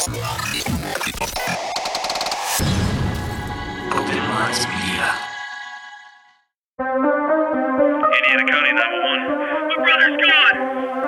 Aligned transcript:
County 0.00 0.16
911. 8.72 9.28
My 9.68 9.76
brother's 9.76 10.16
gone. 10.24 10.56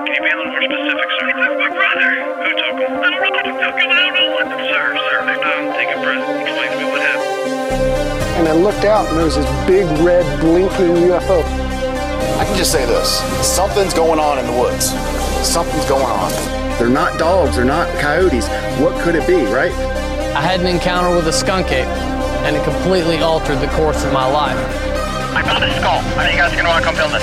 Can 0.05 0.13
you 0.13 0.21
be 0.21 0.29
a 0.29 0.37
little 0.37 0.53
more 0.53 0.61
specific, 0.61 1.09
sir? 1.09 1.33
My 1.57 1.73
brother. 1.73 2.21
Who 2.21 2.53
took 2.53 2.77
him? 2.85 2.93
I 3.01 3.09
don't 3.09 3.17
know 3.17 3.41
who 3.49 3.57
took 3.65 3.81
him. 3.81 3.89
I 3.89 3.97
don't 3.97 4.13
know 4.13 4.29
what. 4.37 4.45
Sir, 4.61 4.93
sir, 4.93 5.25
breath. 5.25 6.29
Explain 6.43 6.69
to 6.69 6.77
me 6.77 6.85
what 6.85 7.01
happened. 7.01 7.33
and 8.37 8.49
I 8.49 8.53
looked 8.53 8.85
out 8.85 9.09
and 9.09 9.17
there 9.17 9.25
was 9.25 9.37
this 9.37 9.49
big 9.67 9.87
red 10.05 10.27
blinking 10.41 11.09
UFO. 11.09 11.43
I 12.39 12.45
can 12.45 12.57
just 12.59 12.71
say 12.71 12.85
this 12.85 13.23
something's 13.41 13.95
going 13.95 14.21
on 14.21 14.39
in 14.39 14.47
the 14.47 14.53
woods. 14.53 14.91
Something's 15.49 15.87
going 15.87 16.05
on. 16.05 16.62
They're 16.83 16.91
not 16.91 17.15
dogs, 17.17 17.55
they're 17.55 17.65
not 17.65 17.87
coyotes. 18.03 18.49
What 18.83 18.99
could 19.07 19.15
it 19.15 19.23
be, 19.25 19.47
right? 19.55 19.71
I 20.35 20.43
had 20.43 20.59
an 20.59 20.67
encounter 20.67 21.15
with 21.15 21.29
a 21.29 21.33
skunk 21.33 21.71
ape, 21.71 21.87
and 22.43 22.57
it 22.59 22.65
completely 22.65 23.19
altered 23.23 23.63
the 23.63 23.71
course 23.79 24.03
of 24.03 24.13
my 24.13 24.27
life. 24.27 24.59
I 25.31 25.47
found 25.47 25.63
a 25.63 25.71
skull. 25.79 26.03
I 26.19 26.27
think 26.27 26.35
you 26.35 26.43
guys 26.43 26.51
are 26.51 26.59
going 26.59 26.67
to 26.67 26.75
want 26.75 26.83
to 26.83 26.91
come 26.91 26.99
film 26.99 27.15
this. 27.15 27.23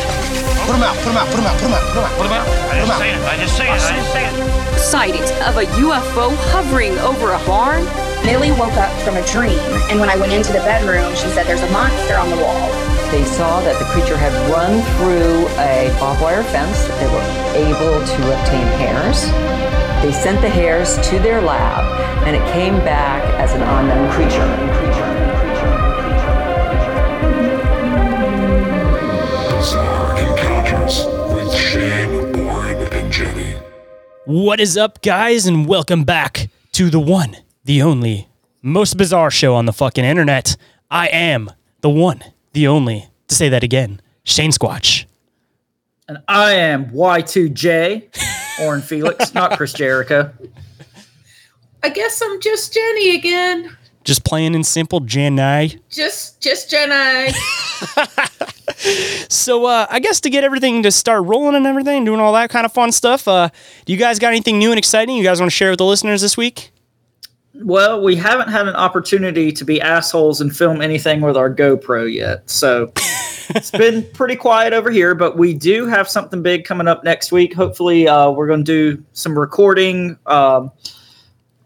Put 0.63 0.79
him 0.79 0.83
out, 0.87 0.95
put 1.03 1.11
him 1.11 1.19
out, 1.19 1.27
put 1.27 1.43
him 1.43 1.47
out, 1.51 1.59
put 1.59 1.67
him 1.67 1.75
out, 1.75 1.83
put 1.91 1.99
him 1.99 2.03
out. 2.07 2.15
What 2.15 2.27
about? 2.31 2.47
I 2.47 2.71
Put 2.71 2.79
'em 2.79 2.87
just 2.87 2.95
out. 2.95 3.03
it. 3.03 3.19
I 3.19 3.35
just 3.35 3.53
seen 3.59 3.67
it. 3.67 3.83
I 3.83 3.91
just 3.99 4.11
seen 4.15 4.27
it. 4.31 4.79
sightings 4.79 5.31
of 5.43 5.59
a 5.59 5.67
UFO 5.83 6.31
hovering 6.55 6.95
over 7.03 7.35
a 7.35 7.41
barn. 7.43 7.83
Millie 8.23 8.55
woke 8.55 8.79
up 8.79 8.95
from 9.03 9.19
a 9.19 9.23
dream, 9.27 9.59
and 9.91 9.99
when 9.99 10.07
I 10.07 10.15
went 10.15 10.31
into 10.31 10.55
the 10.55 10.63
bedroom, 10.63 11.11
she 11.19 11.27
said, 11.35 11.51
There's 11.51 11.67
a 11.67 11.71
monster 11.75 12.15
on 12.15 12.31
the 12.31 12.39
wall. 12.39 12.63
They 13.11 13.25
saw 13.25 13.59
that 13.61 13.79
the 13.79 13.85
creature 13.85 14.15
had 14.15 14.31
run 14.51 14.83
through 14.97 15.47
a 15.57 15.89
barbed 15.99 16.21
wire 16.21 16.43
fence. 16.43 16.83
They 16.99 17.07
were 17.07 17.25
able 17.57 18.05
to 18.05 18.39
obtain 18.39 18.67
hairs. 18.77 19.25
They 20.03 20.11
sent 20.11 20.39
the 20.41 20.49
hairs 20.49 20.95
to 21.09 21.17
their 21.17 21.41
lab, 21.41 21.83
and 22.27 22.35
it 22.35 22.53
came 22.53 22.75
back 22.85 23.23
as 23.39 23.53
an 23.53 23.63
unknown 23.63 24.11
creature. 24.11 24.45
Bizarre 29.57 30.17
Encounters 30.19 31.05
with 31.33 31.51
Shayn, 31.51 32.31
Bourne, 32.31 32.93
and 32.93 33.11
Jennie. 33.11 33.55
What 34.25 34.59
is 34.59 34.77
up, 34.77 35.01
guys, 35.01 35.47
and 35.47 35.65
welcome 35.65 36.03
back 36.03 36.49
to 36.73 36.91
the 36.91 36.99
one, 36.99 37.37
the 37.65 37.81
only, 37.81 38.29
most 38.61 38.97
bizarre 38.97 39.31
show 39.31 39.55
on 39.55 39.65
the 39.65 39.73
fucking 39.73 40.05
internet. 40.05 40.55
I 40.91 41.07
am 41.07 41.51
the 41.81 41.89
one, 41.89 42.23
the 42.53 42.67
only, 42.67 43.07
to 43.27 43.35
say 43.35 43.49
that 43.49 43.63
again, 43.63 44.01
Shayn 44.25 44.49
Squatch. 44.49 45.05
And 46.07 46.17
I 46.27 46.53
am 46.53 46.87
Y2J, 46.87 48.61
Orin 48.61 48.81
Felix, 48.81 49.33
not 49.33 49.57
Chris 49.57 49.73
Jericho. 49.73 50.33
I 51.83 51.89
guess 51.89 52.21
I'm 52.21 52.41
just 52.41 52.73
Jennie 52.73 53.15
again. 53.15 53.77
Just 54.03 54.23
playing 54.23 54.55
in 54.55 54.63
simple 54.63 55.01
Janai. 55.01 55.79
Just 55.89 56.41
just 56.41 56.69
Jennie. 56.69 57.33
So, 59.29 59.65
uh, 59.65 59.87
I 59.89 59.99
guess 59.99 60.21
to 60.21 60.29
get 60.29 60.43
everything 60.43 60.83
to 60.83 60.91
start 60.91 61.25
rolling 61.25 61.55
and 61.55 61.65
everything, 61.65 62.05
doing 62.05 62.19
all 62.19 62.33
that 62.33 62.49
kind 62.49 62.65
of 62.65 62.71
fun 62.71 62.91
stuff, 62.91 63.27
uh, 63.27 63.49
do 63.85 63.91
you 63.93 63.99
guys 63.99 64.19
got 64.19 64.29
anything 64.29 64.57
new 64.57 64.69
and 64.71 64.77
exciting 64.77 65.17
you 65.17 65.23
guys 65.23 65.39
want 65.39 65.51
to 65.51 65.55
share 65.55 65.69
with 65.69 65.79
the 65.79 65.85
listeners 65.85 66.21
this 66.21 66.37
week? 66.37 66.71
Well, 67.55 68.01
we 68.03 68.15
haven't 68.15 68.49
had 68.49 68.67
an 68.67 68.75
opportunity 68.75 69.51
to 69.51 69.65
be 69.65 69.81
assholes 69.81 70.39
and 70.39 70.55
film 70.55 70.81
anything 70.81 71.21
with 71.21 71.35
our 71.35 71.53
GoPro 71.53 72.11
yet. 72.11 72.47
So 72.49 72.91
it's 73.49 73.71
been 73.71 74.05
pretty 74.13 74.35
quiet 74.35 74.71
over 74.71 74.91
here, 74.91 75.15
but 75.15 75.37
we 75.37 75.53
do 75.53 75.87
have 75.87 76.07
something 76.07 76.43
big 76.43 76.63
coming 76.63 76.87
up 76.87 77.03
next 77.03 77.31
week. 77.31 77.53
Hopefully, 77.53 78.07
uh, 78.07 78.29
we're 78.29 78.47
going 78.47 78.63
to 78.63 78.95
do 78.95 79.03
some 79.13 79.37
recording. 79.37 80.17
Um, 80.27 80.71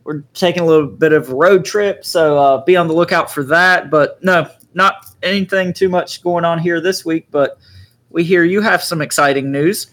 we're 0.06 0.22
taking 0.34 0.64
a 0.64 0.66
little 0.66 0.88
bit 0.88 1.12
of 1.12 1.30
a 1.30 1.36
road 1.36 1.66
trip, 1.66 2.06
so 2.06 2.38
uh, 2.38 2.64
be 2.64 2.78
on 2.78 2.88
the 2.88 2.94
lookout 2.94 3.30
for 3.32 3.44
that. 3.44 3.90
But 3.90 4.24
no, 4.24 4.50
not 4.74 5.06
anything 5.22 5.74
too 5.74 5.90
much 5.90 6.24
going 6.24 6.46
on 6.46 6.60
here 6.60 6.80
this 6.80 7.04
week, 7.04 7.28
but 7.30 7.58
we 8.10 8.24
hear 8.24 8.44
you 8.44 8.62
have 8.62 8.82
some 8.82 9.02
exciting 9.02 9.52
news. 9.52 9.88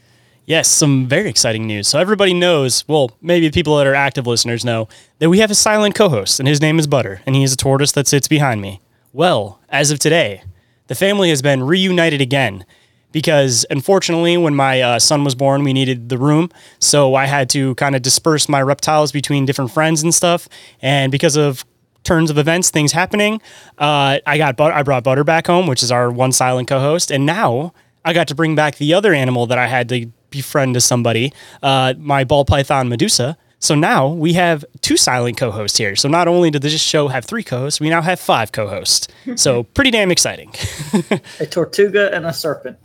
Yes, 0.50 0.66
some 0.66 1.06
very 1.06 1.31
exciting 1.31 1.69
news. 1.69 1.87
So 1.87 2.00
everybody 2.00 2.34
knows, 2.34 2.83
well, 2.88 3.12
maybe 3.22 3.53
people 3.53 3.77
that 3.77 3.87
are 3.87 3.94
active 3.94 4.27
listeners 4.27 4.65
know 4.65 4.88
that 5.21 5.31
we 5.31 5.38
have 5.38 5.53
a 5.53 5.55
silent 5.55 5.94
co-host, 5.94 6.41
and 6.41 6.49
his 6.49 6.61
name 6.61 6.81
is 6.81 6.88
Butter, 6.88 7.22
and 7.25 7.37
he 7.37 7.44
is 7.44 7.53
a 7.53 7.56
tortoise 7.56 7.93
that 7.93 8.09
sits 8.09 8.27
behind 8.27 8.60
me. 8.60 8.81
Well, 9.12 9.60
as 9.69 9.93
of 9.93 10.00
today, 10.00 10.43
the 10.89 10.97
family 10.97 11.28
has 11.28 11.41
been 11.41 11.62
reunited 11.62 12.21
again 12.21 12.65
because 13.12 13.65
unfortunately, 13.71 14.37
when 14.39 14.56
my 14.56 14.81
uh, 14.83 14.99
son 14.99 15.22
was 15.22 15.37
born, 15.37 15.62
we 15.62 15.72
needed 15.72 16.09
the 16.09 16.19
room, 16.19 16.50
so 16.81 17.15
I 17.15 17.27
had 17.27 17.49
to 17.50 17.77
kind 17.77 17.94
of 17.94 18.03
disperse 18.03 18.49
my 18.49 18.60
reptiles 18.60 19.12
between 19.12 19.47
different 19.47 19.71
friends 19.71 20.03
and 20.03 20.12
stuff. 20.12 20.49
And 20.83 21.12
because 21.12 21.37
of 21.37 21.65
turns 22.03 22.28
of 22.28 22.39
events, 22.39 22.71
things 22.71 22.91
happening, 22.91 23.41
uh, 23.78 24.19
I 24.27 24.37
got 24.37 24.56
but- 24.56 24.72
I 24.72 24.83
brought 24.83 25.05
Butter 25.05 25.22
back 25.22 25.47
home, 25.47 25.69
which 25.69 25.84
is 25.84 25.93
our 25.93 26.10
one 26.10 26.33
silent 26.33 26.66
co-host, 26.66 27.12
and 27.12 27.25
now 27.25 27.72
I 28.05 28.12
got 28.12 28.27
to 28.27 28.34
bring 28.34 28.56
back 28.56 28.78
the 28.78 28.94
other 28.94 29.15
animal 29.15 29.47
that 29.47 29.56
I 29.56 29.69
had 29.69 29.89
to 29.91 30.10
befriend 30.31 30.75
to 30.75 30.81
somebody, 30.81 31.33
uh, 31.63 31.95
my 31.99 32.25
ball 32.25 32.45
python 32.45 32.89
Medusa. 32.89 33.37
So 33.63 33.75
now 33.75 34.09
we 34.09 34.33
have 34.33 34.65
two 34.81 34.97
silent 34.97 35.37
co-hosts 35.37 35.77
here. 35.77 35.95
So 35.95 36.09
not 36.09 36.29
only 36.29 36.51
did 36.51 36.63
this 36.63 36.81
show 36.81 37.09
have 37.09 37.27
three 37.27 37.43
co-hosts, 37.43 37.79
we 37.79 37.91
now 37.91 38.01
have 38.01 38.19
five 38.19 38.53
co-hosts. 38.53 39.09
So 39.37 39.65
pretty 39.65 39.91
damn 39.91 40.11
exciting. 40.11 40.53
A 41.41 41.47
tortuga 41.47 42.13
and 42.15 42.27
a 42.27 42.33
serpent. 42.33 42.79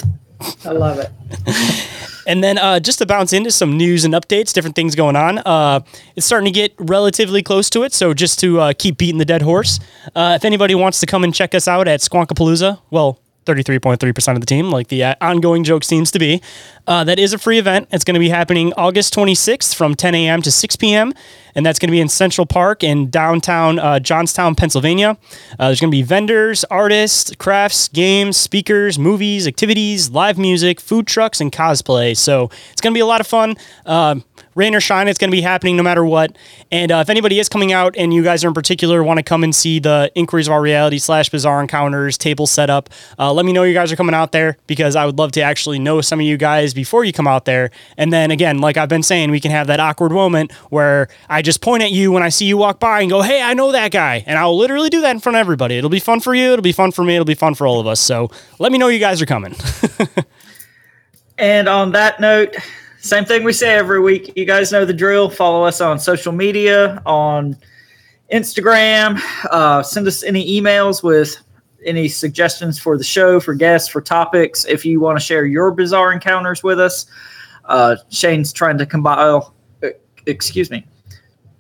I 0.66 0.72
love 0.72 1.00
it. 1.00 1.10
And 2.28 2.44
then 2.44 2.58
uh, 2.58 2.80
just 2.80 2.98
to 3.00 3.06
bounce 3.06 3.34
into 3.34 3.52
some 3.52 3.78
news 3.78 4.04
and 4.04 4.14
updates, 4.14 4.52
different 4.52 4.76
things 4.76 4.96
going 4.96 5.16
on. 5.16 5.38
Uh, 5.40 5.82
it's 6.16 6.26
starting 6.26 6.46
to 6.46 6.52
get 6.52 6.74
relatively 6.80 7.44
close 7.44 7.70
to 7.72 7.84
it. 7.84 7.94
So 7.94 8.14
just 8.14 8.40
to 8.40 8.60
uh, 8.60 8.74
keep 8.78 8.98
beating 8.98 9.20
the 9.20 9.26
dead 9.26 9.44
horse, 9.44 9.80
uh, 10.16 10.34
if 10.36 10.44
anybody 10.44 10.74
wants 10.76 11.00
to 11.02 11.06
come 11.06 11.24
and 11.24 11.34
check 11.34 11.54
us 11.54 11.68
out 11.68 11.88
at 11.88 12.00
Squonkapalooza, 12.00 12.80
well, 12.90 13.20
33.3% 13.46 14.34
of 14.34 14.40
the 14.40 14.46
team, 14.46 14.70
like 14.72 14.88
the 14.88 15.04
uh, 15.04 15.16
ongoing 15.22 15.64
joke 15.64 15.84
seems 15.84 16.12
to 16.12 16.20
be. 16.20 16.42
Uh, 16.88 17.04
that 17.04 17.20
is 17.20 17.34
a 17.34 17.38
free 17.38 17.60
event. 17.60 17.88
It's 17.92 18.04
going 18.04 18.16
to 18.16 18.20
be 18.20 18.30
happening 18.30 18.74
August 18.74 19.14
26th 19.16 19.74
from 19.74 19.96
10 19.96 20.16
a.m. 20.16 20.42
to 20.42 20.52
6 20.52 20.76
p.m. 20.76 21.14
And 21.56 21.66
that's 21.66 21.80
going 21.80 21.88
to 21.88 21.92
be 21.92 22.02
in 22.02 22.10
Central 22.10 22.46
Park 22.46 22.84
in 22.84 23.10
downtown 23.10 23.80
uh, 23.80 24.00
Johnstown, 24.00 24.56
Pennsylvania. 24.56 25.18
Uh, 25.58 25.68
there's 25.68 25.80
going 25.80 25.92
to 25.92 25.96
be 25.96 26.04
vendors, 26.04 26.64
artists, 26.66 27.34
crafts, 27.38 27.88
games, 27.88 28.38
speakers, 28.38 29.00
movies, 29.00 29.48
activities, 29.48 30.10
live 30.10 30.38
music, 30.38 30.80
food 30.80 31.08
trucks, 31.08 31.40
and 31.40 31.52
cosplay. 31.52 32.16
So 32.16 32.50
it's 32.72 32.82
going 32.82 32.94
to 32.94 32.98
be 32.98 33.02
a 33.02 33.06
lot 33.06 33.22
of 33.22 33.28
fun. 33.28 33.56
Uh, 33.86 34.16
rain 34.56 34.74
or 34.74 34.80
shine, 34.80 35.08
it's 35.08 35.20
going 35.20 35.30
to 35.30 35.36
be 35.36 35.42
happening 35.42 35.76
no 35.76 35.84
matter 35.84 36.04
what. 36.04 36.36
And 36.72 36.92
uh, 36.92 36.98
if 36.98 37.10
anybody 37.10 37.40
is 37.40 37.50
coming 37.50 37.74
out 37.74 37.96
and 37.98 38.14
you 38.14 38.24
guys 38.24 38.44
are 38.44 38.48
in 38.48 38.54
particular 38.54 39.04
want 39.04 39.18
to 39.18 39.24
come 39.24 39.44
and 39.44 39.54
see 39.54 39.80
the 39.80 40.12
Inquiries 40.16 40.48
of 40.48 40.54
Our 40.54 40.62
Reality 40.62 40.98
slash 40.98 41.30
Bizarre 41.30 41.62
Encounters 41.62 42.18
table 42.18 42.48
setup, 42.48 42.90
uh, 43.20 43.32
let 43.34 43.46
me 43.46 43.54
know 43.54 43.64
you 43.64 43.74
guys 43.74 43.92
are 43.92 43.96
coming 43.96 44.16
out 44.16 44.32
there 44.32 44.58
because 44.66 44.96
I 44.96 45.06
would 45.06 45.18
love 45.18 45.34
to 45.34 45.42
actually 45.42 45.80
know 45.80 46.02
some 46.02 46.20
of 46.20 46.26
you 46.26 46.38
guys 46.38 46.74
before 46.74 47.04
you 47.04 47.12
come 47.12 47.28
out 47.28 47.46
there. 47.46 47.70
And 47.98 48.12
then 48.12 48.32
again, 48.32 48.60
like 48.60 48.78
I've 48.78 48.90
been 48.90 49.04
saying, 49.04 49.30
we 49.30 49.40
can 49.40 49.52
have 49.52 49.68
that 49.68 49.80
awkward 49.80 50.14
moment 50.14 50.52
where 50.70 51.10
I 51.30 51.42
just 51.46 51.62
point 51.62 51.84
at 51.84 51.92
you 51.92 52.12
when 52.12 52.24
I 52.24 52.30
see 52.30 52.46
you 52.46 52.58
walk 52.58 52.80
by 52.80 53.02
and 53.02 53.10
go, 53.10 53.22
hey, 53.22 53.42
I 53.42 53.54
know 53.54 53.72
that 53.72 53.92
guy. 53.92 54.24
And 54.28 54.38
I'll 54.38 54.58
literally 54.58 54.90
do 54.90 55.02
that 55.02 55.12
in 55.12 55.20
front 55.20 55.38
of 55.38 55.40
everybody. 55.40 55.78
It'll 55.78 55.90
be 55.90 56.00
fun 56.00 56.20
for 56.20 56.36
you. 56.36 56.52
It'll 56.52 56.64
be 56.64 56.74
fun 56.74 56.92
for 56.92 57.04
me. 57.04 57.14
It'll 57.16 57.26
be 57.26 57.36
fun 57.36 57.56
for 57.56 57.66
all 57.66 57.80
of 57.80 57.88
us. 57.88 58.02
So 58.02 58.30
let 58.60 58.72
me 58.72 58.78
know 58.78 58.88
you 58.90 59.00
guys 59.00 59.22
are 59.22 59.26
coming. 59.26 59.56
And 61.38 61.68
on 61.68 61.92
that 61.92 62.20
note, 62.20 62.56
same 63.00 63.26
thing 63.26 63.44
we 63.44 63.54
say 63.54 63.76
every 63.76 64.00
week. 64.00 64.34
You 64.36 64.46
guys 64.46 64.72
know 64.72 64.86
the 64.86 64.94
drill. 64.94 65.30
Follow 65.30 65.64
us 65.66 65.82
on 65.82 66.00
social 66.00 66.32
media, 66.32 67.02
on 67.06 67.58
Instagram. 68.32 69.22
Uh, 69.52 69.84
send 69.84 70.08
us 70.08 70.24
any 70.24 70.60
emails 70.60 71.04
with 71.04 71.36
any 71.86 72.08
suggestions 72.08 72.80
for 72.80 72.98
the 72.98 73.04
show, 73.04 73.40
for 73.40 73.54
guests, 73.54 73.90
for 73.90 74.02
topics. 74.02 74.66
If 74.66 74.86
you 74.86 75.00
want 75.00 75.20
to 75.20 75.24
share 75.24 75.46
your 75.46 75.72
bizarre 75.72 76.14
encounters 76.14 76.64
with 76.64 76.80
us, 76.80 77.06
uh, 77.66 77.98
Shayn's 78.10 78.54
trying 78.54 78.78
to 78.78 78.86
compile. 78.86 79.54
uh, 79.84 79.90
Excuse 80.26 80.72
me. 80.72 80.86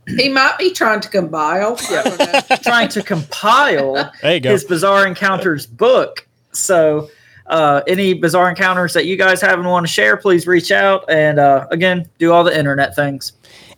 He 0.07 0.29
might 0.29 0.57
be 0.57 0.71
trying 0.71 0.99
to 1.01 1.09
compile. 1.09 1.75
trying 2.63 2.89
to 2.89 3.01
compile 3.01 4.11
There 4.21 4.33
you 4.33 4.39
go. 4.39 4.51
his 4.51 4.63
bizarre 4.63 5.07
encounters 5.07 5.65
book. 5.65 6.27
So, 6.51 7.09
uh, 7.47 7.81
any 7.87 8.13
bizarre 8.13 8.49
encounters 8.49 8.93
that 8.93 9.05
you 9.05 9.17
guys 9.17 9.41
have 9.41 9.59
and 9.59 9.67
want 9.67 9.85
to 9.85 9.91
share, 9.91 10.17
please 10.17 10.47
reach 10.47 10.71
out 10.71 11.05
and 11.09 11.37
uh, 11.39 11.67
again 11.69 12.09
do 12.17 12.31
all 12.31 12.43
the 12.43 12.57
internet 12.57 12.95
things. 12.95 13.33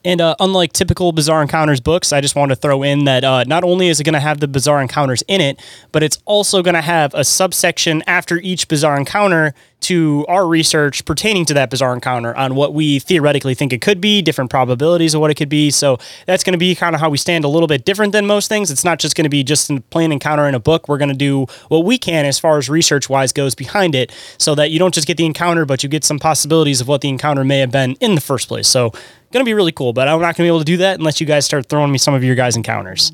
And 0.06 0.22
uh, 0.22 0.36
unlike 0.40 0.72
typical 0.72 1.12
Bizarre 1.12 1.42
Encounters 1.42 1.82
books, 1.82 2.14
I 2.14 2.22
just 2.22 2.36
want 2.36 2.50
to 2.50 2.56
throw 2.56 2.84
in 2.84 3.06
that 3.06 3.26
uh, 3.26 3.44
not 3.46 3.66
only 3.66 3.90
is 3.90 4.00
it 4.00 4.04
going 4.04 4.14
to 4.14 4.20
have 4.22 4.40
the 4.40 4.48
Bizarre 4.48 4.82
Encounters 4.82 5.22
in 5.28 5.42
it, 5.42 5.60
but 5.92 6.02
it's 6.02 6.20
also 6.24 6.62
going 6.62 6.76
to 6.76 6.82
have 6.82 7.14
a 7.14 7.26
subsection 7.26 8.04
after 8.08 8.38
each 8.38 8.68
Bizarre 8.70 8.96
Encounter 8.96 9.54
to 9.82 10.26
our 10.28 10.48
research 10.48 11.06
pertaining 11.06 11.46
to 11.46 11.54
that 11.54 11.70
bizarre 11.70 11.94
encounter 11.94 12.36
on 12.36 12.56
what 12.56 12.74
we 12.74 13.00
theoretically 13.00 13.54
think 13.54 13.72
it 13.72 13.82
could 13.82 14.02
be, 14.02 14.22
different 14.22 14.50
probabilities 14.50 15.14
of 15.14 15.22
what 15.22 15.32
it 15.32 15.36
could 15.36 15.50
be. 15.50 15.72
So 15.72 15.98
that's 16.26 16.44
going 16.44 16.54
to 16.54 16.60
be 16.60 16.76
kind 16.76 16.96
of 16.96 17.02
how 17.02 17.10
we 17.10 17.18
stand 17.18 17.46
a 17.46 17.48
little 17.48 17.68
bit 17.68 17.86
different 17.86 18.12
than 18.12 18.26
most 18.26 18.50
things. 18.50 18.72
It's 18.72 18.84
not 18.84 19.00
just 19.00 19.16
going 19.16 19.24
to 19.24 19.30
be 19.30 19.44
just 19.44 19.70
a 19.70 19.80
plain 19.90 20.12
encounter 20.12 20.48
in 20.48 20.56
a 20.56 20.60
book. 20.60 20.88
We're 20.90 20.98
going 20.98 21.10
to 21.10 21.16
do 21.16 21.46
what 21.70 21.86
we 21.86 21.98
can 21.98 22.26
as 22.26 22.40
far 22.40 22.58
as 22.58 22.70
research 22.70 23.10
wise 23.10 23.32
goes 23.32 23.56
behind 23.56 23.96
it 23.96 24.12
so 24.38 24.56
that 24.56 24.72
you 24.72 24.80
don't 24.80 24.94
just 24.94 25.08
get 25.08 25.18
the 25.18 25.26
encounter, 25.26 25.66
but 25.66 25.84
you 25.84 25.90
get 25.90 26.04
some 26.04 26.20
possibilities 26.20 26.82
of 26.82 26.88
what 26.88 27.02
the 27.02 27.10
encounter 27.10 27.44
may 27.44 27.60
have 27.60 27.72
been 27.72 27.94
in 28.02 28.16
the 28.16 28.22
first 28.22 28.48
place. 28.48 28.68
So 28.68 28.90
going 29.32 29.46
to 29.46 29.50
be 29.50 29.54
really 29.54 29.72
cool, 29.72 29.94
but 29.94 30.08
I'm 30.08 30.20
not 30.20 30.36
going 30.36 30.36
to 30.36 30.44
be 30.44 30.48
able 30.48 30.60
to 30.60 30.66
do 30.66 30.78
that 30.78 30.98
unless 31.00 31.22
you 31.22 31.28
guys 31.28 31.46
start 31.46 31.70
throwing 31.70 31.92
me 31.92 31.98
some 31.98 32.14
of 32.14 32.24
your 32.24 32.36
guys' 32.36 32.56
encounters. 32.56 33.12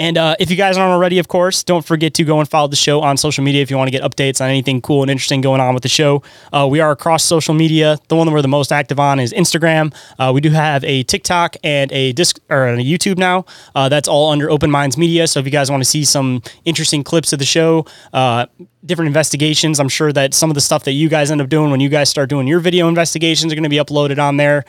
And 0.00 0.16
uh, 0.16 0.34
if 0.40 0.50
you 0.50 0.56
guys 0.56 0.78
aren't 0.78 0.92
already, 0.92 1.18
of 1.18 1.28
course, 1.28 1.62
don't 1.62 1.84
forget 1.84 2.14
to 2.14 2.24
go 2.24 2.40
and 2.40 2.48
follow 2.48 2.68
the 2.68 2.74
show 2.74 3.02
on 3.02 3.18
social 3.18 3.44
media 3.44 3.60
if 3.60 3.70
you 3.70 3.76
want 3.76 3.88
to 3.88 3.90
get 3.90 4.00
updates 4.00 4.40
on 4.40 4.48
anything 4.48 4.80
cool 4.80 5.02
and 5.02 5.10
interesting 5.10 5.42
going 5.42 5.60
on 5.60 5.74
with 5.74 5.82
the 5.82 5.90
show. 5.90 6.22
Uh, 6.54 6.66
we 6.70 6.80
are 6.80 6.90
across 6.90 7.22
social 7.22 7.52
media. 7.52 7.98
The 8.08 8.16
one 8.16 8.26
that 8.26 8.32
we're 8.32 8.40
the 8.40 8.48
most 8.48 8.72
active 8.72 8.98
on 8.98 9.20
is 9.20 9.30
Instagram. 9.34 9.94
Uh, 10.18 10.32
we 10.32 10.40
do 10.40 10.48
have 10.52 10.82
a 10.84 11.02
TikTok 11.02 11.54
and 11.62 11.92
a 11.92 12.14
disc 12.14 12.38
or 12.48 12.68
a 12.68 12.76
YouTube 12.78 13.18
now. 13.18 13.44
Uh, 13.74 13.90
that's 13.90 14.08
all 14.08 14.30
under 14.30 14.50
Open 14.50 14.70
Minds 14.70 14.96
Media. 14.96 15.26
So 15.26 15.38
if 15.38 15.44
you 15.44 15.52
guys 15.52 15.70
want 15.70 15.82
to 15.82 15.88
see 15.88 16.06
some 16.06 16.42
interesting 16.64 17.04
clips 17.04 17.34
of 17.34 17.38
the 17.38 17.44
show, 17.44 17.84
uh, 18.14 18.46
different 18.86 19.08
investigations. 19.08 19.78
I'm 19.78 19.90
sure 19.90 20.14
that 20.14 20.32
some 20.32 20.50
of 20.50 20.54
the 20.54 20.62
stuff 20.62 20.84
that 20.84 20.92
you 20.92 21.10
guys 21.10 21.30
end 21.30 21.42
up 21.42 21.50
doing 21.50 21.70
when 21.70 21.80
you 21.80 21.90
guys 21.90 22.08
start 22.08 22.30
doing 22.30 22.46
your 22.46 22.60
video 22.60 22.88
investigations 22.88 23.52
are 23.52 23.56
going 23.56 23.64
to 23.64 23.68
be 23.68 23.76
uploaded 23.76 24.18
on 24.18 24.38
there. 24.38 24.64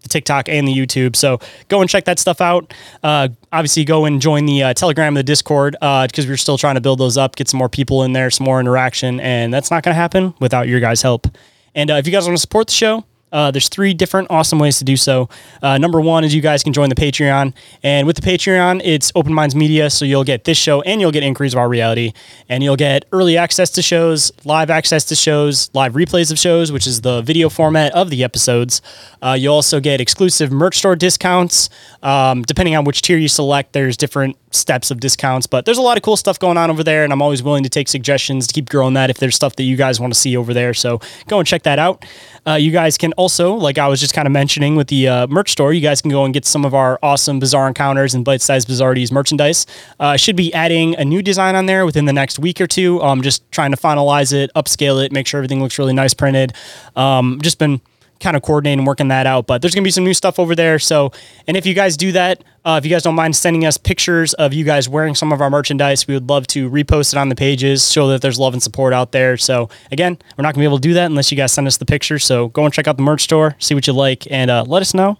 Uh, 0.00 0.02
the 0.02 0.08
TikTok 0.08 0.48
and 0.48 0.66
the 0.66 0.72
YouTube. 0.72 1.16
So 1.16 1.40
go 1.68 1.80
and 1.80 1.88
check 1.88 2.04
that 2.04 2.18
stuff 2.18 2.40
out. 2.40 2.72
Uh, 3.02 3.28
obviously, 3.52 3.84
go 3.84 4.04
and 4.04 4.20
join 4.20 4.46
the 4.46 4.62
uh, 4.62 4.74
Telegram 4.74 5.08
and 5.08 5.16
the 5.16 5.22
Discord 5.22 5.72
because 5.72 6.26
we're 6.26 6.36
still 6.36 6.58
trying 6.58 6.76
to 6.76 6.80
build 6.80 6.98
those 6.98 7.16
up, 7.16 7.36
get 7.36 7.48
some 7.48 7.58
more 7.58 7.68
people 7.68 8.02
in 8.02 8.12
there, 8.12 8.30
some 8.30 8.44
more 8.44 8.60
interaction, 8.60 9.20
and 9.20 9.52
that's 9.52 9.70
not 9.70 9.82
going 9.82 9.94
to 9.94 10.00
happen 10.00 10.34
without 10.40 10.68
your 10.68 10.80
guys' 10.80 11.02
help. 11.02 11.26
And 11.74 11.90
uh, 11.90 11.94
if 11.94 12.06
you 12.06 12.12
guys 12.12 12.24
want 12.24 12.36
to 12.36 12.40
support 12.40 12.66
the 12.66 12.72
show, 12.72 13.04
uh, 13.32 13.50
there's 13.50 13.68
three 13.68 13.94
different 13.94 14.30
awesome 14.30 14.58
ways 14.58 14.78
to 14.78 14.84
do 14.84 14.96
so. 14.96 15.28
Uh, 15.62 15.78
number 15.78 16.00
one 16.00 16.24
is 16.24 16.34
you 16.34 16.40
guys 16.40 16.62
can 16.62 16.72
join 16.72 16.88
the 16.88 16.94
Patreon, 16.94 17.52
and 17.82 18.06
with 18.06 18.16
the 18.16 18.22
Patreon, 18.22 18.80
it's 18.84 19.12
Open 19.14 19.32
Minds 19.32 19.54
Media, 19.54 19.90
so 19.90 20.04
you'll 20.04 20.24
get 20.24 20.44
this 20.44 20.58
show 20.58 20.82
and 20.82 21.00
you'll 21.00 21.12
get 21.12 21.22
Inquiries 21.22 21.54
of 21.54 21.58
Our 21.58 21.68
Reality, 21.68 22.12
and 22.48 22.62
you'll 22.62 22.76
get 22.76 23.04
early 23.12 23.36
access 23.36 23.70
to 23.70 23.82
shows, 23.82 24.32
live 24.44 24.70
access 24.70 25.04
to 25.04 25.16
shows, 25.16 25.70
live 25.74 25.94
replays 25.94 26.30
of 26.30 26.38
shows, 26.38 26.72
which 26.72 26.86
is 26.86 27.02
the 27.02 27.22
video 27.22 27.48
format 27.48 27.92
of 27.92 28.10
the 28.10 28.24
episodes. 28.24 28.82
Uh, 29.22 29.36
you'll 29.38 29.54
also 29.54 29.80
get 29.80 30.00
exclusive 30.00 30.50
merch 30.50 30.78
store 30.78 30.96
discounts. 30.96 31.68
Um, 32.02 32.42
depending 32.42 32.76
on 32.76 32.84
which 32.84 33.02
tier 33.02 33.18
you 33.18 33.28
select, 33.28 33.72
there's 33.72 33.96
different 33.96 34.36
steps 34.50 34.90
of 34.90 35.00
discounts, 35.00 35.46
but 35.46 35.64
there's 35.64 35.78
a 35.78 35.82
lot 35.82 35.96
of 35.96 36.02
cool 36.02 36.16
stuff 36.16 36.38
going 36.38 36.58
on 36.58 36.70
over 36.70 36.82
there, 36.82 37.04
and 37.04 37.12
I'm 37.12 37.22
always 37.22 37.42
willing 37.42 37.62
to 37.62 37.68
take 37.68 37.88
suggestions 37.88 38.46
to 38.48 38.52
keep 38.52 38.68
growing 38.68 38.94
that 38.94 39.10
if 39.10 39.18
there's 39.18 39.36
stuff 39.36 39.56
that 39.56 39.62
you 39.62 39.76
guys 39.76 40.00
want 40.00 40.12
to 40.12 40.18
see 40.18 40.36
over 40.36 40.52
there. 40.52 40.74
So 40.74 41.00
go 41.28 41.38
and 41.38 41.46
check 41.46 41.62
that 41.62 41.78
out. 41.78 42.04
Uh, 42.46 42.54
you 42.54 42.70
guys 42.70 42.98
can 42.98 43.12
also, 43.14 43.54
like 43.54 43.78
I 43.78 43.86
was 43.88 44.00
just 44.00 44.14
kind 44.14 44.26
of 44.26 44.32
mentioning 44.32 44.76
with 44.76 44.88
the 44.88 45.08
uh, 45.08 45.26
merch 45.28 45.52
store, 45.52 45.72
you 45.72 45.80
guys 45.80 46.02
can 46.02 46.10
go 46.10 46.24
and 46.24 46.34
get 46.34 46.44
some 46.44 46.64
of 46.64 46.74
our 46.74 46.98
awesome 47.02 47.38
Bizarre 47.38 47.68
Encounters 47.68 48.14
and 48.14 48.24
Bite 48.24 48.42
Size 48.42 48.64
Bizarrities 48.66 49.12
merchandise. 49.12 49.66
Uh, 49.98 50.16
should 50.16 50.36
be 50.36 50.52
adding 50.52 50.96
a 50.96 51.04
new 51.04 51.22
design 51.22 51.54
on 51.54 51.66
there 51.66 51.86
within 51.86 52.06
the 52.06 52.12
next 52.12 52.38
week 52.38 52.60
or 52.60 52.66
two. 52.66 53.00
Um, 53.02 53.22
just 53.22 53.48
trying 53.52 53.70
to 53.70 53.76
finalize 53.76 54.32
it, 54.32 54.50
upscale 54.56 55.04
it, 55.04 55.12
make 55.12 55.26
sure 55.26 55.38
everything 55.38 55.62
looks 55.62 55.78
really 55.78 55.92
nice 55.92 56.14
printed. 56.14 56.54
Um, 56.96 57.40
just 57.42 57.58
been 57.58 57.80
kind 58.20 58.36
of 58.36 58.42
coordinating 58.42 58.84
working 58.84 59.08
that 59.08 59.26
out. 59.26 59.46
But 59.46 59.62
there's 59.62 59.74
going 59.74 59.82
to 59.82 59.86
be 59.86 59.92
some 59.92 60.04
new 60.04 60.14
stuff 60.14 60.38
over 60.38 60.54
there. 60.54 60.78
So, 60.78 61.12
and 61.46 61.56
if 61.56 61.66
you 61.66 61.74
guys 61.74 61.96
do 61.96 62.12
that, 62.12 62.44
uh, 62.64 62.78
if 62.78 62.84
you 62.84 62.90
guys 62.90 63.02
don't 63.02 63.14
mind 63.14 63.34
sending 63.34 63.64
us 63.64 63.76
pictures 63.76 64.34
of 64.34 64.52
you 64.52 64.64
guys 64.64 64.88
wearing 64.88 65.14
some 65.14 65.32
of 65.32 65.40
our 65.40 65.48
merchandise, 65.48 66.06
we 66.06 66.14
would 66.14 66.28
love 66.28 66.46
to 66.48 66.68
repost 66.70 67.12
it 67.12 67.16
on 67.16 67.28
the 67.28 67.34
pages, 67.34 67.90
show 67.90 68.08
that 68.08 68.20
there's 68.20 68.38
love 68.38 68.52
and 68.52 68.62
support 68.62 68.92
out 68.92 69.12
there. 69.12 69.36
So, 69.36 69.70
again, 69.90 70.18
we're 70.36 70.42
not 70.42 70.54
going 70.54 70.60
to 70.60 70.60
be 70.60 70.64
able 70.64 70.78
to 70.78 70.82
do 70.88 70.94
that 70.94 71.06
unless 71.06 71.30
you 71.30 71.36
guys 71.36 71.52
send 71.52 71.66
us 71.66 71.78
the 71.78 71.86
pictures. 71.86 72.24
So, 72.24 72.48
go 72.48 72.64
and 72.64 72.74
check 72.74 72.86
out 72.86 72.96
the 72.96 73.02
merch 73.02 73.22
store, 73.22 73.56
see 73.58 73.74
what 73.74 73.86
you 73.86 73.92
like, 73.92 74.30
and 74.30 74.50
uh, 74.50 74.64
let 74.66 74.82
us 74.82 74.92
know. 74.94 75.18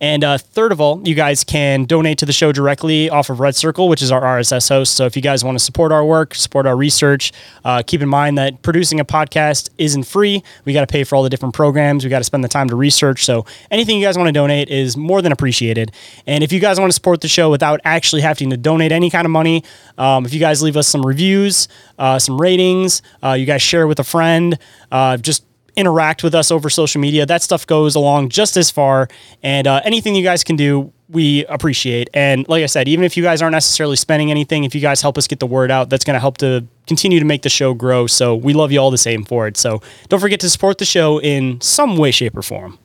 And 0.00 0.24
uh, 0.24 0.38
third 0.38 0.72
of 0.72 0.80
all, 0.80 1.00
you 1.06 1.14
guys 1.14 1.44
can 1.44 1.84
donate 1.84 2.18
to 2.18 2.26
the 2.26 2.32
show 2.32 2.50
directly 2.50 3.08
off 3.08 3.30
of 3.30 3.40
Red 3.40 3.54
Circle, 3.54 3.88
which 3.88 4.02
is 4.02 4.10
our 4.10 4.20
RSS 4.20 4.68
host. 4.68 4.94
So 4.94 5.06
if 5.06 5.14
you 5.14 5.22
guys 5.22 5.44
want 5.44 5.56
to 5.56 5.64
support 5.64 5.92
our 5.92 6.04
work, 6.04 6.34
support 6.34 6.66
our 6.66 6.76
research, 6.76 7.32
uh, 7.64 7.82
keep 7.86 8.02
in 8.02 8.08
mind 8.08 8.36
that 8.38 8.62
producing 8.62 8.98
a 8.98 9.04
podcast 9.04 9.70
isn't 9.78 10.04
free. 10.04 10.42
We 10.64 10.72
got 10.72 10.80
to 10.80 10.86
pay 10.92 11.04
for 11.04 11.16
all 11.16 11.22
the 11.22 11.30
different 11.30 11.54
programs. 11.54 12.02
We 12.04 12.10
got 12.10 12.18
to 12.18 12.24
spend 12.24 12.42
the 12.42 12.48
time 12.48 12.68
to 12.70 12.76
research. 12.76 13.24
So 13.24 13.46
anything 13.70 13.96
you 13.96 14.04
guys 14.04 14.18
want 14.18 14.28
to 14.28 14.32
donate 14.32 14.68
is 14.70 14.96
more 14.96 15.22
than 15.22 15.30
appreciated. 15.30 15.92
And 16.26 16.42
if 16.42 16.52
you 16.52 16.60
guys 16.60 16.71
want 16.78 16.90
to 16.90 16.94
support 16.94 17.20
the 17.20 17.28
show 17.28 17.50
without 17.50 17.80
actually 17.84 18.22
having 18.22 18.50
to 18.50 18.56
donate 18.56 18.92
any 18.92 19.10
kind 19.10 19.24
of 19.24 19.30
money, 19.30 19.64
um, 19.98 20.24
if 20.24 20.32
you 20.32 20.40
guys 20.40 20.62
leave 20.62 20.76
us 20.76 20.88
some 20.88 21.02
reviews, 21.02 21.68
uh, 21.98 22.18
some 22.18 22.40
ratings, 22.40 23.02
uh, 23.22 23.32
you 23.32 23.46
guys 23.46 23.62
share 23.62 23.86
with 23.86 23.98
a 23.98 24.04
friend, 24.04 24.58
uh, 24.90 25.16
just 25.16 25.44
interact 25.76 26.22
with 26.22 26.34
us 26.34 26.50
over 26.50 26.68
social 26.68 27.00
media. 27.00 27.24
That 27.26 27.42
stuff 27.42 27.66
goes 27.66 27.94
along 27.94 28.28
just 28.28 28.56
as 28.56 28.70
far. 28.70 29.08
And 29.42 29.66
uh, 29.66 29.80
anything 29.84 30.14
you 30.14 30.22
guys 30.22 30.44
can 30.44 30.56
do, 30.56 30.92
we 31.08 31.44
appreciate. 31.46 32.08
And 32.14 32.48
like 32.48 32.62
I 32.62 32.66
said, 32.66 32.88
even 32.88 33.04
if 33.04 33.16
you 33.16 33.22
guys 33.22 33.42
aren't 33.42 33.52
necessarily 33.52 33.96
spending 33.96 34.30
anything, 34.30 34.64
if 34.64 34.74
you 34.74 34.80
guys 34.80 35.02
help 35.02 35.18
us 35.18 35.26
get 35.26 35.40
the 35.40 35.46
word 35.46 35.70
out, 35.70 35.90
that's 35.90 36.04
going 36.04 36.14
to 36.14 36.20
help 36.20 36.38
to 36.38 36.66
continue 36.86 37.18
to 37.18 37.24
make 37.24 37.42
the 37.42 37.50
show 37.50 37.74
grow. 37.74 38.06
So 38.06 38.34
we 38.34 38.54
love 38.54 38.72
you 38.72 38.78
all 38.78 38.90
the 38.90 38.98
same 38.98 39.24
for 39.24 39.46
it. 39.46 39.56
So 39.56 39.82
don't 40.08 40.20
forget 40.20 40.40
to 40.40 40.50
support 40.50 40.78
the 40.78 40.84
show 40.84 41.20
in 41.20 41.60
some 41.60 41.96
way, 41.96 42.10
shape, 42.10 42.36
or 42.36 42.42
form. 42.42 42.78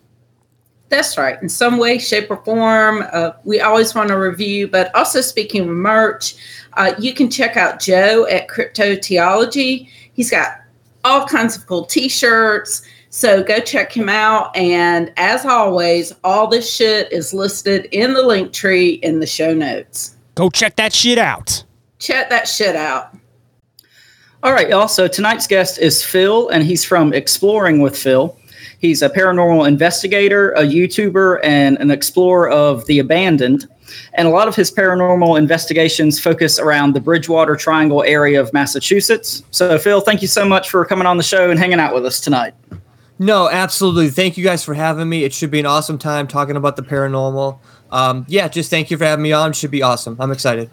That's 0.90 1.18
right. 1.18 1.42
In 1.42 1.50
some 1.50 1.78
way, 1.78 1.98
shape, 1.98 2.32
or 2.32 2.38
form, 2.38 3.04
uh, 3.12 3.32
we 3.44 3.60
always 3.60 3.94
want 3.94 4.08
to 4.10 4.18
review. 4.18 4.68
But 4.68 4.94
also, 4.96 5.20
speaking 5.22 5.64
of 5.64 5.68
merch, 5.68 6.36
uh, 6.74 6.94
you 6.98 7.14
can 7.14 7.30
check 7.30 7.58
out 7.58 7.80
Joe 7.82 8.26
at 8.28 8.48
Cryptoteeology. 8.48 9.90
He's 10.14 10.32
got 10.32 10.62
all 11.04 11.26
kinds 11.26 11.56
of 11.56 11.66
cool 11.68 11.86
t-shirts 11.86 12.84
so 13.10 13.42
go 13.42 13.60
check 13.60 13.96
him 13.96 14.10
out 14.10 14.56
and 14.56 15.12
as 15.18 15.46
always 15.46 16.14
all 16.24 16.48
this 16.48 16.70
shit 16.70 17.12
is 17.12 17.34
listed 17.34 17.86
in 17.92 18.14
the 18.14 18.22
link 18.22 18.52
tree 18.52 18.94
in 19.04 19.20
the 19.20 19.26
show 19.26 19.54
notes 19.54 20.18
go 20.36 20.50
check 20.50 20.76
that 20.76 20.92
shit 20.92 21.18
out 21.18 21.64
check 22.00 22.30
that 22.30 22.48
shit 22.48 22.76
out 22.76 23.16
all 24.44 24.52
right 24.52 24.70
y'all 24.70 24.88
so 24.88 25.08
tonight's 25.08 25.48
guest 25.48 25.80
is 25.80 26.04
phil 26.04 26.50
and 26.50 26.64
he's 26.64 26.84
from 26.84 27.14
exploring 27.14 27.80
with 27.80 27.98
Phill 27.98 28.38
he's 28.80 29.02
a 29.02 29.10
paranormal 29.10 29.68
investigator 29.68 30.52
a 30.52 30.62
youtuber 30.62 31.40
and 31.44 31.78
an 31.78 31.92
explorer 31.92 32.50
of 32.50 32.86
the 32.88 33.00
abandoned 33.00 33.68
and 34.14 34.28
a 34.28 34.32
lot 34.32 34.48
of 34.48 34.56
his 34.56 34.72
paranormal 34.72 35.38
investigations 35.38 36.20
focus 36.20 36.60
around 36.60 36.94
the 36.94 37.00
Bridgewater 37.00 37.56
Triangle 37.56 38.04
area 38.04 38.40
of 38.40 38.52
Massachusetts. 38.54 39.44
So, 39.52 39.78
Phil, 39.78 40.02
thank 40.02 40.22
you 40.22 40.28
so 40.28 40.46
much 40.46 40.70
for 40.70 40.84
coming 40.86 41.08
on 41.08 41.18
the 41.18 41.24
show 41.24 41.50
and 41.50 41.60
hanging 41.60 41.80
out 41.80 41.94
with 41.94 42.06
us 42.06 42.20
tonight. 42.20 42.54
No, 43.20 43.50
absolutely. 43.50 44.10
Thank 44.10 44.38
you 44.38 44.44
guys 44.44 44.64
for 44.64 44.74
having 44.74 45.10
me. 45.10 45.24
It 45.24 45.34
should 45.34 45.50
be 45.50 45.60
an 45.60 45.66
awesome 45.66 45.98
time 45.98 46.28
talking 46.28 46.56
about 46.56 46.76
the 46.76 46.84
paranormal. 46.84 47.60
Um, 47.92 48.26
yeah, 48.28 48.48
just 48.48 48.70
thank 48.70 48.92
you 48.92 48.98
for 48.98 49.06
having 49.06 49.24
me 49.24 49.32
on. 49.32 49.52
It 49.52 49.56
should 49.56 49.72
be 49.72 49.82
awesome. 49.82 50.18
I'm 50.20 50.32
excited. 50.32 50.70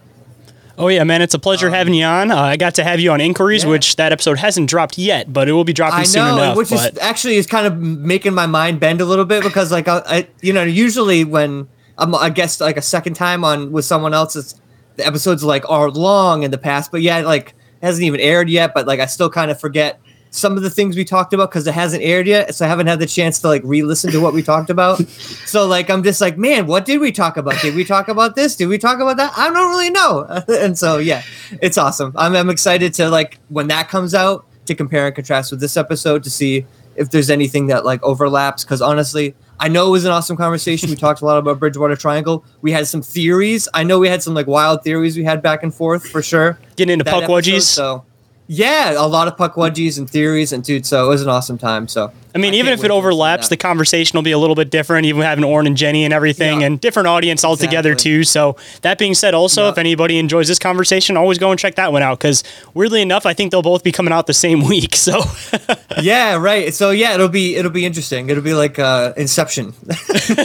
Oh 0.77 0.87
yeah, 0.89 1.03
man! 1.03 1.21
It's 1.21 1.33
a 1.33 1.39
pleasure 1.39 1.67
um, 1.67 1.73
having 1.73 1.93
you 1.93 2.05
on. 2.05 2.31
Uh, 2.31 2.37
I 2.37 2.57
got 2.57 2.75
to 2.75 2.83
have 2.83 2.99
you 2.99 3.11
on 3.11 3.21
Inquiries, 3.21 3.63
yeah. 3.63 3.69
which 3.69 3.95
that 3.95 4.11
episode 4.11 4.37
hasn't 4.37 4.69
dropped 4.69 4.97
yet, 4.97 5.31
but 5.31 5.47
it 5.47 5.53
will 5.53 5.63
be 5.63 5.73
dropping 5.73 5.99
I 5.99 6.03
soon 6.03 6.25
know, 6.25 6.33
enough. 6.35 6.57
Which 6.57 6.69
but... 6.69 6.93
is 6.93 6.99
actually 6.99 7.35
is 7.35 7.47
kind 7.47 7.65
of 7.65 7.77
making 7.79 8.33
my 8.33 8.45
mind 8.45 8.79
bend 8.79 9.01
a 9.01 9.05
little 9.05 9.25
bit 9.25 9.43
because, 9.43 9.71
like, 9.71 9.87
I, 9.87 10.01
I 10.05 10.27
you 10.41 10.51
know, 10.51 10.63
usually 10.63 11.23
when 11.23 11.69
I'm, 11.97 12.13
I 12.13 12.29
guess 12.29 12.59
like 12.59 12.77
a 12.77 12.81
second 12.81 13.13
time 13.13 13.43
on 13.43 13.71
with 13.71 13.85
someone 13.85 14.13
else. 14.13 14.35
It's, 14.35 14.59
the 14.95 15.05
episodes 15.05 15.43
like 15.43 15.69
are 15.69 15.89
long 15.89 16.43
in 16.43 16.51
the 16.51 16.57
past, 16.57 16.91
but 16.91 17.01
yeah, 17.01 17.19
like 17.19 17.53
hasn't 17.81 18.03
even 18.03 18.19
aired 18.19 18.49
yet. 18.49 18.73
But 18.73 18.87
like 18.87 18.99
I 18.99 19.05
still 19.05 19.29
kind 19.29 19.51
of 19.51 19.59
forget 19.59 19.99
some 20.31 20.57
of 20.57 20.63
the 20.63 20.69
things 20.69 20.95
we 20.95 21.05
talked 21.05 21.33
about 21.33 21.49
because 21.49 21.65
it 21.65 21.73
hasn't 21.73 22.03
aired 22.03 22.27
yet, 22.27 22.53
so 22.53 22.65
I 22.65 22.67
haven't 22.67 22.87
had 22.87 22.99
the 22.99 23.05
chance 23.05 23.39
to 23.39 23.47
like 23.47 23.61
re-listen 23.63 24.11
to 24.11 24.19
what 24.19 24.33
we 24.33 24.43
talked 24.43 24.69
about. 24.69 25.07
so 25.45 25.65
like 25.65 25.89
I'm 25.89 26.03
just 26.03 26.21
like, 26.21 26.37
man, 26.37 26.67
what 26.67 26.85
did 26.85 26.99
we 26.99 27.11
talk 27.11 27.37
about? 27.37 27.59
Did 27.61 27.75
we 27.75 27.85
talk 27.85 28.07
about 28.07 28.35
this? 28.35 28.55
Did 28.55 28.67
we 28.67 28.77
talk 28.77 28.99
about 28.99 29.17
that? 29.17 29.33
I 29.37 29.49
don't 29.49 29.69
really 29.69 29.89
know. 29.89 30.25
and 30.47 30.77
so 30.77 30.97
yeah, 30.97 31.23
it's 31.61 31.77
awesome. 31.77 32.13
I'm 32.15 32.35
I'm 32.35 32.49
excited 32.49 32.93
to 32.95 33.09
like 33.09 33.39
when 33.49 33.67
that 33.67 33.89
comes 33.89 34.13
out 34.13 34.45
to 34.65 34.75
compare 34.75 35.07
and 35.07 35.15
contrast 35.15 35.51
with 35.51 35.59
this 35.59 35.77
episode 35.77 36.23
to 36.23 36.29
see 36.29 36.65
if 36.95 37.09
there's 37.09 37.29
anything 37.29 37.67
that 37.67 37.85
like 37.85 38.01
overlaps. 38.03 38.63
Because 38.63 38.81
honestly, 38.81 39.35
I 39.59 39.69
know 39.69 39.87
it 39.87 39.91
was 39.91 40.05
an 40.05 40.11
awesome 40.11 40.37
conversation. 40.37 40.89
We 40.89 40.95
talked 40.95 41.21
a 41.21 41.25
lot 41.25 41.37
about 41.37 41.59
Bridgewater 41.59 41.95
Triangle. 41.95 42.43
We 42.61 42.71
had 42.71 42.87
some 42.87 43.01
theories. 43.01 43.67
I 43.73 43.83
know 43.83 43.99
we 43.99 44.07
had 44.07 44.23
some 44.23 44.33
like 44.33 44.47
wild 44.47 44.83
theories 44.83 45.17
we 45.17 45.23
had 45.23 45.41
back 45.41 45.63
and 45.63 45.73
forth 45.73 46.07
for 46.07 46.21
sure. 46.21 46.59
Getting 46.75 46.93
into 46.99 47.05
pukwudgies. 47.05 47.61
So 47.61 48.05
yeah, 48.47 48.93
a 48.93 49.07
lot 49.07 49.27
of 49.27 49.37
puck 49.37 49.55
pukwudgies 49.55 49.97
and 49.97 50.09
theories 50.09 50.53
and 50.53 50.63
dude. 50.63 50.85
So 50.85 51.05
it 51.05 51.09
was 51.09 51.21
an 51.21 51.29
awesome 51.29 51.57
time. 51.57 51.87
So 51.87 52.11
I 52.35 52.37
mean, 52.37 52.53
I 52.53 52.57
even 52.57 52.73
if 52.73 52.83
it 52.83 52.91
overlaps, 52.91 53.49
the 53.49 53.57
conversation 53.57 54.17
will 54.17 54.23
be 54.23 54.33
a 54.33 54.37
little 54.37 54.55
bit 54.55 54.69
different. 54.69 55.05
Even 55.05 55.23
having 55.23 55.43
Orin 55.43 55.65
and 55.65 55.75
Jennie 55.75 56.03
and 56.03 56.13
everything, 56.13 56.61
yeah. 56.61 56.67
and 56.67 56.79
different 56.79 57.07
audience 57.07 57.43
altogether 57.43 57.95
too. 57.95 58.23
So 58.23 58.57
that 58.81 58.99
being 58.99 59.15
said, 59.15 59.33
also 59.33 59.63
yeah. 59.63 59.69
if 59.69 59.77
anybody 59.77 60.19
enjoys 60.19 60.47
this 60.47 60.59
conversation, 60.59 61.17
always 61.17 61.39
go 61.39 61.49
and 61.49 61.59
check 61.59 61.75
that 61.75 61.91
one 61.91 62.03
out 62.03 62.19
because 62.19 62.43
weirdly 62.73 63.01
enough, 63.01 63.25
I 63.25 63.33
think 63.33 63.51
they'll 63.51 63.63
both 63.63 63.83
be 63.83 63.91
coming 63.91 64.13
out 64.13 64.27
the 64.27 64.33
same 64.33 64.61
week. 64.67 64.95
So 64.95 65.21
yeah, 66.01 66.35
right. 66.35 66.73
So 66.73 66.91
yeah, 66.91 67.15
it'll 67.15 67.29
be 67.29 67.55
it'll 67.55 67.71
be 67.71 67.85
interesting. 67.85 68.29
It'll 68.29 68.43
be 68.43 68.53
like 68.53 68.77
uh, 68.77 69.13
Inception. 69.17 69.73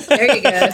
there 0.09 0.37
you 0.37 0.43
go. 0.43 0.69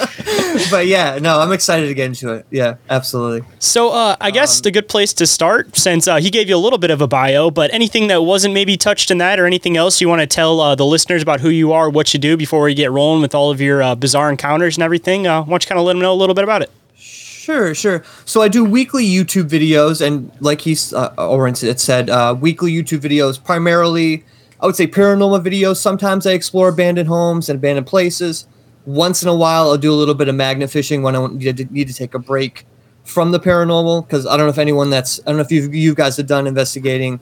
but 0.70 0.86
yeah, 0.86 1.18
no, 1.20 1.40
I'm 1.40 1.52
excited 1.52 1.86
to 1.88 1.94
get 1.94 2.06
into 2.06 2.32
it. 2.32 2.46
Yeah, 2.50 2.76
absolutely. 2.88 3.46
So 3.58 3.90
uh, 3.90 4.16
I 4.20 4.30
guess 4.30 4.60
the 4.60 4.70
good 4.70 4.88
place 4.88 5.12
to 5.14 5.26
start, 5.26 5.76
since 5.76 6.08
uh, 6.08 6.16
he 6.16 6.30
gave 6.30 6.48
you 6.48 6.56
a 6.56 6.58
little 6.58 6.78
bit 6.78 6.90
of 6.90 7.00
a 7.00 7.06
bio, 7.06 7.50
but 7.50 7.72
anything 7.72 8.08
that 8.08 8.22
wasn't 8.22 8.54
maybe 8.54 8.76
touched 8.76 9.10
in 9.10 9.18
that, 9.18 9.38
or 9.38 9.46
anything 9.46 9.76
else 9.76 10.00
you 10.00 10.08
want 10.08 10.20
to 10.20 10.26
tell 10.26 10.60
uh, 10.60 10.74
the 10.74 10.86
listeners 10.86 11.22
about 11.22 11.40
who 11.40 11.50
you 11.50 11.72
are, 11.72 11.90
what 11.90 12.12
you 12.14 12.20
do, 12.20 12.36
before 12.36 12.62
we 12.62 12.74
get 12.74 12.90
rolling 12.90 13.22
with 13.22 13.34
all 13.34 13.50
of 13.50 13.60
your 13.60 13.82
uh, 13.82 13.94
bizarre 13.94 14.30
encounters 14.30 14.76
and 14.76 14.82
everything, 14.82 15.26
uh, 15.26 15.42
why 15.42 15.50
don't 15.50 15.64
you 15.64 15.68
kind 15.68 15.78
of 15.78 15.84
let 15.84 15.92
them 15.92 16.02
know 16.02 16.12
a 16.12 16.14
little 16.14 16.34
bit 16.34 16.44
about 16.44 16.62
it? 16.62 16.70
Sure, 16.94 17.74
sure. 17.74 18.04
So 18.26 18.42
I 18.42 18.48
do 18.48 18.64
weekly 18.64 19.04
YouTube 19.04 19.48
videos, 19.48 20.04
and 20.04 20.30
like 20.40 20.60
he's 20.60 20.92
uh, 20.92 21.14
Orin 21.18 21.54
it 21.62 21.80
said, 21.80 22.10
uh, 22.10 22.36
weekly 22.38 22.72
YouTube 22.72 23.00
videos 23.00 23.42
primarily. 23.42 24.24
I 24.60 24.66
would 24.66 24.76
say 24.76 24.86
paranormal 24.86 25.42
videos. 25.42 25.76
Sometimes 25.76 26.26
I 26.26 26.32
explore 26.32 26.68
abandoned 26.68 27.08
homes 27.08 27.48
and 27.48 27.58
abandoned 27.58 27.86
places. 27.86 28.46
Once 28.86 29.22
in 29.22 29.28
a 29.28 29.34
while, 29.34 29.70
I'll 29.70 29.78
do 29.78 29.92
a 29.92 29.94
little 29.94 30.14
bit 30.14 30.28
of 30.28 30.34
magnet 30.34 30.70
fishing 30.70 31.02
when 31.02 31.14
I 31.14 31.26
need 31.26 31.56
to, 31.56 31.64
need 31.66 31.88
to 31.88 31.94
take 31.94 32.14
a 32.14 32.18
break 32.18 32.66
from 33.04 33.32
the 33.32 33.40
paranormal 33.40 34.06
because 34.06 34.26
I 34.26 34.36
don't 34.36 34.46
know 34.46 34.50
if 34.50 34.58
anyone 34.58 34.90
that's 34.90 35.20
I 35.20 35.24
don't 35.26 35.36
know 35.36 35.42
if 35.42 35.52
you 35.52 35.70
you 35.70 35.94
guys 35.94 36.16
have 36.16 36.26
done 36.26 36.46
investigating 36.46 37.20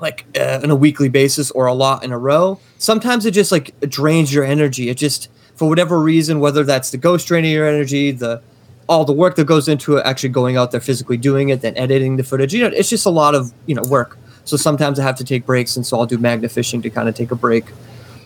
like 0.00 0.26
uh, 0.38 0.60
on 0.62 0.70
a 0.70 0.76
weekly 0.76 1.08
basis 1.08 1.50
or 1.50 1.66
a 1.66 1.74
lot 1.74 2.04
in 2.04 2.12
a 2.12 2.18
row. 2.18 2.60
Sometimes 2.78 3.26
it 3.26 3.32
just 3.32 3.50
like 3.50 3.78
drains 3.88 4.32
your 4.32 4.44
energy. 4.44 4.88
It 4.88 4.96
just 4.96 5.30
for 5.56 5.68
whatever 5.68 6.00
reason, 6.00 6.40
whether 6.40 6.62
that's 6.62 6.90
the 6.90 6.98
ghost 6.98 7.26
draining 7.26 7.52
your 7.52 7.66
energy, 7.66 8.12
the 8.12 8.40
all 8.88 9.04
the 9.04 9.12
work 9.12 9.36
that 9.36 9.44
goes 9.44 9.68
into 9.68 9.96
it, 9.96 10.06
actually 10.06 10.30
going 10.30 10.56
out 10.56 10.70
there 10.70 10.80
physically 10.80 11.16
doing 11.16 11.50
it, 11.50 11.60
then 11.60 11.76
editing 11.76 12.16
the 12.16 12.24
footage. 12.24 12.54
You 12.54 12.62
know, 12.62 12.74
it's 12.74 12.88
just 12.88 13.06
a 13.06 13.10
lot 13.10 13.34
of 13.34 13.52
you 13.66 13.74
know 13.74 13.82
work. 13.88 14.16
So 14.44 14.56
sometimes 14.56 14.98
I 14.98 15.02
have 15.02 15.16
to 15.16 15.24
take 15.24 15.44
breaks, 15.44 15.76
and 15.76 15.86
so 15.86 15.98
I'll 15.98 16.06
do 16.06 16.16
magnet 16.16 16.50
fishing 16.50 16.80
to 16.82 16.90
kind 16.90 17.08
of 17.08 17.14
take 17.14 17.30
a 17.30 17.36
break. 17.36 17.66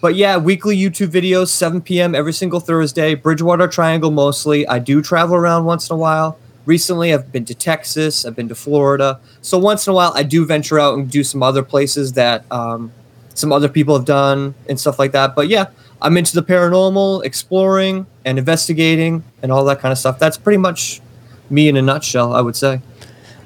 But 0.02 0.16
yeah, 0.16 0.36
weekly 0.36 0.76
YouTube 0.76 1.10
videos, 1.10 1.46
7 1.50 1.80
p.m. 1.80 2.16
every 2.16 2.32
single 2.32 2.58
Thursday. 2.58 3.14
Bridgewater 3.14 3.68
Triangle 3.68 4.10
mostly. 4.10 4.66
I 4.66 4.80
do 4.80 5.00
travel 5.00 5.36
around 5.36 5.64
once 5.64 5.88
in 5.88 5.94
a 5.94 5.96
while. 5.96 6.36
Recently, 6.66 7.14
I've 7.14 7.30
been 7.30 7.44
to 7.44 7.54
Texas. 7.54 8.24
I've 8.24 8.34
been 8.34 8.48
to 8.48 8.56
Florida. 8.56 9.20
So 9.42 9.58
once 9.58 9.86
in 9.86 9.92
a 9.92 9.94
while, 9.94 10.12
I 10.16 10.24
do 10.24 10.44
venture 10.44 10.80
out 10.80 10.98
and 10.98 11.08
do 11.08 11.22
some 11.22 11.40
other 11.40 11.62
places 11.62 12.14
that 12.14 12.44
um, 12.50 12.90
some 13.34 13.52
other 13.52 13.68
people 13.68 13.94
have 13.96 14.04
done 14.04 14.56
and 14.68 14.78
stuff 14.78 14.98
like 14.98 15.12
that. 15.12 15.36
But 15.36 15.46
yeah, 15.46 15.66
I'm 16.00 16.16
into 16.16 16.34
the 16.34 16.42
paranormal, 16.42 17.24
exploring 17.24 18.06
and 18.24 18.40
investigating 18.40 19.22
and 19.40 19.52
all 19.52 19.64
that 19.66 19.78
kind 19.78 19.92
of 19.92 19.98
stuff. 19.98 20.18
That's 20.18 20.36
pretty 20.36 20.58
much 20.58 21.00
me 21.48 21.68
in 21.68 21.76
a 21.76 21.82
nutshell, 21.82 22.34
I 22.34 22.40
would 22.40 22.56
say. 22.56 22.80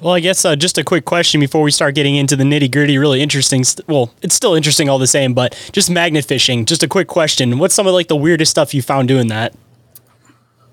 Well, 0.01 0.13
I 0.13 0.19
guess 0.19 0.45
uh, 0.45 0.55
just 0.55 0.77
a 0.77 0.83
quick 0.83 1.05
question 1.05 1.39
before 1.39 1.63
we 1.63 1.71
start 1.71 1.95
getting 1.95 2.15
into 2.15 2.35
the 2.35 2.43
nitty 2.43 2.71
gritty. 2.71 2.97
Really 2.97 3.21
interesting. 3.21 3.63
St- 3.63 3.87
well, 3.87 4.13
it's 4.21 4.35
still 4.35 4.53
interesting 4.53 4.89
all 4.89 4.99
the 4.99 5.07
same, 5.07 5.33
but 5.33 5.69
just 5.71 5.89
magnet 5.89 6.25
fishing. 6.25 6.65
Just 6.65 6.83
a 6.83 6.87
quick 6.87 7.07
question. 7.07 7.57
What's 7.57 7.73
some 7.73 7.87
of 7.87 7.93
like 7.93 8.07
the 8.07 8.15
weirdest 8.15 8.51
stuff 8.51 8.73
you 8.73 8.81
found 8.81 9.07
doing 9.07 9.27
that? 9.27 9.55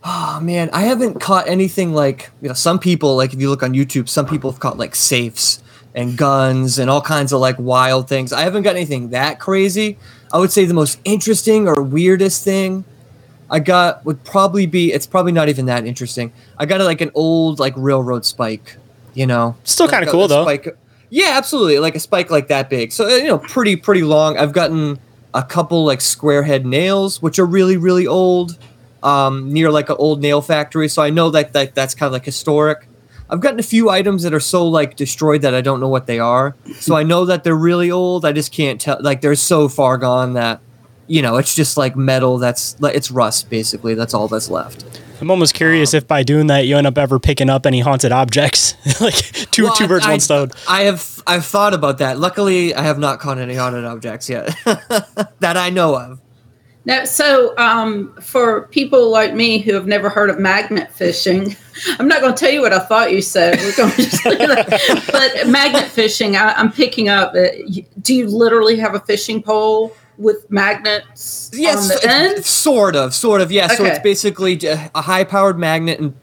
Oh 0.04 0.38
man, 0.42 0.68
I 0.74 0.82
haven't 0.82 1.20
caught 1.20 1.48
anything 1.48 1.94
like 1.94 2.30
you 2.42 2.48
know. 2.48 2.54
Some 2.54 2.78
people 2.78 3.16
like 3.16 3.32
if 3.32 3.40
you 3.40 3.48
look 3.48 3.62
on 3.62 3.72
YouTube, 3.72 4.10
some 4.10 4.26
people 4.26 4.50
have 4.50 4.60
caught 4.60 4.76
like 4.76 4.94
safes 4.94 5.62
and 5.94 6.18
guns 6.18 6.78
and 6.78 6.90
all 6.90 7.00
kinds 7.00 7.32
of 7.32 7.40
like 7.40 7.58
wild 7.58 8.08
things. 8.08 8.30
I 8.30 8.42
haven't 8.42 8.64
got 8.64 8.76
anything 8.76 9.10
that 9.10 9.40
crazy. 9.40 9.96
I 10.32 10.38
would 10.38 10.52
say 10.52 10.66
the 10.66 10.74
most 10.74 11.00
interesting 11.04 11.66
or 11.68 11.82
weirdest 11.82 12.44
thing 12.44 12.84
I 13.48 13.60
got 13.60 14.04
would 14.04 14.22
probably 14.24 14.66
be 14.66 14.92
it's 14.92 15.06
probably 15.06 15.32
not 15.32 15.48
even 15.48 15.66
that 15.66 15.86
interesting. 15.86 16.32
I 16.58 16.66
got 16.66 16.80
like 16.82 17.00
an 17.00 17.10
old 17.14 17.58
like 17.58 17.72
railroad 17.76 18.26
spike, 18.26 18.76
you 19.14 19.26
know. 19.26 19.56
Still 19.64 19.88
kind 19.88 20.04
of 20.04 20.10
cool 20.10 20.28
though. 20.28 20.44
Spike. 20.44 20.76
Yeah, 21.10 21.32
absolutely. 21.34 21.78
Like 21.78 21.94
a 21.94 22.00
spike 22.00 22.30
like 22.30 22.48
that 22.48 22.68
big. 22.68 22.92
So 22.92 23.08
you 23.08 23.28
know, 23.28 23.38
pretty 23.38 23.76
pretty 23.76 24.02
long. 24.02 24.36
I've 24.36 24.52
gotten 24.52 24.98
a 25.32 25.42
couple 25.42 25.84
like 25.84 26.00
square 26.00 26.42
head 26.42 26.66
nails, 26.66 27.22
which 27.22 27.38
are 27.38 27.46
really 27.46 27.76
really 27.76 28.06
old, 28.06 28.58
um, 29.02 29.52
near 29.52 29.70
like 29.70 29.88
an 29.88 29.96
old 29.98 30.20
nail 30.20 30.42
factory. 30.42 30.88
So 30.88 31.02
I 31.02 31.10
know 31.10 31.30
that, 31.30 31.52
that 31.52 31.74
that's 31.74 31.94
kind 31.94 32.08
of 32.08 32.12
like 32.12 32.24
historic. 32.24 32.88
I've 33.30 33.40
gotten 33.40 33.58
a 33.58 33.64
few 33.64 33.88
items 33.88 34.22
that 34.24 34.34
are 34.34 34.40
so 34.40 34.66
like 34.68 34.96
destroyed 34.96 35.42
that 35.42 35.54
I 35.54 35.60
don't 35.60 35.80
know 35.80 35.88
what 35.88 36.06
they 36.06 36.18
are. 36.18 36.54
So 36.78 36.94
I 36.94 37.04
know 37.04 37.24
that 37.24 37.42
they're 37.42 37.54
really 37.54 37.90
old. 37.90 38.24
I 38.24 38.32
just 38.32 38.52
can't 38.52 38.80
tell. 38.80 38.98
Like 39.00 39.22
they're 39.22 39.34
so 39.34 39.68
far 39.68 39.96
gone 39.96 40.34
that 40.34 40.60
you 41.06 41.22
know 41.22 41.36
it's 41.36 41.54
just 41.54 41.76
like 41.76 41.96
metal. 41.96 42.38
That's 42.38 42.80
like 42.80 42.94
it's 42.94 43.10
rust 43.10 43.48
basically. 43.48 43.94
That's 43.94 44.14
all 44.14 44.28
that's 44.28 44.50
left. 44.50 44.84
I'm 45.20 45.30
almost 45.30 45.54
curious 45.54 45.94
if 45.94 46.06
by 46.06 46.22
doing 46.22 46.48
that 46.48 46.66
you 46.66 46.76
end 46.76 46.86
up 46.86 46.98
ever 46.98 47.18
picking 47.18 47.48
up 47.48 47.66
any 47.66 47.80
haunted 47.80 48.12
objects, 48.12 48.74
like 49.00 49.14
two 49.50 49.64
Well, 49.64 49.74
two 49.74 49.88
birds 49.88 50.06
I- 50.06 50.10
one 50.10 50.20
stone. 50.20 50.50
I 50.68 50.82
have 50.82 51.22
I've 51.26 51.46
thought 51.46 51.72
about 51.74 51.98
that. 51.98 52.18
Luckily, 52.18 52.74
I 52.74 52.82
have 52.82 52.98
not 52.98 53.20
caught 53.20 53.38
any 53.38 53.54
haunted 53.54 53.84
objects 53.84 54.28
yet 54.28 54.54
that 54.64 55.56
I 55.56 55.70
know 55.70 55.94
of. 55.96 56.20
Now, 56.86 57.06
so 57.06 57.56
um, 57.56 58.14
for 58.20 58.68
people 58.68 59.10
like 59.10 59.32
me 59.32 59.56
who 59.58 59.72
have 59.72 59.86
never 59.86 60.10
heard 60.10 60.28
of 60.28 60.38
magnet 60.38 60.92
fishing, 60.92 61.56
I'm 61.98 62.06
not 62.06 62.20
going 62.20 62.34
to 62.34 62.38
tell 62.38 62.52
you 62.52 62.60
what 62.60 62.74
I 62.74 62.78
thought 62.80 63.10
you 63.10 63.22
said. 63.22 63.56
We're 63.58 63.74
going 63.74 63.90
to 63.92 64.02
just 64.02 64.22
but 65.10 65.48
magnet 65.48 65.84
fishing, 65.86 66.36
I, 66.36 66.52
I'm 66.52 66.70
picking 66.70 67.08
up. 67.08 67.34
Uh, 67.34 67.46
do 68.02 68.14
you 68.14 68.26
literally 68.26 68.76
have 68.76 68.94
a 68.94 69.00
fishing 69.00 69.42
pole 69.42 69.96
with 70.16 70.48
magnets 70.50 71.50
Yes, 71.52 71.82
on 71.82 71.88
the 71.88 72.08
end? 72.08 72.44
sort 72.44 72.96
of, 72.96 73.14
sort 73.14 73.40
of. 73.40 73.50
Yeah, 73.50 73.68
so 73.68 73.84
it's 73.84 73.98
basically 73.98 74.58
a 74.64 75.02
high-powered 75.02 75.58
magnet 75.58 75.98
in 75.98 76.14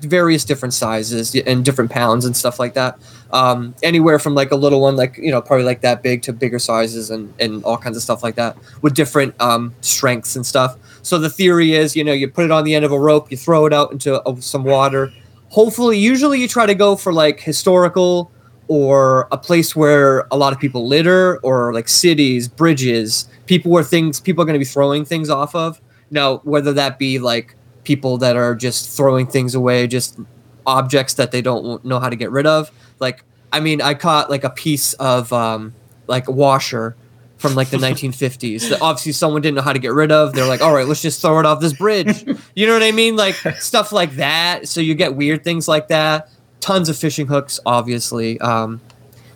various 0.00 0.44
different 0.44 0.74
sizes 0.74 1.34
and 1.34 1.64
different 1.64 1.90
pounds 1.90 2.24
and 2.24 2.36
stuff 2.36 2.58
like 2.58 2.74
that. 2.74 2.98
Um, 3.30 3.74
anywhere 3.82 4.18
from 4.18 4.34
like 4.34 4.50
a 4.52 4.56
little 4.56 4.80
one, 4.80 4.96
like 4.96 5.18
you 5.18 5.30
know, 5.30 5.42
probably 5.42 5.64
like 5.64 5.82
that 5.82 6.02
big, 6.02 6.22
to 6.22 6.32
bigger 6.32 6.58
sizes 6.58 7.10
and 7.10 7.32
and 7.38 7.62
all 7.64 7.76
kinds 7.76 7.96
of 7.96 8.02
stuff 8.02 8.22
like 8.22 8.36
that 8.36 8.56
with 8.82 8.94
different 8.94 9.38
um, 9.40 9.74
strengths 9.82 10.34
and 10.34 10.46
stuff. 10.46 10.76
So 11.02 11.18
the 11.18 11.30
theory 11.30 11.74
is, 11.74 11.94
you 11.94 12.04
know, 12.04 12.12
you 12.12 12.28
put 12.28 12.44
it 12.44 12.50
on 12.50 12.64
the 12.64 12.74
end 12.74 12.84
of 12.84 12.92
a 12.92 12.98
rope, 12.98 13.30
you 13.30 13.36
throw 13.36 13.66
it 13.66 13.72
out 13.72 13.92
into 13.92 14.22
some 14.40 14.64
water. 14.64 15.12
Hopefully, 15.50 15.98
usually 15.98 16.40
you 16.40 16.48
try 16.48 16.66
to 16.66 16.74
go 16.74 16.96
for 16.96 17.12
like 17.12 17.40
historical 17.40 18.30
or 18.68 19.26
a 19.32 19.38
place 19.38 19.74
where 19.74 20.26
a 20.30 20.36
lot 20.36 20.52
of 20.52 20.60
people 20.60 20.86
litter 20.86 21.38
or 21.38 21.72
like 21.72 21.88
cities, 21.88 22.46
bridges, 22.46 23.28
people 23.46 23.70
where 23.70 23.82
things 23.82 24.20
people 24.20 24.42
are 24.42 24.44
going 24.44 24.54
to 24.54 24.58
be 24.58 24.64
throwing 24.64 25.04
things 25.04 25.30
off 25.30 25.54
of. 25.54 25.80
Now, 26.10 26.38
whether 26.38 26.72
that 26.74 26.98
be 26.98 27.18
like 27.18 27.56
people 27.84 28.18
that 28.18 28.36
are 28.36 28.54
just 28.54 28.94
throwing 28.96 29.26
things 29.26 29.54
away, 29.54 29.86
just 29.86 30.18
objects 30.66 31.14
that 31.14 31.32
they 31.32 31.40
don't 31.40 31.82
know 31.84 31.98
how 31.98 32.10
to 32.10 32.16
get 32.16 32.30
rid 32.30 32.46
of. 32.46 32.70
Like, 33.00 33.24
I 33.52 33.60
mean, 33.60 33.80
I 33.80 33.94
caught 33.94 34.28
like 34.28 34.44
a 34.44 34.50
piece 34.50 34.92
of 34.94 35.32
um, 35.32 35.74
like 36.06 36.28
a 36.28 36.32
washer 36.32 36.96
from 37.38 37.54
like 37.54 37.70
the 37.70 37.76
1950s 37.88 38.68
that 38.68 38.82
obviously 38.82 39.12
someone 39.12 39.40
didn't 39.40 39.56
know 39.56 39.62
how 39.62 39.72
to 39.72 39.78
get 39.78 39.92
rid 39.92 40.12
of. 40.12 40.34
They're 40.34 40.46
like, 40.46 40.60
all 40.60 40.74
right, 40.74 40.86
let's 40.86 41.00
just 41.00 41.22
throw 41.22 41.38
it 41.40 41.46
off 41.46 41.60
this 41.60 41.72
bridge. 41.72 42.24
You 42.54 42.66
know 42.66 42.72
what 42.72 42.82
I 42.82 42.90
mean? 42.90 43.14
Like 43.14 43.36
stuff 43.60 43.92
like 43.92 44.16
that. 44.16 44.66
So 44.66 44.80
you 44.80 44.96
get 44.96 45.14
weird 45.14 45.44
things 45.44 45.68
like 45.68 45.88
that. 45.88 46.28
Tons 46.60 46.88
of 46.88 46.96
fishing 46.96 47.26
hooks, 47.26 47.60
obviously. 47.64 48.40
Um, 48.40 48.80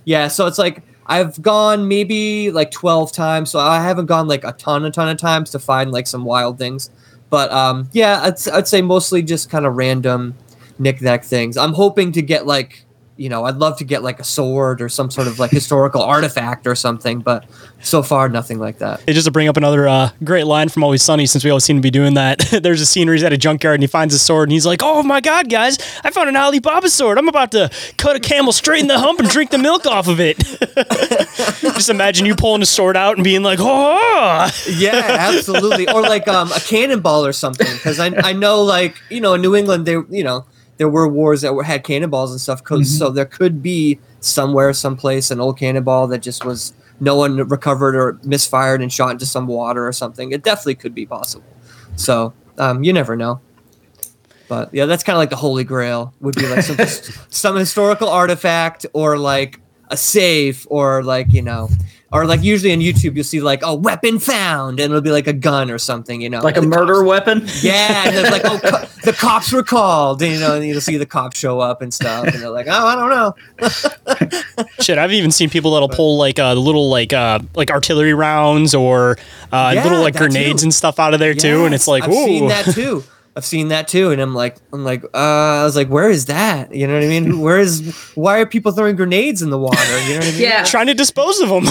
yeah, 0.04 0.28
so 0.28 0.46
it's 0.46 0.58
like 0.58 0.82
I've 1.06 1.40
gone 1.42 1.88
maybe 1.88 2.50
like 2.50 2.70
12 2.70 3.12
times. 3.12 3.50
So 3.50 3.58
I 3.58 3.82
haven't 3.82 4.06
gone 4.06 4.28
like 4.28 4.44
a 4.44 4.52
ton, 4.52 4.84
a 4.84 4.90
ton 4.90 5.08
of 5.08 5.18
times 5.18 5.50
to 5.50 5.58
find 5.58 5.90
like 5.90 6.06
some 6.06 6.24
wild 6.24 6.58
things. 6.58 6.90
But 7.30 7.50
um, 7.52 7.88
yeah, 7.92 8.20
I'd, 8.22 8.48
I'd 8.48 8.68
say 8.68 8.82
mostly 8.82 9.22
just 9.22 9.50
kind 9.50 9.66
of 9.66 9.74
random 9.74 10.34
knick-knack 10.78 11.24
things. 11.24 11.56
I'm 11.56 11.72
hoping 11.72 12.12
to 12.12 12.22
get 12.22 12.46
like, 12.46 12.84
you 13.22 13.28
know, 13.28 13.44
I'd 13.44 13.58
love 13.58 13.78
to 13.78 13.84
get 13.84 14.02
like 14.02 14.18
a 14.18 14.24
sword 14.24 14.82
or 14.82 14.88
some 14.88 15.08
sort 15.08 15.28
of 15.28 15.38
like 15.38 15.52
historical 15.52 16.02
artifact 16.02 16.66
or 16.66 16.74
something. 16.74 17.20
But 17.20 17.44
so 17.80 18.02
far, 18.02 18.28
nothing 18.28 18.58
like 18.58 18.78
that. 18.78 19.00
It 19.06 19.12
just 19.12 19.26
to 19.26 19.30
bring 19.30 19.46
up 19.46 19.56
another 19.56 19.86
uh, 19.86 20.10
great 20.24 20.44
line 20.44 20.68
from 20.68 20.82
Always 20.82 21.04
Sunny, 21.04 21.26
since 21.26 21.44
we 21.44 21.50
always 21.50 21.62
seem 21.62 21.76
to 21.76 21.82
be 21.82 21.92
doing 21.92 22.14
that. 22.14 22.40
There's 22.62 22.80
a 22.80 22.86
scene 22.86 23.06
where 23.06 23.14
he's 23.14 23.22
at 23.22 23.32
a 23.32 23.38
junkyard 23.38 23.74
and 23.74 23.82
he 23.84 23.86
finds 23.86 24.12
a 24.12 24.18
sword 24.18 24.48
and 24.48 24.52
he's 24.52 24.66
like, 24.66 24.80
"Oh 24.82 25.04
my 25.04 25.20
god, 25.20 25.48
guys! 25.48 25.78
I 26.02 26.10
found 26.10 26.30
an 26.30 26.36
Alibaba 26.36 26.90
sword. 26.90 27.16
I'm 27.16 27.28
about 27.28 27.52
to 27.52 27.70
cut 27.96 28.16
a 28.16 28.20
camel 28.20 28.52
straight 28.52 28.80
in 28.80 28.88
the 28.88 28.98
hump 28.98 29.20
and 29.20 29.28
drink 29.28 29.52
the 29.52 29.58
milk 29.58 29.86
off 29.86 30.08
of 30.08 30.18
it." 30.18 30.38
just 31.60 31.90
imagine 31.90 32.26
you 32.26 32.34
pulling 32.34 32.62
a 32.62 32.66
sword 32.66 32.96
out 32.96 33.14
and 33.18 33.22
being 33.22 33.44
like, 33.44 33.60
"Oh!" 33.62 34.50
yeah, 34.68 35.16
absolutely. 35.20 35.88
Or 35.88 36.02
like 36.02 36.26
um, 36.26 36.50
a 36.50 36.58
cannonball 36.58 37.24
or 37.24 37.32
something. 37.32 37.72
Because 37.72 38.00
I, 38.00 38.06
I 38.16 38.32
know 38.32 38.64
like 38.64 38.96
you 39.10 39.20
know 39.20 39.34
in 39.34 39.42
New 39.42 39.54
England 39.54 39.86
they 39.86 39.92
you 39.92 40.24
know 40.24 40.44
there 40.78 40.88
were 40.88 41.06
wars 41.08 41.42
that 41.42 41.54
were, 41.54 41.62
had 41.64 41.84
cannonballs 41.84 42.30
and 42.32 42.40
stuff. 42.40 42.62
'cause- 42.64 42.98
So 42.98 43.10
there 43.10 43.24
could 43.26 43.62
be 43.62 43.98
somewhere, 44.20 44.72
someplace, 44.72 45.30
an 45.30 45.40
old 45.40 45.58
cannonball 45.58 46.06
that 46.08 46.22
just 46.22 46.44
was 46.44 46.72
no 47.00 47.16
one 47.16 47.36
recovered 47.48 47.94
or 47.96 48.18
misfired 48.24 48.80
and 48.80 48.92
shot 48.92 49.10
into 49.10 49.26
some 49.26 49.46
water 49.46 49.86
or 49.86 49.92
something. 49.92 50.32
It 50.32 50.42
definitely 50.42 50.76
could 50.76 50.94
be 50.94 51.06
possible. 51.06 51.44
So 51.96 52.32
um, 52.58 52.84
you 52.84 52.92
never 52.92 53.16
know. 53.16 53.40
But 54.48 54.72
yeah, 54.74 54.86
that's 54.86 55.02
kind 55.02 55.16
of 55.16 55.18
like 55.20 55.30
the 55.30 55.36
holy 55.36 55.64
grail. 55.64 56.12
Would 56.20 56.34
be 56.36 56.46
like 56.46 56.62
some 56.64 56.76
some 57.30 57.56
historical 57.56 58.08
artifact 58.08 58.84
or 58.92 59.16
like 59.18 59.60
a 59.90 59.96
safe 59.96 60.66
or 60.70 61.02
like 61.02 61.32
you 61.32 61.42
know 61.42 61.68
or 62.12 62.26
like 62.26 62.42
usually 62.42 62.72
on 62.72 62.78
YouTube 62.80 63.14
you'll 63.14 63.24
see 63.24 63.40
like 63.40 63.60
oh 63.62 63.74
weapon 63.74 64.18
found 64.18 64.78
and 64.80 64.90
it'll 64.92 65.00
be 65.00 65.10
like 65.10 65.26
a 65.26 65.32
gun 65.32 65.70
or 65.70 65.78
something 65.78 66.20
you 66.20 66.28
know 66.30 66.40
Like 66.40 66.56
a 66.56 66.62
murder 66.62 66.96
cops- 66.96 67.06
weapon? 67.08 67.42
yeah 67.62 68.06
and 68.06 68.16
then 68.16 68.30
like 68.30 68.42
oh 68.44 68.58
co- 68.62 68.86
the 69.04 69.12
cops 69.12 69.50
were 69.52 69.62
called 69.62 70.22
and, 70.22 70.32
you 70.32 70.38
know 70.40 70.54
and 70.56 70.64
you'll 70.66 70.80
see 70.80 70.96
the 70.96 71.06
cops 71.06 71.38
show 71.38 71.60
up 71.60 71.82
and 71.82 71.92
stuff 71.92 72.24
and 72.26 72.34
they're 72.42 72.50
like 72.50 72.66
oh 72.68 72.86
I 72.86 72.94
don't 72.94 73.10
know 73.10 73.34
Shit, 74.80 74.98
I've 74.98 75.12
even 75.12 75.30
seen 75.30 75.48
people 75.50 75.72
that'll 75.72 75.88
pull 75.88 76.16
like 76.18 76.38
uh, 76.38 76.54
little 76.54 76.88
like 76.90 77.12
uh, 77.12 77.38
like 77.54 77.70
artillery 77.70 78.14
rounds 78.14 78.74
or 78.74 79.16
uh, 79.52 79.72
Yeah, 79.74 79.82
little 79.84 80.00
like 80.00 80.16
grenades 80.16 80.62
too. 80.62 80.66
and 80.66 80.74
stuff 80.74 80.98
out 80.98 81.14
of 81.14 81.20
there 81.20 81.34
too, 81.34 81.64
and 81.64 81.74
it's 81.74 81.86
like, 81.86 82.02
I've 82.04 82.10
ooh, 82.10 82.24
seen 82.24 82.48
that 82.48 82.64
too 82.66 83.04
I've 83.34 83.46
seen 83.46 83.68
that 83.68 83.88
too, 83.88 84.10
and 84.10 84.20
I'm 84.20 84.34
like, 84.34 84.56
I'm 84.74 84.84
like, 84.84 85.04
uh, 85.04 85.08
I 85.16 85.64
was 85.64 85.74
like, 85.74 85.88
where 85.88 86.10
is 86.10 86.26
that? 86.26 86.74
You 86.74 86.86
know 86.86 86.94
what 86.94 87.02
I 87.02 87.08
mean? 87.08 87.40
Where 87.40 87.58
is? 87.58 87.94
Why 88.14 88.40
are 88.40 88.46
people 88.46 88.72
throwing 88.72 88.94
grenades 88.94 89.40
in 89.40 89.48
the 89.48 89.58
water? 89.58 89.80
You 90.02 90.14
know 90.14 90.18
what 90.18 90.26
I 90.26 90.30
mean? 90.32 90.40
Yeah. 90.42 90.64
Trying 90.64 90.88
to 90.88 90.94
dispose 90.94 91.40
of 91.40 91.48
them. 91.48 91.64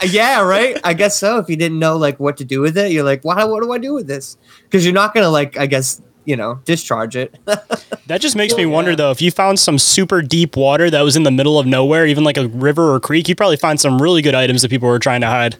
yeah, 0.08 0.40
right. 0.40 0.78
I 0.84 0.94
guess 0.94 1.18
so. 1.18 1.38
If 1.38 1.50
you 1.50 1.56
didn't 1.56 1.78
know 1.78 1.96
like 1.98 2.18
what 2.18 2.38
to 2.38 2.44
do 2.44 2.60
with 2.62 2.78
it, 2.78 2.92
you're 2.92 3.04
like, 3.04 3.24
why? 3.24 3.44
What 3.44 3.62
do 3.62 3.72
I 3.72 3.78
do 3.78 3.92
with 3.92 4.06
this? 4.06 4.38
Because 4.64 4.84
you're 4.84 4.94
not 4.94 5.12
gonna 5.12 5.28
like, 5.28 5.58
I 5.58 5.66
guess, 5.66 6.00
you 6.24 6.36
know, 6.36 6.60
discharge 6.64 7.14
it. 7.14 7.36
That 8.06 8.20
just 8.20 8.36
makes 8.36 8.56
me 8.56 8.64
wonder 8.64 8.96
though, 8.96 9.10
if 9.10 9.20
you 9.20 9.30
found 9.30 9.58
some 9.58 9.78
super 9.78 10.22
deep 10.22 10.56
water 10.56 10.88
that 10.88 11.02
was 11.02 11.16
in 11.16 11.24
the 11.24 11.30
middle 11.30 11.58
of 11.58 11.66
nowhere, 11.66 12.06
even 12.06 12.24
like 12.24 12.38
a 12.38 12.48
river 12.48 12.94
or 12.94 13.00
creek, 13.00 13.28
you'd 13.28 13.36
probably 13.36 13.56
find 13.56 13.78
some 13.78 14.00
really 14.00 14.22
good 14.22 14.34
items 14.34 14.62
that 14.62 14.70
people 14.70 14.88
were 14.88 14.98
trying 14.98 15.20
to 15.20 15.26
hide. 15.26 15.56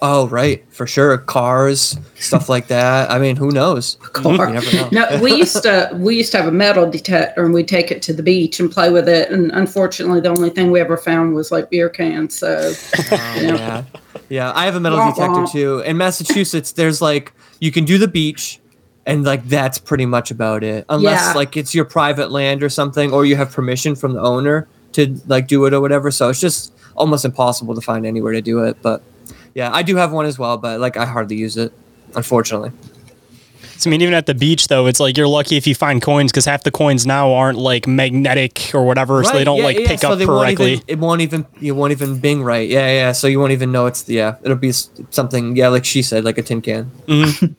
Oh, 0.00 0.28
right, 0.28 0.64
for 0.72 0.86
sure. 0.86 1.18
Cars, 1.18 1.98
stuff 2.16 2.48
like 2.48 2.68
that. 2.68 3.10
I 3.10 3.18
mean, 3.18 3.36
who 3.36 3.50
knows? 3.50 3.96
car. 4.00 4.48
You 4.48 4.54
never 4.54 4.76
know. 4.76 4.88
No, 4.92 5.20
we 5.22 5.34
used 5.34 5.62
to 5.62 5.90
we 5.94 6.16
used 6.16 6.32
to 6.32 6.38
have 6.38 6.46
a 6.46 6.52
metal 6.52 6.90
detector, 6.90 7.44
and 7.44 7.52
we'd 7.54 7.68
take 7.68 7.90
it 7.90 8.02
to 8.02 8.12
the 8.12 8.22
beach 8.22 8.60
and 8.60 8.70
play 8.70 8.90
with 8.90 9.08
it. 9.08 9.30
And 9.30 9.50
unfortunately, 9.52 10.20
the 10.20 10.30
only 10.30 10.50
thing 10.50 10.70
we 10.70 10.80
ever 10.80 10.96
found 10.96 11.34
was 11.34 11.50
like 11.50 11.70
beer 11.70 11.88
cans. 11.88 12.36
So, 12.36 12.72
oh, 13.12 13.34
you 13.40 13.48
know. 13.48 13.54
Yeah. 13.56 13.84
Yeah, 14.28 14.52
I 14.54 14.66
have 14.66 14.74
a 14.74 14.80
metal 14.80 14.98
detector 14.98 15.46
too. 15.50 15.80
In 15.80 15.96
Massachusetts, 15.96 16.72
there's 16.72 17.00
like 17.00 17.32
you 17.60 17.72
can 17.72 17.84
do 17.84 17.98
the 17.98 18.08
beach 18.08 18.60
and 19.06 19.24
like 19.24 19.46
that's 19.48 19.78
pretty 19.78 20.04
much 20.04 20.30
about 20.30 20.62
it. 20.62 20.84
Unless 20.88 21.28
Yeah. 21.28 21.32
like 21.32 21.56
it's 21.56 21.74
your 21.74 21.86
private 21.86 22.30
land 22.30 22.62
or 22.62 22.68
something 22.68 23.10
or 23.12 23.24
you 23.24 23.36
have 23.36 23.50
permission 23.52 23.94
from 23.94 24.12
the 24.12 24.20
owner 24.20 24.68
to 24.92 25.18
like 25.26 25.48
do 25.48 25.64
it 25.64 25.72
or 25.72 25.80
whatever. 25.80 26.10
So 26.10 26.28
it's 26.28 26.40
just 26.40 26.72
almost 26.94 27.24
impossible 27.24 27.74
to 27.74 27.80
find 27.80 28.04
anywhere 28.04 28.32
to 28.32 28.42
do 28.42 28.62
it, 28.64 28.76
but 28.82 29.02
yeah, 29.54 29.70
I 29.72 29.82
do 29.82 29.96
have 29.96 30.12
one 30.12 30.26
as 30.26 30.38
well, 30.38 30.56
but 30.56 30.80
like 30.80 30.96
I 30.96 31.06
hardly 31.06 31.36
use 31.36 31.56
it 31.56 31.72
unfortunately. 32.14 32.72
So, 33.76 33.88
I 33.88 33.92
mean, 33.92 34.02
even 34.02 34.14
at 34.14 34.26
the 34.26 34.34
beach 34.34 34.66
though, 34.66 34.86
it's 34.86 34.98
like 34.98 35.16
you're 35.16 35.28
lucky 35.28 35.56
if 35.56 35.66
you 35.66 35.74
find 35.74 36.02
coins 36.02 36.32
because 36.32 36.44
half 36.44 36.64
the 36.64 36.72
coins 36.72 37.06
now 37.06 37.32
aren't 37.32 37.58
like 37.58 37.86
magnetic 37.86 38.72
or 38.74 38.84
whatever, 38.84 39.22
so 39.22 39.32
they 39.32 39.44
don't 39.44 39.58
yeah, 39.58 39.64
like 39.64 39.78
yeah, 39.78 39.86
pick 39.86 40.00
so 40.00 40.12
up 40.12 40.20
correctly. 40.20 40.72
even- 40.72 40.84
it 40.88 40.98
won't 40.98 41.20
even 41.20 41.46
you 41.60 41.74
won't 41.76 41.92
even 41.92 42.18
bing 42.18 42.42
right. 42.42 42.68
Yeah, 42.68 42.88
yeah. 42.88 43.12
So 43.12 43.28
you 43.28 43.38
won't 43.38 43.52
even 43.52 43.70
know 43.70 43.86
it's 43.86 44.08
yeah. 44.08 44.36
It'll 44.42 44.56
be 44.56 44.72
something 44.72 45.54
yeah, 45.54 45.68
like 45.68 45.84
she 45.84 46.02
said, 46.02 46.24
like 46.24 46.38
a 46.38 46.42
tin 46.42 46.60
can. 46.60 46.90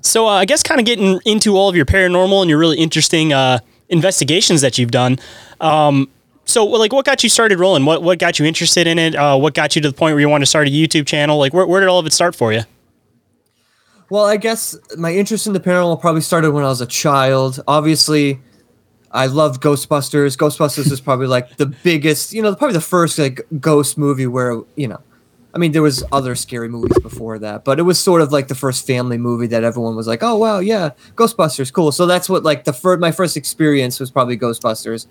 So 0.00 0.26
uh, 0.26 0.30
I 0.30 0.44
guess 0.44 0.62
kind 0.62 0.80
of 0.80 0.86
getting 0.86 1.20
into 1.24 1.56
all 1.56 1.68
of 1.68 1.74
your 1.76 1.84
paranormal 1.84 2.40
and 2.40 2.48
your 2.48 2.58
really 2.58 2.78
interesting 2.78 3.32
uh, 3.32 3.58
investigations 3.88 4.60
that 4.60 4.78
you've 4.78 4.92
done. 4.92 5.18
Um, 5.60 6.08
so 6.48 6.64
like, 6.64 6.92
what 6.92 7.04
got 7.04 7.22
you 7.22 7.28
started 7.28 7.60
rolling? 7.60 7.84
What 7.84 8.02
what 8.02 8.18
got 8.18 8.38
you 8.38 8.46
interested 8.46 8.86
in 8.86 8.98
it? 8.98 9.14
Uh, 9.14 9.36
what 9.36 9.54
got 9.54 9.76
you 9.76 9.82
to 9.82 9.88
the 9.88 9.94
point 9.94 10.14
where 10.14 10.20
you 10.20 10.28
want 10.28 10.42
to 10.42 10.46
start 10.46 10.66
a 10.66 10.70
YouTube 10.70 11.06
channel? 11.06 11.38
Like, 11.38 11.52
where 11.52 11.66
where 11.66 11.80
did 11.80 11.88
all 11.88 11.98
of 11.98 12.06
it 12.06 12.12
start 12.12 12.34
for 12.34 12.52
you? 12.52 12.62
Well, 14.10 14.24
I 14.24 14.38
guess 14.38 14.74
my 14.96 15.12
interest 15.12 15.46
in 15.46 15.52
the 15.52 15.60
paranormal 15.60 16.00
probably 16.00 16.22
started 16.22 16.52
when 16.52 16.64
I 16.64 16.68
was 16.68 16.80
a 16.80 16.86
child. 16.86 17.60
Obviously, 17.68 18.40
I 19.12 19.26
loved 19.26 19.62
Ghostbusters. 19.62 20.38
Ghostbusters 20.38 20.90
is 20.90 21.00
probably 21.00 21.26
like 21.26 21.58
the 21.58 21.66
biggest, 21.66 22.32
you 22.32 22.40
know, 22.40 22.54
probably 22.54 22.72
the 22.72 22.80
first 22.80 23.18
like 23.18 23.42
ghost 23.60 23.98
movie 23.98 24.26
where, 24.26 24.62
you 24.76 24.88
know, 24.88 25.00
I 25.54 25.58
mean, 25.58 25.72
there 25.72 25.82
was 25.82 26.02
other 26.12 26.34
scary 26.34 26.68
movies 26.68 26.98
before 27.02 27.38
that, 27.40 27.64
but 27.64 27.78
it 27.78 27.82
was 27.82 27.98
sort 27.98 28.22
of 28.22 28.32
like 28.32 28.48
the 28.48 28.54
first 28.54 28.86
family 28.86 29.18
movie 29.18 29.46
that 29.48 29.64
everyone 29.64 29.96
was 29.96 30.06
like, 30.06 30.22
"Oh 30.22 30.36
wow, 30.36 30.58
yeah, 30.58 30.90
Ghostbusters, 31.16 31.72
cool." 31.72 31.90
So 31.90 32.06
that's 32.06 32.28
what 32.28 32.44
like 32.44 32.64
the 32.64 32.72
first 32.72 33.00
my 33.00 33.10
first 33.12 33.36
experience 33.36 33.98
was 33.98 34.10
probably 34.10 34.38
Ghostbusters. 34.38 35.06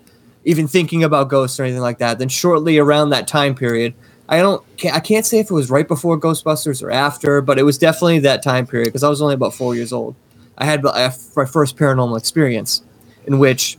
Even 0.48 0.66
thinking 0.66 1.04
about 1.04 1.28
ghosts 1.28 1.60
or 1.60 1.64
anything 1.64 1.82
like 1.82 1.98
that. 1.98 2.18
Then 2.18 2.30
shortly 2.30 2.78
around 2.78 3.10
that 3.10 3.28
time 3.28 3.54
period, 3.54 3.92
I 4.30 4.38
don't 4.38 4.64
I 4.92 5.00
can't 5.00 5.26
say 5.26 5.40
if 5.40 5.50
it 5.50 5.54
was 5.54 5.68
right 5.68 5.86
before 5.86 6.18
Ghostbusters 6.18 6.82
or 6.82 6.90
after, 6.90 7.42
but 7.42 7.58
it 7.58 7.64
was 7.64 7.76
definitely 7.76 8.20
that 8.20 8.42
time 8.42 8.66
period 8.66 8.86
because 8.86 9.04
I 9.04 9.10
was 9.10 9.20
only 9.20 9.34
about 9.34 9.54
4 9.54 9.74
years 9.74 9.92
old. 9.92 10.14
I 10.56 10.64
had 10.64 10.82
my 10.82 11.12
my 11.36 11.44
first 11.44 11.76
paranormal 11.76 12.16
experience 12.18 12.82
in 13.26 13.38
which 13.38 13.76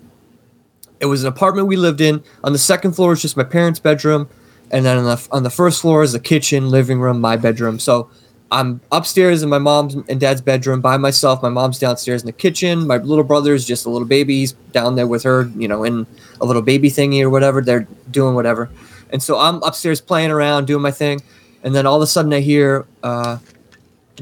it 1.00 1.08
was 1.08 1.24
an 1.24 1.30
apartment 1.30 1.68
we 1.68 1.76
lived 1.76 2.02
in. 2.02 2.24
On 2.44 2.54
the 2.54 2.60
second 2.60 2.94
floor 2.94 3.14
is 3.14 3.22
just 3.24 3.36
my 3.36 3.44
parents' 3.44 3.80
bedroom, 3.80 4.30
and 4.70 4.86
then 4.86 4.98
on 5.00 5.06
the 5.06 5.28
on 5.32 5.42
the 5.42 5.50
first 5.50 5.82
floor 5.82 6.04
is 6.04 6.12
the 6.14 6.20
kitchen, 6.20 6.70
living 6.70 7.00
room, 7.00 7.20
my 7.20 7.36
bedroom. 7.36 7.80
So 7.80 8.12
I'm 8.52 8.82
upstairs 8.92 9.44
in 9.44 9.50
my 9.50 9.60
mom's 9.60 9.96
and 9.96 10.20
dad's 10.20 10.42
bedroom 10.42 10.82
by 10.82 10.98
myself. 10.98 11.44
My 11.44 11.50
mom's 11.50 11.78
downstairs 11.78 12.24
in 12.24 12.26
the 12.26 12.34
kitchen. 12.34 12.88
My 12.88 12.98
little 12.98 13.24
brother's 13.24 13.66
just 13.66 13.86
a 13.86 13.90
little 13.90 14.08
baby. 14.08 14.40
He's 14.40 14.54
down 14.72 14.96
there 14.96 15.08
with 15.08 15.24
her, 15.24 15.52
you 15.56 15.68
know, 15.68 15.84
in 15.84 16.08
a 16.42 16.46
little 16.46 16.64
baby 16.64 16.90
thingy 16.90 17.22
or 17.22 17.30
whatever. 17.30 17.62
They're 17.62 17.88
doing 18.10 18.34
whatever. 18.34 18.70
And 19.12 19.22
so 19.22 19.38
I'm 19.38 19.62
upstairs 19.62 20.02
playing 20.02 20.32
around, 20.32 20.66
doing 20.66 20.82
my 20.82 20.92
thing. 20.92 21.22
And 21.64 21.76
then 21.76 21.86
all 21.86 21.98
of 21.98 22.02
a 22.02 22.08
sudden 22.08 22.34
I 22.34 22.40
hear 22.40 22.88
uh, 23.04 23.38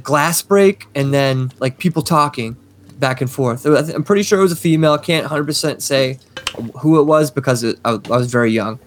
glass 0.04 0.42
break 0.42 0.88
and 0.94 1.14
then 1.14 1.52
like 1.60 1.78
people 1.78 2.02
talking 2.02 2.58
back 3.00 3.22
and 3.22 3.30
forth. 3.30 3.66
I'm 3.66 4.04
pretty 4.04 4.24
sure 4.24 4.40
it 4.40 4.42
was 4.42 4.52
a 4.52 4.58
female. 4.58 4.94
I 4.94 4.98
can't 4.98 5.26
100% 5.26 5.82
say 5.82 6.20
who 6.80 7.00
it 7.00 7.04
was 7.04 7.32
because 7.32 7.64
it, 7.64 7.80
I, 7.86 7.92
I 7.92 8.18
was 8.18 8.30
very 8.30 8.52
young. 8.52 8.80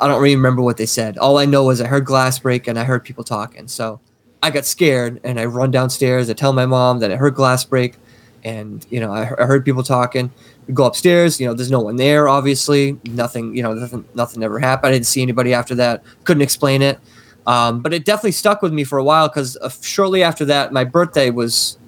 I 0.00 0.06
don't 0.06 0.20
really 0.20 0.36
remember 0.36 0.62
what 0.62 0.76
they 0.76 0.86
said. 0.86 1.18
All 1.18 1.38
I 1.38 1.46
know 1.46 1.70
is 1.70 1.80
I 1.80 1.86
heard 1.86 2.04
glass 2.04 2.38
break 2.38 2.68
and 2.68 2.78
I 2.78 2.84
heard 2.84 3.04
people 3.04 3.24
talking. 3.24 3.68
So 3.68 4.00
I 4.44 4.50
got 4.50 4.66
scared 4.66 5.22
and 5.24 5.40
I 5.40 5.46
run 5.46 5.70
downstairs. 5.70 6.28
I 6.28 6.34
tell 6.34 6.52
my 6.52 6.66
mom 6.66 6.98
that 6.98 7.10
I 7.10 7.16
heard 7.16 7.34
glass 7.34 7.64
break 7.64 7.96
and, 8.44 8.86
you 8.90 9.00
know, 9.00 9.10
I, 9.10 9.22
I 9.42 9.46
heard 9.46 9.64
people 9.64 9.82
talking. 9.82 10.30
We 10.66 10.74
go 10.74 10.84
upstairs, 10.84 11.40
you 11.40 11.46
know, 11.46 11.54
there's 11.54 11.70
no 11.70 11.80
one 11.80 11.96
there, 11.96 12.28
obviously. 12.28 13.00
Nothing, 13.04 13.56
you 13.56 13.62
know, 13.62 13.72
nothing, 13.72 14.04
nothing 14.14 14.42
ever 14.42 14.58
happened. 14.58 14.90
I 14.90 14.92
didn't 14.92 15.06
see 15.06 15.22
anybody 15.22 15.54
after 15.54 15.74
that. 15.76 16.04
Couldn't 16.24 16.42
explain 16.42 16.82
it. 16.82 16.98
Um, 17.46 17.80
but 17.80 17.94
it 17.94 18.04
definitely 18.04 18.32
stuck 18.32 18.60
with 18.60 18.74
me 18.74 18.84
for 18.84 18.98
a 18.98 19.04
while 19.04 19.28
because 19.28 19.56
uh, 19.56 19.70
shortly 19.80 20.22
after 20.22 20.44
that, 20.44 20.74
my 20.74 20.84
birthday 20.84 21.30
was 21.30 21.78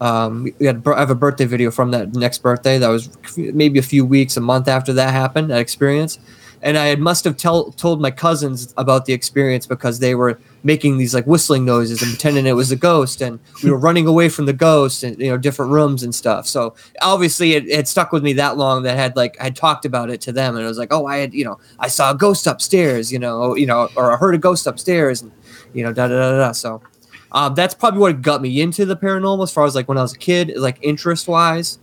um, 0.00 0.50
we 0.58 0.64
had, 0.64 0.82
I 0.88 1.00
have 1.00 1.10
a 1.10 1.14
birthday 1.14 1.44
video 1.44 1.70
from 1.70 1.90
that 1.90 2.14
next 2.14 2.38
birthday. 2.38 2.78
That 2.78 2.88
was 2.88 3.10
maybe 3.36 3.78
a 3.78 3.82
few 3.82 4.06
weeks, 4.06 4.38
a 4.38 4.40
month 4.40 4.66
after 4.66 4.94
that 4.94 5.12
happened, 5.12 5.50
that 5.50 5.60
experience. 5.60 6.18
And 6.62 6.76
I 6.76 6.86
had 6.86 6.98
must 6.98 7.24
have 7.24 7.36
tell, 7.36 7.70
told 7.72 8.00
my 8.00 8.10
cousins 8.10 8.74
about 8.76 9.06
the 9.06 9.12
experience 9.12 9.66
because 9.66 10.00
they 10.00 10.14
were 10.14 10.38
making 10.64 10.98
these 10.98 11.14
like 11.14 11.26
whistling 11.26 11.64
noises 11.64 12.02
and 12.02 12.10
pretending 12.10 12.46
it 12.46 12.52
was 12.52 12.72
a 12.72 12.76
ghost. 12.76 13.20
And 13.20 13.38
we 13.62 13.70
were 13.70 13.78
running 13.78 14.06
away 14.06 14.28
from 14.28 14.46
the 14.46 14.52
ghost 14.52 15.02
and, 15.04 15.18
you 15.20 15.30
know, 15.30 15.36
different 15.36 15.70
rooms 15.70 16.02
and 16.02 16.14
stuff. 16.14 16.46
So 16.46 16.74
obviously 17.00 17.52
it, 17.52 17.68
it 17.68 17.86
stuck 17.86 18.10
with 18.10 18.24
me 18.24 18.32
that 18.34 18.56
long 18.56 18.82
that 18.82 18.96
I 18.96 19.00
had 19.00 19.14
like, 19.14 19.36
I 19.40 19.44
had 19.44 19.56
talked 19.56 19.84
about 19.84 20.10
it 20.10 20.20
to 20.22 20.32
them 20.32 20.56
and 20.56 20.64
it 20.64 20.68
was 20.68 20.78
like, 20.78 20.92
oh, 20.92 21.06
I 21.06 21.18
had, 21.18 21.32
you 21.32 21.44
know, 21.44 21.60
I 21.78 21.88
saw 21.88 22.10
a 22.10 22.16
ghost 22.16 22.46
upstairs, 22.46 23.12
you 23.12 23.18
know, 23.18 23.54
you 23.54 23.66
know, 23.66 23.88
or 23.96 24.12
I 24.12 24.16
heard 24.16 24.34
a 24.34 24.38
ghost 24.38 24.66
upstairs 24.66 25.22
and, 25.22 25.30
you 25.72 25.84
know, 25.84 25.92
da 25.92 26.08
da 26.08 26.16
da 26.16 26.30
da. 26.32 26.38
da. 26.38 26.52
So 26.52 26.82
um, 27.32 27.54
that's 27.54 27.74
probably 27.74 28.00
what 28.00 28.22
got 28.22 28.42
me 28.42 28.60
into 28.60 28.84
the 28.84 28.96
paranormal 28.96 29.44
as 29.44 29.52
far 29.52 29.64
as 29.64 29.74
like 29.74 29.88
when 29.88 29.98
I 29.98 30.02
was 30.02 30.14
a 30.14 30.18
kid, 30.18 30.54
like 30.56 30.78
interest 30.82 31.28
wise. 31.28 31.78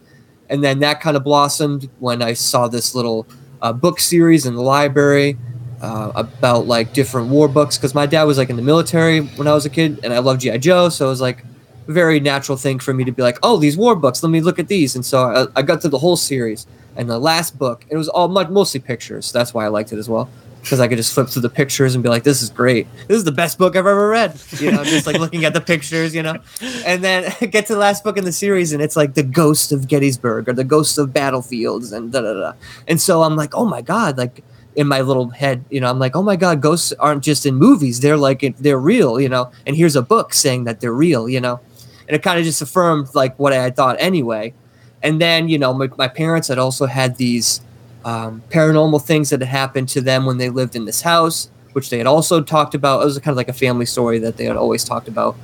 And 0.50 0.64
then 0.64 0.80
that 0.80 1.02
kind 1.02 1.18
of 1.18 1.24
blossomed 1.24 1.90
when 2.00 2.22
I 2.22 2.34
saw 2.34 2.68
this 2.68 2.94
little 2.94 3.28
book 3.74 4.00
series 4.00 4.46
in 4.46 4.56
the 4.56 4.62
library 4.62 5.38
uh, 5.82 6.12
about 6.16 6.68
like 6.68 6.94
different 6.94 7.30
war 7.30 7.48
books. 7.48 7.78
Because 7.78 7.94
my 7.94 8.06
dad 8.06 8.24
was 8.24 8.38
like 8.38 8.50
in 8.50 8.56
the 8.56 8.62
military 8.62 9.22
when 9.22 9.48
I 9.48 9.54
was 9.54 9.66
a 9.66 9.70
kid, 9.70 10.00
and 10.04 10.14
I 10.14 10.20
loved 10.20 10.42
GI 10.42 10.60
Joe, 10.60 10.90
so 10.90 11.08
it 11.08 11.10
was 11.10 11.22
like 11.22 11.44
a 11.88 11.92
very 11.92 12.20
natural 12.20 12.58
thing 12.58 12.80
for 12.80 12.94
me 12.94 13.04
to 13.04 13.12
be 13.12 13.22
like, 13.22 13.38
oh, 13.44 13.58
these 13.58 13.78
war 13.78 13.96
books, 13.96 14.24
let 14.24 14.30
me 14.30 14.42
look 14.42 14.60
at 14.60 14.68
these. 14.68 14.96
And 14.96 15.06
so 15.06 15.50
I, 15.56 15.60
I 15.60 15.62
got 15.62 15.82
through 15.82 15.92
the 15.92 16.00
whole 16.00 16.16
series. 16.16 16.66
And 16.98 17.10
the 17.10 17.20
last 17.20 17.60
book, 17.60 17.86
it 17.90 17.98
was 17.98 18.08
all 18.08 18.30
mu- 18.30 18.48
mostly 18.48 18.80
pictures. 18.80 19.26
So 19.28 19.38
that's 19.38 19.54
why 19.54 19.66
I 19.66 19.68
liked 19.68 19.92
it 19.92 19.98
as 19.98 20.08
well. 20.08 20.30
Because 20.66 20.80
I 20.80 20.88
could 20.88 20.98
just 20.98 21.14
flip 21.14 21.30
through 21.30 21.44
the 21.44 21.50
pictures 21.50 21.94
and 21.94 22.04
be 22.04 22.10
like, 22.10 22.24
this 22.24 22.42
is 22.42 22.50
great. 22.50 22.88
This 23.08 23.18
is 23.18 23.24
the 23.24 23.32
best 23.32 23.60
book 23.60 23.76
I've 23.76 23.86
ever 23.86 24.10
read. 24.10 24.42
You 24.60 24.72
know, 24.72 24.84
just 24.84 25.06
like 25.06 25.20
looking 25.20 25.46
at 25.46 25.54
the 25.54 25.62
pictures, 25.62 26.16
you 26.16 26.24
know. 26.24 26.38
And 26.86 27.04
then 27.04 27.32
get 27.52 27.68
to 27.68 27.74
the 27.74 27.80
last 27.80 28.04
book 28.04 28.18
in 28.18 28.26
the 28.26 28.32
series 28.32 28.74
and 28.74 28.82
it's 28.82 28.96
like 28.96 29.14
the 29.14 29.22
ghost 29.22 29.72
of 29.72 29.88
Gettysburg 29.88 30.50
or 30.50 30.54
the 30.54 30.64
ghost 30.64 30.98
of 30.98 31.14
battlefields 31.14 31.92
and 31.92 32.12
da 32.12 32.22
da 32.22 32.34
da. 32.34 32.54
And 32.88 33.00
so 33.00 33.22
I'm 33.22 33.36
like, 33.36 33.54
oh 33.54 33.66
my 33.66 33.84
God, 33.84 34.18
like 34.18 34.44
in 34.76 34.88
my 34.88 35.02
little 35.02 35.30
head, 35.30 35.64
you 35.70 35.80
know, 35.80 35.90
I'm 35.90 36.00
like, 36.00 36.16
oh 36.16 36.24
my 36.24 36.36
God, 36.36 36.62
ghosts 36.62 36.94
aren't 36.94 37.24
just 37.24 37.46
in 37.46 37.56
movies. 37.56 38.00
They're 38.00 38.18
like, 38.18 38.44
they're 38.58 38.80
real, 38.80 39.20
you 39.20 39.30
know. 39.30 39.52
And 39.68 39.76
here's 39.76 39.96
a 39.96 40.02
book 40.02 40.34
saying 40.34 40.64
that 40.64 40.80
they're 40.80 40.92
real, 40.92 41.30
you 41.30 41.40
know. 41.40 41.60
And 42.08 42.16
it 42.16 42.24
kind 42.24 42.40
of 42.40 42.44
just 42.46 42.62
affirmed 42.62 43.14
like 43.14 43.38
what 43.38 43.54
I 43.54 43.58
had 43.58 43.76
thought 43.76 43.98
anyway. 44.00 44.56
And 45.02 45.22
then, 45.22 45.48
you 45.50 45.60
know, 45.60 45.74
my, 45.74 45.90
my 45.98 46.08
parents 46.08 46.48
had 46.48 46.58
also 46.58 46.88
had 46.88 47.18
these 47.18 47.62
um, 48.06 48.44
paranormal 48.50 49.02
things 49.04 49.32
that 49.32 49.42
had 49.42 49.50
happened 49.50 49.90
to 49.90 50.00
them 50.00 50.26
when 50.26 50.38
they 50.38 50.50
lived 50.50 50.76
in 50.76 50.86
this 50.86 51.02
house, 51.02 51.50
which 51.74 51.90
they 51.90 51.98
had 51.98 52.08
also 52.08 52.42
talked 52.42 52.76
about. 52.76 53.02
It 53.02 53.06
was 53.06 53.18
kind 53.18 53.34
of 53.34 53.38
like 53.38 53.50
a 53.50 53.54
family 53.54 53.88
story 53.88 54.20
that 54.20 54.38
they 54.38 54.46
had 54.46 54.56
always 54.56 54.84
talked 54.84 55.08
about. 55.08 55.36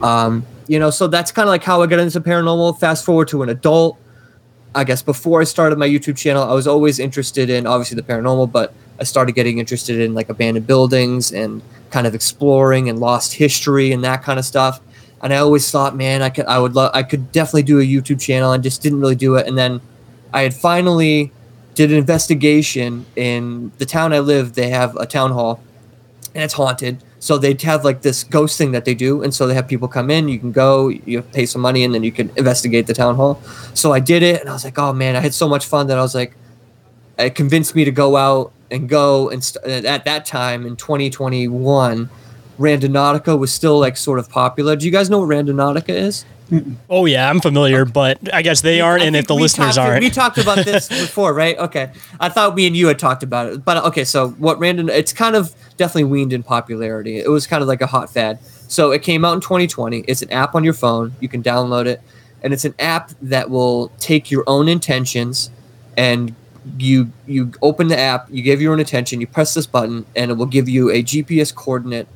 Um, 0.00 0.44
you 0.66 0.78
know, 0.78 0.90
so 0.90 1.06
that's 1.06 1.30
kind 1.30 1.46
of 1.46 1.50
like 1.50 1.62
how 1.62 1.82
I 1.82 1.86
got 1.86 1.98
into 1.98 2.20
paranormal. 2.20 2.80
Fast 2.80 3.04
forward 3.04 3.28
to 3.28 3.42
an 3.42 3.50
adult. 3.50 3.98
I 4.74 4.84
guess 4.84 5.02
before 5.02 5.40
I 5.40 5.44
started 5.44 5.78
my 5.78 5.88
YouTube 5.88 6.16
channel, 6.16 6.42
I 6.42 6.54
was 6.54 6.66
always 6.66 6.98
interested 6.98 7.50
in 7.50 7.66
obviously 7.66 7.96
the 7.96 8.02
paranormal, 8.02 8.52
but 8.52 8.72
I 8.98 9.04
started 9.04 9.32
getting 9.32 9.58
interested 9.58 10.00
in 10.00 10.14
like 10.14 10.28
abandoned 10.30 10.66
buildings 10.66 11.32
and 11.32 11.62
kind 11.90 12.06
of 12.06 12.14
exploring 12.14 12.88
and 12.88 12.98
lost 12.98 13.34
history 13.34 13.92
and 13.92 14.02
that 14.04 14.22
kind 14.22 14.38
of 14.38 14.44
stuff. 14.44 14.80
And 15.22 15.32
I 15.32 15.38
always 15.38 15.70
thought, 15.70 15.96
man, 15.96 16.22
I 16.22 16.30
could, 16.30 16.46
I 16.46 16.58
would 16.58 16.76
I 16.76 17.02
could 17.02 17.32
definitely 17.32 17.64
do 17.64 17.80
a 17.80 17.82
YouTube 17.82 18.20
channel. 18.20 18.52
and 18.52 18.62
just 18.62 18.82
didn't 18.82 19.00
really 19.00 19.16
do 19.16 19.34
it. 19.34 19.46
And 19.46 19.58
then 19.58 19.80
I 20.32 20.42
had 20.42 20.54
finally 20.54 21.32
did 21.78 21.92
an 21.92 21.96
investigation 21.96 23.06
in 23.14 23.70
the 23.78 23.86
town 23.86 24.12
I 24.12 24.18
live. 24.18 24.54
They 24.54 24.68
have 24.70 24.96
a 24.96 25.06
town 25.06 25.30
hall, 25.30 25.62
and 26.34 26.42
it's 26.42 26.54
haunted. 26.54 27.04
So 27.20 27.38
they'd 27.38 27.62
have 27.62 27.84
like 27.84 28.02
this 28.02 28.24
ghost 28.24 28.58
thing 28.58 28.72
that 28.72 28.84
they 28.84 28.96
do, 28.96 29.22
and 29.22 29.32
so 29.32 29.46
they 29.46 29.54
have 29.54 29.68
people 29.68 29.86
come 29.86 30.10
in. 30.10 30.28
You 30.28 30.40
can 30.40 30.50
go, 30.50 30.88
you 30.88 31.22
pay 31.22 31.46
some 31.46 31.62
money, 31.62 31.84
and 31.84 31.94
then 31.94 32.02
you 32.02 32.10
can 32.10 32.32
investigate 32.36 32.88
the 32.88 32.94
town 32.94 33.14
hall. 33.14 33.40
So 33.74 33.92
I 33.92 34.00
did 34.00 34.24
it, 34.24 34.40
and 34.40 34.50
I 34.50 34.54
was 34.54 34.64
like, 34.64 34.76
oh 34.76 34.92
man, 34.92 35.14
I 35.14 35.20
had 35.20 35.32
so 35.32 35.48
much 35.48 35.66
fun 35.66 35.86
that 35.86 35.96
I 35.96 36.02
was 36.02 36.16
like, 36.16 36.34
it 37.16 37.36
convinced 37.36 37.76
me 37.76 37.84
to 37.84 37.92
go 37.92 38.16
out 38.16 38.52
and 38.72 38.88
go. 38.88 39.30
And 39.30 39.44
st- 39.44 39.64
at 39.86 40.04
that 40.04 40.26
time 40.26 40.66
in 40.66 40.74
2021, 40.74 42.10
Randonautica 42.58 43.38
was 43.38 43.52
still 43.52 43.78
like 43.78 43.96
sort 43.96 44.18
of 44.18 44.28
popular. 44.28 44.74
Do 44.74 44.84
you 44.84 44.90
guys 44.90 45.08
know 45.08 45.20
what 45.20 45.28
Randonautica 45.28 45.90
is? 45.90 46.24
Oh 46.88 47.04
yeah, 47.04 47.28
I'm 47.28 47.40
familiar, 47.40 47.84
but 47.84 48.32
I 48.32 48.42
guess 48.42 48.60
they 48.60 48.80
aren't, 48.80 49.02
and 49.02 49.14
if 49.14 49.26
the 49.26 49.34
listeners 49.34 49.76
talked, 49.76 49.88
aren't, 49.88 50.02
We 50.02 50.10
talked 50.10 50.38
about 50.38 50.64
this 50.64 50.88
before, 50.88 51.34
right? 51.34 51.58
Okay. 51.58 51.92
I 52.20 52.28
thought 52.28 52.54
me 52.54 52.66
and 52.66 52.76
you 52.76 52.86
had 52.88 52.98
talked 52.98 53.22
about 53.22 53.52
it. 53.52 53.64
But 53.64 53.84
okay, 53.84 54.04
so 54.04 54.30
what 54.30 54.58
random 54.58 54.88
it's 54.88 55.12
kind 55.12 55.36
of 55.36 55.54
definitely 55.76 56.04
weaned 56.04 56.32
in 56.32 56.42
popularity. 56.42 57.18
It 57.18 57.28
was 57.28 57.46
kind 57.46 57.62
of 57.62 57.68
like 57.68 57.82
a 57.82 57.86
hot 57.86 58.10
fad. 58.10 58.38
So 58.68 58.90
it 58.92 59.02
came 59.02 59.24
out 59.24 59.34
in 59.34 59.40
2020. 59.40 60.00
It's 60.00 60.22
an 60.22 60.30
app 60.32 60.54
on 60.54 60.64
your 60.64 60.74
phone. 60.74 61.14
You 61.20 61.28
can 61.28 61.42
download 61.42 61.86
it. 61.86 62.02
And 62.42 62.52
it's 62.52 62.64
an 62.64 62.74
app 62.78 63.10
that 63.22 63.50
will 63.50 63.88
take 63.98 64.30
your 64.30 64.44
own 64.46 64.68
intentions 64.68 65.50
and 65.96 66.34
you 66.78 67.10
you 67.26 67.52
open 67.62 67.88
the 67.88 67.98
app, 67.98 68.28
you 68.30 68.42
give 68.42 68.60
your 68.60 68.72
own 68.72 68.80
intention, 68.80 69.20
you 69.20 69.26
press 69.26 69.54
this 69.54 69.66
button, 69.66 70.04
and 70.14 70.30
it 70.30 70.34
will 70.34 70.46
give 70.46 70.68
you 70.68 70.90
a 70.90 71.02
GPS 71.02 71.54
coordinate 71.54 72.08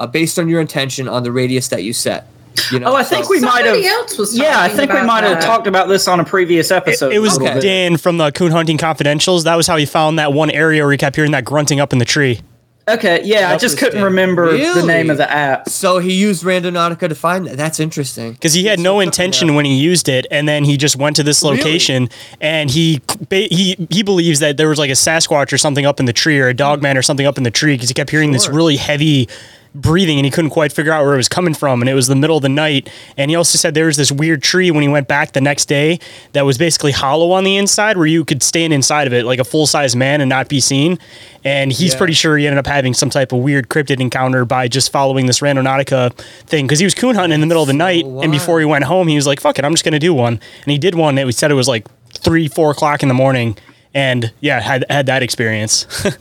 uh, 0.00 0.06
based 0.06 0.38
on 0.38 0.48
your 0.48 0.60
intention 0.60 1.08
on 1.08 1.22
the 1.22 1.30
radius 1.30 1.68
that 1.68 1.84
you 1.84 1.92
set. 1.92 2.26
You 2.70 2.78
know, 2.80 2.92
oh, 2.92 2.96
I 2.96 3.04
think 3.04 3.24
so- 3.24 3.30
we 3.30 3.40
might 3.40 3.64
have. 3.64 3.74
Somebody 3.74 3.86
else 3.86 4.18
was 4.18 4.36
yeah, 4.38 4.60
I 4.60 4.68
think 4.68 4.92
we 4.92 5.02
might 5.02 5.24
have 5.24 5.40
talked 5.40 5.66
about 5.66 5.88
this 5.88 6.08
on 6.08 6.20
a 6.20 6.24
previous 6.24 6.70
episode. 6.70 7.12
it 7.12 7.18
was 7.18 7.36
a 7.36 7.40
little 7.40 7.54
bit. 7.54 7.62
Dan 7.62 7.96
from 7.96 8.18
the 8.18 8.30
Coon 8.32 8.52
Hunting 8.52 8.78
Confidentials. 8.78 9.44
That 9.44 9.56
was 9.56 9.66
how 9.66 9.76
he 9.76 9.86
found 9.86 10.18
that 10.18 10.32
one 10.32 10.50
area 10.50 10.82
where 10.82 10.92
he 10.92 10.98
kept 10.98 11.16
hearing 11.16 11.32
that 11.32 11.44
grunting 11.44 11.80
up 11.80 11.92
in 11.92 11.98
the 11.98 12.04
tree. 12.04 12.40
Okay, 12.88 13.20
yeah, 13.22 13.52
I 13.52 13.58
just 13.58 13.78
couldn't 13.78 14.02
remember 14.02 14.56
the 14.56 14.84
name 14.84 15.08
of 15.08 15.16
the 15.16 15.30
app. 15.30 15.68
So 15.68 16.00
he 16.00 16.14
used 16.14 16.42
Randonautica 16.42 17.08
to 17.08 17.14
find 17.14 17.46
that. 17.46 17.56
That's 17.56 17.78
interesting. 17.78 18.32
because 18.32 18.54
he 18.54 18.64
had 18.66 18.80
no 18.80 18.98
intention 18.98 19.54
when 19.54 19.64
he 19.64 19.76
used 19.76 20.08
it, 20.08 20.26
and 20.32 20.48
then 20.48 20.64
he 20.64 20.76
just 20.76 20.96
went 20.96 21.14
to 21.16 21.22
this 21.22 21.44
Really? 21.44 21.58
location, 21.58 22.08
and 22.40 22.68
he 22.68 23.00
he 23.30 23.76
he 23.88 24.02
believes 24.02 24.40
that 24.40 24.56
there 24.56 24.68
was 24.68 24.80
like 24.80 24.90
a 24.90 24.94
Sasquatch 24.94 25.52
or 25.52 25.58
something 25.58 25.86
up 25.86 26.00
in 26.00 26.06
the 26.06 26.12
tree, 26.12 26.40
or 26.40 26.48
a 26.48 26.54
dogman 26.54 26.98
or 26.98 27.02
something 27.02 27.24
up 27.24 27.38
in 27.38 27.44
the 27.44 27.52
tree, 27.52 27.74
because 27.74 27.88
he 27.88 27.94
kept 27.94 28.10
hearing 28.10 28.32
this 28.32 28.48
really 28.48 28.76
heavy 28.76 29.28
breathing, 29.74 30.18
and 30.18 30.24
he 30.24 30.30
couldn't 30.30 30.50
quite 30.50 30.72
figure 30.72 30.92
out 30.92 31.04
where 31.04 31.14
it 31.14 31.18
was 31.18 31.28
coming 31.28 31.54
from, 31.54 31.80
and 31.80 31.88
it 31.88 31.94
was 31.94 32.06
the 32.06 32.14
middle 32.16 32.36
of 32.36 32.42
the 32.42 32.48
night. 32.48 32.90
And 33.16 33.30
he 33.30 33.34
also 33.36 33.56
said 33.56 33.74
there 33.74 33.86
was 33.86 33.96
this 33.96 34.12
weird 34.12 34.42
tree 34.42 34.70
when 34.70 34.82
he 34.82 34.88
went 34.88 35.08
back 35.08 35.32
the 35.32 35.40
next 35.40 35.66
day 35.66 35.98
that 36.32 36.44
was 36.44 36.58
basically 36.58 36.92
hollow 36.92 37.30
on 37.32 37.44
the 37.44 37.56
inside, 37.56 37.96
where 37.96 38.06
you 38.06 38.24
could 38.24 38.42
stand 38.42 38.72
inside 38.72 39.06
of 39.06 39.12
it 39.12 39.24
like 39.24 39.38
a 39.38 39.44
full 39.44 39.66
size 39.66 39.96
man 39.96 40.20
and 40.20 40.28
not 40.28 40.48
be 40.48 40.60
seen. 40.60 40.98
And 41.44 41.72
he's 41.72 41.92
Yeah. 41.92 41.98
pretty 41.98 42.12
sure 42.12 42.36
he 42.36 42.46
ended 42.46 42.58
up 42.58 42.66
having 42.66 42.94
some 42.94 43.10
type 43.10 43.32
of 43.32 43.38
weird 43.40 43.68
cryptid 43.68 43.98
encounter 44.00 44.44
by 44.44 44.68
just 44.68 44.92
following 44.92 45.26
this 45.26 45.40
Randonautica 45.40 46.12
thing 46.46 46.66
because 46.66 46.78
he 46.78 46.84
was 46.84 46.94
coon 46.94 47.14
hunting 47.14 47.34
in 47.34 47.40
the 47.40 47.46
middle 47.46 47.62
of 47.62 47.66
the 47.66 47.72
night, 47.72 48.04
and 48.04 48.30
before 48.30 48.60
he 48.60 48.66
went 48.66 48.84
home, 48.84 49.08
he 49.08 49.16
was 49.16 49.26
like, 49.26 49.40
"Fuck 49.40 49.58
it, 49.58 49.64
I'm 49.64 49.72
just 49.72 49.84
gonna 49.84 49.98
do 49.98 50.12
one." 50.14 50.34
And 50.64 50.70
he 50.72 50.78
did 50.78 50.94
one. 50.94 51.14
That 51.16 51.26
we 51.26 51.32
said 51.32 51.50
it 51.50 51.54
was 51.54 51.66
like 51.68 51.86
three, 52.18 52.46
four 52.46 52.70
o'clock 52.70 53.02
in 53.02 53.08
the 53.08 53.14
morning, 53.14 53.56
and 53.94 54.30
yeah, 54.40 54.60
had 54.60 54.84
had 54.90 55.06
that 55.06 55.22
experience. 55.22 55.86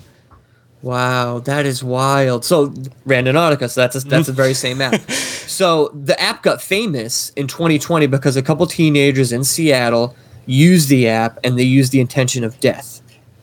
Wow, 0.82 1.40
that 1.40 1.66
is 1.66 1.84
wild. 1.84 2.44
So 2.44 2.70
Randonautica, 3.06 3.70
so 3.70 3.82
that's 3.82 3.96
a, 3.96 4.08
that's 4.08 4.28
the 4.28 4.34
very 4.34 4.56
same 4.56 4.82
app. 4.82 5.00
so 5.12 5.90
the 5.90 6.20
app 6.20 6.42
got 6.42 6.62
famous 6.62 7.30
in 7.32 7.48
2020 7.48 8.08
because 8.08 8.36
a 8.36 8.42
couple 8.42 8.66
teenagers 8.66 9.32
in 9.32 9.44
Seattle 9.44 10.16
used 10.48 10.90
the 10.90 11.08
app 11.08 11.40
and 11.44 11.58
they 11.58 11.64
used 11.64 11.92
the 11.92 12.00
intention 12.00 12.44
of 12.44 12.60
death, 12.60 13.02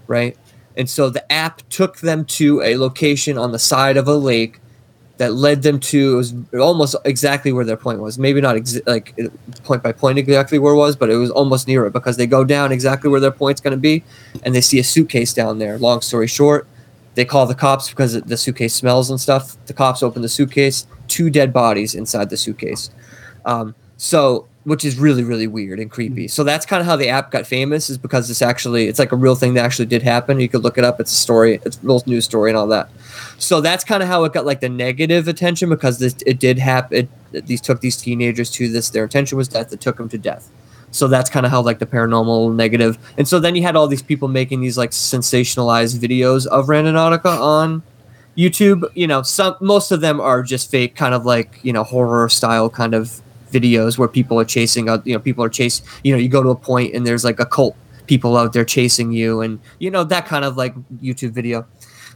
right? 0.09 0.37
And 0.77 0.91
so 0.91 1.11
the 1.11 1.31
app 1.33 1.63
took 1.69 1.99
them 1.99 2.25
to 2.25 2.61
a 2.63 2.77
location 2.77 3.39
on 3.39 3.53
the 3.53 3.59
side 3.59 3.97
of 3.97 4.09
a 4.09 4.15
lake 4.15 4.61
that 5.19 5.35
led 5.35 5.63
them 5.63 5.81
to 5.81 6.13
it 6.13 6.17
was 6.17 6.35
almost 6.55 6.95
exactly 7.05 7.53
where 7.53 7.65
their 7.65 7.77
point 7.77 8.01
was. 8.01 8.19
Maybe 8.19 8.41
not 8.41 8.57
exa- 8.57 8.87
like 8.87 9.17
point 9.65 9.83
by 9.83 9.93
point 9.93 10.19
exactly 10.19 10.59
where 10.59 10.73
it 10.73 10.77
was, 10.77 10.97
but 10.97 11.11
it 11.11 11.17
was 11.17 11.31
almost 11.31 11.69
near 11.69 11.87
it 11.87 11.93
because 11.93 12.17
they 12.17 12.27
go 12.27 12.45
down 12.45 12.73
exactly 12.73 13.11
where 13.11 13.21
their 13.21 13.33
point's 13.33 13.61
going 13.61 13.73
to 13.73 13.81
be, 13.81 14.05
and 14.45 14.55
they 14.55 14.61
see 14.61 14.79
a 14.79 14.85
suitcase 14.85 15.35
down 15.35 15.59
there. 15.59 15.77
Long 15.79 16.01
story 16.01 16.29
short, 16.29 16.69
they 17.19 17.25
call 17.25 17.47
the 17.47 17.55
cops 17.57 17.91
because 17.91 18.13
the 18.13 18.37
suitcase 18.37 18.73
smells 18.73 19.11
and 19.11 19.21
stuff. 19.21 19.57
The 19.67 19.73
cops 19.73 20.05
open 20.05 20.23
the 20.23 20.29
suitcase, 20.29 20.87
two 21.09 21.31
dead 21.31 21.53
bodies 21.53 21.97
inside 21.97 22.31
the 22.31 22.37
suitcase. 22.37 22.91
Um, 23.45 23.75
so, 23.97 24.47
which 24.63 24.85
is 24.85 25.01
really, 25.01 25.25
really 25.25 25.49
weird 25.49 25.81
and 25.81 25.91
creepy. 25.91 26.29
So 26.29 26.45
that's 26.45 26.65
kind 26.65 26.81
of 26.81 26.87
how 26.87 26.95
the 26.95 27.09
app 27.09 27.33
got 27.33 27.45
famous, 27.45 27.91
is 27.91 27.99
because 27.99 28.31
it's 28.31 28.41
actually 28.41 28.87
it's 28.87 29.01
like 29.01 29.11
a 29.11 29.17
real 29.17 29.35
thing 29.35 29.55
that 29.55 29.65
actually 29.65 29.87
did 29.87 30.01
happen. 30.01 30.39
You 30.39 30.49
could 30.49 30.63
look 30.63 30.79
it 30.79 30.85
up. 30.85 31.01
It's 31.01 31.11
a 31.11 31.17
story. 31.17 31.59
It's 31.65 31.79
a 31.79 31.81
real 31.81 32.01
news 32.07 32.25
story 32.25 32.53
and 32.53 32.57
all 32.57 32.69
that. 32.69 32.89
So 33.39 33.61
that's 33.61 33.83
kind 33.83 34.01
of 34.01 34.09
how 34.09 34.23
it 34.23 34.33
got 34.33 34.47
like 34.47 34.61
the 34.61 34.69
negative 34.69 35.27
attention 35.27 35.71
because 35.71 35.99
this 35.99 36.15
it 36.25 36.39
did 36.39 36.61
happen. 36.61 37.09
It, 37.33 37.47
these 37.47 37.61
took 37.61 37.81
these 37.81 37.97
teenagers 37.97 38.49
to 38.53 38.69
this. 38.69 38.91
Their 38.91 39.03
intention 39.03 39.37
was 39.37 39.49
death. 39.49 39.73
It 39.73 39.81
took 39.81 39.97
them 39.97 40.09
to 40.11 40.19
death. 40.19 40.51
So 40.91 41.07
that's 41.07 41.29
kind 41.29 41.45
of 41.45 41.53
how 41.53 41.61
like 41.61 41.79
the 41.79 41.87
paranormal 41.87 42.55
negative. 42.55 42.99
And 43.17 43.29
so 43.29 43.39
then 43.39 43.55
you 43.55 43.63
had 43.63 43.77
all 43.77 43.89
these 43.89 44.03
people 44.03 44.29
making 44.29 44.61
these 44.61 44.79
like 44.79 44.91
sensationalized 44.91 45.99
videos 45.99 46.47
of 46.47 46.67
Randonautica 46.67 47.39
on 47.41 47.83
YouTube. 48.37 48.91
You 48.95 49.07
know, 49.07 49.23
some 49.23 49.57
most 49.61 49.93
of 49.93 50.01
them 50.01 50.21
are 50.21 50.43
just 50.43 50.71
fake, 50.71 50.97
kind 50.97 51.15
of 51.15 51.27
like 51.27 51.59
you 51.63 51.73
know 51.73 51.85
horror 51.85 52.29
style 52.29 52.71
kind 52.71 52.95
of 52.95 53.21
videos 53.51 53.99
where 53.99 54.09
people 54.09 54.39
are 54.41 54.45
chasing. 54.45 54.89
out. 54.89 55.07
You 55.07 55.15
know, 55.15 55.21
people 55.21 55.45
are 55.45 55.49
chasing. 55.49 55.85
You 56.05 56.13
know, 56.13 56.19
you 56.19 56.29
go 56.29 56.43
to 56.43 56.51
a 56.51 56.57
point 56.57 56.95
and 56.95 57.07
there's 57.07 57.25
like 57.25 57.41
a 57.41 57.47
cult 57.47 57.77
people 58.07 58.37
out 58.37 58.55
there 58.55 58.65
chasing 58.65 59.13
you, 59.13 59.41
and 59.43 59.59
you 59.79 59.91
know 59.91 60.05
that 60.05 60.27
kind 60.27 60.45
of 60.45 60.57
like 60.57 60.75
YouTube 61.03 61.33
video. 61.33 61.67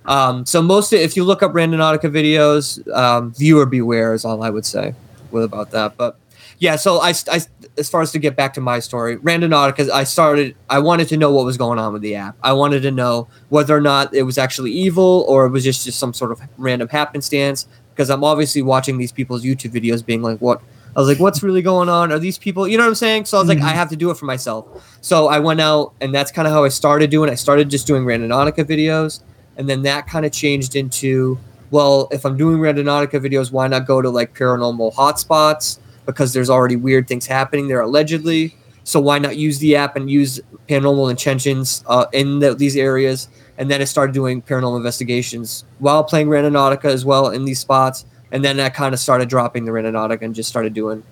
Um, 0.05 0.45
so 0.47 0.61
most, 0.63 0.93
if 0.93 1.17
you 1.17 1.23
look 1.25 1.43
up 1.43 1.53
Randonautica 1.53 2.11
videos, 2.11 2.85
um, 2.93 3.33
viewer 3.35 3.67
beware 3.67 4.15
is 4.15 4.25
all 4.25 4.43
I 4.43 4.51
would 4.51 4.67
say 4.67 4.95
with 5.31 5.45
about 5.45 5.71
that. 5.71 5.97
But 5.97 6.19
yeah, 6.63 6.77
so 6.77 7.01
I, 7.01 7.13
I 7.29 7.41
as 7.77 7.91
far 7.91 8.03
as 8.03 8.13
to 8.13 8.21
get 8.21 8.37
back 8.37 8.55
to 8.55 8.61
my 8.61 8.79
story, 8.79 9.17
Randonautica, 9.17 9.91
I 9.91 10.05
started. 10.05 10.55
I 10.71 10.79
wanted 10.79 11.09
to 11.09 11.17
know 11.17 11.33
what 11.33 11.45
was 11.45 11.57
going 11.57 11.81
on 11.81 11.93
with 11.93 12.03
the 12.03 12.15
app. 12.15 12.37
I 12.41 12.53
wanted 12.53 12.83
to 12.83 12.93
know 12.93 13.27
whether 13.49 13.77
or 13.77 13.81
not 13.81 14.15
it 14.15 14.23
was 14.23 14.39
actually 14.39 14.71
evil 14.71 15.25
or 15.29 15.45
it 15.45 15.51
was 15.51 15.65
just 15.65 15.85
just 15.85 15.99
some 15.99 16.15
sort 16.15 16.31
of 16.31 16.41
random 16.59 16.89
happenstance. 16.89 17.67
Because 17.91 18.11
I'm 18.11 18.23
obviously 18.23 18.63
watching 18.63 18.97
these 18.97 19.11
people's 19.11 19.43
YouTube 19.43 19.73
videos, 19.73 20.07
being 20.07 20.23
like, 20.23 20.39
"What?" 20.39 20.63
I 20.95 21.01
was 21.01 21.09
like, 21.09 21.19
"What's 21.19 21.43
really 21.43 21.63
going 21.63 21.89
on? 21.89 22.13
Are 22.13 22.21
these 22.21 22.39
people?" 22.39 22.69
You 22.69 22.79
know 22.79 22.85
what 22.85 22.91
I'm 22.91 22.95
saying? 22.95 23.25
So 23.25 23.39
I 23.39 23.41
was 23.41 23.49
like, 23.49 23.59
"I 23.59 23.63
mm-hmm. 23.63 23.79
have 23.79 23.91
to 23.91 23.97
do 23.97 24.13
it 24.13 24.17
for 24.17 24.27
myself." 24.27 24.65
So 25.01 25.27
I 25.27 25.41
went 25.41 25.61
out, 25.61 25.95
and 26.01 26.15
that's 26.15 26.31
kind 26.31 26.47
of 26.47 26.55
how 26.55 26.63
I 26.63 26.69
started 26.69 27.11
doing. 27.11 27.29
I 27.29 27.35
started 27.35 27.71
just 27.71 27.89
doing 27.89 28.05
Randonautica 28.05 28.65
videos, 28.65 29.21
and 29.57 29.69
then 29.69 29.83
that 29.83 30.07
kind 30.07 30.25
of 30.25 30.31
changed 30.31 30.77
into, 30.77 31.41
well, 31.73 32.07
if 32.13 32.25
I'm 32.25 32.37
doing 32.37 32.59
Randonautica 32.59 33.21
videos, 33.21 33.51
why 33.51 33.67
not 33.67 33.85
go 33.85 34.01
to 34.01 34.11
like 34.11 34.33
paranormal 34.33 34.95
hotspots? 34.95 35.81
Because 36.07 36.33
there's 36.33 36.51
already 36.51 36.77
weird 36.77 37.09
things 37.09 37.27
happening 37.27 37.69
there 37.69 37.81
allegedly. 37.81 38.57
So 38.85 39.01
why 39.01 39.19
not 39.19 39.37
use 39.37 39.59
the 39.59 39.77
app 39.77 39.97
and 39.97 40.11
use 40.11 40.41
paranormal 40.69 41.11
intentions 41.11 41.85
uh, 41.87 42.07
in 42.13 42.41
the, 42.41 42.55
these 42.55 42.77
areas? 42.77 43.29
And 43.59 43.71
then 43.71 43.81
I 43.81 43.85
started 43.85 44.13
doing 44.13 44.43
paranormal 44.43 44.77
investigations 44.77 45.65
while 45.79 46.03
playing 46.03 46.29
Randonautica 46.29 46.87
as 46.87 47.05
well 47.05 47.29
in 47.31 47.45
these 47.45 47.61
spots. 47.61 48.05
And 48.33 48.45
then 48.45 48.59
I 48.59 48.71
kind 48.71 48.95
of 48.95 49.01
started 49.01 49.29
dropping 49.29 49.67
the 49.67 49.73
Randonautica 49.73 50.23
and 50.23 50.35
just 50.35 50.49
started 50.49 50.75
doing 50.75 51.03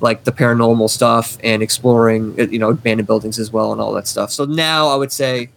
like 0.00 0.24
the 0.24 0.32
paranormal 0.32 0.88
stuff 0.88 1.36
and 1.44 1.62
exploring, 1.62 2.34
uh, 2.40 2.44
you 2.44 2.58
know, 2.58 2.70
abandoned 2.70 3.06
buildings 3.06 3.38
as 3.38 3.52
well 3.52 3.72
and 3.72 3.80
all 3.80 3.92
that 3.92 4.06
stuff. 4.06 4.30
So 4.30 4.46
now 4.46 4.88
I 4.88 4.96
would 4.96 5.12
say, 5.12 5.50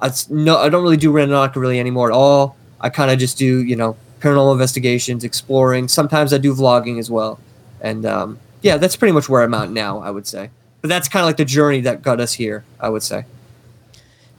I 0.00 0.12
no, 0.30 0.58
I 0.58 0.68
don't 0.68 0.82
really 0.82 0.96
do 0.96 1.12
Randonautica 1.12 1.56
really 1.56 1.80
anymore 1.80 2.08
at 2.10 2.14
all. 2.14 2.56
I 2.80 2.90
kind 2.90 3.10
of 3.10 3.18
just 3.18 3.38
do, 3.38 3.64
you 3.64 3.74
know, 3.74 3.96
paranormal 4.20 4.52
investigations, 4.52 5.24
exploring. 5.24 5.88
Sometimes 5.88 6.32
I 6.32 6.38
do 6.38 6.54
vlogging 6.54 6.98
as 7.00 7.10
well. 7.10 7.40
And 7.80 8.04
um, 8.06 8.38
yeah, 8.62 8.76
that's 8.76 8.96
pretty 8.96 9.12
much 9.12 9.28
where 9.28 9.42
I'm 9.42 9.54
at 9.54 9.70
now, 9.70 10.00
I 10.00 10.10
would 10.10 10.26
say. 10.26 10.50
But 10.80 10.88
that's 10.88 11.08
kind 11.08 11.22
of 11.22 11.26
like 11.28 11.36
the 11.38 11.44
journey 11.44 11.80
that 11.82 12.02
got 12.02 12.20
us 12.20 12.34
here, 12.34 12.64
I 12.80 12.88
would 12.88 13.02
say. 13.02 13.24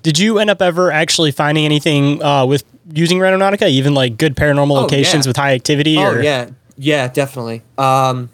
Did 0.04 0.18
you 0.18 0.40
end 0.40 0.50
up 0.50 0.62
ever 0.62 0.92
actually 0.92 1.32
finding 1.32 1.66
anything 1.66 2.24
uh, 2.24 2.46
with 2.46 2.64
using 2.94 3.20
Randonautica, 3.20 3.70
even 3.70 3.94
like 3.94 4.18
good 4.18 4.36
paranormal 4.36 4.72
Oh, 4.78 4.82
locations 4.82 5.26
yeah. 5.26 5.30
with 5.30 5.38
high 5.38 5.54
activity? 5.54 5.98
Oh 5.98 6.04
or? 6.14 6.22
yeah, 6.22 6.50
yeah, 6.78 7.08
definitely. 7.10 7.62
Um, 7.78 8.30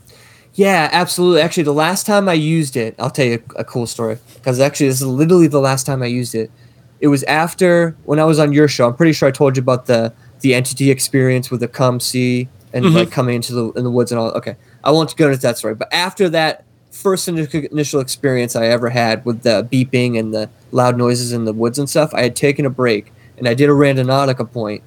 yeah, 0.53 0.89
absolutely. 0.91 1.41
Actually, 1.41 1.63
the 1.63 1.73
last 1.73 2.05
time 2.05 2.29
I 2.29 2.33
used 2.33 2.77
it, 2.77 2.95
I'll 2.99 3.09
tell 3.09 3.25
you 3.25 3.43
a, 3.57 3.61
a 3.61 3.63
cool 3.63 3.87
story 3.87 4.19
because 4.35 4.59
actually, 4.59 4.87
this 4.89 5.01
is 5.01 5.07
literally 5.07 5.47
the 5.47 5.59
last 5.59 5.85
time 5.85 6.03
I 6.03 6.05
used 6.05 6.35
it. 6.35 6.51
It 6.99 7.07
was 7.07 7.23
after 7.23 7.95
when 8.05 8.19
I 8.19 8.25
was 8.25 8.39
on 8.39 8.53
your 8.53 8.67
show. 8.67 8.87
I'm 8.87 8.95
pretty 8.95 9.11
sure 9.13 9.27
I 9.27 9.31
told 9.31 9.57
you 9.57 9.61
about 9.61 9.87
the 9.87 10.13
the 10.41 10.53
entity 10.53 10.91
experience 10.91 11.49
with 11.49 11.59
the 11.61 11.67
come 11.67 11.99
see 11.99 12.47
and 12.73 12.85
Mhm. 12.85 12.93
like 12.93 13.11
coming 13.11 13.35
into 13.35 13.53
the 13.53 13.71
in 13.71 13.83
the 13.83 13.91
woods 13.91 14.11
and 14.11 14.19
all. 14.19 14.27
Okay, 14.31 14.55
I 14.85 14.91
won't 14.91 15.15
go 15.17 15.27
into 15.27 15.41
that 15.41 15.57
story. 15.57 15.75
But 15.75 15.91
after 15.91 16.29
that 16.29 16.63
first 16.91 17.27
initial 17.27 17.99
experience 17.99 18.55
I 18.55 18.67
ever 18.67 18.89
had 18.89 19.25
with 19.25 19.41
the 19.41 19.67
beeping 19.69 20.17
and 20.17 20.33
the 20.33 20.49
loud 20.71 20.97
noises 20.97 21.33
in 21.33 21.45
the 21.45 21.53
woods 21.53 21.77
and 21.79 21.89
stuff, 21.89 22.13
I 22.13 22.21
had 22.21 22.35
taken 22.35 22.65
a 22.65 22.69
break 22.69 23.11
and 23.37 23.47
I 23.47 23.53
did 23.53 23.69
a 23.69 23.73
randonautica 23.73 24.49
point, 24.49 24.81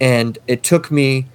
and 0.00 0.36
it 0.46 0.62
took 0.62 0.90
me 0.90 1.26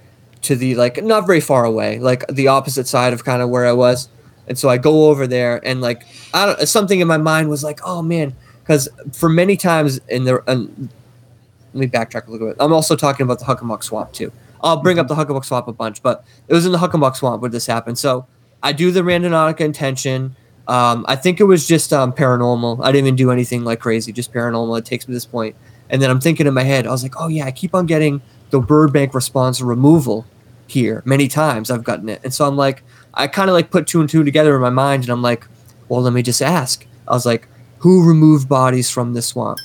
to 0.42 0.54
the 0.54 0.74
like 0.76 1.02
not 1.02 1.26
very 1.26 1.40
far 1.40 1.64
away, 1.64 1.98
like 1.98 2.26
the 2.28 2.48
opposite 2.48 2.86
side 2.86 3.12
of 3.12 3.24
kind 3.24 3.42
of 3.42 3.48
where 3.48 3.66
I 3.66 3.72
was. 3.72 4.08
And 4.46 4.58
so 4.58 4.68
I 4.68 4.76
go 4.76 5.08
over 5.08 5.26
there 5.26 5.66
and 5.66 5.80
like 5.80 6.04
I 6.34 6.46
don't 6.46 6.68
something 6.68 7.00
in 7.00 7.08
my 7.08 7.16
mind 7.16 7.48
was 7.48 7.64
like, 7.64 7.80
oh 7.82 8.02
man, 8.02 8.36
because 8.62 8.88
for 9.12 9.28
many 9.28 9.56
times 9.56 10.00
in 10.08 10.24
the 10.24 10.42
let 10.46 11.80
me 11.80 11.86
backtrack 11.88 12.28
a 12.28 12.30
little 12.30 12.48
bit. 12.48 12.56
I'm 12.60 12.72
also 12.72 12.94
talking 12.94 13.24
about 13.24 13.40
the 13.40 13.46
Hockomock 13.46 13.82
Swamp 13.82 14.12
too. 14.12 14.30
I'll 14.64 14.78
bring 14.78 14.98
up 14.98 15.06
the 15.06 15.14
Hockomock 15.14 15.44
Swamp 15.44 15.68
a 15.68 15.72
bunch, 15.72 16.02
but 16.02 16.24
it 16.48 16.54
was 16.54 16.66
in 16.66 16.72
the 16.72 16.78
Hockomock 16.78 17.14
Swamp 17.14 17.40
where 17.42 17.50
this 17.50 17.66
happened. 17.66 17.98
So 17.98 18.26
I 18.62 18.72
do 18.72 18.90
the 18.90 19.02
Randonautica 19.02 19.60
intention. 19.60 20.34
Um, 20.66 21.04
I 21.06 21.16
think 21.16 21.38
it 21.38 21.44
was 21.44 21.68
just 21.68 21.92
um, 21.92 22.12
paranormal. 22.12 22.82
I 22.82 22.90
didn't 22.90 23.06
even 23.06 23.16
do 23.16 23.30
anything 23.30 23.62
like 23.62 23.78
crazy, 23.78 24.10
just 24.10 24.32
paranormal. 24.32 24.78
It 24.78 24.86
takes 24.86 25.06
me 25.06 25.12
to 25.12 25.16
this 25.16 25.26
point. 25.26 25.54
And 25.90 26.00
then 26.00 26.10
I'm 26.10 26.20
thinking 26.20 26.46
in 26.46 26.54
my 26.54 26.62
head, 26.62 26.86
I 26.86 26.90
was 26.90 27.02
like, 27.02 27.14
oh 27.20 27.28
yeah, 27.28 27.44
I 27.44 27.50
keep 27.50 27.74
on 27.74 27.84
getting 27.84 28.22
the 28.50 28.58
Burbank 28.58 29.12
response 29.12 29.60
removal 29.60 30.24
here 30.66 31.02
many 31.04 31.28
times. 31.28 31.70
I've 31.70 31.84
gotten 31.84 32.08
it. 32.08 32.22
And 32.24 32.32
so 32.32 32.46
I'm 32.46 32.56
like, 32.56 32.82
I 33.12 33.26
kind 33.26 33.50
of 33.50 33.54
like 33.54 33.70
put 33.70 33.86
two 33.86 34.00
and 34.00 34.08
two 34.08 34.24
together 34.24 34.56
in 34.56 34.62
my 34.62 34.70
mind, 34.70 35.04
and 35.04 35.10
I'm 35.10 35.22
like, 35.22 35.46
well, 35.88 36.00
let 36.00 36.14
me 36.14 36.22
just 36.22 36.40
ask. 36.40 36.86
I 37.06 37.12
was 37.12 37.26
like, 37.26 37.46
who 37.78 38.08
removed 38.08 38.48
bodies 38.48 38.90
from 38.90 39.12
this 39.12 39.26
swamp? 39.26 39.58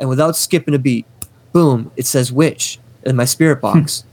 And 0.00 0.08
without 0.08 0.34
skipping 0.34 0.74
a 0.74 0.78
beat, 0.78 1.06
boom, 1.52 1.92
it 1.96 2.04
says 2.04 2.32
witch 2.32 2.80
in 3.04 3.14
my 3.14 3.24
spirit 3.24 3.60
box, 3.60 4.04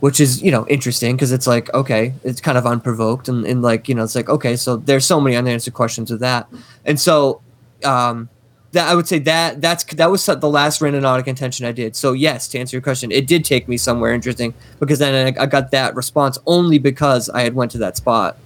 which 0.00 0.20
is, 0.20 0.42
you 0.42 0.50
know, 0.50 0.66
interesting 0.66 1.14
because 1.14 1.32
it's 1.32 1.46
like, 1.46 1.72
okay, 1.74 2.12
it's 2.24 2.40
kind 2.40 2.58
of 2.58 2.66
unprovoked. 2.66 3.28
And, 3.28 3.44
and 3.44 3.62
like, 3.62 3.88
you 3.88 3.94
know, 3.94 4.02
it's 4.02 4.14
like, 4.14 4.28
okay, 4.28 4.56
so 4.56 4.76
there's 4.76 5.06
so 5.06 5.20
many 5.20 5.36
unanswered 5.36 5.74
questions 5.74 6.10
with 6.10 6.20
that. 6.20 6.48
And 6.84 6.98
so, 6.98 7.42
um, 7.84 8.28
that 8.72 8.88
I 8.88 8.94
would 8.94 9.08
say 9.08 9.18
that 9.20 9.60
that's 9.60 9.82
that 9.94 10.10
was 10.10 10.24
the 10.24 10.48
last 10.48 10.80
randonautic 10.80 11.26
intention 11.26 11.66
I 11.66 11.72
did. 11.72 11.96
So 11.96 12.12
yes, 12.12 12.46
to 12.48 12.58
answer 12.58 12.76
your 12.76 12.82
question, 12.82 13.10
it 13.10 13.26
did 13.26 13.44
take 13.44 13.66
me 13.68 13.76
somewhere 13.76 14.12
interesting 14.12 14.54
because 14.78 15.00
then 15.00 15.34
I, 15.36 15.42
I 15.42 15.46
got 15.46 15.72
that 15.72 15.94
response 15.94 16.38
only 16.46 16.78
because 16.78 17.28
I 17.30 17.42
had 17.42 17.54
went 17.54 17.72
to 17.72 17.78
that 17.78 17.96
spot 17.96 18.36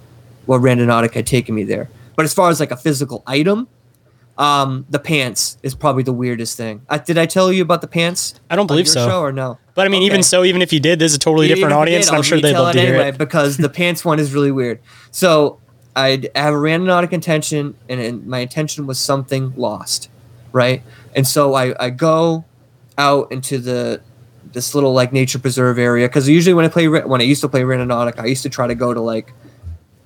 where 0.47 0.59
randonautic 0.59 1.13
had 1.13 1.27
taken 1.27 1.53
me 1.53 1.63
there. 1.63 1.89
But 2.15 2.25
as 2.25 2.33
far 2.33 2.49
as 2.49 2.59
like 2.59 2.71
a 2.71 2.77
physical 2.77 3.23
item, 3.27 3.67
um, 4.37 4.85
the 4.89 4.99
pants 4.99 5.57
is 5.63 5.73
probably 5.75 6.03
the 6.03 6.13
weirdest 6.13 6.57
thing. 6.57 6.81
Uh, 6.89 6.97
did 6.97 7.17
I 7.17 7.25
tell 7.25 7.51
you 7.53 7.61
about 7.61 7.81
the 7.81 7.87
pants? 7.87 8.33
I 8.49 8.55
don't 8.55 8.67
believe 8.67 8.87
so. 8.87 9.07
Show 9.07 9.21
or 9.21 9.31
no? 9.31 9.57
But 9.75 9.85
I 9.85 9.89
mean, 9.89 9.99
Okay. 10.01 10.07
even 10.07 10.23
so, 10.23 10.43
even 10.43 10.61
if 10.61 10.71
you 10.73 10.79
did, 10.79 10.99
there's 10.99 11.13
a 11.13 11.19
totally 11.19 11.47
Even 11.47 11.57
different 11.57 11.73
audience, 11.73 12.05
did, 12.05 12.09
and 12.09 12.15
I'm 12.15 12.19
I'll 12.19 12.23
sure 12.23 12.41
they'd 12.41 12.53
love 12.53 12.73
to 12.73 12.79
it 12.79 12.81
hear 12.81 12.93
anyway 12.95 13.09
it. 13.09 13.17
because 13.17 13.57
the 13.57 13.69
pants 13.69 14.03
one 14.05 14.19
is 14.19 14.33
really 14.33 14.51
weird. 14.51 14.79
So 15.11 15.59
I 15.95 16.09
have 16.35 16.53
a 16.53 16.57
randonautic 16.57 17.13
intention, 17.13 17.75
and, 17.89 17.99
and 18.01 18.27
my 18.27 18.39
intention 18.39 18.87
was 18.87 18.99
something 18.99 19.53
lost, 19.55 20.09
right? 20.51 20.81
And 21.15 21.25
so 21.27 21.53
I, 21.53 21.73
I 21.79 21.89
go 21.89 22.45
out 22.97 23.31
into 23.31 23.57
the 23.59 24.01
this 24.53 24.75
little 24.75 24.93
like 24.93 25.11
nature 25.11 25.39
preserve 25.39 25.77
area 25.79 26.07
because 26.07 26.29
usually 26.29 26.53
when 26.53 26.65
I 26.65 26.69
play 26.69 26.87
when 26.87 27.19
I 27.19 27.23
used 27.25 27.41
to 27.41 27.49
play 27.49 27.61
randonautic, 27.61 28.19
I 28.19 28.25
used 28.25 28.43
to 28.43 28.49
try 28.49 28.67
to 28.67 28.75
go 28.75 28.93
to 28.93 29.01
like 29.01 29.33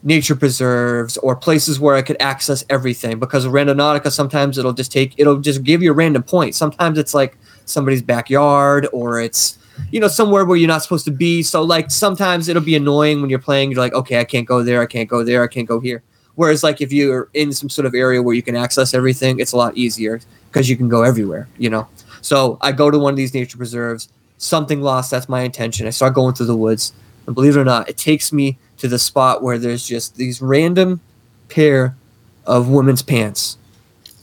nature 0.03 0.35
preserves 0.35 1.17
or 1.17 1.35
places 1.35 1.79
where 1.79 1.95
I 1.95 2.01
could 2.01 2.17
access 2.21 2.63
everything 2.69 3.19
because 3.19 3.45
Randonautica 3.45 4.12
sometimes 4.12 4.57
it'll 4.57 4.73
just 4.73 4.91
take 4.91 5.13
it'll 5.17 5.39
just 5.39 5.63
give 5.63 5.81
you 5.81 5.91
a 5.91 5.93
random 5.93 6.23
point. 6.23 6.55
Sometimes 6.55 6.97
it's 6.97 7.13
like 7.13 7.38
somebody's 7.65 8.01
backyard 8.01 8.88
or 8.93 9.19
it's 9.19 9.57
you 9.91 9.99
know 9.99 10.07
somewhere 10.07 10.45
where 10.45 10.57
you're 10.57 10.67
not 10.67 10.83
supposed 10.83 11.05
to 11.05 11.12
be. 11.12 11.43
So 11.43 11.63
like 11.63 11.91
sometimes 11.91 12.47
it'll 12.47 12.63
be 12.63 12.75
annoying 12.75 13.21
when 13.21 13.29
you're 13.29 13.39
playing. 13.39 13.71
You're 13.71 13.79
like, 13.79 13.93
okay, 13.93 14.19
I 14.19 14.23
can't 14.23 14.47
go 14.47 14.63
there, 14.63 14.81
I 14.81 14.85
can't 14.85 15.09
go 15.09 15.23
there, 15.23 15.43
I 15.43 15.47
can't 15.47 15.67
go 15.67 15.79
here. 15.79 16.01
Whereas 16.35 16.63
like 16.63 16.79
if 16.79 16.93
you're 16.93 17.29
in 17.33 17.51
some 17.51 17.69
sort 17.69 17.85
of 17.85 17.93
area 17.93 18.21
where 18.21 18.35
you 18.35 18.41
can 18.41 18.55
access 18.55 18.93
everything, 18.93 19.39
it's 19.39 19.51
a 19.51 19.57
lot 19.57 19.75
easier 19.75 20.21
because 20.49 20.69
you 20.69 20.77
can 20.77 20.88
go 20.88 21.03
everywhere. 21.03 21.49
You 21.57 21.69
know. 21.69 21.88
So 22.21 22.57
I 22.62 22.71
go 22.71 22.89
to 22.89 22.97
one 22.97 23.13
of 23.13 23.17
these 23.17 23.33
nature 23.33 23.57
preserves. 23.57 24.09
Something 24.38 24.81
lost. 24.81 25.12
That's 25.12 25.27
my 25.27 25.41
intention. 25.41 25.85
I 25.85 25.89
start 25.89 26.13
going 26.13 26.33
through 26.33 26.45
the 26.45 26.55
woods, 26.55 26.93
and 27.29 27.35
believe 27.35 27.55
it 27.55 27.59
or 27.59 27.63
not, 27.63 27.87
it 27.87 27.95
takes 27.95 28.33
me 28.33 28.57
to 28.77 28.87
the 28.87 28.97
spot 28.97 29.43
where 29.43 29.59
there's 29.59 29.87
just 29.87 30.15
these 30.15 30.41
random 30.41 30.99
pair 31.47 31.95
of 32.43 32.69
women's 32.69 33.03
pants 33.03 33.59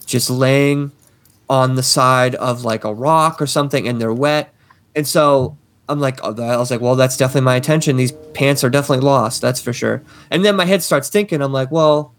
just 0.07 0.29
laying 0.29 0.91
on 1.49 1.77
the 1.77 1.85
side 1.85 2.35
of 2.35 2.65
like 2.65 2.83
a 2.83 2.93
rock 2.93 3.41
or 3.41 3.47
something 3.47 3.87
and 3.87 4.01
they're 4.01 4.13
wet. 4.13 4.53
And 4.97 5.07
so 5.07 5.57
I'm 5.89 6.01
like, 6.01 6.19
oh, 6.25 6.35
I 6.43 6.57
was 6.57 6.73
like, 6.73 6.81
well, 6.81 6.97
that's 6.97 7.17
definitely 7.17 7.43
my 7.43 7.55
attention. 7.55 7.97
These 7.97 8.11
pants 8.35 8.65
are 8.65 8.71
definitely 8.71 9.05
lost. 9.05 9.41
That's 9.41 9.61
for 9.61 9.73
sure. 9.73 10.03
And 10.33 10.45
then 10.45 10.57
my 10.57 10.65
head 10.65 10.83
starts 10.83 11.09
thinking, 11.09 11.43
I'm 11.43 11.53
like, 11.53 11.71
well, 11.71 12.13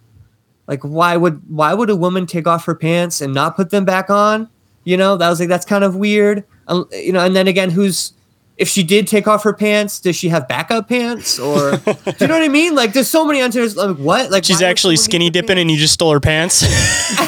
like 0.67 0.84
why 0.84 1.17
would 1.17 1.41
why 1.50 1.73
would 1.73 1.89
a 1.89 1.97
woman 1.97 2.26
take 2.26 2.47
off 2.47 2.63
her 2.63 2.76
pants 2.76 3.19
and 3.19 3.34
not 3.34 3.58
put 3.58 3.71
them 3.71 3.84
back 3.84 4.10
on? 4.10 4.47
You 4.86 4.95
know, 4.95 5.17
that 5.17 5.28
was 5.28 5.41
like 5.41 5.50
that's 5.50 5.65
kind 5.65 5.84
of 5.84 5.97
weird. 5.97 6.45
Um, 6.69 6.88
you 6.93 7.12
know, 7.12 7.26
and 7.26 7.36
then 7.36 7.50
again, 7.50 7.71
who's 7.71 8.13
if 8.58 8.67
she 8.67 8.84
did 8.84 9.08
take 9.08 9.28
off 9.28 9.43
her 9.43 9.54
pants, 9.54 10.00
does 10.00 10.15
she 10.15 10.30
have 10.30 10.48
backup 10.48 10.89
pants 10.89 11.38
or 11.38 11.78
do 11.78 11.96
you 12.20 12.28
know 12.28 12.34
what 12.34 12.43
I 12.43 12.48
mean? 12.48 12.74
Like, 12.74 12.93
there's 12.93 13.08
so 13.08 13.24
many 13.24 13.39
answers. 13.39 13.76
Like, 13.76 13.98
what? 13.98 14.32
Like, 14.32 14.43
She's 14.43 14.62
actually 14.63 14.96
skinny 14.96 15.30
dipping, 15.30 15.60
and 15.60 15.70
you 15.70 15.78
just 15.78 15.93
stole 15.93 16.12
her 16.12 16.20
pants. 16.20 16.65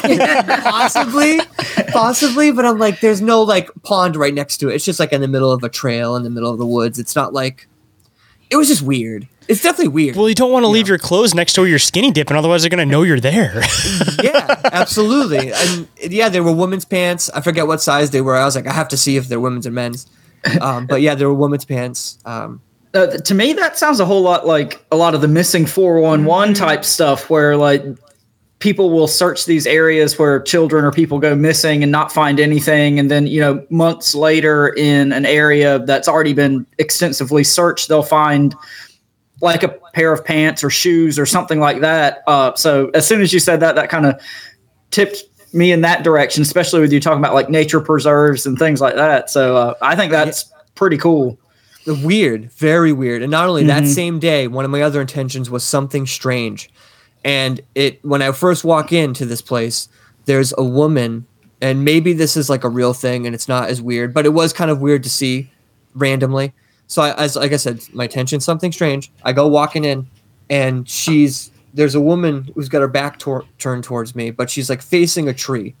possibly 0.00 1.40
possibly 1.88 2.52
but 2.52 2.64
i'm 2.64 2.78
like 2.78 3.00
there's 3.00 3.20
no 3.20 3.42
like 3.42 3.70
pond 3.82 4.16
right 4.16 4.34
next 4.34 4.58
to 4.58 4.68
it 4.68 4.74
it's 4.74 4.84
just 4.84 5.00
like 5.00 5.12
in 5.12 5.20
the 5.20 5.28
middle 5.28 5.52
of 5.52 5.62
a 5.62 5.68
trail 5.68 6.16
in 6.16 6.22
the 6.22 6.30
middle 6.30 6.50
of 6.50 6.58
the 6.58 6.66
woods 6.66 6.98
it's 6.98 7.14
not 7.14 7.32
like 7.32 7.66
it 8.50 8.56
was 8.56 8.68
just 8.68 8.82
weird 8.82 9.26
it's 9.48 9.62
definitely 9.62 9.88
weird 9.88 10.16
well, 10.16 10.28
you 10.28 10.34
don't 10.34 10.52
want 10.52 10.64
to 10.64 10.68
leave 10.68 10.88
your 10.88 10.98
clothes 10.98 11.34
next 11.34 11.54
to 11.54 11.62
where 11.62 11.68
you're 11.68 11.78
skinny 11.78 12.10
dipping, 12.10 12.36
otherwise 12.36 12.62
they're 12.62 12.70
gonna 12.70 12.86
know 12.86 13.02
you're 13.02 13.20
there. 13.20 13.62
yeah 14.22 14.60
absolutely 14.72 15.52
and 15.52 15.88
yeah 16.00 16.28
they 16.28 16.40
were 16.40 16.52
women's 16.52 16.84
pants 16.84 17.30
i 17.30 17.40
forget 17.40 17.66
what 17.66 17.80
size 17.80 18.10
they 18.10 18.20
were 18.20 18.36
i 18.36 18.44
was 18.44 18.54
like 18.56 18.66
i 18.66 18.72
have 18.72 18.88
to 18.88 18.96
see 18.96 19.16
if 19.16 19.28
they're 19.28 19.40
women's 19.40 19.66
or 19.66 19.70
men's 19.70 20.06
um, 20.60 20.86
but 20.86 21.00
yeah 21.00 21.14
they 21.14 21.24
were 21.24 21.34
women's 21.34 21.64
pants 21.64 22.18
um, 22.24 22.60
Uh, 22.92 23.06
to 23.06 23.34
me, 23.34 23.52
that 23.52 23.78
sounds 23.78 24.00
a 24.00 24.04
whole 24.04 24.22
lot 24.22 24.46
like 24.46 24.84
a 24.90 24.96
lot 24.96 25.14
of 25.14 25.20
the 25.20 25.28
missing 25.28 25.64
411 25.64 26.54
type 26.54 26.84
stuff 26.84 27.30
where 27.30 27.56
like 27.56 27.84
people 28.60 28.90
will 28.90 29.08
search 29.08 29.46
these 29.46 29.66
areas 29.66 30.18
where 30.18 30.40
children 30.40 30.84
or 30.84 30.92
people 30.92 31.18
go 31.18 31.34
missing 31.34 31.82
and 31.82 31.90
not 31.90 32.12
find 32.12 32.38
anything. 32.38 32.98
And 32.98 33.10
then, 33.10 33.26
you 33.26 33.40
know, 33.40 33.64
months 33.70 34.14
later 34.14 34.68
in 34.68 35.12
an 35.12 35.24
area 35.24 35.78
that's 35.78 36.08
already 36.08 36.34
been 36.34 36.66
extensively 36.78 37.42
searched, 37.42 37.88
they'll 37.88 38.02
find 38.02 38.54
like 39.40 39.62
a 39.62 39.68
pair 39.94 40.12
of 40.12 40.22
pants 40.24 40.62
or 40.62 40.68
shoes 40.68 41.18
or 41.18 41.24
something 41.24 41.58
like 41.58 41.80
that. 41.80 42.22
Uh, 42.26 42.54
so 42.54 42.90
as 42.92 43.06
soon 43.06 43.22
as 43.22 43.32
you 43.32 43.40
said 43.40 43.60
that, 43.60 43.76
that 43.76 43.88
kind 43.88 44.04
of 44.04 44.20
tipped 44.90 45.24
me 45.52 45.72
in 45.72 45.80
that 45.80 46.04
direction, 46.04 46.42
especially 46.42 46.80
with 46.80 46.92
you 46.92 47.00
talking 47.00 47.18
about 47.18 47.34
like 47.34 47.48
nature 47.50 47.80
preserves 47.80 48.46
and 48.46 48.58
things 48.58 48.80
like 48.80 48.94
that. 48.94 49.30
So 49.30 49.56
uh, 49.56 49.74
I 49.82 49.96
think 49.96 50.12
that's 50.12 50.52
pretty 50.74 50.96
cool. 50.96 51.38
weird 51.86 52.52
very 52.52 52.92
weird 52.92 53.22
and 53.22 53.30
not 53.30 53.48
only 53.48 53.64
that 53.64 53.82
Mhm. 53.84 53.94
same 53.94 54.18
day 54.18 54.46
one 54.46 54.66
of 54.66 54.70
my 54.70 54.82
other 54.82 55.00
intentions 55.00 55.48
was 55.50 55.64
something 55.64 56.06
strange 56.06 56.70
and 57.24 57.62
it 57.74 57.98
when 58.04 58.20
i 58.20 58.30
first 58.32 58.64
walk 58.64 58.92
into 58.92 59.24
this 59.24 59.40
place 59.40 59.88
there's 60.26 60.52
a 60.58 60.62
woman 60.62 61.24
and 61.62 61.82
maybe 61.84 62.12
this 62.12 62.36
is 62.36 62.50
like 62.50 62.64
a 62.64 62.68
real 62.68 62.92
thing 62.92 63.24
and 63.26 63.34
it's 63.34 63.48
not 63.48 63.70
as 63.70 63.80
weird 63.80 64.12
but 64.12 64.26
it 64.26 64.28
was 64.28 64.52
kind 64.52 64.70
of 64.70 64.80
weird 64.82 65.02
to 65.02 65.08
see 65.10 65.50
randomly 65.94 66.52
so 66.86 67.00
I, 67.02 67.14
as 67.14 67.34
like 67.34 67.52
i 67.52 67.56
said 67.56 67.80
my 67.94 68.04
attention 68.04 68.40
something 68.40 68.72
strange 68.72 69.10
i 69.24 69.32
go 69.32 69.48
walking 69.48 69.84
in 69.84 70.06
and 70.50 70.86
she's 70.88 71.50
there's 71.74 71.94
a 71.94 72.00
woman 72.00 72.50
who's 72.54 72.68
got 72.68 72.80
her 72.80 72.88
back 72.88 73.18
tor- 73.18 73.44
turned 73.58 73.84
towards 73.84 74.14
me 74.14 74.30
but 74.30 74.50
she's 74.50 74.68
like 74.68 74.82
facing 74.82 75.28
a 75.28 75.34
tree 75.34 75.74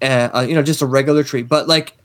uh, 0.00 0.28
uh, 0.34 0.40
you 0.48 0.54
know 0.54 0.62
just 0.62 0.82
a 0.82 0.86
regular 0.86 1.22
tree 1.22 1.42
but 1.42 1.68
like 1.68 1.96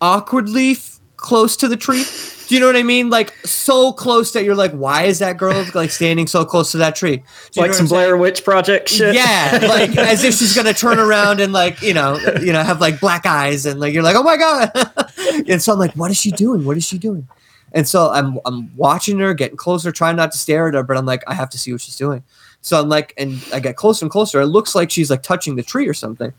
awkwardly 0.00 0.72
f- 0.72 1.00
close 1.16 1.56
to 1.56 1.68
the 1.68 1.76
tree 1.76 2.04
do 2.50 2.56
you 2.56 2.60
know 2.60 2.66
what 2.66 2.74
I 2.74 2.82
mean? 2.82 3.10
Like 3.10 3.32
so 3.46 3.92
close 3.92 4.32
that 4.32 4.42
you're 4.42 4.56
like, 4.56 4.72
why 4.72 5.04
is 5.04 5.20
that 5.20 5.36
girl 5.36 5.64
like 5.72 5.92
standing 5.92 6.26
so 6.26 6.44
close 6.44 6.72
to 6.72 6.78
that 6.78 6.96
tree? 6.96 7.22
Like 7.54 7.72
some 7.72 7.86
Blair 7.86 8.16
Witch 8.16 8.42
Project 8.42 8.88
shit. 8.88 9.14
yeah, 9.14 9.60
like 9.68 9.96
as 9.96 10.24
if 10.24 10.34
she's 10.34 10.52
gonna 10.52 10.74
turn 10.74 10.98
around 10.98 11.38
and 11.38 11.52
like 11.52 11.80
you 11.80 11.94
know, 11.94 12.18
you 12.42 12.52
know, 12.52 12.60
have 12.60 12.80
like 12.80 12.98
black 12.98 13.24
eyes 13.24 13.66
and 13.66 13.78
like 13.78 13.94
you're 13.94 14.02
like, 14.02 14.16
oh 14.16 14.24
my 14.24 14.36
god. 14.36 14.72
and 15.48 15.62
so 15.62 15.72
I'm 15.72 15.78
like, 15.78 15.92
what 15.92 16.10
is 16.10 16.18
she 16.18 16.32
doing? 16.32 16.64
What 16.64 16.76
is 16.76 16.84
she 16.84 16.98
doing? 16.98 17.28
And 17.70 17.86
so 17.86 18.10
I'm 18.10 18.40
I'm 18.44 18.76
watching 18.76 19.20
her, 19.20 19.32
getting 19.32 19.56
closer, 19.56 19.92
trying 19.92 20.16
not 20.16 20.32
to 20.32 20.38
stare 20.38 20.66
at 20.66 20.74
her, 20.74 20.82
but 20.82 20.96
I'm 20.96 21.06
like, 21.06 21.22
I 21.28 21.34
have 21.34 21.50
to 21.50 21.58
see 21.58 21.70
what 21.70 21.82
she's 21.82 21.96
doing. 21.96 22.24
So 22.62 22.80
I'm 22.80 22.88
like, 22.88 23.14
and 23.16 23.42
I 23.52 23.60
get 23.60 23.76
closer 23.76 24.04
and 24.04 24.10
closer. 24.10 24.40
It 24.40 24.46
looks 24.46 24.74
like 24.74 24.90
she's 24.90 25.10
like 25.10 25.22
touching 25.22 25.56
the 25.56 25.62
tree 25.62 25.88
or 25.88 25.94
something. 25.94 26.32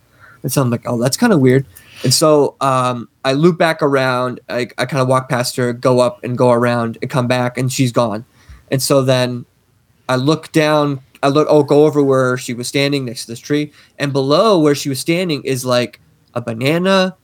And 0.44 0.52
so 0.52 0.62
I'm 0.62 0.70
like, 0.70 0.84
oh, 0.86 1.00
that's 1.00 1.18
kind 1.18 1.34
of 1.34 1.40
weird. 1.40 1.66
And 2.04 2.14
so 2.14 2.56
um, 2.62 3.10
I 3.24 3.34
loop 3.34 3.58
back 3.58 3.82
around. 3.82 4.40
I, 4.50 4.68
I 4.78 4.86
kind 4.86 5.02
of 5.02 5.08
walk 5.08 5.30
past 5.30 5.56
her, 5.58 5.74
go 5.74 6.00
up 6.00 6.24
and 6.24 6.38
go 6.38 6.52
around 6.52 6.98
and 7.02 7.10
come 7.12 7.28
back, 7.28 7.58
and 7.58 7.72
she's 7.72 7.92
gone. 7.92 8.26
And 8.72 8.82
so 8.82 9.02
then 9.04 9.46
I 10.10 10.16
look 10.16 10.52
down. 10.52 11.02
I 11.22 11.28
look. 11.28 11.48
Oh, 11.50 11.64
go 11.64 11.86
over 11.86 12.02
where 12.02 12.38
she 12.38 12.54
was 12.54 12.68
standing 12.68 13.06
next 13.06 13.26
to 13.26 13.32
this 13.34 13.40
tree, 13.40 13.72
and 14.00 14.12
below 14.12 14.60
where 14.60 14.74
she 14.74 14.90
was 14.90 15.00
standing 15.00 15.44
is 15.44 15.64
like 15.64 16.00
a 16.34 16.42
banana, 16.42 17.16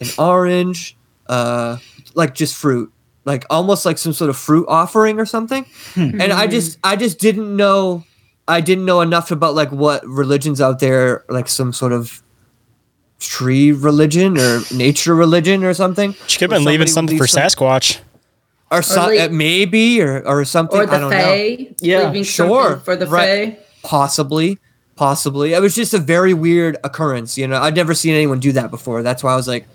an 0.00 0.08
orange, 0.18 0.96
uh, 1.28 1.76
like 2.14 2.34
just 2.34 2.56
fruit, 2.56 2.92
like 3.24 3.44
almost 3.50 3.86
like 3.86 3.98
some 3.98 4.12
sort 4.12 4.30
of 4.30 4.36
fruit 4.36 4.66
offering 4.68 5.20
or 5.20 5.26
something. 5.26 5.66
and 5.94 6.32
I 6.32 6.48
just, 6.48 6.78
I 6.82 6.96
just 6.96 7.20
didn't 7.20 7.54
know. 7.54 8.04
I 8.48 8.60
didn't 8.60 8.84
know 8.84 9.00
enough 9.00 9.30
about 9.30 9.54
like 9.54 9.72
what 9.72 10.06
religions 10.06 10.60
out 10.60 10.78
there, 10.78 11.24
like 11.28 11.48
some 11.48 11.72
sort 11.72 11.92
of 11.92 12.22
tree 13.18 13.72
religion 13.72 14.38
or 14.38 14.60
nature 14.72 15.14
religion 15.14 15.64
or 15.64 15.74
something. 15.74 16.14
She 16.26 16.38
could 16.38 16.50
have 16.50 16.58
been 16.58 16.66
leaving 16.66 16.86
something 16.86 17.18
for 17.18 17.24
Sasquatch. 17.24 18.00
Or, 18.70 18.82
some, 18.82 19.10
le- 19.10 19.26
uh, 19.26 19.28
maybe, 19.28 20.02
or, 20.02 20.26
or 20.26 20.44
something. 20.44 20.80
Or 20.80 20.82
I 20.82 20.86
the 20.86 20.98
don't 20.98 21.10
Fae. 21.10 21.74
know. 21.82 22.04
Leaving 22.06 22.24
sure. 22.24 22.78
for 22.78 22.96
the 22.96 23.06
right. 23.06 23.56
Fae. 23.56 23.62
Possibly. 23.82 24.58
Possibly. 24.96 25.52
It 25.52 25.60
was 25.60 25.74
just 25.74 25.94
a 25.94 25.98
very 25.98 26.34
weird 26.34 26.76
occurrence. 26.82 27.38
You 27.38 27.46
know, 27.46 27.60
I'd 27.60 27.76
never 27.76 27.94
seen 27.94 28.14
anyone 28.14 28.40
do 28.40 28.52
that 28.52 28.70
before. 28.70 29.02
That's 29.02 29.22
why 29.22 29.32
I 29.32 29.36
was 29.36 29.46
like, 29.46 29.68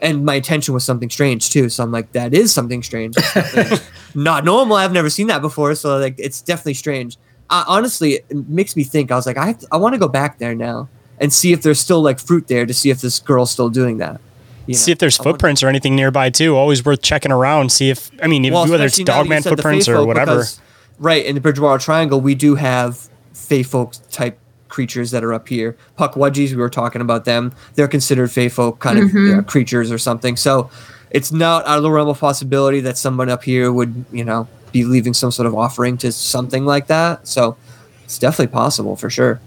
and 0.00 0.24
my 0.24 0.34
attention 0.34 0.74
was 0.74 0.84
something 0.84 1.10
strange 1.10 1.50
too. 1.50 1.68
So 1.68 1.84
I'm 1.84 1.92
like, 1.92 2.12
that 2.12 2.34
is 2.34 2.52
something 2.52 2.82
strange. 2.82 3.14
Something 3.14 3.78
not 4.14 4.44
normal. 4.44 4.76
I've 4.76 4.92
never 4.92 5.10
seen 5.10 5.28
that 5.28 5.40
before, 5.40 5.74
so 5.74 5.98
like 5.98 6.16
it's 6.18 6.42
definitely 6.42 6.74
strange. 6.74 7.16
Uh, 7.50 7.64
honestly, 7.68 8.20
it 8.28 8.48
makes 8.48 8.74
me 8.76 8.84
think. 8.84 9.12
I 9.12 9.16
was 9.16 9.26
like, 9.26 9.36
I 9.36 9.52
to, 9.52 9.66
I 9.70 9.76
want 9.76 9.94
to 9.94 9.98
go 9.98 10.08
back 10.08 10.38
there 10.38 10.54
now 10.54 10.88
and 11.20 11.32
see 11.32 11.52
if 11.52 11.62
there's 11.62 11.78
still 11.80 12.02
like 12.02 12.18
fruit 12.18 12.48
there 12.48 12.66
to 12.66 12.74
see 12.74 12.90
if 12.90 13.00
this 13.00 13.18
girl's 13.20 13.50
still 13.50 13.68
doing 13.68 13.98
that. 13.98 14.20
You 14.66 14.74
See 14.74 14.90
know, 14.90 14.92
if 14.92 14.98
there's 14.98 15.18
I 15.18 15.22
wonder- 15.22 15.34
footprints 15.34 15.62
or 15.62 15.68
anything 15.68 15.94
nearby 15.94 16.30
too. 16.30 16.56
Always 16.56 16.84
worth 16.84 17.02
checking 17.02 17.30
around. 17.30 17.70
See 17.70 17.90
if 17.90 18.10
I 18.22 18.26
mean, 18.26 18.44
if, 18.44 18.52
Well, 18.52 18.66
whether 18.68 18.84
it's 18.86 18.94
especially 18.98 19.04
now 19.04 19.12
that 19.12 19.18
you 19.18 19.24
dogman 19.24 19.42
footprints 19.42 19.88
or 19.88 20.06
whatever. 20.06 20.30
because- 20.36 20.60
right 20.98 21.24
in 21.24 21.34
the 21.34 21.40
Bridgewater 21.40 21.82
Triangle, 21.82 22.20
we 22.20 22.34
do 22.34 22.54
have 22.54 23.08
Fey 23.34 23.62
folk 23.62 23.92
type 24.10 24.38
creatures 24.68 25.10
that 25.12 25.22
are 25.22 25.34
up 25.34 25.48
here. 25.48 25.76
Pukwudgies, 25.98 26.50
we 26.50 26.56
were 26.56 26.70
talking 26.70 27.00
about 27.00 27.24
them. 27.26 27.52
They're 27.74 27.86
considered 27.88 28.30
Fey 28.32 28.48
folk 28.48 28.78
kind 28.80 28.98
of 28.98 29.10
Mhm. 29.10 29.28
you 29.28 29.36
know, 29.36 29.42
creatures 29.42 29.92
or 29.92 29.98
something. 29.98 30.36
So 30.36 30.70
it's 31.10 31.30
not 31.30 31.66
out 31.66 31.76
of 31.76 31.82
the 31.82 31.90
realm 31.90 32.08
of 32.08 32.18
possibility 32.18 32.80
that 32.80 32.96
someone 32.98 33.28
up 33.28 33.44
here 33.44 33.70
would, 33.70 34.04
you 34.12 34.24
know, 34.24 34.48
be 34.74 34.84
leaving 34.84 35.14
some 35.14 35.30
sort 35.30 35.46
of 35.46 35.54
offering 35.54 35.96
to 35.98 36.10
something 36.12 36.66
like 36.66 36.88
that. 36.88 37.26
So 37.26 37.56
it's 38.02 38.18
definitely 38.18 38.52
possible 38.52 38.96
for 38.96 39.08
sure. 39.08 39.40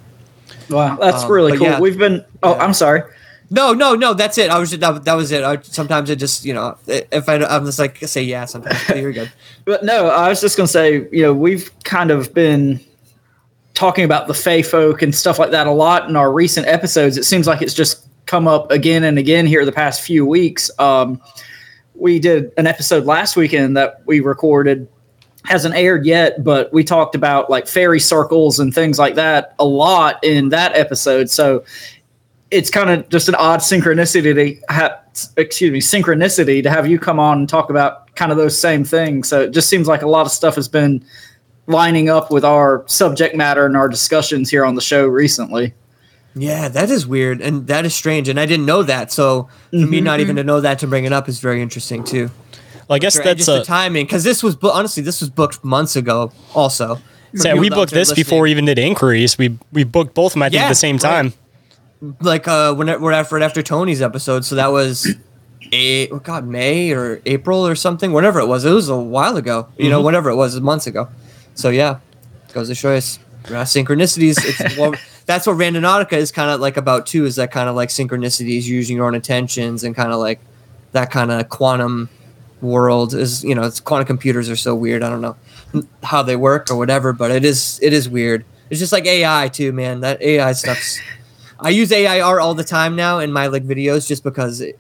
Wow, 0.70 0.96
that's 0.96 1.24
Um, 1.24 1.32
really 1.32 1.58
cool. 1.58 1.68
yeah. 1.68 1.80
We've 1.80 1.98
been. 1.98 2.24
Oh, 2.42 2.56
I'm 2.56 2.74
sorry. 2.74 3.04
No, 3.50 3.74
no, 3.74 3.94
no. 3.96 4.14
That's 4.14 4.38
it. 4.38 4.50
I 4.50 4.58
was 4.58 4.70
just, 4.72 4.82
that, 4.82 5.04
that 5.06 5.14
was 5.14 5.32
it. 5.32 5.44
I, 5.44 5.62
sometimes 5.62 6.10
it 6.10 6.16
just 6.16 6.44
you 6.46 6.54
know 6.54 6.78
if 6.88 7.30
I 7.30 7.36
I'm 7.36 7.66
just 7.66 7.78
like 7.78 7.98
say 8.00 8.24
yeah. 8.24 8.46
Sometimes 8.46 8.88
you're 8.96 9.12
good. 9.14 9.32
But 9.66 9.84
no, 9.84 10.08
I 10.08 10.30
was 10.30 10.42
just 10.42 10.56
going 10.58 10.68
to 10.68 10.72
say, 10.74 11.08
you 11.12 11.22
know, 11.24 11.34
we've 11.34 11.70
kind 11.84 12.10
of 12.10 12.34
been 12.34 12.80
talking 13.74 14.06
about 14.06 14.28
the 14.28 14.34
Fey 14.34 14.62
folk 14.64 15.02
and 15.02 15.14
stuff 15.14 15.38
like 15.40 15.52
that 15.52 15.68
a 15.68 15.72
lot 15.72 16.10
in 16.10 16.16
our 16.16 16.32
recent 16.32 16.68
episodes. 16.68 17.18
It 17.18 17.26
seems 17.26 17.48
like 17.48 17.62
it's 17.62 17.74
just 17.74 18.08
come 18.26 18.48
up 18.48 18.72
again 18.72 19.04
and 19.04 19.18
again 19.20 19.46
here 19.46 19.64
the 19.66 19.72
past 19.72 20.02
few 20.02 20.26
weeks. 20.26 20.72
Um, 20.80 21.22
we 21.96 22.20
did 22.20 22.52
an 22.58 22.68
episode 22.68 23.06
last 23.06 23.36
weekend 23.38 23.78
that 23.78 24.02
we 24.06 24.20
recorded 24.20 24.88
hasn't 25.48 25.76
aired 25.76 26.06
yet, 26.06 26.44
but 26.44 26.72
we 26.74 26.84
talked 26.84 27.16
about 27.16 27.50
like 27.50 27.68
fairy 27.68 28.02
circles 28.02 28.60
and 28.60 28.74
things 28.76 29.00
like 29.00 29.16
that 29.16 29.56
a 29.60 29.64
lot 29.66 30.22
in 30.22 30.50
that 30.50 30.76
episode. 30.76 31.30
So 31.30 31.64
it's 32.52 32.70
kind 32.70 32.90
of 32.90 33.08
just 33.08 33.30
an 33.30 33.36
odd 33.36 33.62
synchronicity 33.62 34.36
to 34.36 34.74
have, 34.74 35.00
excuse 35.38 35.72
me, 35.72 35.80
synchronicity 35.80 36.62
to 36.64 36.70
have 36.70 36.86
you 36.86 37.00
come 37.00 37.18
on 37.18 37.40
and 37.40 37.50
talk 37.50 37.70
about 37.70 38.14
kind 38.16 38.30
of 38.30 38.38
those 38.38 38.60
same 38.60 38.84
things. 38.84 39.30
So 39.30 39.42
it 39.44 39.52
just 39.52 39.70
seems 39.70 39.88
like 39.88 40.02
a 40.02 40.08
lot 40.08 40.26
of 40.26 40.34
stuff 40.34 40.56
has 40.56 40.68
been 40.68 41.02
lining 41.68 42.10
up 42.10 42.30
with 42.30 42.44
our 42.44 42.84
subject 42.88 43.34
matter 43.34 43.66
and 43.66 43.78
our 43.78 43.88
discussions 43.88 44.50
here 44.50 44.66
on 44.66 44.76
the 44.76 44.82
show 44.82 45.06
recently. 45.08 45.74
Yeah, 46.36 46.68
that 46.68 46.90
is 46.90 47.08
weird 47.08 47.40
and 47.42 47.68
that 47.68 47.86
is 47.86 47.96
strange, 47.96 48.28
and 48.28 48.38
I 48.40 48.46
didn't 48.46 48.66
know 48.66 48.84
that. 48.84 49.14
So 49.14 49.48
for 49.72 49.78
me, 49.78 50.00
Mhm. 50.02 50.04
not 50.04 50.20
even 50.20 50.36
to 50.36 50.44
know 50.44 50.60
that 50.60 50.80
to 50.80 50.88
bring 50.88 51.06
it 51.06 51.14
up 51.14 51.30
is 51.30 51.40
very 51.40 51.62
interesting 51.62 52.04
too. 52.04 52.32
Well, 52.88 52.96
I 52.96 53.00
guess 53.00 53.16
and 53.18 53.26
that's 53.26 53.46
just 53.46 53.48
the 53.48 53.64
timing 53.66 54.06
because 54.06 54.24
this 54.24 54.42
was 54.42 54.56
honestly 54.64 55.04
this 55.04 55.20
was 55.22 55.30
booked 55.30 55.64
months 55.64 55.96
ago. 55.96 56.32
Also, 56.56 57.00
So 57.36 57.56
we 57.58 57.70
booked 57.70 57.92
this 57.92 58.14
before 58.14 58.42
we 58.42 58.52
even 58.52 58.66
did 58.66 58.80
inquiries. 58.80 59.38
We 59.38 59.58
we 59.74 59.84
booked 59.84 60.14
both 60.14 60.32
of 60.32 60.34
them 60.36 60.44
I 60.44 60.50
think 60.50 60.62
at 60.62 60.66
Yeah, 60.66 60.70
the 60.70 60.76
same 60.76 60.96
right. 60.96 61.02
time. 61.02 61.34
like 62.22 62.48
uh 62.48 62.74
when 62.76 62.88
we're 63.02 63.12
after 63.12 63.36
right 63.36 63.44
after 63.44 63.62
Tony's 63.62 64.02
episode, 64.02 64.46
so 64.46 64.56
that 64.56 64.72
was 64.72 65.08
a 65.74 66.08
oh 66.10 66.20
god 66.20 66.48
May 66.48 66.92
or 66.92 67.22
April 67.26 67.68
or 67.68 67.76
something, 67.76 68.14
whatever 68.14 68.40
it 68.40 68.46
was. 68.48 68.64
It 68.64 68.72
was 68.72 68.88
a 68.90 68.96
while 68.98 69.36
ago, 69.38 69.68
you 69.78 69.90
know, 69.90 70.00
Mhm. 70.00 70.04
whatever 70.06 70.30
it 70.30 70.36
was, 70.36 70.60
months 70.62 70.88
ago. 70.88 71.10
So 71.56 71.70
yeah, 71.70 71.98
goes 72.54 72.70
to 72.70 72.76
show 72.76 72.96
us 72.96 73.20
uh, 73.48 73.64
synchronicities. 73.64 74.38
It's, 74.44 74.78
well, 74.82 74.94
that's 75.26 75.46
what 75.48 75.58
Randonautica 75.58 76.14
is 76.14 76.32
kind 76.32 76.52
of 76.52 76.62
like 76.62 76.78
about 76.78 77.06
too. 77.06 77.26
Is 77.26 77.36
that 77.36 77.52
kind 77.52 77.68
of 77.68 77.76
like 77.76 77.90
synchronicities, 77.90 78.64
using 78.64 78.96
your 78.98 79.06
own 79.08 79.16
intentions, 79.16 79.84
and 79.84 79.94
kind 79.96 80.12
of 80.14 80.20
like 80.20 80.40
that 80.94 81.12
kind 81.12 81.32
of 81.32 81.50
quantum 81.50 82.10
world 82.62 83.14
is 83.14 83.44
you 83.44 83.54
know 83.54 83.64
it's 83.64 83.80
quantum 83.80 84.08
computers 84.08 84.50
are 84.50 84.56
so 84.56 84.74
weird 84.74 85.04
i 85.04 85.10
don't 85.10 85.22
know 85.22 85.36
how 86.04 86.24
they 86.24 86.36
work 86.36 86.70
or 86.72 86.76
whatever 86.76 87.14
but 87.14 87.30
it 87.30 87.46
is 87.46 87.80
it 87.84 87.94
is 87.94 88.10
weird 88.10 88.44
it's 88.70 88.80
just 88.80 88.92
like 88.92 89.06
ai 89.06 89.48
too 89.48 89.72
man 89.72 90.00
that 90.00 90.20
ai 90.24 90.52
stuff's 90.54 91.00
i 91.60 91.70
use 91.70 91.92
air 91.92 92.40
all 92.40 92.56
the 92.56 92.64
time 92.64 92.96
now 92.96 93.20
in 93.20 93.32
my 93.32 93.46
like 93.48 93.64
videos 93.64 94.08
just 94.08 94.24
because 94.24 94.60
it, 94.62 94.80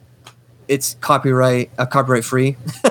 it's 0.67 0.95
copyright 1.01 1.69
uh, 1.77 1.85
copyright 1.85 2.25
free 2.25 2.57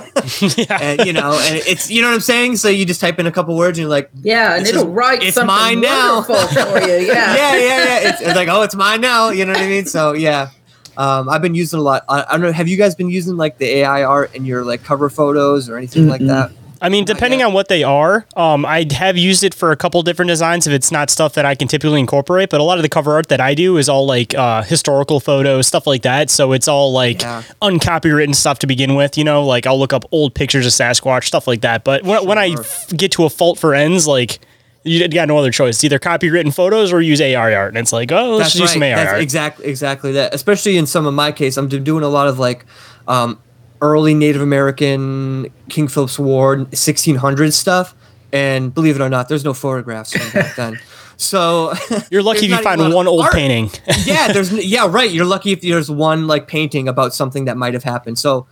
and 0.70 1.04
you 1.04 1.12
know 1.12 1.38
and 1.42 1.56
it's 1.66 1.90
you 1.90 2.00
know 2.00 2.08
what 2.08 2.14
i'm 2.14 2.20
saying 2.20 2.56
so 2.56 2.68
you 2.68 2.84
just 2.86 3.00
type 3.00 3.18
in 3.18 3.26
a 3.26 3.32
couple 3.32 3.56
words 3.56 3.78
and 3.78 3.82
you're 3.82 3.90
like 3.90 4.08
Yeah, 4.22 4.54
and 4.56 4.62
This 4.64 4.70
it'll 4.70 4.82
is- 4.88 4.88
write 4.88 5.22
it's 5.22 5.34
something 5.34 5.46
mine 5.54 5.80
now. 5.80 6.22
for 6.22 6.32
you. 6.32 6.94
Yeah, 7.06 7.34
yeah, 7.36 7.56
yeah, 7.56 7.84
yeah. 7.84 8.08
It's, 8.08 8.20
it's 8.22 8.34
like, 8.34 8.48
oh, 8.48 8.62
it's 8.62 8.74
mine 8.74 9.00
now. 9.00 9.30
You 9.30 9.44
know 9.44 9.52
what 9.52 9.60
I 9.62 9.66
mean? 9.68 9.84
So 9.86 10.12
yeah, 10.14 10.50
um, 10.96 11.28
I've 11.28 11.42
been 11.42 11.54
using 11.54 11.78
a 11.78 11.82
lot. 11.82 12.04
I, 12.08 12.24
I 12.28 12.32
don't 12.32 12.42
know. 12.42 12.52
Have 12.52 12.68
you 12.68 12.76
guys 12.76 12.94
been 12.94 13.10
using 13.10 13.36
like 13.36 13.58
the 13.58 13.66
AI 13.78 14.04
art 14.04 14.34
in 14.34 14.44
your 14.44 14.64
like 14.64 14.82
cover 14.82 15.08
photos 15.08 15.68
or 15.68 15.76
anything 15.76 16.08
like 16.08 16.20
that? 16.22 16.50
I 16.80 16.90
mean, 16.90 17.06
depending 17.06 17.42
on 17.42 17.54
what 17.54 17.68
they 17.68 17.82
are, 17.84 18.26
um, 18.36 18.66
I 18.66 18.86
have 18.92 19.16
used 19.16 19.42
it 19.44 19.54
for 19.54 19.72
a 19.72 19.76
couple 19.76 20.02
different 20.02 20.28
designs 20.28 20.66
if 20.66 20.74
it's 20.74 20.92
not 20.92 21.08
stuff 21.08 21.32
that 21.34 21.46
I 21.46 21.54
can 21.54 21.68
typically 21.68 22.00
incorporate. 22.00 22.50
But 22.50 22.60
a 22.60 22.64
lot 22.64 22.78
of 22.78 22.82
the 22.82 22.88
cover 22.90 23.14
art 23.14 23.28
that 23.28 23.40
I 23.40 23.54
do 23.54 23.78
is 23.78 23.88
all 23.88 24.06
like 24.06 24.34
uh, 24.34 24.62
historical 24.62 25.18
photos, 25.18 25.66
stuff 25.66 25.86
like 25.86 26.02
that. 26.02 26.28
So 26.28 26.52
it's 26.52 26.68
all 26.68 26.92
like 26.92 27.22
uncopywritten 27.62 28.34
stuff 28.34 28.58
to 28.60 28.66
begin 28.66 28.94
with. 28.94 29.16
You 29.16 29.24
know, 29.24 29.44
like 29.44 29.66
I'll 29.66 29.78
look 29.78 29.92
up 29.92 30.04
old 30.12 30.34
pictures 30.34 30.66
of 30.66 30.72
Sasquatch, 30.72 31.24
stuff 31.24 31.46
like 31.46 31.62
that. 31.62 31.82
But 31.82 32.02
when, 32.02 32.26
when 32.26 32.38
I 32.38 32.48
f- 32.50 32.88
get 32.88 33.12
to 33.12 33.24
a 33.24 33.30
fault 33.30 33.58
for 33.58 33.74
ends, 33.74 34.06
like 34.06 34.38
you 34.86 35.08
got 35.08 35.28
no 35.28 35.36
other 35.38 35.50
choice. 35.50 35.76
It's 35.76 35.84
either 35.84 35.98
copywritten 35.98 36.54
photos 36.54 36.92
or 36.92 37.00
use 37.02 37.20
AI 37.20 37.54
art. 37.54 37.68
And 37.70 37.78
it's 37.78 37.92
like, 37.92 38.10
oh, 38.12 38.36
let's 38.36 38.52
That's 38.52 38.54
do 38.54 38.60
right. 38.62 38.70
some 38.70 38.82
AI 38.82 38.94
That's 38.96 39.12
art. 39.12 39.20
exactly 39.22 39.66
exactly 39.66 40.12
that. 40.12 40.34
Especially 40.34 40.76
in 40.76 40.86
some 40.86 41.06
of 41.06 41.14
my 41.14 41.32
case, 41.32 41.56
I'm 41.56 41.68
doing 41.68 42.02
a 42.04 42.08
lot 42.08 42.28
of 42.28 42.38
like 42.38 42.64
um, 43.08 43.40
early 43.80 44.14
Native 44.14 44.42
American 44.42 45.52
King 45.68 45.88
Philip's 45.88 46.18
War 46.18 46.56
1600 46.56 47.52
stuff. 47.52 47.94
And 48.32 48.74
believe 48.74 48.96
it 48.96 49.02
or 49.02 49.08
not, 49.08 49.28
there's 49.28 49.44
no 49.44 49.54
photographs 49.54 50.12
from 50.16 50.30
back 50.32 50.56
then. 50.56 50.78
So 51.18 51.72
You're 52.10 52.22
lucky 52.22 52.44
if 52.44 52.50
you 52.50 52.58
find 52.62 52.78
even 52.78 52.92
a 52.92 52.94
lot 52.94 52.96
one 52.96 53.08
old 53.08 53.22
art. 53.22 53.32
painting. 53.32 53.70
yeah, 54.04 54.32
there's 54.34 54.52
yeah, 54.66 54.86
right. 54.86 55.10
You're 55.10 55.24
lucky 55.24 55.52
if 55.52 55.62
there's 55.62 55.90
one 55.90 56.26
like 56.26 56.46
painting 56.46 56.88
about 56.88 57.14
something 57.14 57.46
that 57.46 57.56
might 57.56 57.72
have 57.72 57.84
happened. 57.84 58.18
So 58.18 58.46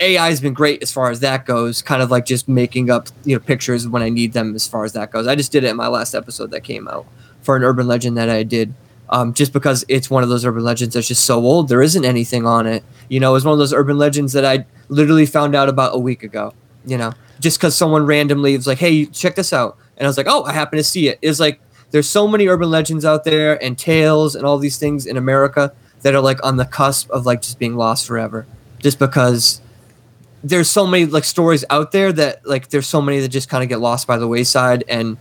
AI 0.00 0.28
has 0.28 0.40
been 0.40 0.54
great 0.54 0.82
as 0.82 0.90
far 0.90 1.10
as 1.10 1.20
that 1.20 1.44
goes. 1.44 1.82
Kind 1.82 2.02
of 2.02 2.10
like 2.10 2.24
just 2.24 2.48
making 2.48 2.90
up 2.90 3.08
you 3.24 3.36
know 3.36 3.40
pictures 3.40 3.86
when 3.86 4.02
I 4.02 4.08
need 4.08 4.32
them 4.32 4.54
as 4.54 4.66
far 4.66 4.84
as 4.84 4.92
that 4.94 5.10
goes. 5.10 5.26
I 5.26 5.34
just 5.34 5.52
did 5.52 5.64
it 5.64 5.68
in 5.68 5.76
my 5.76 5.88
last 5.88 6.14
episode 6.14 6.50
that 6.50 6.62
came 6.62 6.88
out 6.88 7.06
for 7.42 7.56
an 7.56 7.62
urban 7.62 7.86
legend 7.86 8.16
that 8.16 8.30
I 8.30 8.42
did. 8.42 8.74
Um, 9.10 9.34
just 9.34 9.52
because 9.52 9.84
it's 9.88 10.08
one 10.08 10.22
of 10.22 10.28
those 10.28 10.44
urban 10.44 10.62
legends 10.62 10.94
that's 10.94 11.08
just 11.08 11.24
so 11.24 11.40
old, 11.40 11.68
there 11.68 11.82
isn't 11.82 12.04
anything 12.04 12.46
on 12.46 12.66
it. 12.66 12.84
You 13.08 13.18
know, 13.18 13.34
it's 13.34 13.44
one 13.44 13.52
of 13.52 13.58
those 13.58 13.72
urban 13.72 13.98
legends 13.98 14.32
that 14.34 14.44
I 14.44 14.64
literally 14.88 15.26
found 15.26 15.56
out 15.56 15.68
about 15.68 15.94
a 15.94 15.98
week 15.98 16.22
ago. 16.22 16.54
You 16.86 16.96
know, 16.96 17.12
just 17.40 17.58
because 17.58 17.76
someone 17.76 18.06
randomly 18.06 18.56
was 18.56 18.66
like, 18.66 18.78
"Hey, 18.78 19.06
check 19.06 19.34
this 19.34 19.52
out," 19.52 19.76
and 19.96 20.06
I 20.06 20.08
was 20.08 20.16
like, 20.16 20.28
"Oh, 20.28 20.44
I 20.44 20.52
happen 20.52 20.76
to 20.76 20.84
see 20.84 21.08
it." 21.08 21.18
It's 21.20 21.40
like 21.40 21.60
there's 21.90 22.08
so 22.08 22.28
many 22.28 22.46
urban 22.46 22.70
legends 22.70 23.04
out 23.04 23.24
there 23.24 23.62
and 23.62 23.76
tales 23.76 24.34
and 24.34 24.46
all 24.46 24.58
these 24.58 24.78
things 24.78 25.06
in 25.06 25.16
America 25.16 25.72
that 26.02 26.14
are 26.14 26.20
like 26.20 26.42
on 26.44 26.56
the 26.56 26.64
cusp 26.64 27.10
of 27.10 27.26
like 27.26 27.42
just 27.42 27.58
being 27.58 27.76
lost 27.76 28.06
forever, 28.06 28.46
just 28.78 28.98
because 28.98 29.60
there's 30.42 30.70
so 30.70 30.86
many 30.86 31.06
like 31.06 31.24
stories 31.24 31.64
out 31.70 31.92
there 31.92 32.12
that 32.12 32.46
like 32.46 32.68
there's 32.68 32.86
so 32.86 33.00
many 33.00 33.20
that 33.20 33.28
just 33.28 33.48
kind 33.48 33.62
of 33.62 33.68
get 33.68 33.80
lost 33.80 34.06
by 34.06 34.16
the 34.16 34.26
wayside 34.28 34.84
and 34.88 35.16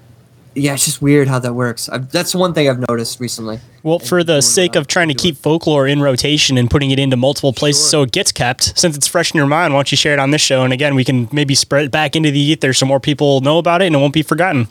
yeah, 0.55 0.73
it's 0.73 0.86
just 0.86 1.01
weird 1.01 1.27
how 1.27 1.39
that 1.39 1.53
works. 1.53 1.89
i 1.89 1.99
that's 1.99 2.34
one 2.34 2.53
thing 2.53 2.67
I've 2.69 2.79
noticed 2.89 3.19
recently. 3.19 3.60
Well, 3.84 3.99
for 3.99 4.23
the 4.23 4.41
sake 4.41 4.75
of 4.75 4.88
trying 4.88 5.08
to 5.10 5.13
keep 5.13 5.38
folklore 5.38 5.88
in 5.88 6.01
rotation 6.01 6.58
and 6.58 6.69
putting 6.69 6.91
it 6.91 6.99
into 6.99 7.15
multiple 7.15 7.53
places 7.53 7.88
so 7.88 8.01
it 8.01 8.12
gets 8.12 8.32
kept, 8.32 8.77
since 8.77 8.97
it's 8.97 9.08
fresh 9.08 9.32
in 9.32 9.38
your 9.38 9.47
mind, 9.47 9.73
why 9.73 9.77
don't 9.77 9.91
you 9.91 9.97
share 9.97 10.13
it 10.13 10.19
on 10.19 10.32
this 10.32 10.41
show? 10.41 10.63
And 10.63 10.73
again, 10.73 10.95
we 10.95 11.03
can 11.03 11.29
maybe 11.32 11.55
spread 11.55 11.86
it 11.86 11.91
back 11.91 12.15
into 12.15 12.32
the 12.32 12.39
ether 12.39 12.73
so 12.73 12.86
more 12.86 12.99
people 12.99 13.41
know 13.41 13.58
about 13.58 13.82
it 13.82 13.86
and 13.86 13.95
it 13.95 13.99
won't 13.99 14.13
be 14.13 14.23
forgotten. 14.23 14.67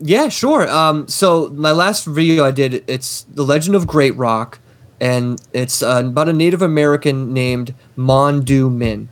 Yeah, 0.00 0.28
sure. 0.28 0.68
Um, 0.68 1.08
so 1.08 1.48
my 1.50 1.72
last 1.72 2.04
video 2.04 2.44
I 2.44 2.52
did, 2.52 2.84
it's 2.86 3.22
the 3.24 3.42
Legend 3.42 3.74
of 3.74 3.86
Great 3.86 4.14
Rock, 4.14 4.60
and 5.00 5.40
it's 5.52 5.82
uh, 5.82 6.02
about 6.06 6.28
a 6.28 6.32
Native 6.32 6.62
American 6.62 7.34
named 7.34 7.74
Mon-Daw-Min, 7.96 9.08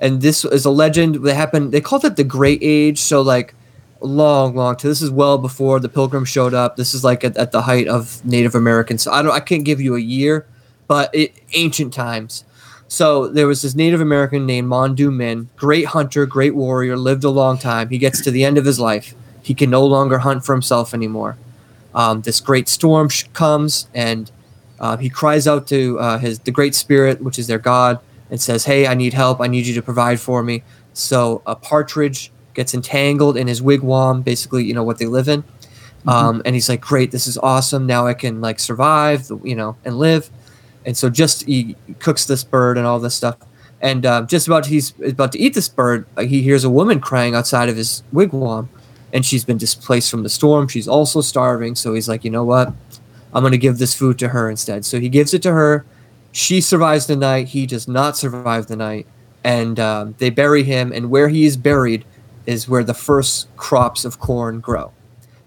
and 0.00 0.22
this 0.22 0.44
is 0.44 0.64
a 0.64 0.70
legend 0.70 1.16
that 1.16 1.34
happened. 1.34 1.72
They 1.72 1.80
called 1.80 2.04
it 2.04 2.16
the 2.16 2.24
Great 2.24 2.60
Age, 2.62 2.98
so 2.98 3.20
like 3.20 3.54
long, 4.00 4.54
long. 4.54 4.76
To 4.76 4.88
this 4.88 5.02
is 5.02 5.10
well 5.10 5.38
before 5.38 5.78
the 5.78 5.88
Pilgrims 5.88 6.28
showed 6.28 6.54
up. 6.54 6.76
This 6.76 6.94
is 6.94 7.04
like 7.04 7.22
at, 7.22 7.36
at 7.36 7.52
the 7.52 7.62
height 7.62 7.86
of 7.86 8.24
Native 8.24 8.54
Americans. 8.54 9.02
So 9.02 9.12
I 9.12 9.22
don't, 9.22 9.32
I 9.32 9.40
can't 9.40 9.64
give 9.64 9.80
you 9.80 9.94
a 9.94 10.00
year, 10.00 10.46
but 10.88 11.14
it 11.14 11.34
ancient 11.52 11.92
times. 11.92 12.44
So 12.88 13.28
there 13.28 13.46
was 13.46 13.62
this 13.62 13.76
Native 13.76 14.00
American 14.00 14.46
named 14.46 14.66
Mon-Daw-Min, 14.66 15.48
great 15.54 15.86
hunter, 15.86 16.26
great 16.26 16.56
warrior, 16.56 16.96
lived 16.96 17.22
a 17.22 17.30
long 17.30 17.56
time. 17.56 17.88
He 17.88 17.98
gets 17.98 18.20
to 18.22 18.32
the 18.32 18.44
end 18.44 18.58
of 18.58 18.64
his 18.64 18.80
life. 18.80 19.14
He 19.42 19.54
can 19.54 19.70
no 19.70 19.86
longer 19.86 20.18
hunt 20.18 20.44
for 20.44 20.54
himself 20.54 20.92
anymore. 20.92 21.36
Um, 21.94 22.22
this 22.22 22.40
great 22.40 22.68
storm 22.68 23.08
sh- 23.08 23.24
comes, 23.32 23.86
and 23.94 24.30
uh, 24.80 24.96
he 24.96 25.08
cries 25.08 25.46
out 25.46 25.68
to 25.68 26.00
uh, 26.00 26.18
his 26.18 26.40
the 26.40 26.50
Great 26.50 26.74
Spirit, 26.74 27.20
which 27.22 27.38
is 27.38 27.46
their 27.46 27.58
god, 27.58 28.00
and 28.30 28.40
says, 28.40 28.64
"Hey, 28.64 28.86
I 28.86 28.94
need 28.94 29.12
help. 29.14 29.40
I 29.40 29.46
need 29.48 29.66
you 29.66 29.74
to 29.74 29.82
provide 29.82 30.20
for 30.20 30.42
me." 30.42 30.62
So 30.92 31.42
a 31.46 31.54
partridge 31.54 32.32
gets 32.54 32.74
entangled 32.74 33.36
in 33.36 33.46
his 33.46 33.60
wigwam, 33.60 34.24
basically, 34.24 34.64
you 34.64 34.74
know 34.74 34.82
what 34.84 34.98
they 34.98 35.06
live 35.06 35.28
in. 35.28 35.44
Um, 36.06 36.40
and 36.44 36.54
he's 36.54 36.68
like, 36.68 36.80
"Great, 36.80 37.10
this 37.10 37.26
is 37.26 37.36
awesome. 37.38 37.86
Now 37.86 38.06
I 38.06 38.14
can 38.14 38.40
like 38.40 38.58
survive, 38.58 39.30
you 39.44 39.54
know, 39.54 39.76
and 39.84 39.98
live." 39.98 40.30
And 40.86 40.96
so 40.96 41.10
just 41.10 41.44
he 41.44 41.76
cooks 41.98 42.24
this 42.24 42.42
bird 42.42 42.78
and 42.78 42.86
all 42.86 42.98
this 42.98 43.14
stuff. 43.14 43.36
and 43.82 44.04
uh, 44.04 44.22
just 44.22 44.46
about 44.46 44.66
he's 44.66 44.92
about 45.06 45.32
to 45.32 45.38
eat 45.38 45.54
this 45.54 45.68
bird, 45.68 46.06
uh, 46.16 46.22
he 46.22 46.42
hears 46.42 46.64
a 46.64 46.70
woman 46.70 47.00
crying 47.00 47.34
outside 47.34 47.68
of 47.68 47.76
his 47.76 48.02
wigwam, 48.12 48.68
and 49.12 49.24
she's 49.24 49.44
been 49.44 49.58
displaced 49.58 50.10
from 50.10 50.22
the 50.22 50.28
storm. 50.28 50.68
She's 50.68 50.88
also 50.88 51.20
starving, 51.22 51.74
so 51.74 51.94
he's 51.94 52.08
like, 52.08 52.24
you 52.24 52.30
know 52.30 52.44
what, 52.44 52.72
I'm 53.32 53.42
gonna 53.42 53.56
give 53.56 53.78
this 53.78 53.94
food 53.94 54.18
to 54.20 54.28
her 54.28 54.50
instead. 54.50 54.84
So 54.84 55.00
he 55.00 55.08
gives 55.08 55.34
it 55.34 55.42
to 55.42 55.52
her. 55.52 55.84
She 56.32 56.60
survives 56.60 57.06
the 57.06 57.16
night. 57.16 57.48
He 57.48 57.66
does 57.66 57.88
not 57.88 58.16
survive 58.16 58.66
the 58.66 58.76
night, 58.76 59.06
and 59.42 59.78
um, 59.80 60.14
they 60.18 60.30
bury 60.30 60.62
him. 60.62 60.92
And 60.92 61.10
where 61.10 61.28
he 61.28 61.44
is 61.44 61.56
buried 61.56 62.04
is 62.46 62.68
where 62.68 62.84
the 62.84 62.94
first 62.94 63.54
crops 63.56 64.04
of 64.04 64.20
corn 64.20 64.60
grow, 64.60 64.92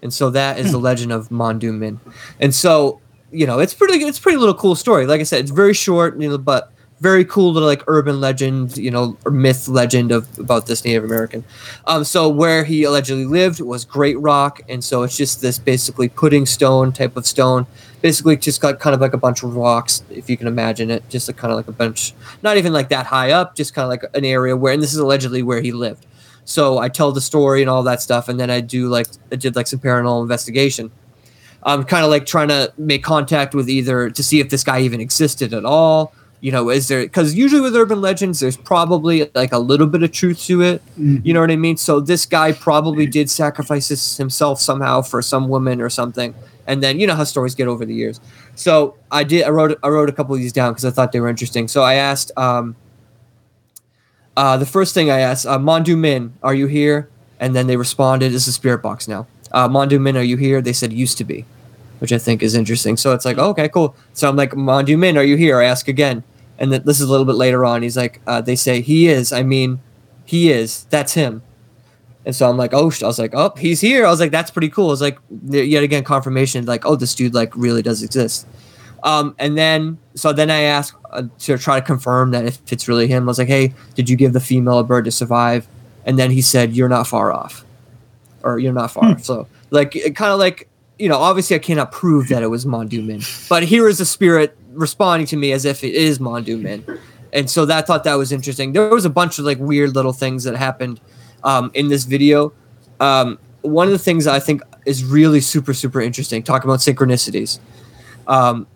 and 0.01 0.13
so 0.13 0.29
that 0.31 0.59
is 0.59 0.71
the 0.71 0.77
legend 0.77 1.11
of 1.11 1.31
Mon-Daw-Min. 1.31 1.99
And 2.39 2.53
so 2.53 2.99
you 3.33 3.47
know, 3.47 3.59
it's 3.59 3.73
pretty. 3.73 3.95
It's 4.05 4.19
pretty 4.19 4.37
little 4.37 4.53
cool 4.53 4.75
story. 4.75 5.05
Like 5.05 5.19
I 5.19 5.23
said, 5.23 5.41
it's 5.41 5.51
very 5.51 5.73
short, 5.73 6.19
you 6.21 6.29
know, 6.29 6.37
but 6.37 6.71
very 6.99 7.25
cool 7.25 7.51
little 7.51 7.67
like 7.67 7.83
urban 7.87 8.21
legend, 8.21 8.77
you 8.77 8.91
know, 8.91 9.17
or 9.25 9.31
myth 9.31 9.67
legend 9.67 10.11
of 10.11 10.27
about 10.39 10.67
this 10.67 10.85
Native 10.85 11.03
American. 11.03 11.43
Um, 11.85 12.03
so 12.03 12.29
where 12.29 12.63
he 12.63 12.83
allegedly 12.83 13.25
lived 13.25 13.59
was 13.59 13.83
Great 13.83 14.17
Rock, 14.19 14.61
and 14.69 14.83
so 14.83 15.03
it's 15.03 15.17
just 15.17 15.41
this 15.41 15.59
basically 15.59 16.07
pudding 16.07 16.45
stone 16.45 16.93
type 16.93 17.17
of 17.17 17.25
stone. 17.25 17.65
Basically, 18.03 18.35
just 18.35 18.59
got 18.59 18.79
kind 18.81 18.93
of 18.93 18.99
like 18.99 19.13
a 19.13 19.17
bunch 19.17 19.43
of 19.43 19.55
rocks, 19.55 20.03
if 20.09 20.29
you 20.29 20.35
can 20.35 20.45
imagine 20.45 20.91
it, 20.91 21.07
just 21.09 21.29
a, 21.29 21.33
kind 21.33 21.51
of 21.53 21.57
like 21.57 21.69
a 21.69 21.71
bunch, 21.71 22.13
not 22.43 22.57
even 22.57 22.73
like 22.73 22.89
that 22.89 23.05
high 23.05 23.31
up, 23.31 23.55
just 23.55 23.73
kind 23.73 23.85
of 23.85 23.89
like 23.89 24.03
an 24.13 24.25
area 24.25 24.57
where, 24.57 24.73
and 24.73 24.83
this 24.83 24.91
is 24.93 24.99
allegedly 24.99 25.41
where 25.41 25.61
he 25.61 25.71
lived. 25.71 26.05
So 26.43 26.79
I 26.79 26.89
tell 26.89 27.13
the 27.13 27.21
story 27.21 27.61
and 27.61 27.69
all 27.69 27.81
that 27.83 28.01
stuff, 28.01 28.27
and 28.27 28.37
then 28.37 28.49
I 28.49 28.59
do 28.59 28.89
like 28.89 29.07
I 29.31 29.37
did 29.37 29.55
like 29.55 29.67
some 29.67 29.79
paranormal 29.79 30.21
investigation. 30.21 30.91
I'm 31.63 31.85
kind 31.85 32.03
of 32.03 32.11
like 32.11 32.25
trying 32.25 32.49
to 32.49 32.73
make 32.77 33.05
contact 33.05 33.55
with 33.55 33.69
either 33.69 34.09
to 34.09 34.21
see 34.21 34.41
if 34.41 34.49
this 34.49 34.65
guy 34.65 34.81
even 34.81 34.99
existed 34.99 35.53
at 35.53 35.63
all. 35.63 36.13
You 36.41 36.51
know, 36.51 36.69
is 36.69 36.89
there 36.89 37.03
because 37.03 37.33
usually 37.33 37.61
with 37.61 37.73
urban 37.73 38.01
legends, 38.01 38.41
there's 38.41 38.57
probably 38.57 39.31
like 39.33 39.53
a 39.53 39.59
little 39.59 39.87
bit 39.87 40.03
of 40.03 40.11
truth 40.11 40.43
to 40.47 40.61
it. 40.61 40.81
Mhm. 40.99 41.25
You 41.25 41.33
know 41.33 41.39
what 41.39 41.51
I 41.51 41.55
mean? 41.55 41.77
So 41.77 42.01
this 42.01 42.25
guy 42.25 42.51
probably 42.51 43.05
did 43.05 43.29
sacrifice 43.29 44.17
himself 44.17 44.59
somehow 44.59 45.03
for 45.03 45.21
some 45.21 45.47
woman 45.47 45.79
or 45.79 45.89
something, 45.89 46.35
and 46.67 46.81
then 46.81 46.99
you 46.99 47.07
know 47.07 47.15
how 47.15 47.23
stories 47.23 47.55
get 47.55 47.67
over 47.67 47.85
the 47.85 47.93
years. 47.93 48.19
So 48.55 48.95
I 49.11 49.23
did. 49.23 49.43
I 49.43 49.49
wrote. 49.49 49.77
I 49.83 49.89
wrote 49.89 50.09
a 50.09 50.13
couple 50.13 50.35
of 50.35 50.41
these 50.41 50.53
down 50.53 50.71
because 50.71 50.85
I 50.85 50.91
thought 50.91 51.11
they 51.11 51.19
were 51.19 51.29
interesting. 51.29 51.67
So 51.67 51.83
I 51.83 51.95
asked. 51.95 52.31
Um, 52.37 52.75
uh, 54.35 54.57
the 54.57 54.65
first 54.65 54.95
thing 54.95 55.11
I 55.11 55.19
asked, 55.19 55.45
uh, 55.45 55.59
Mon-Daw-Min, 55.59 56.33
are 56.41 56.55
you 56.55 56.65
here? 56.65 57.07
And 57.39 57.55
then 57.55 57.67
they 57.67 57.77
responded, 57.77 58.33
"It's 58.33 58.47
a 58.47 58.51
spirit 58.51 58.81
box 58.81 59.07
now." 59.07 59.27
Uh, 59.51 59.67
Mon-Daw-Min, 59.67 60.17
are 60.17 60.23
you 60.23 60.37
here? 60.37 60.59
They 60.59 60.73
said, 60.73 60.91
"Used 60.91 61.19
to 61.19 61.23
be," 61.23 61.45
which 61.99 62.11
I 62.11 62.17
think 62.17 62.41
is 62.41 62.55
interesting. 62.55 62.97
So 62.97 63.13
it's 63.13 63.25
like, 63.25 63.37
oh, 63.37 63.49
okay, 63.49 63.69
cool. 63.69 63.95
So 64.13 64.27
I'm 64.27 64.35
like, 64.35 64.55
Mon-Daw-Min, 64.55 65.17
are 65.17 65.23
you 65.23 65.35
here? 65.35 65.59
I 65.61 65.65
ask 65.65 65.87
again, 65.87 66.23
and 66.57 66.71
then 66.71 66.81
this 66.83 66.99
is 66.99 67.07
a 67.07 67.11
little 67.11 67.25
bit 67.25 67.35
later 67.35 67.63
on. 67.63 67.83
He's 67.83 67.95
like, 67.95 68.21
uh, 68.25 68.41
they 68.41 68.55
say 68.55 68.81
he 68.81 69.07
is. 69.07 69.31
I 69.31 69.43
mean, 69.43 69.81
he 70.25 70.51
is. 70.51 70.85
That's 70.89 71.13
him. 71.13 71.43
And 72.25 72.35
so 72.35 72.49
I'm 72.49 72.57
like, 72.57 72.73
oh, 72.73 72.91
I 73.01 73.05
was 73.05 73.19
like, 73.19 73.33
oh, 73.33 73.53
he's 73.57 73.81
here. 73.81 74.05
I 74.05 74.09
was 74.09 74.19
like, 74.19 74.31
that's 74.31 74.49
pretty 74.49 74.69
cool. 74.69 74.87
I 74.87 74.91
was 74.91 75.01
like, 75.01 75.19
yet 75.49 75.83
again, 75.83 76.03
confirmation, 76.03 76.65
like, 76.65 76.85
oh, 76.85 76.95
this 76.95 77.13
dude 77.15 77.33
like 77.33 77.55
really 77.55 77.81
does 77.81 78.01
exist. 78.01 78.47
Um, 79.03 79.35
and 79.37 79.57
then, 79.57 79.97
so 80.15 80.31
then 80.31 80.49
I 80.49 80.61
asked 80.61 80.93
uh, 81.11 81.23
to 81.39 81.57
try 81.57 81.81
to 81.81 81.85
confirm 81.85 82.31
that 82.31 82.45
if 82.45 82.59
it's 82.71 82.87
really 82.87 83.07
him. 83.07 83.23
I 83.23 83.25
was 83.25 83.37
like, 83.37 83.49
hey, 83.49 83.73
did 83.95 84.09
you 84.09 84.15
give 84.15 84.31
the 84.31 84.39
female 84.39 84.79
a 84.79 84.83
bird 84.85 85.03
to 85.05 85.11
survive? 85.11 85.67
And 86.05 86.17
then 86.17 86.31
he 86.31 86.41
said, 86.41 86.73
you're 86.73 86.87
not 86.87 87.07
far 87.07 87.33
off, 87.33 87.65
or 88.43 88.59
you're 88.59 88.71
not 88.71 88.91
far. 88.91 89.11
off. 89.11 89.23
So 89.25 89.47
like, 89.71 89.91
kind 89.91 90.31
of 90.31 90.39
like, 90.39 90.69
you 90.97 91.09
know, 91.09 91.17
obviously 91.17 91.57
I 91.57 91.59
cannot 91.59 91.91
prove 91.91 92.29
that 92.29 92.43
it 92.43 92.47
was 92.47 92.65
Mon-Daw-Min, 92.65 93.21
but 93.49 93.63
here 93.63 93.89
is 93.89 93.97
the 93.97 94.05
spirit 94.05 94.57
responding 94.71 95.27
to 95.27 95.35
me 95.35 95.51
as 95.51 95.65
if 95.65 95.83
it 95.83 95.93
is 95.93 96.21
Mon-Daw-Min. 96.21 96.85
And 97.33 97.49
so 97.49 97.65
that 97.65 97.87
thought 97.87 98.05
that 98.05 98.15
was 98.15 98.31
interesting. 98.31 98.71
There 98.71 98.87
was 98.87 99.03
a 99.03 99.09
bunch 99.09 99.39
of 99.39 99.43
like 99.43 99.57
weird 99.57 99.95
little 99.95 100.13
things 100.13 100.45
that 100.45 100.55
happened 100.55 101.01
um, 101.43 101.71
in 101.73 101.89
this 101.89 102.03
video. 102.03 102.53
Um, 102.99 103.39
one 103.61 103.87
of 103.87 103.93
the 103.93 103.99
things 103.99 104.27
I 104.27 104.39
think 104.39 104.61
is 104.85 105.03
really 105.03 105.41
super 105.41 105.73
super 105.73 106.01
interesting, 106.01 106.43
talking 106.43 106.69
about 106.69 106.79
synchronicities. 106.79 107.59
Um, 108.27 108.67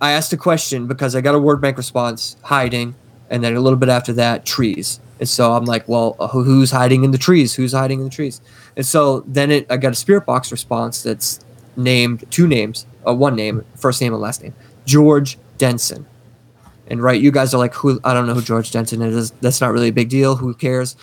I 0.00 0.12
asked 0.12 0.32
a 0.32 0.36
question 0.36 0.86
because 0.86 1.14
I 1.14 1.20
got 1.20 1.34
a 1.34 1.38
word 1.38 1.60
bank 1.60 1.76
response, 1.76 2.36
hiding, 2.42 2.94
and 3.28 3.44
then 3.44 3.54
a 3.54 3.60
little 3.60 3.78
bit 3.78 3.88
after 3.88 4.12
that, 4.14 4.46
trees. 4.46 5.00
And 5.18 5.28
so 5.28 5.52
I'm 5.52 5.66
like, 5.66 5.86
well, 5.86 6.16
uh, 6.18 6.28
who's 6.28 6.70
hiding 6.70 7.04
in 7.04 7.10
the 7.10 7.18
trees? 7.18 7.54
Who's 7.54 7.72
hiding 7.72 7.98
in 7.98 8.04
the 8.04 8.10
trees? 8.10 8.40
And 8.76 8.86
so 8.86 9.20
then 9.26 9.50
it, 9.50 9.66
I 9.70 9.76
got 9.76 9.92
a 9.92 9.94
spirit 9.94 10.24
box 10.24 10.50
response 10.50 11.02
that's 11.02 11.40
named 11.76 12.24
two 12.30 12.48
names, 12.48 12.86
uh, 13.06 13.14
one 13.14 13.36
name, 13.36 13.64
first 13.76 14.00
name 14.00 14.14
and 14.14 14.22
last 14.22 14.42
name, 14.42 14.54
George 14.86 15.38
Denson. 15.58 16.06
And 16.86 17.02
right, 17.02 17.20
you 17.20 17.30
guys 17.30 17.52
are 17.54 17.58
like, 17.58 17.74
who? 17.74 18.00
I 18.02 18.14
don't 18.14 18.26
know 18.26 18.34
who 18.34 18.42
George 18.42 18.70
Denson 18.72 19.02
is. 19.02 19.30
That's 19.42 19.60
not 19.60 19.72
really 19.72 19.88
a 19.88 19.92
big 19.92 20.08
deal. 20.08 20.36
Who 20.36 20.54
cares? 20.54 20.96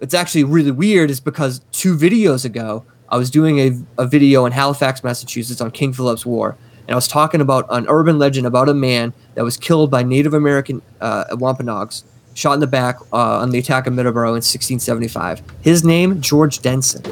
It's 0.00 0.14
actually 0.14 0.44
really 0.44 0.70
weird, 0.70 1.10
is 1.10 1.20
because 1.20 1.60
two 1.72 1.96
videos 1.96 2.44
ago, 2.44 2.84
I 3.08 3.16
was 3.16 3.30
doing 3.30 3.58
a, 3.60 4.02
a 4.02 4.06
video 4.06 4.44
in 4.46 4.52
Halifax, 4.52 5.02
Massachusetts 5.02 5.60
on 5.60 5.70
King 5.70 5.92
Philip's 5.92 6.26
War, 6.26 6.56
and 6.86 6.90
I 6.90 6.94
was 6.94 7.08
talking 7.08 7.40
about 7.40 7.66
an 7.70 7.86
urban 7.88 8.18
legend 8.18 8.46
about 8.46 8.68
a 8.68 8.74
man 8.74 9.12
that 9.34 9.44
was 9.44 9.56
killed 9.56 9.90
by 9.90 10.02
Native 10.02 10.34
American 10.34 10.82
uh, 11.00 11.24
Wampanoags, 11.32 12.04
shot 12.34 12.52
in 12.54 12.60
the 12.60 12.66
back 12.66 12.98
uh, 13.12 13.38
on 13.38 13.50
the 13.50 13.58
attack 13.58 13.86
of 13.86 13.94
Middleborough 13.94 14.34
in 14.36 14.42
1675. 14.42 15.42
His 15.62 15.84
name, 15.84 16.20
George 16.20 16.60
Denson. 16.60 17.02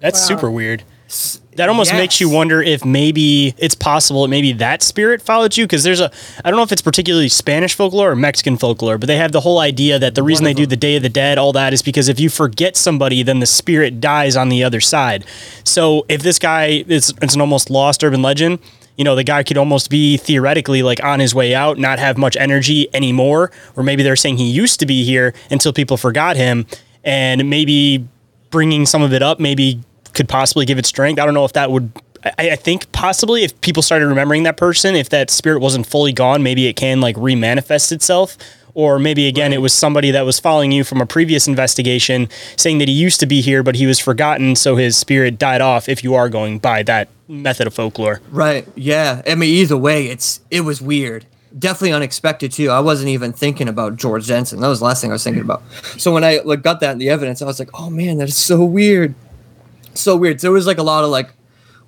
That's 0.00 0.20
Wow. 0.20 0.26
super 0.36 0.50
weird. 0.50 0.84
That 1.56 1.68
almost 1.68 1.92
yes. 1.92 1.98
makes 1.98 2.20
you 2.20 2.28
wonder 2.28 2.60
if 2.60 2.84
maybe 2.84 3.54
it's 3.58 3.74
possible 3.74 4.22
that 4.22 4.28
maybe 4.28 4.52
that 4.54 4.82
spirit 4.82 5.22
followed 5.22 5.56
you 5.56 5.64
because 5.64 5.84
there's 5.84 6.00
a 6.00 6.10
I 6.44 6.50
don't 6.50 6.56
know 6.56 6.62
if 6.62 6.72
it's 6.72 6.82
particularly 6.82 7.28
Spanish 7.28 7.74
folklore 7.74 8.10
or 8.10 8.16
Mexican 8.16 8.56
folklore, 8.56 8.98
but 8.98 9.06
they 9.06 9.16
have 9.16 9.32
the 9.32 9.40
whole 9.40 9.58
idea 9.58 9.98
that 9.98 10.14
the 10.14 10.22
reason 10.22 10.44
they 10.44 10.54
do 10.54 10.66
the 10.66 10.76
Day 10.76 10.96
of 10.96 11.02
the 11.02 11.08
Dead, 11.08 11.38
all 11.38 11.52
that, 11.52 11.72
is 11.72 11.82
because 11.82 12.08
if 12.08 12.18
you 12.18 12.28
forget 12.28 12.76
somebody, 12.76 13.22
then 13.22 13.40
the 13.40 13.46
spirit 13.46 14.00
dies 14.00 14.36
on 14.36 14.48
the 14.48 14.64
other 14.64 14.80
side. 14.80 15.24
So 15.64 16.04
if 16.08 16.22
this 16.22 16.38
guy 16.38 16.84
it's 16.88 17.12
it's 17.22 17.34
an 17.34 17.40
almost 17.40 17.70
lost 17.70 18.02
urban 18.02 18.22
legend. 18.22 18.58
You 18.96 19.02
know, 19.02 19.16
the 19.16 19.24
guy 19.24 19.42
could 19.42 19.58
almost 19.58 19.90
be 19.90 20.16
theoretically 20.18 20.84
like 20.84 21.02
on 21.02 21.18
his 21.18 21.34
way 21.34 21.52
out, 21.52 21.78
not 21.78 21.98
have 21.98 22.16
much 22.16 22.36
energy 22.36 22.88
anymore, 22.94 23.50
or 23.74 23.82
maybe 23.82 24.04
they're 24.04 24.14
saying 24.14 24.36
he 24.36 24.48
used 24.48 24.78
to 24.78 24.86
be 24.86 25.02
here 25.02 25.34
until 25.50 25.72
people 25.72 25.96
forgot 25.96 26.36
him, 26.36 26.64
and 27.02 27.50
maybe 27.50 28.06
bringing 28.50 28.86
some 28.86 29.02
of 29.02 29.12
it 29.12 29.20
up 29.20 29.40
maybe 29.40 29.80
could 30.14 30.28
possibly 30.28 30.64
give 30.64 30.78
it 30.78 30.86
strength. 30.86 31.20
I 31.20 31.24
don't 31.24 31.34
know 31.34 31.44
if 31.44 31.52
that 31.54 31.70
would. 31.70 31.90
I, 32.24 32.50
I 32.50 32.56
think 32.56 32.90
possibly 32.92 33.44
if 33.44 33.60
people 33.60 33.82
started 33.82 34.06
remembering 34.06 34.44
that 34.44 34.56
person, 34.56 34.94
if 34.94 35.10
that 35.10 35.30
spirit 35.30 35.60
wasn't 35.60 35.86
fully 35.86 36.12
gone, 36.12 36.42
maybe 36.42 36.66
it 36.66 36.74
can 36.76 37.00
like 37.00 37.16
remanifest 37.16 37.92
itself. 37.92 38.36
Or 38.76 38.98
maybe 38.98 39.28
again, 39.28 39.52
it 39.52 39.60
was 39.62 39.72
somebody 39.72 40.10
that 40.10 40.22
was 40.22 40.40
following 40.40 40.72
you 40.72 40.82
from 40.82 41.00
a 41.00 41.06
previous 41.06 41.46
investigation, 41.46 42.28
saying 42.56 42.78
that 42.78 42.88
he 42.88 42.94
used 42.94 43.20
to 43.20 43.26
be 43.26 43.40
here, 43.40 43.62
but 43.62 43.76
he 43.76 43.86
was 43.86 44.00
forgotten, 44.00 44.56
so 44.56 44.74
his 44.74 44.96
spirit 44.96 45.38
died 45.38 45.60
off. 45.60 45.88
If 45.88 46.02
you 46.02 46.14
are 46.14 46.28
going 46.28 46.58
by 46.58 46.82
that 46.82 47.08
method 47.28 47.68
of 47.68 47.74
folklore, 47.74 48.20
Right. 48.30 48.66
Yeah. 48.74 49.22
I 49.28 49.36
mean, 49.36 49.50
either 49.50 49.76
way, 49.76 50.08
it's 50.08 50.40
it 50.50 50.62
was 50.62 50.82
weird. 50.82 51.24
Definitely 51.56 51.92
unexpected 51.92 52.50
too. 52.50 52.70
I 52.70 52.80
wasn't 52.80 53.10
even 53.10 53.32
thinking 53.32 53.68
about 53.68 53.94
George 53.94 54.26
Denson. 54.26 54.60
That 54.60 54.66
was 54.66 54.80
the 54.80 54.86
last 54.86 55.00
thing 55.00 55.10
I 55.10 55.14
was 55.14 55.22
thinking 55.22 55.42
about. 55.42 55.62
So 55.98 56.12
when 56.12 56.24
I 56.24 56.40
like 56.44 56.62
got 56.62 56.80
that 56.80 56.90
in 56.90 56.98
the 56.98 57.10
evidence, 57.10 57.42
I 57.42 57.44
was 57.44 57.60
like, 57.60 57.70
oh 57.74 57.90
man, 57.90 58.18
that 58.18 58.28
is 58.28 58.36
so 58.36 58.64
weird. 58.64 59.14
So 59.94 60.16
weird. 60.16 60.40
So 60.40 60.46
There 60.46 60.52
was 60.52 60.66
like 60.66 60.78
a 60.78 60.82
lot 60.82 61.04
of 61.04 61.10
like 61.10 61.32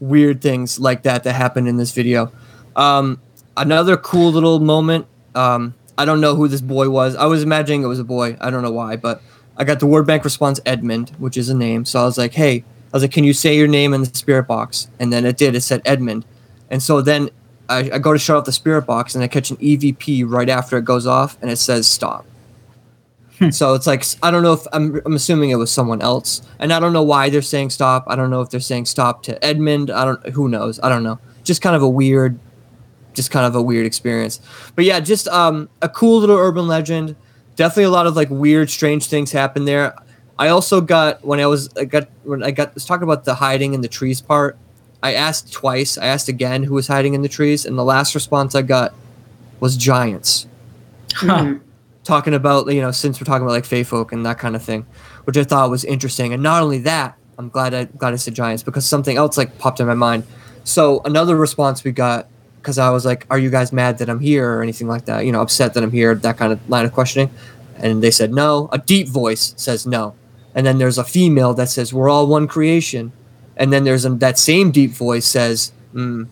weird 0.00 0.40
things 0.40 0.78
like 0.78 1.02
that 1.02 1.24
that 1.24 1.34
happened 1.34 1.68
in 1.68 1.76
this 1.76 1.92
video. 1.92 2.32
Um, 2.74 3.20
another 3.56 3.96
cool 3.96 4.32
little 4.32 4.60
moment. 4.60 5.06
Um, 5.34 5.74
I 5.98 6.04
don't 6.04 6.20
know 6.20 6.34
who 6.34 6.48
this 6.48 6.60
boy 6.60 6.90
was. 6.90 7.16
I 7.16 7.26
was 7.26 7.42
imagining 7.42 7.82
it 7.82 7.86
was 7.86 7.98
a 7.98 8.04
boy. 8.04 8.36
I 8.40 8.50
don't 8.50 8.62
know 8.62 8.72
why, 8.72 8.96
but 8.96 9.22
I 9.56 9.64
got 9.64 9.80
the 9.80 9.86
word 9.86 10.06
bank 10.06 10.24
response 10.24 10.60
Edmund, 10.66 11.10
which 11.18 11.36
is 11.36 11.48
a 11.48 11.54
name. 11.54 11.84
So 11.84 12.00
I 12.00 12.04
was 12.04 12.18
like, 12.18 12.34
hey, 12.34 12.58
I 12.58 12.96
was 12.96 13.02
like, 13.02 13.12
can 13.12 13.24
you 13.24 13.32
say 13.32 13.56
your 13.56 13.68
name 13.68 13.94
in 13.94 14.02
the 14.02 14.06
spirit 14.06 14.46
box? 14.46 14.88
And 15.00 15.12
then 15.12 15.24
it 15.24 15.36
did. 15.36 15.54
It 15.54 15.62
said 15.62 15.80
Edmund. 15.84 16.24
And 16.70 16.82
so 16.82 17.00
then 17.00 17.30
I, 17.68 17.90
I 17.94 17.98
go 17.98 18.12
to 18.12 18.18
shut 18.18 18.36
off 18.36 18.44
the 18.44 18.52
spirit 18.52 18.82
box 18.82 19.14
and 19.14 19.24
I 19.24 19.28
catch 19.28 19.50
an 19.50 19.56
EVP 19.56 20.24
right 20.28 20.48
after 20.48 20.76
it 20.76 20.84
goes 20.84 21.06
off 21.06 21.38
and 21.40 21.50
it 21.50 21.56
says 21.56 21.86
stop. 21.86 22.26
so 23.50 23.74
it's 23.74 23.86
like 23.86 24.04
I 24.22 24.30
don't 24.30 24.42
know 24.42 24.54
if 24.54 24.66
I'm, 24.72 25.00
I'm 25.04 25.14
assuming 25.14 25.50
it 25.50 25.56
was 25.56 25.70
someone 25.70 26.00
else, 26.00 26.42
and 26.58 26.72
I 26.72 26.80
don't 26.80 26.92
know 26.92 27.02
why 27.02 27.28
they're 27.28 27.42
saying 27.42 27.70
stop. 27.70 28.04
I 28.06 28.16
don't 28.16 28.30
know 28.30 28.40
if 28.40 28.50
they're 28.50 28.60
saying 28.60 28.86
stop 28.86 29.22
to 29.24 29.44
Edmund. 29.44 29.90
I 29.90 30.04
don't. 30.04 30.26
Who 30.30 30.48
knows? 30.48 30.80
I 30.82 30.88
don't 30.88 31.02
know. 31.02 31.18
Just 31.44 31.60
kind 31.60 31.76
of 31.76 31.82
a 31.82 31.88
weird, 31.88 32.38
just 33.12 33.30
kind 33.30 33.44
of 33.44 33.54
a 33.54 33.62
weird 33.62 33.84
experience. 33.84 34.40
But 34.74 34.84
yeah, 34.84 35.00
just 35.00 35.28
um, 35.28 35.68
a 35.82 35.88
cool 35.88 36.18
little 36.18 36.36
urban 36.36 36.66
legend. 36.66 37.14
Definitely 37.56 37.84
a 37.84 37.90
lot 37.90 38.06
of 38.06 38.16
like 38.16 38.30
weird, 38.30 38.70
strange 38.70 39.06
things 39.06 39.32
happen 39.32 39.64
there. 39.64 39.94
I 40.38 40.48
also 40.48 40.80
got 40.80 41.24
when 41.24 41.40
I 41.40 41.46
was 41.46 41.68
I 41.76 41.84
got 41.84 42.08
when 42.24 42.42
I 42.42 42.50
got 42.50 42.74
was 42.74 42.84
talking 42.84 43.04
about 43.04 43.24
the 43.24 43.34
hiding 43.34 43.74
in 43.74 43.82
the 43.82 43.88
trees 43.88 44.20
part. 44.20 44.56
I 45.02 45.12
asked 45.12 45.52
twice. 45.52 45.98
I 45.98 46.06
asked 46.06 46.28
again 46.28 46.62
who 46.62 46.74
was 46.74 46.86
hiding 46.86 47.14
in 47.14 47.22
the 47.22 47.28
trees, 47.28 47.66
and 47.66 47.76
the 47.76 47.84
last 47.84 48.14
response 48.14 48.54
I 48.54 48.62
got 48.62 48.94
was 49.60 49.76
giants. 49.76 50.46
Talking 52.06 52.34
about 52.34 52.72
you 52.72 52.80
know 52.80 52.92
since 52.92 53.20
we're 53.20 53.24
talking 53.24 53.42
about 53.42 53.52
like 53.52 53.64
Fey 53.64 53.82
folk 53.82 54.12
and 54.12 54.24
that 54.24 54.38
kind 54.38 54.54
of 54.54 54.62
thing, 54.62 54.86
which 55.24 55.36
I 55.36 55.42
thought 55.42 55.70
was 55.70 55.84
interesting. 55.84 56.32
And 56.32 56.40
not 56.40 56.62
only 56.62 56.78
that, 56.78 57.18
I'm 57.36 57.48
glad 57.48 57.74
I 57.74 57.86
glad 57.86 58.12
I 58.12 58.16
said 58.16 58.32
giants 58.32 58.62
because 58.62 58.86
something 58.86 59.16
else 59.16 59.36
like 59.36 59.58
popped 59.58 59.80
in 59.80 59.88
my 59.88 59.94
mind. 59.94 60.22
So 60.62 61.00
another 61.04 61.34
response 61.34 61.82
we 61.82 61.90
got 61.90 62.28
because 62.58 62.78
I 62.78 62.90
was 62.90 63.04
like, 63.04 63.26
"Are 63.28 63.40
you 63.40 63.50
guys 63.50 63.72
mad 63.72 63.98
that 63.98 64.08
I'm 64.08 64.20
here 64.20 64.48
or 64.48 64.62
anything 64.62 64.86
like 64.86 65.06
that? 65.06 65.26
You 65.26 65.32
know, 65.32 65.40
upset 65.40 65.74
that 65.74 65.82
I'm 65.82 65.90
here?" 65.90 66.14
That 66.14 66.36
kind 66.36 66.52
of 66.52 66.70
line 66.70 66.84
of 66.84 66.92
questioning, 66.92 67.28
and 67.76 68.00
they 68.04 68.12
said 68.12 68.32
no. 68.32 68.68
A 68.70 68.78
deep 68.78 69.08
voice 69.08 69.52
says 69.56 69.84
no, 69.84 70.14
and 70.54 70.64
then 70.64 70.78
there's 70.78 70.98
a 70.98 71.04
female 71.04 71.54
that 71.54 71.70
says, 71.70 71.92
"We're 71.92 72.08
all 72.08 72.28
one 72.28 72.46
creation," 72.46 73.10
and 73.56 73.72
then 73.72 73.82
there's 73.82 74.04
a, 74.04 74.10
that 74.10 74.38
same 74.38 74.70
deep 74.70 74.92
voice 74.92 75.26
says, 75.26 75.72
mm, 75.92 76.28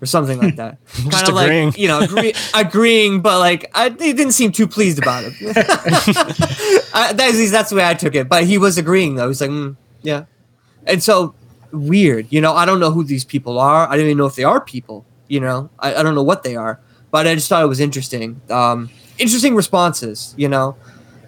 or 0.00 0.06
something 0.06 0.38
like 0.38 0.56
that. 0.56 0.78
Kind 1.10 1.28
of 1.28 1.36
agreeing. 1.36 1.66
like 1.68 1.78
you 1.78 1.88
know, 1.88 2.00
agree, 2.00 2.34
agreeing, 2.54 3.20
but 3.20 3.38
like 3.38 3.70
I, 3.74 3.88
they 3.88 4.12
didn't 4.12 4.32
seem 4.32 4.52
too 4.52 4.66
pleased 4.66 4.98
about 4.98 5.24
it. 5.26 5.34
I, 6.94 7.12
that's 7.12 7.50
that's 7.50 7.70
the 7.70 7.76
way 7.76 7.86
I 7.86 7.94
took 7.94 8.14
it. 8.14 8.28
But 8.28 8.44
he 8.44 8.58
was 8.58 8.78
agreeing 8.78 9.16
though. 9.16 9.28
He's 9.28 9.40
like, 9.40 9.50
mm, 9.50 9.76
yeah, 10.02 10.24
and 10.86 11.02
so 11.02 11.34
weird. 11.72 12.26
You 12.30 12.40
know, 12.40 12.54
I 12.54 12.64
don't 12.64 12.80
know 12.80 12.90
who 12.90 13.04
these 13.04 13.24
people 13.24 13.58
are. 13.58 13.88
I 13.88 13.96
don't 13.96 14.06
even 14.06 14.18
know 14.18 14.26
if 14.26 14.34
they 14.34 14.44
are 14.44 14.60
people. 14.60 15.04
You 15.28 15.40
know, 15.40 15.70
I, 15.78 15.96
I 15.96 16.02
don't 16.02 16.14
know 16.14 16.22
what 16.22 16.42
they 16.42 16.56
are. 16.56 16.80
But 17.10 17.26
I 17.26 17.34
just 17.34 17.48
thought 17.48 17.62
it 17.62 17.68
was 17.68 17.80
interesting. 17.80 18.40
Um, 18.50 18.90
interesting 19.18 19.54
responses. 19.54 20.34
You 20.36 20.48
know, 20.48 20.76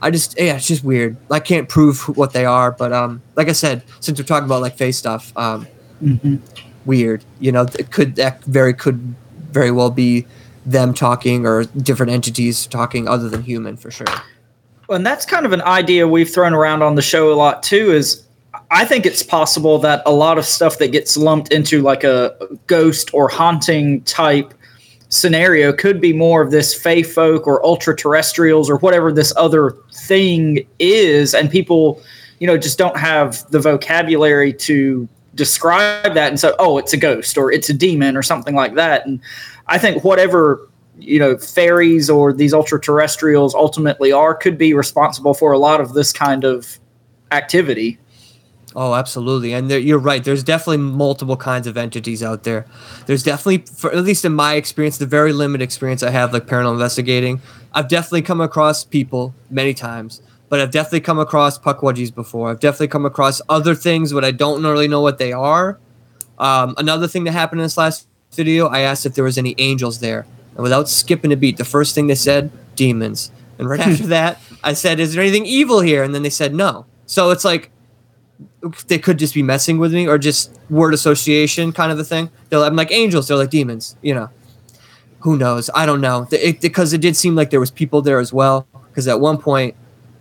I 0.02 0.10
just 0.10 0.38
yeah, 0.38 0.56
it's 0.56 0.66
just 0.66 0.84
weird. 0.84 1.16
I 1.30 1.40
can't 1.40 1.68
prove 1.68 2.16
what 2.16 2.32
they 2.32 2.44
are, 2.44 2.70
but 2.70 2.92
um, 2.92 3.22
like 3.36 3.48
I 3.48 3.52
said, 3.52 3.82
since 4.00 4.18
we're 4.18 4.26
talking 4.26 4.46
about 4.46 4.62
like 4.62 4.76
face 4.76 4.96
stuff, 4.96 5.32
um, 5.36 5.66
weird. 6.84 7.24
You 7.38 7.52
know, 7.52 7.66
it 7.78 7.90
could 7.90 8.16
that 8.16 8.42
very 8.44 8.74
could 8.74 9.14
very 9.50 9.70
well 9.70 9.90
be 9.90 10.26
them 10.66 10.94
talking 10.94 11.46
or 11.46 11.64
different 11.64 12.12
entities 12.12 12.66
talking 12.66 13.08
other 13.08 13.28
than 13.28 13.42
human 13.42 13.76
for 13.76 13.90
sure. 13.90 14.06
And 14.88 15.06
that's 15.06 15.24
kind 15.24 15.46
of 15.46 15.52
an 15.52 15.62
idea 15.62 16.06
we've 16.06 16.30
thrown 16.30 16.52
around 16.52 16.82
on 16.82 16.96
the 16.96 17.02
show 17.02 17.32
a 17.32 17.34
lot 17.34 17.62
too. 17.62 17.92
Is 17.92 18.24
I 18.70 18.84
think 18.84 19.06
it's 19.06 19.22
possible 19.22 19.78
that 19.78 20.02
a 20.06 20.12
lot 20.12 20.38
of 20.38 20.44
stuff 20.44 20.78
that 20.78 20.88
gets 20.88 21.16
lumped 21.16 21.52
into 21.52 21.82
like 21.82 22.04
a 22.04 22.36
ghost 22.66 23.12
or 23.14 23.28
haunting 23.28 24.02
type 24.02 24.54
scenario 25.08 25.72
could 25.72 26.00
be 26.00 26.12
more 26.12 26.40
of 26.40 26.52
this 26.52 26.72
fey 26.72 27.02
folk 27.02 27.46
or 27.46 27.64
ultra 27.66 27.96
terrestrials 27.96 28.70
or 28.70 28.78
whatever 28.78 29.12
this 29.12 29.32
other 29.36 29.76
thing 29.92 30.66
is, 30.78 31.34
and 31.34 31.50
people, 31.50 32.00
you 32.38 32.46
know, 32.46 32.56
just 32.56 32.78
don't 32.78 32.96
have 32.96 33.48
the 33.50 33.58
vocabulary 33.58 34.52
to 34.52 35.08
describe 35.40 36.12
that 36.12 36.28
and 36.28 36.38
say, 36.38 36.52
oh, 36.58 36.76
it's 36.76 36.92
a 36.92 36.98
ghost 36.98 37.38
or 37.38 37.50
it's 37.50 37.70
a 37.70 37.74
demon 37.74 38.14
or 38.14 38.22
something 38.22 38.54
like 38.54 38.74
that. 38.74 39.06
And 39.06 39.20
I 39.68 39.78
think 39.78 40.04
whatever 40.04 40.68
you 40.98 41.18
know 41.18 41.38
fairies 41.38 42.10
or 42.10 42.30
these 42.30 42.52
ultra 42.52 42.78
terrestrials 42.78 43.54
ultimately 43.54 44.12
are 44.12 44.34
could 44.34 44.58
be 44.58 44.74
responsible 44.74 45.32
for 45.32 45.52
a 45.52 45.58
lot 45.58 45.80
of 45.80 45.94
this 45.94 46.12
kind 46.12 46.44
of 46.44 46.78
activity. 47.32 47.98
Oh, 48.76 48.94
absolutely, 48.94 49.54
and 49.54 49.70
there, 49.70 49.78
you're 49.78 49.98
right. 49.98 50.22
There's 50.22 50.44
definitely 50.44 50.76
multiple 50.76 51.38
kinds 51.38 51.66
of 51.66 51.78
entities 51.78 52.22
out 52.22 52.44
there. 52.44 52.66
There's 53.06 53.22
definitely, 53.22 53.64
for, 53.74 53.90
at 53.90 54.04
least 54.04 54.24
in 54.24 54.34
my 54.34 54.54
experience, 54.54 54.98
the 54.98 55.06
very 55.06 55.32
limited 55.32 55.64
experience 55.64 56.02
I 56.04 56.10
have, 56.10 56.32
like 56.34 56.46
paranormal 56.46 56.74
investigating, 56.74 57.40
I've 57.72 57.88
definitely 57.88 58.22
come 58.22 58.40
across 58.40 58.84
people 58.84 59.34
many 59.50 59.74
times. 59.74 60.22
But 60.50 60.60
I've 60.60 60.70
definitely 60.70 61.00
come 61.00 61.18
across 61.18 61.58
pukwudgies 61.58 62.14
before. 62.14 62.50
I've 62.50 62.60
definitely 62.60 62.88
come 62.88 63.06
across 63.06 63.40
other 63.48 63.74
things, 63.74 64.12
but 64.12 64.24
I 64.24 64.32
don't 64.32 64.62
really 64.62 64.88
know 64.88 65.00
what 65.00 65.16
they 65.16 65.32
are. 65.32 65.78
Um, 66.38 66.74
another 66.76 67.08
thing 67.08 67.24
that 67.24 67.32
happened 67.32 67.62
in 67.62 67.64
this 67.64 67.78
last 67.78 68.06
video, 68.32 68.66
I 68.66 68.80
asked 68.80 69.06
if 69.06 69.14
there 69.14 69.24
was 69.24 69.38
any 69.38 69.54
angels 69.56 70.00
there, 70.00 70.26
and 70.54 70.62
without 70.62 70.88
skipping 70.88 71.32
a 71.32 71.36
beat, 71.36 71.56
the 71.56 71.64
first 71.64 71.94
thing 71.94 72.08
they 72.08 72.14
said, 72.14 72.50
demons. 72.74 73.30
And 73.58 73.68
right 73.68 73.80
after 73.88 74.08
that, 74.08 74.38
I 74.62 74.74
said, 74.74 75.00
"Is 75.00 75.14
there 75.14 75.22
anything 75.22 75.46
evil 75.46 75.80
here?" 75.80 76.02
And 76.02 76.14
then 76.14 76.22
they 76.22 76.30
said, 76.30 76.54
"No." 76.54 76.86
So 77.06 77.30
it's 77.30 77.44
like 77.44 77.70
they 78.86 78.98
could 78.98 79.18
just 79.18 79.34
be 79.34 79.42
messing 79.42 79.78
with 79.78 79.92
me 79.92 80.06
or 80.06 80.18
just 80.18 80.58
word 80.68 80.94
association 80.94 81.72
kind 81.72 81.92
of 81.92 81.98
a 81.98 82.04
thing. 82.04 82.30
They're, 82.48 82.60
I'm 82.60 82.76
like 82.76 82.92
angels, 82.92 83.28
they're 83.28 83.36
like 83.36 83.50
demons, 83.50 83.96
you 84.02 84.14
know. 84.14 84.30
Who 85.20 85.36
knows? 85.36 85.68
I 85.74 85.86
don't 85.86 86.00
know. 86.00 86.26
It, 86.30 86.60
because 86.60 86.92
it 86.92 87.00
did 87.00 87.16
seem 87.16 87.34
like 87.34 87.50
there 87.50 87.60
was 87.60 87.70
people 87.70 88.00
there 88.00 88.18
as 88.18 88.32
well. 88.32 88.66
Because 88.88 89.06
at 89.06 89.20
one 89.20 89.38
point, 89.38 89.74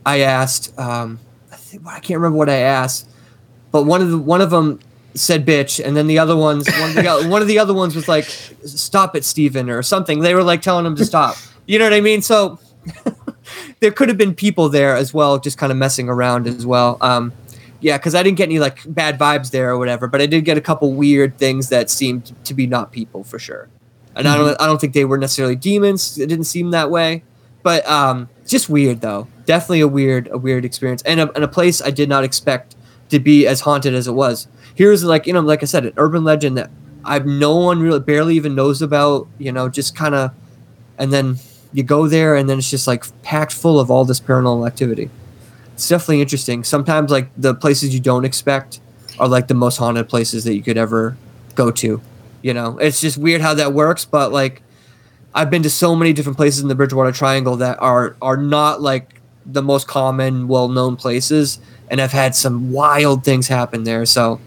I 0.05 0.21
asked, 0.21 0.77
um, 0.79 1.19
I, 1.51 1.55
think, 1.55 1.85
I 1.85 1.99
can't 1.99 2.19
remember 2.19 2.37
what 2.37 2.49
I 2.49 2.57
asked, 2.57 3.07
but 3.71 3.83
one 3.83 4.01
of 4.01 4.09
the 4.09 4.17
one 4.17 4.41
of 4.41 4.49
them 4.49 4.79
said 5.13 5.45
bitch, 5.45 5.83
and 5.83 5.95
then 5.95 6.07
the 6.07 6.19
other 6.19 6.35
ones, 6.35 6.67
one 6.79 6.89
of 6.89 6.95
the, 6.95 7.27
one 7.29 7.41
of 7.41 7.47
the 7.47 7.59
other 7.59 7.73
ones 7.73 7.95
was 7.95 8.07
like, 8.07 8.25
stop 8.25 9.15
it, 9.15 9.25
Steven, 9.25 9.69
or 9.69 9.81
something. 9.83 10.19
They 10.21 10.33
were 10.33 10.43
like 10.43 10.61
telling 10.61 10.85
him 10.85 10.95
to 10.95 11.05
stop. 11.05 11.35
You 11.65 11.77
know 11.79 11.85
what 11.85 11.93
I 11.93 12.01
mean? 12.01 12.21
So 12.21 12.59
there 13.79 13.91
could 13.91 14.09
have 14.09 14.17
been 14.17 14.33
people 14.33 14.69
there 14.69 14.95
as 14.95 15.13
well, 15.13 15.39
just 15.39 15.57
kind 15.57 15.71
of 15.71 15.77
messing 15.77 16.09
around 16.09 16.47
as 16.47 16.65
well. 16.65 16.97
Um, 17.01 17.33
yeah, 17.81 17.97
because 17.97 18.15
I 18.15 18.23
didn't 18.23 18.37
get 18.37 18.49
any 18.49 18.59
like 18.59 18.79
bad 18.87 19.17
vibes 19.17 19.51
there 19.51 19.69
or 19.69 19.77
whatever, 19.77 20.07
but 20.07 20.21
I 20.21 20.25
did 20.25 20.45
get 20.45 20.57
a 20.57 20.61
couple 20.61 20.93
weird 20.93 21.37
things 21.37 21.69
that 21.69 21.89
seemed 21.89 22.33
to 22.45 22.53
be 22.53 22.67
not 22.67 22.91
people 22.91 23.23
for 23.23 23.39
sure. 23.39 23.69
And 24.15 24.27
I 24.27 24.35
don't, 24.35 24.61
I 24.61 24.65
don't 24.65 24.81
think 24.81 24.93
they 24.93 25.05
were 25.05 25.17
necessarily 25.17 25.55
demons. 25.55 26.17
It 26.17 26.27
didn't 26.27 26.45
seem 26.45 26.71
that 26.71 26.91
way, 26.91 27.23
but 27.63 27.87
um, 27.87 28.27
just 28.45 28.69
weird 28.69 28.99
though. 29.01 29.27
Definitely 29.49 29.79
a 29.81 29.87
weird, 29.87 30.29
a 30.31 30.37
weird 30.37 30.63
experience, 30.63 31.01
and 31.01 31.19
a, 31.19 31.33
and 31.33 31.43
a 31.43 31.47
place 31.47 31.81
I 31.81 31.89
did 31.89 32.07
not 32.07 32.23
expect 32.23 32.75
to 33.09 33.19
be 33.19 33.47
as 33.47 33.61
haunted 33.61 33.95
as 33.95 34.07
it 34.07 34.11
was. 34.11 34.47
Here's 34.75 35.03
like 35.03 35.25
you 35.25 35.33
know, 35.33 35.39
like 35.41 35.63
I 35.63 35.65
said, 35.65 35.85
an 35.85 35.93
urban 35.97 36.23
legend 36.23 36.55
that 36.59 36.69
I've 37.03 37.25
no 37.25 37.55
one 37.55 37.79
really 37.79 37.99
barely 37.99 38.35
even 38.35 38.53
knows 38.53 38.83
about. 38.83 39.27
You 39.39 39.51
know, 39.51 39.67
just 39.67 39.95
kind 39.95 40.13
of, 40.13 40.31
and 40.99 41.11
then 41.11 41.37
you 41.73 41.81
go 41.81 42.07
there, 42.07 42.35
and 42.35 42.47
then 42.47 42.59
it's 42.59 42.69
just 42.69 42.85
like 42.85 43.05
packed 43.23 43.53
full 43.53 43.79
of 43.79 43.89
all 43.89 44.05
this 44.05 44.19
paranormal 44.19 44.67
activity 44.67 45.09
it's 45.79 45.87
definitely 45.87 46.19
interesting. 46.19 46.65
Sometimes 46.65 47.09
like 47.09 47.29
the 47.37 47.55
places 47.55 47.93
you 47.93 48.01
don't 48.01 48.25
expect 48.25 48.81
are 49.17 49.29
like 49.29 49.47
the 49.47 49.53
most 49.53 49.77
haunted 49.77 50.09
places 50.09 50.43
that 50.43 50.53
you 50.53 50.61
could 50.61 50.77
ever 50.77 51.15
go 51.55 51.71
to. 51.71 52.01
You 52.41 52.53
know, 52.53 52.77
it's 52.79 52.99
just 52.99 53.17
weird 53.17 53.39
how 53.39 53.53
that 53.53 53.71
works, 53.71 54.03
but 54.03 54.33
like 54.33 54.61
I've 55.33 55.49
been 55.49 55.63
to 55.63 55.69
so 55.69 55.95
many 55.95 56.11
different 56.11 56.35
places 56.35 56.61
in 56.61 56.67
the 56.67 56.75
Bridgewater 56.75 57.13
Triangle 57.13 57.55
that 57.57 57.81
are 57.81 58.17
are 58.21 58.35
not 58.35 58.81
like 58.81 59.18
the 59.51 59.61
most 59.61 59.87
common, 59.87 60.47
well-known 60.47 60.95
places, 60.95 61.59
and 61.89 61.99
I've 61.99 62.11
had 62.11 62.35
some 62.35 62.71
wild 62.71 63.23
things 63.23 63.47
happen 63.47 63.83
there. 63.83 64.05
So 64.05 64.39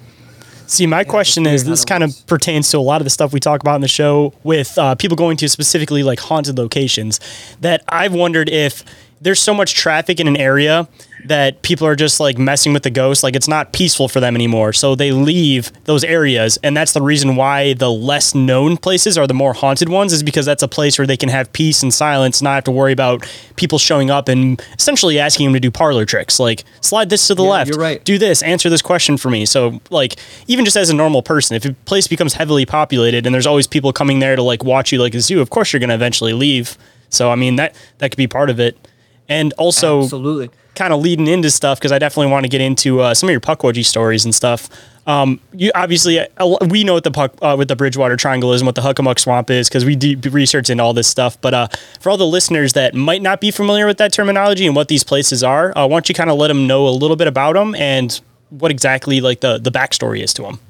See, 0.73 0.87
my 0.87 1.05
question 1.05 1.45
is 1.45 1.65
this 1.65 1.85
kind 1.85 2.03
of 2.03 2.27
pertains 2.27 2.71
to 2.71 2.79
a 2.79 2.81
lot 2.81 3.03
of 3.03 3.05
the 3.05 3.11
stuff 3.11 3.35
we 3.35 3.41
talk 3.41 3.61
about 3.61 3.75
in 3.75 3.83
the 3.83 3.89
show 3.89 4.33
with 4.43 4.79
uh, 4.79 4.95
people 4.95 5.19
going 5.19 5.37
to 5.37 5.49
specifically 5.49 6.03
like 6.03 6.19
haunted 6.19 6.57
locations. 6.57 7.21
That 7.61 7.85
I've 7.89 8.15
wondered 8.15 8.49
if 8.49 8.83
there's 9.23 9.39
so 9.41 9.55
much 9.55 9.75
traffic 9.75 10.19
in 10.19 10.27
an 10.27 10.37
area 10.37 10.89
that 11.27 11.63
people 11.63 11.87
are 11.87 11.95
just 11.95 12.19
like 12.19 12.37
messing 12.37 12.73
with 12.73 12.83
the 12.83 12.91
ghosts. 12.91 13.23
Like 13.23 13.37
it's 13.37 13.47
not 13.47 13.73
peaceful 13.73 14.09
for 14.09 14.19
them 14.19 14.35
anymore. 14.35 14.73
So 14.73 14.97
they 14.97 15.13
leave 15.13 15.71
those 15.85 16.03
areas. 16.03 16.59
And 16.65 16.77
that's 16.77 16.93
the 16.93 17.01
reason 17.03 17.37
why 17.37 17.75
the 17.75 17.91
less 17.91 18.35
known 18.35 18.77
places 18.77 19.17
are 19.17 19.29
the 19.29 19.35
more 19.35 19.53
haunted 19.55 19.89
ones, 19.89 20.13
is 20.13 20.25
because 20.25 20.45
that's 20.45 20.65
a 20.65 20.69
place 20.69 20.99
where 20.99 21.07
they 21.07 21.17
can 21.17 21.29
have 21.29 21.53
peace 21.53 21.85
and 21.85 21.95
silence, 21.95 22.43
not 22.43 22.55
have 22.57 22.65
to 22.65 22.73
worry 22.73 22.91
about 22.93 23.25
people 23.55 23.79
showing 23.79 24.11
up 24.11 24.29
and 24.29 24.61
essentially 24.77 25.21
asking 25.21 25.47
them 25.47 25.55
to 25.55 25.61
do 25.61 25.71
parlor 25.71 26.05
tricks. 26.05 26.41
Like 26.41 26.65
slide 26.81 27.09
this 27.09 27.25
to 27.29 27.37
the 27.37 27.45
Yeah, 27.45 27.49
left. 27.51 27.71
you're 27.71 27.79
right. 27.79 28.03
Do 28.03 28.19
this, 28.19 28.43
answer 28.43 28.69
this 28.69 28.83
question 28.83 29.17
for 29.17 29.31
me. 29.31 29.47
So 29.47 29.81
like 29.91 30.17
even 30.49 30.65
just 30.65 30.77
as 30.77 30.91
a 30.91 30.95
normal 30.95 31.23
person, 31.23 31.55
if 31.55 31.65
a 31.65 31.73
place 31.85 32.09
becomes 32.09 32.35
heavily 32.35 32.67
populated 32.67 33.25
and 33.27 33.33
there's 33.33 33.47
always 33.47 33.69
people 33.69 33.93
coming 33.93 34.19
there 34.19 34.35
to 34.35 34.43
like 34.43 34.65
watch 34.65 34.91
you 34.91 34.99
like 35.01 35.15
a 35.15 35.21
zoo, 35.21 35.41
of 35.41 35.51
course 35.51 35.73
you're 35.73 35.79
gonna 35.81 35.95
eventually 35.95 36.33
leave. 36.33 36.77
So 37.11 37.31
I 37.31 37.37
mean 37.37 37.55
that 37.57 37.77
that 37.99 38.11
could 38.11 38.17
be 38.17 38.27
part 38.27 38.51
of 38.51 38.59
it. 38.59 38.77
And 39.29 39.53
also 39.55 40.03
absolutely 40.03 40.51
kind 40.75 40.93
of 40.93 41.01
leading 41.01 41.27
into 41.27 41.51
stuff 41.51 41.79
because 41.79 41.93
I 41.93 41.99
definitely 41.99 42.33
want 42.33 42.45
to 42.45 42.49
get 42.49 42.61
into 42.61 43.01
uh, 43.01 43.15
some 43.15 43.29
of 43.29 43.33
your 43.33 43.41
Pukwudgie 43.41 43.85
stories 43.85 44.25
and 44.25 44.35
stuff. 44.35 44.69
Um, 45.07 45.41
you 45.53 45.73
obviously 45.75 46.21
uh, 46.21 46.57
we 46.69 46.85
know 46.85 46.95
what 46.95 47.05
the 47.05 47.11
puck 47.11 47.35
uh, 47.43 47.57
with 47.59 47.69
the 47.69 47.75
Bridgewater 47.75 48.17
Triangle 48.17 48.53
is 48.53 48.61
and 48.61 48.67
what 48.67 48.77
the 48.77 48.83
Hockomock 48.83 49.19
Swamp 49.19 49.51
is 49.51 49.69
because 49.69 49.85
we 49.85 49.97
do 49.97 50.17
research 50.31 50.71
into 50.71 50.83
all 50.83 50.93
this 50.93 51.09
stuff. 51.09 51.41
But 51.41 51.55
uh, 51.55 51.69
for 52.01 52.11
all 52.11 52.17
the 52.17 52.27
listeners 52.27 52.75
that 52.75 52.95
might 52.95 53.21
not 53.21 53.41
be 53.41 53.51
familiar 53.51 53.87
with 53.87 53.99
that 53.99 54.13
terminology 54.13 54.67
and 54.67 54.77
what 54.77 54.89
these 54.89 55.03
places 55.03 55.43
are, 55.43 55.77
uh, 55.77 55.87
why 55.87 55.97
don't 55.97 56.09
you 56.09 56.15
kind 56.15 56.31
of 56.31 56.39
let 56.39 56.49
them 56.49 56.67
know 56.67 56.87
a 56.87 56.91
little 56.91 57.17
bit 57.17 57.27
about 57.27 57.55
them 57.55 57.75
and 57.75 58.21
what 58.51 58.71
exactly 58.71 59.21
like 59.21 59.41
the 59.41 59.59
the 59.59 59.73
backstory 59.73 60.23
is 60.23 60.33
to 60.35 60.43
them? 60.43 60.61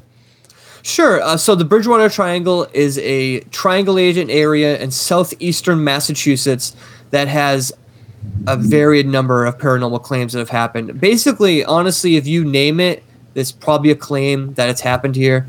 Sure. 0.83 1.23
Uh, 1.23 1.37
so 1.37 1.55
the 1.55 1.65
Bridgewater 1.65 2.09
Triangle 2.09 2.67
is 2.73 2.99
a 2.99 3.41
triangle 3.51 3.99
agent 3.99 4.31
area 4.31 4.79
in 4.79 4.91
southeastern 4.91 5.85
Massachusetts 5.85 6.75
that 7.11 7.29
has 7.29 7.73
a 8.47 8.57
varied 8.57 9.07
number 9.07 9.45
of 9.45 9.59
paranormal 9.59 10.03
claims 10.03 10.33
that 10.33 10.41
have 10.41 10.51
happened. 10.51 11.01
Basically, 11.01 11.65
honestly, 11.65 12.17
if 12.17 12.27
you 12.27 12.45
name 12.45 12.81
it, 12.81 13.03
there's 13.35 13.53
probably 13.53 13.91
a 13.91 13.97
claim 13.97 14.55
that 14.55 14.69
it's 14.69 14.81
happened 14.81 15.17
here. 15.17 15.47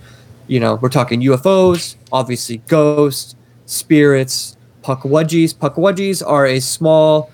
You 0.48 0.60
know, 0.60 0.76
we're 0.76 0.90
talking 0.90 1.22
UFOs, 1.22 1.96
obviously 2.12 2.58
ghosts, 2.68 3.36
spirits, 3.66 4.58
pukwudgies. 4.84 5.56
Pukwudgies 5.56 6.26
are 6.26 6.46
a 6.46 6.60
small 6.60 7.32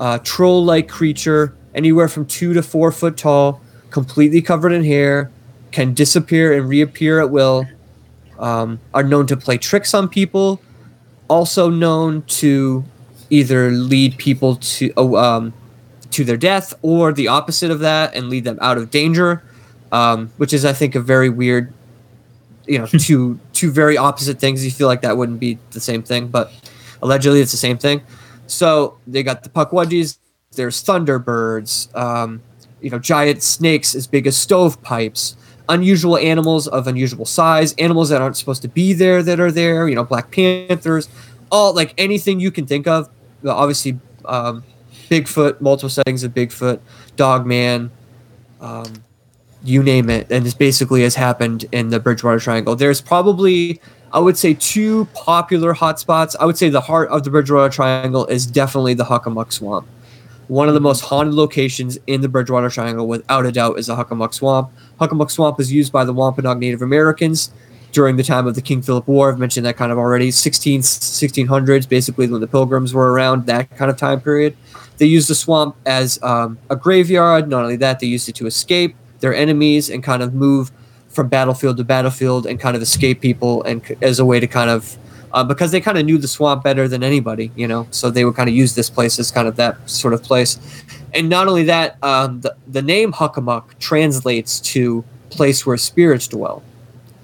uh, 0.00 0.18
troll-like 0.22 0.88
creature, 0.88 1.54
anywhere 1.74 2.08
from 2.08 2.26
two 2.26 2.52
to 2.54 2.62
four 2.62 2.90
foot 2.92 3.16
tall, 3.16 3.60
completely 3.90 4.42
covered 4.42 4.72
in 4.72 4.84
hair, 4.84 5.30
can 5.70 5.94
disappear 5.94 6.52
and 6.52 6.68
reappear 6.68 7.20
at 7.20 7.30
will. 7.30 7.66
Um, 8.38 8.80
are 8.92 9.04
known 9.04 9.26
to 9.28 9.36
play 9.36 9.58
tricks 9.58 9.94
on 9.94 10.08
people. 10.08 10.60
Also 11.28 11.70
known 11.70 12.22
to 12.22 12.84
either 13.32 13.70
lead 13.70 14.18
people 14.18 14.56
to 14.56 14.92
oh, 14.96 15.16
um, 15.16 15.52
to 16.10 16.22
their 16.22 16.36
death 16.36 16.74
or 16.82 17.12
the 17.12 17.28
opposite 17.28 17.70
of 17.70 17.80
that 17.80 18.14
and 18.14 18.28
lead 18.28 18.44
them 18.44 18.58
out 18.60 18.76
of 18.76 18.90
danger, 18.90 19.42
um, 19.90 20.30
which 20.36 20.52
is 20.52 20.64
I 20.64 20.74
think 20.74 20.94
a 20.94 21.00
very 21.00 21.30
weird 21.30 21.72
you 22.66 22.78
know 22.78 22.86
two 23.06 23.40
two 23.52 23.70
very 23.70 23.96
opposite 23.96 24.38
things. 24.38 24.64
You 24.64 24.70
feel 24.70 24.86
like 24.86 25.00
that 25.00 25.16
wouldn't 25.16 25.40
be 25.40 25.58
the 25.70 25.80
same 25.80 26.02
thing, 26.02 26.28
but 26.28 26.52
allegedly 27.02 27.40
it's 27.40 27.52
the 27.52 27.58
same 27.58 27.78
thing. 27.78 28.02
So 28.46 28.98
they 29.06 29.22
got 29.22 29.42
the 29.42 29.48
Pukwudgies. 29.48 30.18
There's 30.52 30.84
Thunderbirds. 30.84 31.94
Um, 31.96 32.42
you 32.82 32.90
know, 32.90 32.98
giant 32.98 33.42
snakes 33.42 33.94
as 33.94 34.06
big 34.06 34.26
as 34.26 34.36
stovepipes. 34.36 35.36
Unusual 35.68 36.18
animals 36.18 36.66
of 36.68 36.86
unusual 36.86 37.24
size. 37.24 37.72
Animals 37.74 38.10
that 38.10 38.20
aren't 38.20 38.36
supposed 38.36 38.60
to 38.62 38.68
be 38.68 38.92
there 38.92 39.22
that 39.22 39.40
are 39.40 39.52
there. 39.52 39.88
You 39.88 39.94
know, 39.94 40.04
Black 40.04 40.30
Panthers. 40.30 41.08
All 41.50 41.72
like 41.72 41.94
anything 41.96 42.40
you 42.40 42.50
can 42.50 42.66
think 42.66 42.86
of. 42.86 43.08
Obviously, 43.44 43.98
um, 44.24 44.64
Bigfoot. 45.10 45.60
Multiple 45.60 45.88
sightings 45.88 46.24
of 46.24 46.32
Bigfoot. 46.32 46.80
Dogman. 47.16 47.90
Um, 48.60 49.04
you 49.64 49.82
name 49.82 50.10
it, 50.10 50.30
and 50.30 50.44
this 50.44 50.54
basically 50.54 51.02
has 51.02 51.14
happened 51.14 51.66
in 51.72 51.90
the 51.90 52.00
Bridgewater 52.00 52.40
Triangle. 52.40 52.74
There's 52.74 53.00
probably, 53.00 53.80
I 54.12 54.18
would 54.18 54.36
say, 54.36 54.54
two 54.54 55.06
popular 55.14 55.74
hotspots. 55.74 56.34
I 56.40 56.46
would 56.46 56.58
say 56.58 56.68
the 56.68 56.80
heart 56.80 57.10
of 57.10 57.22
the 57.24 57.30
Bridgewater 57.30 57.72
Triangle 57.72 58.26
is 58.26 58.46
definitely 58.46 58.94
the 58.94 59.04
Hockomock 59.04 59.52
Swamp. 59.52 59.86
One 60.48 60.68
of 60.68 60.74
the 60.74 60.80
most 60.80 61.02
haunted 61.02 61.34
locations 61.34 61.96
in 62.06 62.20
the 62.20 62.28
Bridgewater 62.28 62.68
Triangle, 62.68 63.06
without 63.06 63.46
a 63.46 63.52
doubt, 63.52 63.78
is 63.78 63.86
the 63.86 63.96
Hockomock 63.96 64.34
Swamp. 64.34 64.70
Hockomock 65.00 65.30
Swamp 65.30 65.60
is 65.60 65.72
used 65.72 65.92
by 65.92 66.04
the 66.04 66.12
Wampanoag 66.12 66.58
Native 66.58 66.82
Americans 66.82 67.52
during 67.92 68.16
the 68.16 68.22
time 68.22 68.46
of 68.46 68.54
the 68.54 68.62
King 68.62 68.82
Philip 68.82 69.06
War. 69.06 69.30
I've 69.30 69.38
mentioned 69.38 69.66
that 69.66 69.76
kind 69.76 69.92
of 69.92 69.98
already. 69.98 70.30
16, 70.30 70.80
1600s, 70.80 71.88
basically 71.88 72.26
when 72.26 72.40
the 72.40 72.46
Pilgrims 72.46 72.92
were 72.92 73.12
around, 73.12 73.46
that 73.46 73.74
kind 73.76 73.90
of 73.90 73.96
time 73.96 74.20
period. 74.20 74.56
They 74.98 75.06
used 75.06 75.28
the 75.28 75.34
swamp 75.34 75.76
as 75.86 76.22
um, 76.22 76.58
a 76.70 76.76
graveyard. 76.76 77.48
Not 77.48 77.62
only 77.62 77.76
that, 77.76 78.00
they 78.00 78.06
used 78.06 78.28
it 78.28 78.34
to 78.36 78.46
escape 78.46 78.96
their 79.20 79.34
enemies 79.34 79.88
and 79.88 80.02
kind 80.02 80.22
of 80.22 80.34
move 80.34 80.72
from 81.08 81.28
battlefield 81.28 81.76
to 81.76 81.84
battlefield 81.84 82.46
and 82.46 82.58
kind 82.58 82.74
of 82.74 82.82
escape 82.82 83.20
people 83.20 83.62
and 83.64 83.82
as 84.00 84.18
a 84.18 84.24
way 84.24 84.40
to 84.40 84.46
kind 84.46 84.70
of 84.70 84.96
uh, 85.32 85.42
because 85.42 85.70
they 85.70 85.80
kind 85.80 85.98
of 85.98 86.04
knew 86.04 86.18
the 86.18 86.28
swamp 86.28 86.62
better 86.62 86.86
than 86.86 87.02
anybody, 87.02 87.50
you 87.56 87.66
know, 87.66 87.86
so 87.90 88.10
they 88.10 88.24
would 88.24 88.34
kind 88.34 88.48
of 88.48 88.54
use 88.54 88.74
this 88.74 88.90
place 88.90 89.18
as 89.18 89.30
kind 89.30 89.48
of 89.48 89.56
that 89.56 89.78
sort 89.88 90.12
of 90.12 90.22
place. 90.22 90.58
And 91.14 91.28
not 91.28 91.48
only 91.48 91.64
that, 91.64 92.02
um, 92.04 92.42
the, 92.42 92.54
the 92.68 92.82
name 92.82 93.12
Hockomock 93.12 93.78
translates 93.78 94.60
to 94.60 95.04
place 95.30 95.64
where 95.64 95.76
spirits 95.78 96.28
dwell, 96.28 96.62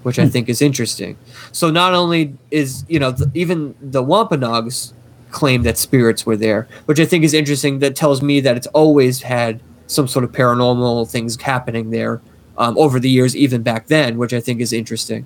which 0.03 0.19
I 0.19 0.27
think 0.27 0.49
is 0.49 0.61
interesting. 0.61 1.17
So 1.51 1.69
not 1.69 1.93
only 1.93 2.35
is, 2.51 2.85
you 2.87 2.99
know, 2.99 3.11
the, 3.11 3.29
even 3.33 3.75
the 3.81 4.03
Wampanoags 4.03 4.93
claim 5.31 5.63
that 5.63 5.77
spirits 5.77 6.25
were 6.25 6.37
there, 6.37 6.67
which 6.85 6.99
I 6.99 7.05
think 7.05 7.23
is 7.23 7.33
interesting. 7.33 7.79
That 7.79 7.95
tells 7.95 8.21
me 8.21 8.39
that 8.41 8.57
it's 8.57 8.67
always 8.67 9.21
had 9.21 9.61
some 9.87 10.07
sort 10.07 10.23
of 10.23 10.31
paranormal 10.31 11.09
things 11.09 11.39
happening 11.41 11.89
there 11.89 12.21
um, 12.57 12.77
over 12.77 12.99
the 12.99 13.09
years, 13.09 13.35
even 13.35 13.63
back 13.63 13.87
then, 13.87 14.17
which 14.17 14.33
I 14.33 14.39
think 14.39 14.61
is 14.61 14.73
interesting. 14.73 15.25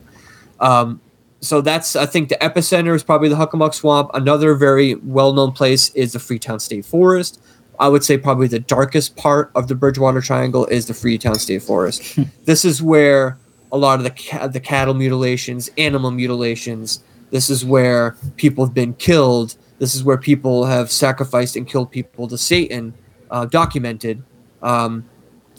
Um, 0.60 1.02
so 1.42 1.60
that's 1.60 1.96
I 1.96 2.06
think 2.06 2.30
the 2.30 2.38
epicenter 2.38 2.96
is 2.96 3.04
probably 3.04 3.28
the 3.28 3.36
Hockomock 3.36 3.74
Swamp. 3.74 4.12
Another 4.14 4.56
very 4.56 4.96
well-known 4.96 5.52
place 5.52 5.90
is 5.90 6.14
the 6.14 6.20
Freetown 6.20 6.60
State 6.60 6.86
Forest. 6.86 7.42
I 7.80 7.90
would 7.90 8.04
say 8.04 8.18
probably 8.18 8.48
the 8.48 8.60
darkest 8.60 9.18
part 9.18 9.52
of 9.56 9.68
the 9.68 9.76
Bridgewater 9.76 10.22
Triangle 10.22 10.66
is 10.68 10.86
the 10.86 10.94
Freetown 10.94 11.36
State 11.36 11.64
Forest. 11.64 12.18
this 12.46 12.64
is 12.64 12.82
where 12.82 13.38
a 13.74 13.78
lot 13.78 14.00
of 14.00 14.04
the 14.04 14.12
ca- 14.12 14.48
the 14.48 14.60
cattle 14.60 14.94
mutilations, 14.94 15.70
animal 15.78 16.12
mutilations. 16.12 17.04
This 17.32 17.50
is 17.50 17.66
where 17.66 18.16
people 18.38 18.64
have 18.64 18.74
been 18.74 18.94
killed. 18.94 19.58
This 19.80 19.96
is 19.96 20.04
where 20.04 20.18
people 20.18 20.66
have 20.66 20.92
sacrificed 20.92 21.56
and 21.58 21.68
killed 21.68 21.92
people 21.92 22.28
to 22.28 22.38
Satan, 22.38 22.94
uh, 23.32 23.46
documented. 23.46 24.24
Um, 24.62 25.04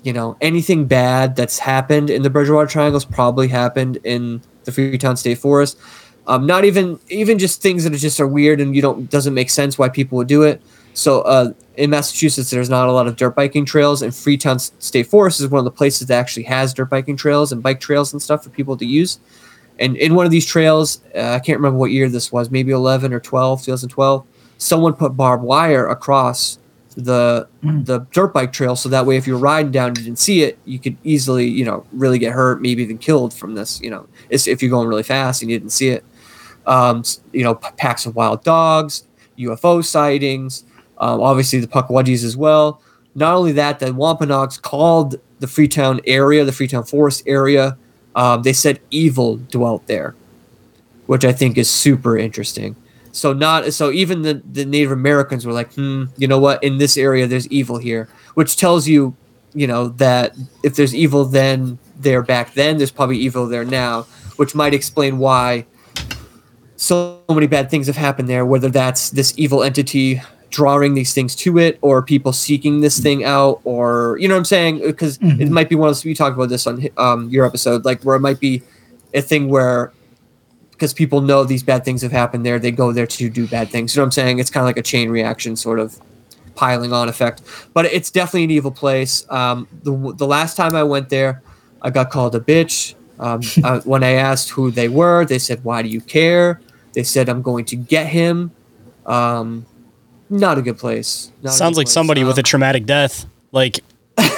you 0.04 0.12
know, 0.12 0.36
anything 0.40 0.86
bad 0.86 1.34
that's 1.34 1.58
happened 1.58 2.08
in 2.08 2.22
the 2.22 2.30
Bridgewater 2.30 2.68
Triangle 2.68 3.00
has 3.00 3.04
probably 3.04 3.48
happened 3.48 3.98
in 4.04 4.40
the 4.62 4.72
Freetown 4.72 5.16
State 5.16 5.38
Forest. 5.38 5.78
Um, 6.26 6.46
not 6.46 6.64
even 6.64 7.00
even 7.08 7.38
just 7.38 7.60
things 7.60 7.84
that 7.84 7.92
are 7.92 7.98
just 7.98 8.20
are 8.20 8.28
weird 8.28 8.60
and 8.60 8.74
you 8.76 8.80
don't 8.80 9.10
doesn't 9.10 9.34
make 9.34 9.50
sense 9.50 9.76
why 9.76 9.88
people 9.88 10.16
would 10.18 10.28
do 10.28 10.42
it. 10.42 10.62
So 10.94 11.22
uh, 11.22 11.52
in 11.76 11.90
Massachusetts, 11.90 12.50
there's 12.50 12.70
not 12.70 12.88
a 12.88 12.92
lot 12.92 13.06
of 13.06 13.16
dirt 13.16 13.34
biking 13.34 13.64
trails, 13.64 14.02
and 14.02 14.14
Freetown 14.14 14.58
State 14.58 15.06
Forest 15.06 15.40
is 15.40 15.48
one 15.48 15.58
of 15.58 15.64
the 15.64 15.70
places 15.70 16.06
that 16.08 16.18
actually 16.18 16.44
has 16.44 16.72
dirt 16.72 16.90
biking 16.90 17.16
trails 17.16 17.52
and 17.52 17.62
bike 17.62 17.80
trails 17.80 18.12
and 18.12 18.22
stuff 18.22 18.44
for 18.44 18.50
people 18.50 18.76
to 18.76 18.86
use. 18.86 19.18
And 19.78 19.96
in 19.96 20.14
one 20.14 20.24
of 20.24 20.30
these 20.30 20.46
trails, 20.46 21.00
uh, 21.16 21.32
I 21.32 21.40
can't 21.40 21.58
remember 21.58 21.78
what 21.78 21.90
year 21.90 22.08
this 22.08 22.30
was, 22.30 22.50
maybe 22.50 22.70
11 22.70 23.12
or 23.12 23.18
12, 23.18 23.64
2012. 23.64 24.24
Someone 24.58 24.94
put 24.94 25.16
barbed 25.16 25.42
wire 25.42 25.88
across 25.88 26.58
the 26.96 27.48
the 27.62 28.06
dirt 28.12 28.32
bike 28.32 28.52
trail, 28.52 28.76
so 28.76 28.88
that 28.88 29.04
way, 29.04 29.16
if 29.16 29.26
you're 29.26 29.36
riding 29.36 29.72
down 29.72 29.88
and 29.88 29.98
you 29.98 30.04
didn't 30.04 30.20
see 30.20 30.44
it, 30.44 30.58
you 30.64 30.78
could 30.78 30.96
easily, 31.02 31.48
you 31.48 31.64
know, 31.64 31.84
really 31.92 32.20
get 32.20 32.32
hurt, 32.32 32.62
maybe 32.62 32.84
even 32.84 32.98
killed 32.98 33.34
from 33.34 33.54
this. 33.54 33.80
You 33.80 33.90
know, 33.90 34.06
if 34.30 34.62
you're 34.62 34.70
going 34.70 34.86
really 34.86 35.02
fast 35.02 35.42
and 35.42 35.50
you 35.50 35.58
didn't 35.58 35.72
see 35.72 35.88
it. 35.88 36.04
Um, 36.66 37.02
you 37.32 37.42
know, 37.42 37.56
packs 37.56 38.06
of 38.06 38.16
wild 38.16 38.42
dogs, 38.42 39.04
UFO 39.38 39.84
sightings, 39.84 40.64
um, 41.04 41.20
obviously 41.20 41.60
the 41.60 41.66
Pukwudgies 41.66 42.24
as 42.24 42.34
well. 42.34 42.80
Not 43.14 43.34
only 43.34 43.52
that, 43.52 43.78
the 43.78 43.92
Wampanoags 43.92 44.56
called 44.56 45.16
the 45.38 45.46
Freetown 45.46 46.00
area, 46.06 46.44
the 46.44 46.52
Freetown 46.52 46.84
Forest 46.84 47.24
area, 47.26 47.76
um, 48.16 48.42
they 48.42 48.54
said 48.54 48.80
evil 48.90 49.36
dwelt 49.36 49.86
there, 49.86 50.14
which 51.06 51.26
I 51.26 51.32
think 51.32 51.58
is 51.58 51.68
super 51.68 52.16
interesting. 52.16 52.74
So 53.12 53.34
not 53.34 53.70
so 53.74 53.92
even 53.92 54.22
the, 54.22 54.42
the 54.50 54.64
Native 54.64 54.92
Americans 54.92 55.44
were 55.44 55.52
like, 55.52 55.74
hmm, 55.74 56.04
you 56.16 56.26
know 56.26 56.38
what? 56.38 56.64
In 56.64 56.78
this 56.78 56.96
area, 56.96 57.26
there's 57.26 57.46
evil 57.48 57.76
here, 57.76 58.08
which 58.32 58.56
tells 58.56 58.88
you, 58.88 59.14
you 59.52 59.66
know, 59.66 59.88
that 59.88 60.34
if 60.62 60.74
there's 60.74 60.94
evil 60.94 61.26
then 61.26 61.78
there 61.98 62.22
back 62.22 62.54
then, 62.54 62.78
there's 62.78 62.90
probably 62.90 63.18
evil 63.18 63.46
there 63.46 63.64
now, 63.64 64.02
which 64.36 64.54
might 64.54 64.72
explain 64.72 65.18
why 65.18 65.66
so 66.76 67.20
many 67.28 67.46
bad 67.46 67.70
things 67.70 67.88
have 67.88 67.96
happened 67.96 68.28
there. 68.28 68.46
Whether 68.46 68.70
that's 68.70 69.10
this 69.10 69.34
evil 69.36 69.62
entity 69.62 70.22
drawing 70.54 70.94
these 70.94 71.12
things 71.12 71.34
to 71.34 71.58
it, 71.58 71.78
or 71.82 72.00
people 72.00 72.32
seeking 72.32 72.80
this 72.80 73.00
thing 73.00 73.24
out, 73.24 73.60
or 73.64 74.16
you 74.20 74.28
know 74.28 74.34
what 74.34 74.38
I'm 74.38 74.44
saying? 74.44 74.78
Because 74.78 75.18
it 75.20 75.50
might 75.50 75.68
be 75.68 75.74
one 75.74 75.88
of 75.88 75.96
those. 75.96 76.04
We 76.04 76.14
talked 76.14 76.36
about 76.36 76.48
this 76.48 76.66
on 76.66 76.88
um, 76.96 77.28
your 77.28 77.44
episode, 77.44 77.84
like 77.84 78.02
where 78.02 78.14
it 78.16 78.20
might 78.20 78.38
be 78.38 78.62
a 79.12 79.20
thing 79.20 79.48
where 79.48 79.92
because 80.70 80.94
people 80.94 81.20
know 81.20 81.44
these 81.44 81.62
bad 81.62 81.84
things 81.84 82.02
have 82.02 82.12
happened 82.12 82.44
there, 82.46 82.58
they 82.58 82.70
go 82.70 82.92
there 82.92 83.06
to 83.06 83.30
do 83.30 83.46
bad 83.46 83.68
things. 83.68 83.94
You 83.94 84.00
know 84.00 84.04
what 84.04 84.06
I'm 84.06 84.12
saying? 84.12 84.38
It's 84.38 84.50
kind 84.50 84.62
of 84.62 84.66
like 84.66 84.76
a 84.76 84.82
chain 84.82 85.08
reaction, 85.08 85.56
sort 85.56 85.78
of 85.78 86.00
piling 86.54 86.92
on 86.92 87.08
effect. 87.08 87.42
But 87.72 87.86
it's 87.86 88.10
definitely 88.10 88.44
an 88.44 88.50
evil 88.52 88.70
place. 88.70 89.26
Um, 89.30 89.66
the 89.82 90.14
the 90.16 90.26
last 90.26 90.56
time 90.56 90.76
I 90.76 90.84
went 90.84 91.08
there, 91.08 91.42
I 91.82 91.90
got 91.90 92.10
called 92.10 92.34
a 92.34 92.40
bitch. 92.40 92.94
Um, 93.18 93.40
uh, 93.62 93.80
when 93.84 94.04
I 94.04 94.12
asked 94.12 94.50
who 94.50 94.70
they 94.70 94.88
were, 94.88 95.24
they 95.24 95.38
said, 95.38 95.64
"Why 95.64 95.82
do 95.82 95.88
you 95.88 96.00
care?" 96.00 96.60
They 96.92 97.02
said, 97.02 97.28
"I'm 97.28 97.42
going 97.42 97.64
to 97.66 97.76
get 97.76 98.06
him." 98.06 98.52
Um, 99.06 99.66
not 100.38 100.58
a 100.58 100.62
good 100.62 100.78
place. 100.78 101.30
Not 101.42 101.54
Sounds 101.54 101.74
good 101.74 101.80
like 101.82 101.86
place. 101.86 101.94
somebody 101.94 102.24
with 102.24 102.34
Um, 102.36 102.40
a 102.40 102.42
traumatic 102.42 102.86
death, 102.86 103.26
like 103.52 103.80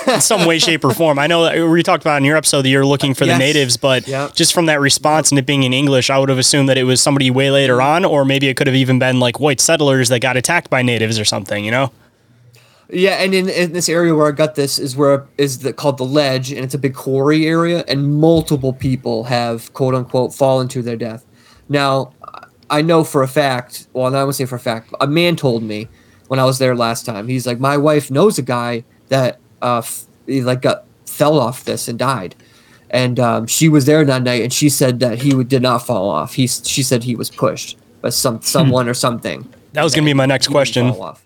in 0.06 0.20
some 0.20 0.46
way, 0.46 0.58
shape, 0.58 0.84
or 0.84 0.94
form. 0.94 1.18
I 1.18 1.26
know 1.26 1.44
that 1.44 1.68
we 1.68 1.82
talked 1.82 2.02
about 2.02 2.16
in 2.18 2.24
your 2.24 2.36
episode 2.36 2.62
that 2.62 2.68
you're 2.68 2.86
looking 2.86 3.12
for 3.14 3.26
the 3.26 3.36
natives, 3.36 3.76
but 3.76 4.06
Yep. 4.08 4.34
just 4.34 4.54
from 4.54 4.66
that 4.66 4.80
response 4.80 5.30
and 5.30 5.38
it 5.38 5.46
being 5.46 5.64
in 5.64 5.72
English, 5.72 6.08
I 6.10 6.18
would 6.18 6.28
have 6.28 6.38
assumed 6.38 6.68
that 6.68 6.78
it 6.78 6.84
was 6.84 7.00
somebody 7.00 7.30
way 7.30 7.50
later 7.50 7.82
on, 7.82 8.04
or 8.04 8.24
maybe 8.24 8.48
it 8.48 8.56
could 8.56 8.66
have 8.68 8.76
even 8.76 8.98
been 8.98 9.18
like 9.20 9.38
white 9.40 9.60
settlers 9.60 10.08
that 10.08 10.20
got 10.20 10.36
attacked 10.36 10.70
by 10.70 10.82
natives 10.82 11.18
or 11.18 11.24
something. 11.24 11.64
You 11.64 11.70
know? 11.72 11.92
Yeah, 12.88 13.14
and 13.22 13.34
in, 13.34 13.48
in 13.48 13.72
this 13.72 13.88
area 13.88 14.14
where 14.14 14.28
I 14.28 14.30
got 14.30 14.54
this 14.54 14.78
is 14.78 14.96
where 14.96 15.26
is 15.36 15.58
the, 15.58 15.72
called 15.72 15.98
the 15.98 16.04
ledge, 16.04 16.52
and 16.52 16.64
it's 16.64 16.74
a 16.74 16.78
big 16.78 16.94
quarry 16.94 17.44
area, 17.46 17.84
and 17.88 18.14
multiple 18.20 18.72
people 18.72 19.24
have 19.24 19.72
quote 19.72 19.94
unquote 19.94 20.32
fallen 20.32 20.68
to 20.68 20.82
their 20.82 20.96
death. 20.96 21.24
Now, 21.68 22.12
I 22.70 22.82
know 22.82 23.04
for 23.04 23.22
a 23.22 23.28
fact. 23.28 23.86
Well, 23.92 24.14
I 24.14 24.22
won't 24.22 24.34
say 24.34 24.44
for 24.46 24.56
a 24.56 24.60
fact. 24.60 24.92
A 25.00 25.06
man 25.06 25.36
told 25.36 25.62
me 25.62 25.88
when 26.28 26.40
I 26.40 26.44
was 26.44 26.58
there 26.58 26.74
last 26.74 27.06
time. 27.06 27.28
He's 27.28 27.46
like, 27.46 27.60
my 27.60 27.76
wife 27.76 28.10
knows 28.10 28.38
a 28.38 28.42
guy 28.42 28.84
that 29.08 29.38
uh, 29.62 29.78
f- 29.78 30.04
he 30.26 30.42
like 30.42 30.62
got 30.62 30.84
fell 31.06 31.38
off 31.38 31.64
this 31.64 31.88
and 31.88 31.98
died, 31.98 32.34
and 32.90 33.18
um, 33.20 33.46
she 33.46 33.68
was 33.68 33.86
there 33.86 34.04
that 34.04 34.22
night, 34.22 34.42
and 34.42 34.52
she 34.52 34.68
said 34.68 35.00
that 35.00 35.22
he 35.22 35.34
would- 35.34 35.48
did 35.48 35.62
not 35.62 35.86
fall 35.86 36.10
off. 36.10 36.34
He 36.34 36.46
she 36.46 36.82
said 36.82 37.04
he 37.04 37.14
was 37.16 37.30
pushed 37.30 37.78
by 38.02 38.10
some 38.10 38.42
someone 38.42 38.88
or 38.88 38.94
something. 38.94 39.48
That 39.72 39.82
was 39.84 39.94
gonna 39.94 40.04
be 40.06 40.14
my 40.14 40.26
next 40.26 40.48
question. 40.48 40.92
fall 40.92 41.02
off. 41.02 41.22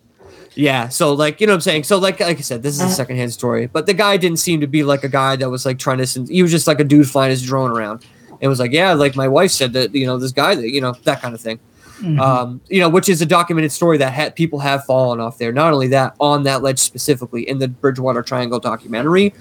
Yeah, 0.54 0.88
so 0.88 1.14
like 1.14 1.40
you 1.40 1.46
know 1.46 1.52
what 1.52 1.58
I'm 1.58 1.60
saying. 1.62 1.84
So 1.84 1.96
like 1.98 2.20
like 2.20 2.38
I 2.38 2.40
said, 2.42 2.62
this 2.62 2.74
is 2.74 2.82
a 2.82 2.88
secondhand 2.90 3.32
story, 3.32 3.66
but 3.66 3.86
the 3.86 3.94
guy 3.94 4.16
didn't 4.16 4.38
seem 4.38 4.60
to 4.60 4.66
be 4.66 4.82
like 4.82 5.04
a 5.04 5.08
guy 5.08 5.36
that 5.36 5.48
was 5.48 5.64
like 5.64 5.78
trying 5.78 6.04
to. 6.04 6.24
He 6.24 6.42
was 6.42 6.50
just 6.50 6.66
like 6.66 6.80
a 6.80 6.84
dude 6.84 7.08
flying 7.08 7.30
his 7.30 7.42
drone 7.42 7.70
around, 7.70 8.04
and 8.40 8.48
was 8.48 8.58
like, 8.58 8.72
yeah, 8.72 8.92
like 8.94 9.14
my 9.16 9.28
wife 9.28 9.50
said 9.50 9.72
that 9.74 9.94
you 9.94 10.06
know 10.06 10.18
this 10.18 10.32
guy 10.32 10.54
that 10.54 10.70
you 10.70 10.80
know 10.80 10.94
that 11.04 11.20
kind 11.20 11.34
of 11.34 11.40
thing. 11.40 11.58
Um, 12.18 12.62
you 12.70 12.80
know, 12.80 12.88
which 12.88 13.10
is 13.10 13.20
a 13.20 13.26
documented 13.26 13.72
story 13.72 13.98
that 13.98 14.14
ha- 14.14 14.30
people 14.30 14.60
have 14.60 14.84
fallen 14.86 15.20
off 15.20 15.36
there. 15.36 15.52
Not 15.52 15.74
only 15.74 15.88
that, 15.88 16.14
on 16.18 16.44
that 16.44 16.62
ledge 16.62 16.78
specifically 16.78 17.46
in 17.46 17.58
the 17.58 17.68
Bridgewater 17.68 18.22
Triangle 18.22 18.58
documentary, 18.58 19.34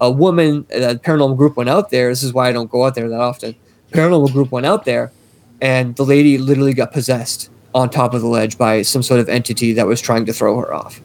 a 0.00 0.10
woman, 0.10 0.64
a 0.72 0.94
paranormal 0.94 1.36
group 1.36 1.58
went 1.58 1.68
out 1.68 1.90
there. 1.90 2.08
This 2.08 2.22
is 2.22 2.32
why 2.32 2.48
I 2.48 2.52
don't 2.52 2.70
go 2.70 2.86
out 2.86 2.94
there 2.94 3.06
that 3.10 3.20
often. 3.20 3.54
Paranormal 3.92 4.32
group 4.32 4.50
went 4.50 4.64
out 4.64 4.86
there, 4.86 5.12
and 5.60 5.94
the 5.96 6.04
lady 6.06 6.38
literally 6.38 6.72
got 6.72 6.90
possessed 6.90 7.50
on 7.74 7.90
top 7.90 8.14
of 8.14 8.22
the 8.22 8.28
ledge 8.28 8.56
by 8.56 8.80
some 8.80 9.02
sort 9.02 9.20
of 9.20 9.28
entity 9.28 9.74
that 9.74 9.86
was 9.86 10.00
trying 10.00 10.24
to 10.24 10.32
throw 10.32 10.58
her 10.58 10.72
off. 10.72 11.02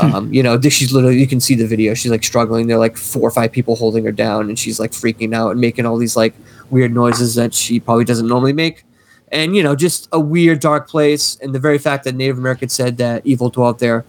Um, 0.00 0.32
you 0.32 0.42
know, 0.42 0.56
this- 0.56 0.72
she's 0.72 0.92
literally, 0.92 1.18
you 1.20 1.26
can 1.26 1.40
see 1.40 1.56
the 1.56 1.66
video. 1.66 1.92
She's 1.92 2.10
like 2.10 2.24
struggling. 2.24 2.68
There 2.68 2.76
are 2.76 2.80
like 2.80 2.96
four 2.96 3.22
or 3.28 3.30
five 3.30 3.52
people 3.52 3.76
holding 3.76 4.04
her 4.06 4.12
down, 4.12 4.48
and 4.48 4.58
she's 4.58 4.80
like 4.80 4.92
freaking 4.92 5.34
out 5.34 5.50
and 5.50 5.60
making 5.60 5.84
all 5.84 5.98
these 5.98 6.16
like 6.16 6.32
weird 6.70 6.92
noises 6.92 7.34
that 7.34 7.54
she 7.54 7.80
probably 7.80 8.04
doesn't 8.04 8.26
normally 8.26 8.52
make. 8.52 8.84
And 9.30 9.54
you 9.54 9.62
know, 9.62 9.76
just 9.76 10.08
a 10.12 10.20
weird, 10.20 10.60
dark 10.60 10.88
place. 10.88 11.36
And 11.42 11.54
the 11.54 11.58
very 11.58 11.78
fact 11.78 12.04
that 12.04 12.14
Native 12.14 12.38
Americans 12.38 12.72
said 12.72 12.96
that 12.98 13.26
evil 13.26 13.50
dwelt 13.50 13.78
there, 13.78 14.04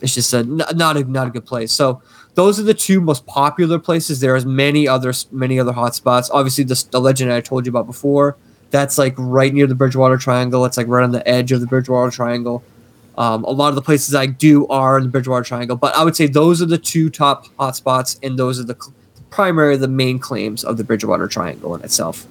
it's 0.00 0.14
just 0.14 0.32
a 0.32 0.42
not 0.42 0.96
a 0.96 1.04
not 1.04 1.28
a 1.28 1.30
good 1.30 1.46
place. 1.46 1.72
So 1.72 2.02
those 2.34 2.60
are 2.60 2.62
the 2.62 2.74
two 2.74 3.00
most 3.00 3.26
popular 3.26 3.78
places. 3.78 4.20
There 4.20 4.36
is 4.36 4.46
many 4.46 4.86
others, 4.86 5.26
many 5.32 5.58
other 5.58 5.72
hotspots. 5.72 6.30
Obviously, 6.32 6.64
the, 6.64 6.84
the 6.90 7.00
legend 7.00 7.32
I 7.32 7.40
told 7.40 7.66
you 7.66 7.70
about 7.70 7.86
before. 7.86 8.36
That's 8.70 8.98
like 8.98 9.14
right 9.16 9.52
near 9.52 9.66
the 9.66 9.74
Bridgewater 9.74 10.18
Triangle. 10.18 10.64
It's 10.64 10.76
like 10.76 10.86
right 10.88 11.02
on 11.02 11.12
the 11.12 11.26
edge 11.26 11.52
of 11.52 11.60
the 11.60 11.66
Bridgewater 11.66 12.10
Triangle. 12.10 12.62
Um, 13.16 13.42
a 13.42 13.50
lot 13.50 13.70
of 13.70 13.74
the 13.74 13.82
places 13.82 14.14
I 14.14 14.26
do 14.26 14.68
are 14.68 14.98
in 14.98 15.02
the 15.02 15.10
Bridgewater 15.10 15.42
Triangle, 15.42 15.74
but 15.74 15.92
I 15.96 16.04
would 16.04 16.14
say 16.14 16.28
those 16.28 16.62
are 16.62 16.66
the 16.66 16.78
two 16.78 17.10
top 17.10 17.46
hotspots, 17.58 18.16
and 18.22 18.38
those 18.38 18.60
are 18.60 18.62
the 18.62 18.76
cl- 18.80 18.94
primary, 19.30 19.76
the 19.76 19.88
main 19.88 20.18
claims 20.18 20.64
of 20.64 20.76
the 20.76 20.84
Bridgewater 20.84 21.26
Triangle 21.28 21.74
in 21.74 21.82
itself. 21.82 22.26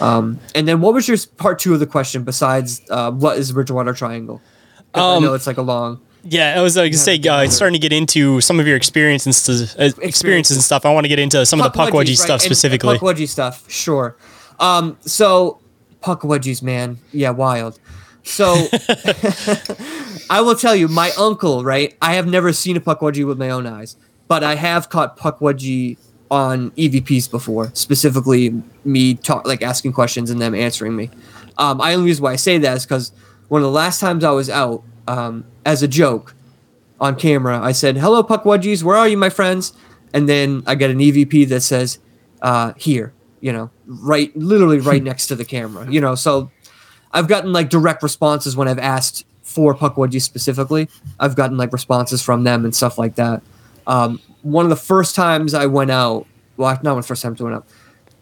Um, 0.00 0.40
and 0.54 0.66
then, 0.66 0.80
what 0.80 0.94
was 0.94 1.06
your 1.06 1.16
part 1.36 1.58
two 1.58 1.72
of 1.74 1.80
the 1.80 1.86
question 1.86 2.24
besides 2.24 2.82
uh, 2.90 3.10
what 3.12 3.38
is 3.38 3.48
the 3.48 3.54
Bridgewater 3.54 3.92
Triangle? 3.94 4.40
'Cause 4.92 5.22
I 5.22 5.24
know 5.24 5.34
it's 5.34 5.46
like 5.46 5.58
a 5.58 5.62
long. 5.62 6.00
Yeah, 6.26 6.54
I 6.56 6.62
was 6.62 6.74
gonna 6.76 6.92
say, 6.94 7.18
uh, 7.28 7.48
starting 7.48 7.74
to 7.74 7.78
get 7.78 7.92
into 7.92 8.40
some 8.40 8.58
of 8.58 8.66
your 8.66 8.76
experiences, 8.76 9.76
uh, 9.76 9.90
experiences 10.00 10.56
and 10.56 10.64
stuff. 10.64 10.86
I 10.86 10.92
want 10.92 11.04
to 11.04 11.08
get 11.08 11.18
into 11.18 11.44
some 11.44 11.60
of 11.60 11.70
the 11.72 11.78
Pukwudgie 11.78 12.08
right, 12.08 12.16
stuff 12.18 12.40
specifically. 12.40 12.96
Pukwudgie 12.98 13.28
stuff, 13.28 13.64
sure. 13.68 14.16
Um, 14.58 14.96
so 15.02 15.58
Pukwudgies, 16.02 16.62
man, 16.62 16.98
yeah, 17.12 17.30
wild. 17.30 17.78
So 18.22 18.54
I 20.30 20.40
will 20.40 20.54
tell 20.54 20.74
you, 20.74 20.88
my 20.88 21.10
uncle, 21.18 21.62
right? 21.62 21.94
I 22.00 22.14
have 22.14 22.26
never 22.26 22.52
seen 22.52 22.76
a 22.76 22.80
puck 22.80 23.00
Pukwudgie 23.00 23.26
with 23.26 23.38
my 23.38 23.50
own 23.50 23.66
eyes, 23.66 23.96
but 24.34 24.42
I 24.42 24.56
have 24.56 24.88
caught 24.88 25.16
Pukwudgie 25.16 25.96
on 26.28 26.72
EVPs 26.72 27.30
before. 27.30 27.70
Specifically, 27.72 28.60
me 28.84 29.14
talk 29.14 29.46
like 29.46 29.62
asking 29.62 29.92
questions 29.92 30.28
and 30.28 30.40
them 30.40 30.56
answering 30.56 30.96
me. 30.96 31.08
Um, 31.56 31.80
I 31.80 31.94
only 31.94 32.06
reason 32.06 32.24
why 32.24 32.32
I 32.32 32.36
say 32.36 32.58
that 32.58 32.78
is 32.78 32.84
because 32.84 33.12
one 33.46 33.62
of 33.62 33.66
the 33.66 33.70
last 33.70 34.00
times 34.00 34.24
I 34.24 34.32
was 34.32 34.50
out, 34.50 34.82
um, 35.06 35.44
as 35.64 35.84
a 35.84 35.86
joke, 35.86 36.34
on 37.00 37.14
camera, 37.14 37.60
I 37.60 37.70
said, 37.70 37.96
"Hello, 37.96 38.24
Pukwudgies, 38.24 38.82
where 38.82 38.96
are 38.96 39.06
you, 39.06 39.16
my 39.16 39.30
friends?" 39.30 39.72
And 40.12 40.28
then 40.28 40.64
I 40.66 40.74
get 40.74 40.90
an 40.90 40.98
EVP 40.98 41.48
that 41.50 41.60
says, 41.60 42.00
uh, 42.42 42.72
"Here," 42.76 43.12
you 43.40 43.52
know, 43.52 43.70
right, 43.86 44.36
literally 44.36 44.80
right 44.80 45.02
next 45.10 45.28
to 45.28 45.36
the 45.36 45.44
camera, 45.44 45.88
you 45.88 46.00
know. 46.00 46.16
So 46.16 46.50
I've 47.12 47.28
gotten 47.28 47.52
like 47.52 47.70
direct 47.70 48.02
responses 48.02 48.56
when 48.56 48.66
I've 48.66 48.80
asked 48.80 49.26
for 49.42 49.76
Pukwudgies 49.76 50.22
specifically. 50.22 50.88
I've 51.20 51.36
gotten 51.36 51.56
like 51.56 51.72
responses 51.72 52.20
from 52.20 52.42
them 52.42 52.64
and 52.64 52.74
stuff 52.74 52.98
like 52.98 53.14
that. 53.14 53.40
Um, 53.86 54.20
one 54.42 54.64
of 54.64 54.70
the 54.70 54.76
first 54.76 55.14
times 55.14 55.54
I 55.54 55.66
went 55.66 55.90
out, 55.90 56.26
well, 56.56 56.70
not 56.70 56.84
one 56.84 56.98
of 56.98 57.04
the 57.04 57.08
first 57.08 57.22
times 57.22 57.40
I 57.40 57.44
went 57.44 57.56
out. 57.56 57.66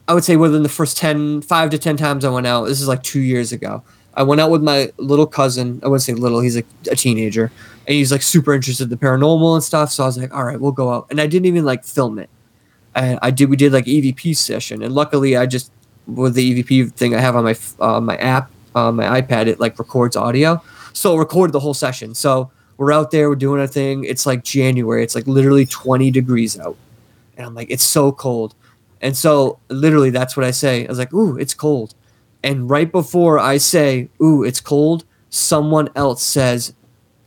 I 0.09 0.15
would 0.15 0.25
say 0.25 0.37
within 0.37 0.63
the 0.63 0.69
first 0.69 0.97
10, 0.97 1.43
five 1.43 1.71
to 1.71 1.79
10 1.79 1.97
times 1.97 2.25
I 2.25 2.31
went 2.31 2.47
out, 2.47 2.65
this 2.65 2.81
is 2.81 2.89
like 2.89 3.03
two 3.03 3.21
years 3.21 3.53
ago. 3.53 3.83
I 4.15 4.23
went 4.25 4.41
out 4.41 4.51
with 4.51 4.63
my 4.63 4.93
little 4.99 5.27
cousin. 5.27 5.81
I 5.83 5.87
wouldn't 5.87 6.03
say 6.03 6.13
little, 6.13 6.41
he's 6.41 6.57
a 6.57 6.63
teenager. 6.97 7.51
And 7.87 7.95
he's 7.95 8.13
like 8.13 8.23
super 8.23 8.53
interested 8.53 8.85
in 8.85 8.91
the 8.91 8.97
paranormal 8.97 9.55
and 9.55 9.65
stuff. 9.65 9.91
So 9.91 10.03
I 10.03 10.07
was 10.07 10.19
like, 10.19 10.35
all 10.35 10.45
right, 10.45 10.61
we'll 10.61 10.73
go 10.73 10.93
out. 10.93 11.07
And 11.11 11.21
I 11.21 11.27
didn't 11.27 11.47
even 11.47 11.65
like 11.65 11.85
film 11.85 12.19
it. 12.19 12.29
I, 12.95 13.19
I 13.23 13.31
did, 13.31 13.49
we 13.49 13.57
did 13.57 13.73
like 13.73 13.87
EVP 13.87 14.37
session. 14.37 14.83
And 14.83 14.95
luckily 14.95 15.37
I 15.37 15.47
just, 15.47 15.73
with 16.07 16.35
the 16.35 16.63
EVP 16.63 16.93
thing 16.93 17.15
I 17.15 17.21
have 17.21 17.37
on 17.37 17.45
my, 17.45 17.57
uh, 17.81 18.01
my 18.01 18.17
app, 18.17 18.51
uh, 18.75 18.93
my 18.93 19.21
iPad, 19.21 19.47
it 19.47 19.61
like 19.61 19.79
records 19.79 20.17
audio. 20.17 20.63
So 20.93 21.17
it 21.17 21.19
recorded 21.19 21.53
the 21.53 21.61
whole 21.61 21.75
session. 21.75 22.15
So 22.15 22.51
we're 22.83 22.93
out 22.93 23.13
there, 23.13 23.29
we're 23.29 23.37
doing 23.37 23.61
our 23.61 23.67
thing. 23.69 24.03
It's 24.03 24.27
like 24.27 24.43
January. 24.43 25.05
It's 25.05 25.15
like 25.15 25.29
literally 25.29 25.67
20 25.67 26.11
degrees 26.11 26.59
out. 26.59 26.77
And 27.37 27.47
I'm 27.47 27.55
like, 27.55 27.71
it's 27.71 27.85
so 27.85 28.11
cold. 28.11 28.57
And 29.01 29.17
so 29.17 29.61
literally 29.69 30.11
that's 30.11 30.37
what 30.37 30.45
I 30.45 30.51
say. 30.51 30.85
I 30.85 30.89
was 30.89 30.99
like, 30.99 31.15
ooh, 31.15 31.37
it's 31.37 31.55
cold. 31.55 31.95
And 32.43 32.69
right 32.69 32.91
before 32.91 33.39
I 33.39 33.59
say, 33.59 34.09
ooh, 34.21 34.43
it's 34.43 34.61
cold, 34.61 35.05
someone 35.31 35.91
else 35.95 36.25
says, 36.25 36.75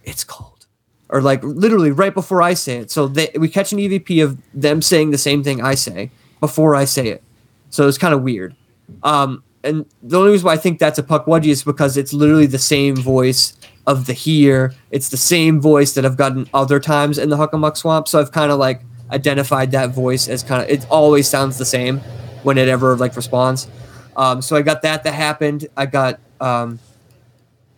it's 0.03 0.25
cold. 0.25 0.65
Or 1.07 1.21
like 1.21 1.41
literally 1.41 1.91
right 1.91 2.13
before 2.13 2.41
I 2.41 2.53
say 2.53 2.79
it. 2.79 2.91
So 2.91 3.07
they, 3.07 3.31
we 3.39 3.47
catch 3.47 3.71
an 3.71 3.79
EVP 3.79 4.21
of 4.21 4.37
them 4.53 4.81
saying 4.81 5.11
the 5.11 5.17
same 5.17 5.41
thing 5.41 5.61
I 5.61 5.75
say 5.75 6.11
before 6.41 6.75
I 6.75 6.83
say 6.83 7.07
it. 7.07 7.23
So 7.69 7.87
it's 7.87 7.97
kind 7.97 8.13
of 8.13 8.23
weird. 8.23 8.57
Um, 9.03 9.41
and 9.65 9.85
the 10.03 10.17
only 10.17 10.31
reason 10.31 10.45
why 10.45 10.53
I 10.53 10.57
think 10.57 10.79
that's 10.79 10.99
a 10.99 11.03
puck 11.03 11.25
Pukwudgie 11.25 11.47
is 11.47 11.63
because 11.63 11.97
it's 11.97 12.13
literally 12.13 12.45
the 12.45 12.59
same 12.59 12.95
voice 12.95 13.57
of 13.87 14.05
the 14.05 14.13
here. 14.13 14.73
It's 14.91 15.09
the 15.09 15.17
same 15.17 15.59
voice 15.59 15.93
that 15.93 16.05
I've 16.05 16.17
gotten 16.17 16.47
other 16.53 16.79
times 16.79 17.17
in 17.17 17.29
the 17.29 17.37
Hockomock 17.37 17.75
Swamp. 17.75 18.07
So 18.07 18.19
I've 18.19 18.31
kind 18.31 18.51
of 18.51 18.59
like 18.59 18.81
identified 19.11 19.71
that 19.71 19.89
voice 19.89 20.27
as 20.27 20.43
kind 20.43 20.63
of 20.63 20.69
it 20.69 20.85
always 20.89 21.27
sounds 21.27 21.57
the 21.57 21.65
same 21.65 21.99
when 22.43 22.57
it 22.57 22.67
ever 22.67 22.95
like 22.95 23.15
responds. 23.15 23.67
Um, 24.15 24.41
so 24.41 24.55
I 24.55 24.61
got 24.61 24.81
that 24.83 25.03
that 25.03 25.13
happened. 25.13 25.67
I 25.75 25.87
got 25.87 26.19
um, 26.39 26.79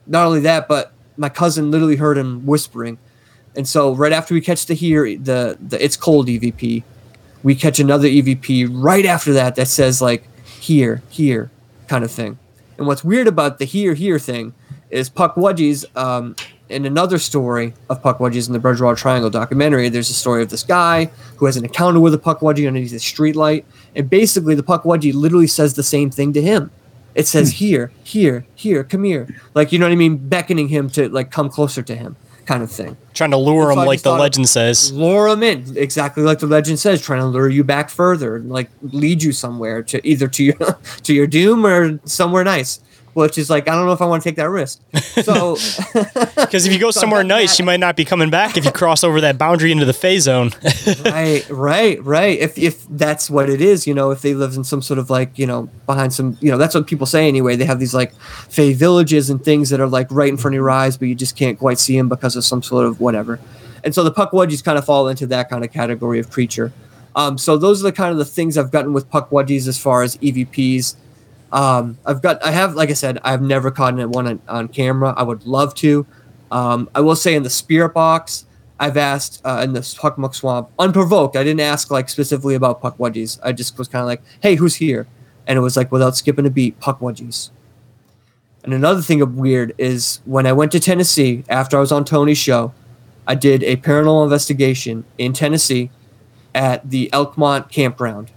not 0.05 0.25
only 0.27 0.41
that, 0.41 0.67
but 0.67 0.93
my 1.15 1.29
cousin 1.29 1.71
literally 1.71 1.95
heard 1.95 2.17
him 2.17 2.45
whispering. 2.45 2.97
And 3.55 3.67
so 3.67 3.95
right 3.95 4.11
after 4.11 4.33
we 4.33 4.41
catch 4.41 4.67
the 4.67 4.75
here 4.75 5.03
the 5.17 5.57
the 5.59 5.83
it's 5.83 5.97
cold 5.97 6.27
EVP, 6.27 6.83
we 7.43 7.55
catch 7.55 7.79
another 7.79 8.07
EVP 8.07 8.69
right 8.71 9.05
after 9.05 9.33
that 9.33 9.55
that 9.55 9.67
says 9.67 10.01
like 10.01 10.27
here 10.59 11.01
here 11.09 11.49
kind 11.87 12.03
of 12.03 12.11
thing. 12.11 12.39
And 12.77 12.87
what's 12.87 13.03
weird 13.03 13.27
about 13.27 13.59
the 13.59 13.65
here 13.65 13.93
here 13.93 14.19
thing 14.19 14.53
is 14.89 15.09
Pukwudgies. 15.09 15.85
Um, 15.97 16.35
in 16.69 16.85
another 16.85 17.17
story 17.17 17.73
of 17.89 18.01
Pukwudgies 18.01 18.47
in 18.47 18.53
the 18.53 18.59
Bridgewater 18.59 18.97
Triangle 18.97 19.29
documentary, 19.29 19.89
there's 19.89 20.09
a 20.09 20.13
story 20.13 20.43
of 20.43 20.49
this 20.49 20.63
guy 20.63 21.05
who 21.37 21.45
has 21.45 21.55
an 21.55 21.63
encounter 21.63 21.99
with 21.99 22.13
a 22.13 22.17
Pukwudgie 22.17 22.67
underneath 22.67 22.91
a 22.91 22.95
streetlight, 22.95 23.63
and 23.95 24.09
basically 24.09 24.55
the 24.55 24.63
Pukwudgie 24.63 25.13
literally 25.13 25.47
says 25.47 25.75
the 25.75 25.83
same 25.83 26.09
thing 26.09 26.33
to 26.33 26.41
him. 26.41 26.71
It 27.15 27.25
says 27.25 27.53
here, 27.53 27.91
here, 28.03 28.45
here, 28.53 28.83
come 28.83 29.03
here, 29.03 29.27
like 29.55 29.71
you 29.71 29.79
know 29.79 29.85
what 29.85 29.91
I 29.91 29.95
mean, 29.95 30.17
beckoning 30.17 30.67
him 30.67 30.89
to 30.91 31.09
like 31.09 31.31
come 31.31 31.49
closer 31.49 31.81
to 31.81 31.95
him, 31.95 32.15
kind 32.47 32.63
of 32.63 32.71
thing. 32.71 32.97
Trying 33.13 33.31
to 33.31 33.37
lure 33.37 33.71
him 33.71 33.79
like 33.79 34.01
the 34.01 34.13
legend 34.13 34.49
says. 34.49 34.91
lure 34.91 35.27
him 35.27 35.43
in 35.43 35.77
exactly 35.77 36.23
like 36.23 36.39
the 36.39 36.47
legend 36.47 36.79
says 36.79 37.01
trying 37.01 37.19
to 37.19 37.25
lure 37.25 37.49
you 37.49 37.63
back 37.63 37.89
further 37.89 38.39
like 38.39 38.69
lead 38.81 39.21
you 39.21 39.31
somewhere 39.31 39.83
to 39.83 40.05
either 40.07 40.27
to 40.27 40.43
your 40.43 40.55
to 41.03 41.13
your 41.13 41.27
doom 41.27 41.65
or 41.65 41.99
somewhere 42.05 42.43
nice 42.43 42.79
which 43.17 43.37
is 43.37 43.49
like 43.49 43.67
i 43.67 43.73
don't 43.73 43.85
know 43.87 43.91
if 43.91 44.01
i 44.01 44.05
want 44.05 44.21
to 44.21 44.29
take 44.29 44.35
that 44.35 44.49
risk 44.49 44.79
so 45.23 45.55
Because 46.35 46.65
if 46.65 46.71
you 46.71 46.79
go 46.79 46.91
So 46.91 47.01
somewhere 47.01 47.23
nice, 47.23 47.51
that. 47.53 47.59
you 47.59 47.65
might 47.65 47.79
not 47.79 47.95
be 47.95 48.05
coming 48.05 48.29
back 48.29 48.55
if 48.57 48.63
you 48.63 48.71
cross 48.71 49.03
over 49.03 49.19
that 49.21 49.37
boundary 49.37 49.71
into 49.71 49.85
the 49.85 49.93
phase 49.93 50.23
zone. 50.23 50.51
right 51.05 51.43
right 51.49 52.01
right 52.03 52.39
if 52.39 52.57
if 52.57 52.85
that's 52.89 53.29
what 53.29 53.49
it 53.49 53.59
is 53.59 53.85
you 53.87 53.93
know 53.93 54.11
if 54.11 54.21
they 54.21 54.33
live 54.33 54.55
in 54.55 54.63
some 54.63 54.81
sort 54.81 54.97
of 54.99 55.09
like 55.09 55.37
you 55.37 55.45
know 55.45 55.67
behind 55.85 56.13
some 56.13 56.37
you 56.41 56.49
know 56.51 56.57
that's 56.57 56.73
what 56.75 56.87
people 56.87 57.05
say 57.05 57.27
anyway 57.27 57.55
they 57.55 57.65
have 57.65 57.79
these 57.79 57.93
like 57.93 58.13
fey 58.49 58.71
villages 58.73 59.29
and 59.29 59.43
things 59.43 59.69
that 59.71 59.79
are 59.79 59.87
like 59.89 60.07
right 60.11 60.29
in 60.29 60.37
front 60.37 60.53
of 60.53 60.57
your 60.57 60.69
eyes 60.69 60.95
but 60.97 61.07
you 61.07 61.15
just 61.15 61.35
can't 61.35 61.57
quite 61.59 61.79
see 61.79 61.97
them 61.97 62.07
because 62.07 62.35
of 62.35 62.45
some 62.45 62.61
sort 62.63 62.85
of 62.85 62.99
whatever 63.01 63.39
and 63.83 63.93
so 63.95 64.03
the 64.03 64.11
pukwudgies 64.11 64.63
kind 64.63 64.77
of 64.77 64.85
fall 64.85 65.07
into 65.09 65.25
that 65.27 65.49
kind 65.49 65.65
of 65.65 65.71
category 65.71 66.19
of 66.19 66.29
creature 66.29 66.71
um, 67.15 67.37
so 67.37 67.57
those 67.57 67.81
are 67.81 67.83
the 67.89 67.91
kind 67.91 68.11
of 68.11 68.17
the 68.17 68.25
things 68.25 68.57
i've 68.57 68.71
gotten 68.71 68.93
with 68.93 69.09
pukwudgies 69.09 69.67
as 69.67 69.77
far 69.77 70.03
as 70.03 70.15
evps 70.17 70.95
um, 71.51 71.97
I've 72.05 72.21
got, 72.21 72.43
I 72.43 72.51
have, 72.51 72.75
like 72.75 72.89
I 72.89 72.93
said, 72.93 73.19
I've 73.23 73.41
never 73.41 73.71
caught 73.71 73.95
one 74.09 74.27
on, 74.27 74.41
on 74.47 74.67
camera. 74.67 75.13
I 75.15 75.23
would 75.23 75.45
love 75.45 75.73
to. 75.75 76.05
Um, 76.51 76.89
I 76.93 77.01
will 77.01 77.15
say 77.15 77.35
in 77.35 77.43
the 77.43 77.49
spirit 77.49 77.93
box, 77.93 78.45
I've 78.79 78.97
asked 78.97 79.41
uh, 79.43 79.61
in 79.63 79.73
the 79.73 79.79
Puckmuck 79.79 80.35
Swamp, 80.35 80.69
unprovoked. 80.77 81.35
I 81.35 81.43
didn't 81.43 81.61
ask 81.61 81.89
like 81.89 82.09
specifically 82.09 82.55
about 82.55 82.81
Pukwudgies. 82.81 83.39
I 83.43 83.51
just 83.51 83.77
was 83.77 83.87
kind 83.87 84.01
of 84.01 84.07
like, 84.07 84.21
hey, 84.41 84.55
who's 84.55 84.75
here? 84.75 85.07
And 85.47 85.57
it 85.57 85.61
was 85.61 85.77
like, 85.77 85.91
without 85.91 86.15
skipping 86.15 86.45
a 86.45 86.49
beat, 86.49 86.79
Pukwudgies. 86.79 87.49
And 88.63 88.73
another 88.73 89.01
thing 89.01 89.21
of 89.21 89.35
weird 89.35 89.73
is 89.77 90.19
when 90.25 90.45
I 90.45 90.53
went 90.53 90.73
to 90.73 90.79
Tennessee 90.79 91.45
after 91.47 91.77
I 91.77 91.79
was 91.79 91.91
on 91.91 92.03
Tony's 92.03 92.37
show, 92.37 92.73
I 93.25 93.35
did 93.35 93.63
a 93.63 93.77
paranormal 93.77 94.25
investigation 94.25 95.05
in 95.17 95.33
Tennessee 95.33 95.89
at 96.53 96.89
the 96.89 97.09
Elkmont 97.13 97.71
campground 97.71 98.31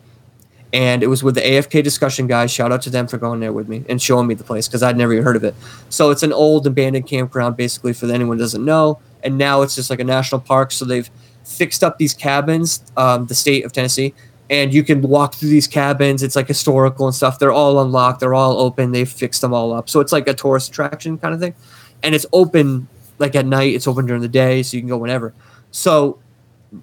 and 0.73 1.03
it 1.03 1.09
was 1.09 1.23
with 1.23 1.35
the 1.35 1.41
AFK 1.41 1.83
discussion 1.83 2.27
guys. 2.27 2.51
Shout 2.51 2.71
out 2.71 2.83
to 2.83 2.91
them 2.91 3.09
for 3.09 3.19
going 3.19 3.41
there 3.41 3.53
with 3.53 3.69
me 3.69 3.85
and 3.89 4.01
showing 4.01 4.27
me 4.27 4.35
the 4.35 4.45
place 4.45 4.69
because 4.69 4.83
I'd 4.83 4.97
never 4.97 5.13
even 5.13 5.25
heard 5.25 5.37
of 5.37 5.45
it. 5.45 5.55
So 5.89 6.11
it's 6.11 6.23
an 6.23 6.33
old 6.33 6.67
abandoned 6.67 7.07
campground, 7.07 7.57
basically, 7.57 7.93
for 7.93 8.07
anyone 8.07 8.39
doesn't 8.39 8.65
know. 8.65 9.01
And 9.25 9.37
now 9.37 9.63
it's 9.63 9.75
just 9.75 9.91
like 9.91 10.01
a 10.01 10.05
national 10.05 10.41
park. 10.41 10.71
So 10.71 10.85
they've 10.85 11.11
fixed 11.45 11.83
up 11.83 11.99
these 11.99 12.15
cabins, 12.15 12.85
um, 12.97 13.27
the 13.27 13.35
state 13.35 13.65
of 13.65 13.73
Tennessee, 13.73 14.15
and 14.49 14.73
you 14.73 14.83
can 14.85 15.03
walk 15.03 15.35
through 15.35 15.49
these 15.49 15.67
cabins. 15.67 16.23
It's 16.23 16.37
like 16.37 16.47
historical 16.47 17.07
and 17.07 17.15
stuff. 17.15 17.39
They're 17.39 17.53
all 17.53 17.81
unlocked. 17.81 18.21
They're 18.21 18.35
all 18.35 18.59
open. 18.61 18.93
They've 18.93 19.09
fixed 19.09 19.41
them 19.41 19.53
all 19.53 19.73
up. 19.73 19.89
So 19.89 20.01
it's 20.01 20.13
like 20.13 20.29
a 20.29 20.35
tourist 20.35 20.71
attraction 20.71 21.19
kind 21.19 21.35
of 21.35 21.41
thing, 21.41 21.55
and 22.03 22.15
it's 22.15 22.27
open 22.33 22.87
like 23.19 23.35
at 23.35 23.47
night. 23.47 23.75
It's 23.75 23.89
open 23.89 24.07
during 24.07 24.23
the 24.23 24.29
day, 24.29 24.63
so 24.63 24.77
you 24.77 24.83
can 24.83 24.89
go 24.89 24.99
whenever. 24.99 25.35
So, 25.73 26.21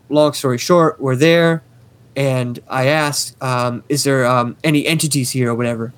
long 0.09 0.33
story 0.33 0.57
short, 0.57 0.99
we're 0.99 1.15
there 1.15 1.63
and 2.17 2.59
I 2.67 2.87
asked, 2.87 3.41
um, 3.41 3.83
"Is 3.87 4.03
there 4.03 4.25
um, 4.25 4.57
any 4.63 4.85
entities 4.85 5.31
here 5.31 5.51
or 5.51 5.55
whatever?" 5.55 5.93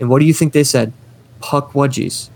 And 0.00 0.08
what 0.08 0.20
do 0.20 0.24
you 0.24 0.32
think 0.32 0.52
they 0.52 0.64
said? 0.64 0.92
Pukwudgies. 1.40 2.30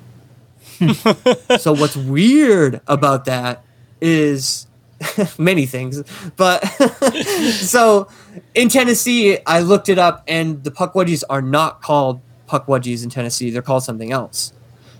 so 1.61 1.73
what's 1.73 1.97
weird 1.97 2.81
about 2.89 3.25
that 3.27 3.65
is 4.01 4.67
many 5.39 5.67
things. 5.67 6.03
But 6.37 6.59
so 7.53 8.09
in 8.55 8.69
Tennessee, 8.69 9.39
I 9.47 9.61
looked 9.61 9.89
it 9.89 9.99
up, 9.99 10.25
and 10.27 10.65
the 10.65 10.73
Pukwudgies 10.73 11.23
are 11.31 11.43
not 11.43 11.81
called 11.81 12.21
Pukwudgies 12.49 13.05
in 13.05 13.11
Tennessee. 13.11 13.51
They're 13.51 13.63
called 13.63 13.85
something 13.85 14.11
else. 14.11 14.53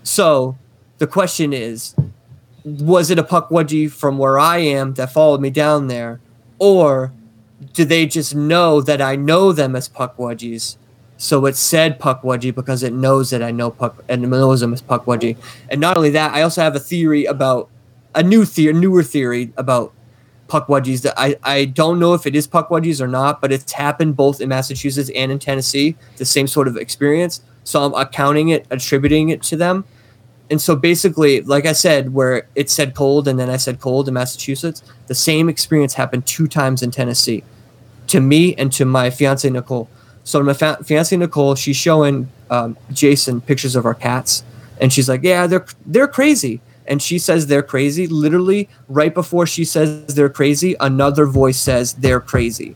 So 0.03 0.57
the 0.97 1.07
question 1.07 1.51
is, 1.51 1.93
was 2.63 3.11
it 3.11 3.19
a 3.19 3.23
Pukwudgie 3.23 3.91
from 3.91 4.17
where 4.17 4.39
I 4.39 4.59
am 4.59 4.93
that 4.93 5.11
followed 5.11 5.41
me 5.41 5.49
down 5.49 5.87
there, 5.87 6.21
or 6.57 7.11
do 7.73 7.85
they 7.85 8.05
just 8.05 8.35
know 8.35 8.81
that 8.81 9.01
I 9.01 9.15
know 9.15 9.51
them 9.51 9.75
as 9.75 9.89
Pukwudgies? 9.89 10.77
So 11.17 11.45
it 11.45 11.55
said 11.55 11.99
Pukwudgie 11.99 12.53
because 12.53 12.83
it 12.83 12.91
knows 12.91 13.29
that 13.29 13.41
I 13.41 13.51
know 13.51 13.71
Puck 13.71 14.03
and 14.09 14.29
knows 14.29 14.59
them 14.59 14.73
as 14.73 14.81
Pukwudgie. 14.81 15.37
And 15.69 15.79
not 15.79 15.95
only 15.95 16.09
that, 16.11 16.33
I 16.33 16.41
also 16.41 16.61
have 16.61 16.75
a 16.75 16.79
theory 16.79 17.25
about 17.25 17.69
a 18.13 18.21
new 18.23 18.45
theory, 18.45 18.73
newer 18.73 19.03
theory 19.03 19.53
about 19.55 19.93
Pukwudgies 20.47 21.01
that 21.03 21.13
I, 21.17 21.37
I 21.43 21.65
don't 21.65 21.99
know 21.99 22.13
if 22.13 22.27
it 22.27 22.35
is 22.35 22.47
Pukwudgies 22.47 22.99
or 22.99 23.07
not, 23.07 23.41
but 23.41 23.51
it's 23.51 23.71
happened 23.71 24.17
both 24.17 24.41
in 24.41 24.49
Massachusetts 24.49 25.09
and 25.15 25.31
in 25.31 25.39
Tennessee, 25.39 25.95
the 26.17 26.25
same 26.25 26.45
sort 26.47 26.67
of 26.67 26.75
experience. 26.75 27.41
So 27.63 27.83
I'm 27.83 27.93
accounting 27.93 28.49
it, 28.49 28.67
attributing 28.69 29.29
it 29.29 29.41
to 29.43 29.55
them. 29.55 29.85
And 30.49 30.61
so 30.61 30.75
basically, 30.75 31.41
like 31.41 31.65
I 31.65 31.71
said, 31.71 32.13
where 32.13 32.47
it 32.53 32.69
said 32.69 32.93
cold 32.93 33.27
and 33.27 33.39
then 33.39 33.49
I 33.49 33.57
said 33.57 33.79
cold 33.79 34.09
in 34.09 34.13
Massachusetts, 34.13 34.83
the 35.07 35.15
same 35.15 35.47
experience 35.47 35.93
happened 35.93 36.25
two 36.25 36.47
times 36.47 36.83
in 36.83 36.91
Tennessee 36.91 37.43
to 38.07 38.19
me 38.19 38.55
and 38.55 38.71
to 38.73 38.85
my 38.85 39.09
fiance 39.09 39.49
Nicole. 39.49 39.89
So 40.23 40.41
my 40.41 40.53
fa- 40.53 40.79
fiance 40.83 41.15
Nicole, 41.15 41.55
she's 41.55 41.75
showing 41.75 42.29
um, 42.49 42.77
Jason 42.91 43.41
pictures 43.41 43.75
of 43.75 43.85
our 43.85 43.93
cats, 43.93 44.43
and 44.79 44.91
she's 44.91 45.09
like, 45.09 45.23
"Yeah, 45.23 45.47
they're 45.47 45.65
they're 45.85 46.07
crazy." 46.07 46.61
And 46.85 47.01
she 47.01 47.17
says 47.17 47.47
they're 47.47 47.63
crazy. 47.63 48.07
Literally, 48.07 48.67
right 48.89 49.13
before 49.13 49.47
she 49.47 49.63
says 49.63 50.15
they're 50.15 50.29
crazy, 50.29 50.75
another 50.79 51.25
voice 51.25 51.57
says 51.57 51.93
they're 51.93 52.19
crazy. 52.19 52.75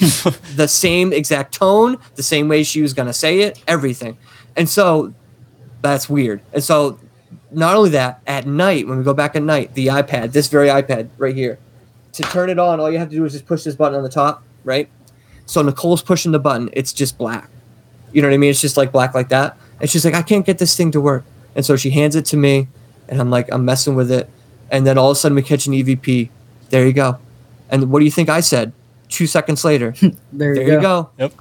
the 0.56 0.66
same 0.66 1.12
exact 1.12 1.54
tone, 1.54 1.98
the 2.14 2.22
same 2.22 2.48
way 2.48 2.62
she 2.62 2.80
was 2.80 2.94
gonna 2.94 3.12
say 3.12 3.40
it, 3.40 3.62
everything. 3.68 4.16
And 4.56 4.68
so 4.68 5.12
that's 5.82 6.08
weird. 6.08 6.40
And 6.52 6.64
so 6.64 6.98
not 7.50 7.76
only 7.76 7.90
that, 7.90 8.20
at 8.26 8.46
night 8.46 8.86
when 8.88 8.98
we 8.98 9.04
go 9.04 9.14
back 9.14 9.36
at 9.36 9.42
night, 9.42 9.74
the 9.74 9.88
iPad, 9.88 10.32
this 10.32 10.48
very 10.48 10.68
iPad 10.68 11.08
right 11.18 11.34
here, 11.34 11.58
to 12.12 12.22
turn 12.24 12.50
it 12.50 12.58
on, 12.58 12.80
all 12.80 12.90
you 12.90 12.98
have 12.98 13.10
to 13.10 13.16
do 13.16 13.24
is 13.24 13.32
just 13.32 13.46
push 13.46 13.64
this 13.64 13.74
button 13.74 13.96
on 13.96 14.02
the 14.02 14.08
top, 14.08 14.42
right? 14.64 14.88
So 15.46 15.62
Nicole's 15.62 16.02
pushing 16.02 16.32
the 16.32 16.38
button, 16.38 16.70
it's 16.72 16.92
just 16.92 17.18
black. 17.18 17.48
You 18.12 18.22
know 18.22 18.28
what 18.28 18.34
I 18.34 18.38
mean? 18.38 18.50
It's 18.50 18.60
just 18.60 18.76
like 18.76 18.92
black 18.92 19.14
like 19.14 19.28
that. 19.30 19.56
And 19.80 19.88
she's 19.90 20.04
like, 20.04 20.14
I 20.14 20.22
can't 20.22 20.46
get 20.46 20.58
this 20.58 20.76
thing 20.76 20.90
to 20.92 21.00
work. 21.00 21.24
And 21.54 21.64
so 21.64 21.76
she 21.76 21.90
hands 21.90 22.14
it 22.16 22.24
to 22.26 22.36
me, 22.36 22.68
and 23.08 23.20
I'm 23.20 23.30
like, 23.30 23.52
I'm 23.52 23.64
messing 23.64 23.94
with 23.94 24.10
it. 24.10 24.28
And 24.70 24.86
then 24.86 24.96
all 24.96 25.10
of 25.10 25.16
a 25.16 25.20
sudden 25.20 25.36
we 25.36 25.42
catch 25.42 25.66
an 25.66 25.72
EVP. 25.74 26.30
There 26.70 26.86
you 26.86 26.92
go. 26.92 27.18
And 27.68 27.90
what 27.90 27.98
do 27.98 28.04
you 28.04 28.10
think 28.10 28.28
I 28.28 28.40
said? 28.40 28.72
Two 29.08 29.26
seconds 29.26 29.64
later. 29.64 29.94
there, 30.32 30.54
there 30.54 30.74
you 30.76 30.80
go. 30.80 31.10
Yep. 31.18 31.32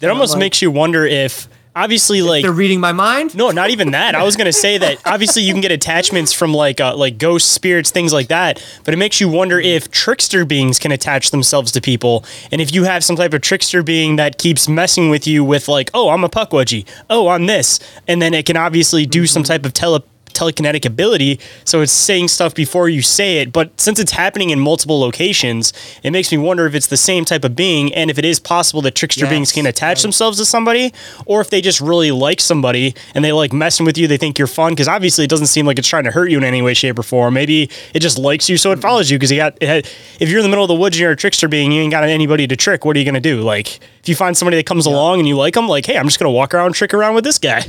That 0.00 0.10
almost 0.10 0.34
like- 0.34 0.40
makes 0.40 0.62
you 0.62 0.70
wonder 0.70 1.04
if 1.04 1.48
obviously 1.74 2.22
like 2.22 2.42
They're 2.42 2.52
reading 2.52 2.80
my 2.80 2.92
mind? 2.92 3.34
no, 3.34 3.50
not 3.50 3.70
even 3.70 3.92
that. 3.92 4.14
I 4.14 4.22
was 4.22 4.36
gonna 4.36 4.52
say 4.52 4.78
that 4.78 4.98
obviously 5.06 5.42
you 5.42 5.52
can 5.52 5.60
get 5.60 5.72
attachments 5.72 6.32
from 6.32 6.52
like 6.54 6.80
uh, 6.80 6.96
like 6.96 7.18
ghost 7.18 7.52
spirits, 7.52 7.90
things 7.90 8.12
like 8.12 8.28
that. 8.28 8.62
But 8.84 8.94
it 8.94 8.96
makes 8.96 9.20
you 9.20 9.28
wonder 9.28 9.58
if 9.58 9.90
trickster 9.90 10.44
beings 10.44 10.78
can 10.78 10.92
attach 10.92 11.30
themselves 11.30 11.72
to 11.72 11.80
people, 11.80 12.24
and 12.50 12.60
if 12.60 12.74
you 12.74 12.84
have 12.84 13.04
some 13.04 13.16
type 13.16 13.34
of 13.34 13.40
trickster 13.40 13.82
being 13.82 14.16
that 14.16 14.38
keeps 14.38 14.68
messing 14.68 15.10
with 15.10 15.26
you 15.26 15.44
with 15.44 15.68
like, 15.68 15.90
oh, 15.94 16.10
I'm 16.10 16.24
a 16.24 16.28
puckwudgie, 16.28 16.86
oh, 17.10 17.28
I'm 17.28 17.46
this, 17.46 17.80
and 18.06 18.20
then 18.20 18.34
it 18.34 18.46
can 18.46 18.56
obviously 18.56 19.06
do 19.06 19.26
some 19.26 19.42
type 19.42 19.64
of 19.64 19.72
tele 19.72 20.02
telekinetic 20.32 20.84
ability 20.84 21.38
so 21.64 21.80
it's 21.80 21.92
saying 21.92 22.28
stuff 22.28 22.54
before 22.54 22.88
you 22.88 23.02
say 23.02 23.38
it 23.38 23.52
but 23.52 23.78
since 23.78 23.98
it's 23.98 24.12
happening 24.12 24.50
in 24.50 24.58
multiple 24.58 25.00
locations 25.00 25.72
it 26.02 26.10
makes 26.10 26.32
me 26.32 26.38
wonder 26.38 26.66
if 26.66 26.74
it's 26.74 26.86
the 26.86 26.96
same 26.96 27.24
type 27.24 27.44
of 27.44 27.54
being 27.54 27.92
and 27.94 28.10
if 28.10 28.18
it 28.18 28.24
is 28.24 28.38
possible 28.40 28.82
that 28.82 28.94
trickster 28.94 29.26
beings 29.26 29.52
can 29.52 29.66
attach 29.66 30.02
themselves 30.02 30.38
to 30.38 30.44
somebody 30.44 30.92
or 31.26 31.40
if 31.40 31.50
they 31.50 31.60
just 31.60 31.80
really 31.80 32.10
like 32.10 32.40
somebody 32.40 32.94
and 33.14 33.24
they 33.24 33.32
like 33.32 33.52
messing 33.52 33.86
with 33.86 33.96
you 33.98 34.06
they 34.06 34.16
think 34.16 34.38
you're 34.38 34.48
fun 34.48 34.72
because 34.72 34.88
obviously 34.88 35.24
it 35.24 35.28
doesn't 35.28 35.46
seem 35.46 35.66
like 35.66 35.78
it's 35.78 35.88
trying 35.88 36.04
to 36.04 36.10
hurt 36.10 36.30
you 36.30 36.38
in 36.38 36.44
any 36.44 36.62
way 36.62 36.74
shape 36.74 36.98
or 36.98 37.02
form. 37.02 37.34
Maybe 37.34 37.70
it 37.94 38.00
just 38.00 38.18
likes 38.18 38.48
you 38.48 38.56
so 38.56 38.72
it 38.72 38.80
follows 38.80 39.10
you 39.10 39.18
because 39.18 39.30
you 39.30 39.36
got 39.36 39.56
it 39.60 39.66
had, 39.66 39.86
if 40.20 40.28
you're 40.28 40.38
in 40.38 40.42
the 40.42 40.48
middle 40.48 40.64
of 40.64 40.68
the 40.68 40.74
woods 40.74 40.96
and 40.96 41.00
you're 41.00 41.12
a 41.12 41.16
trickster 41.16 41.48
being 41.48 41.72
you 41.72 41.80
ain't 41.80 41.90
got 41.90 42.04
anybody 42.04 42.46
to 42.46 42.56
trick 42.56 42.84
what 42.84 42.96
are 42.96 42.98
you 42.98 43.04
going 43.04 43.14
to 43.14 43.20
do? 43.20 43.40
Like 43.42 43.80
if 44.02 44.08
you 44.08 44.14
find 44.14 44.36
somebody 44.36 44.56
that 44.56 44.66
comes 44.66 44.86
along 44.86 45.20
and 45.20 45.28
you 45.28 45.36
like 45.36 45.54
them 45.54 45.68
like 45.68 45.86
hey 45.86 45.96
i'm 45.96 46.06
just 46.06 46.18
going 46.18 46.26
to 46.26 46.34
walk 46.34 46.54
around 46.54 46.66
and 46.66 46.74
trick 46.74 46.92
around 46.92 47.14
with 47.14 47.24
this 47.24 47.38
guy 47.38 47.62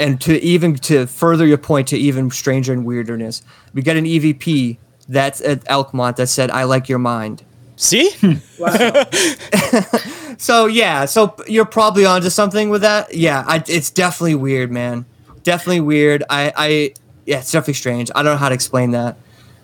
and 0.00 0.20
to 0.22 0.40
even 0.42 0.74
to 0.76 1.06
further 1.06 1.46
your 1.46 1.58
point 1.58 1.88
to 1.88 1.96
even 1.98 2.30
stranger 2.30 2.72
and 2.72 2.84
weirderness, 2.84 3.42
we 3.74 3.82
get 3.82 3.96
an 3.96 4.04
EVP 4.04 4.78
that's 5.08 5.40
at 5.40 5.64
Elkmont 5.64 6.16
that 6.16 6.28
said, 6.28 6.50
"I 6.50 6.64
like 6.64 6.88
your 6.88 6.98
mind." 6.98 7.44
see 7.80 8.10
So 10.40 10.64
yeah, 10.66 11.04
so 11.04 11.34
you're 11.46 11.66
probably 11.66 12.06
onto 12.06 12.30
something 12.30 12.70
with 12.70 12.80
that. 12.80 13.14
Yeah, 13.14 13.44
I, 13.46 13.62
it's 13.68 13.90
definitely 13.90 14.36
weird, 14.36 14.72
man. 14.72 15.04
Definitely 15.42 15.80
weird. 15.80 16.24
I, 16.30 16.50
I, 16.56 16.94
yeah, 17.26 17.40
it's 17.40 17.52
definitely 17.52 17.74
strange. 17.74 18.10
I 18.14 18.22
don't 18.22 18.32
know 18.32 18.38
how 18.38 18.48
to 18.48 18.54
explain 18.54 18.92
that. 18.92 19.18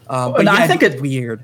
Um, 0.06 0.32
but 0.32 0.40
And 0.40 0.50
I 0.50 0.66
think 0.66 0.82
it's 0.82 1.00
weird. 1.00 1.42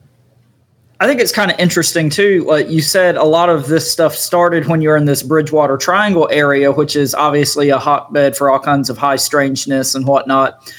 I 1.02 1.06
think 1.08 1.20
it's 1.20 1.32
kind 1.32 1.50
of 1.50 1.58
interesting 1.58 2.10
too. 2.10 2.44
Like 2.44 2.70
you 2.70 2.80
said, 2.80 3.16
a 3.16 3.24
lot 3.24 3.48
of 3.48 3.66
this 3.66 3.90
stuff 3.90 4.14
started 4.14 4.68
when 4.68 4.80
you're 4.80 4.96
in 4.96 5.04
this 5.04 5.24
Bridgewater 5.24 5.76
Triangle 5.76 6.28
area, 6.30 6.70
which 6.70 6.94
is 6.94 7.12
obviously 7.12 7.70
a 7.70 7.78
hotbed 7.78 8.36
for 8.36 8.48
all 8.48 8.60
kinds 8.60 8.88
of 8.88 8.98
high 8.98 9.16
strangeness 9.16 9.96
and 9.96 10.06
whatnot. 10.06 10.72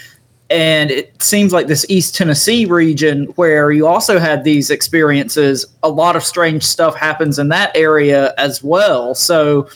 And 0.50 0.92
it 0.92 1.22
seems 1.22 1.52
like 1.52 1.68
this 1.68 1.86
East 1.90 2.16
Tennessee 2.16 2.64
region, 2.64 3.26
where 3.36 3.74
you 3.74 3.86
also 3.86 4.18
had 4.18 4.46
these 4.46 4.70
experiences, 4.70 5.66
a 5.84 5.90
lot 5.90 6.16
of 6.16 6.24
strange 6.24 6.64
stuff 6.64 6.96
happens 6.96 7.38
in 7.38 7.50
that 7.50 7.76
area 7.76 8.34
as 8.38 8.64
well. 8.64 9.16
So 9.16 9.68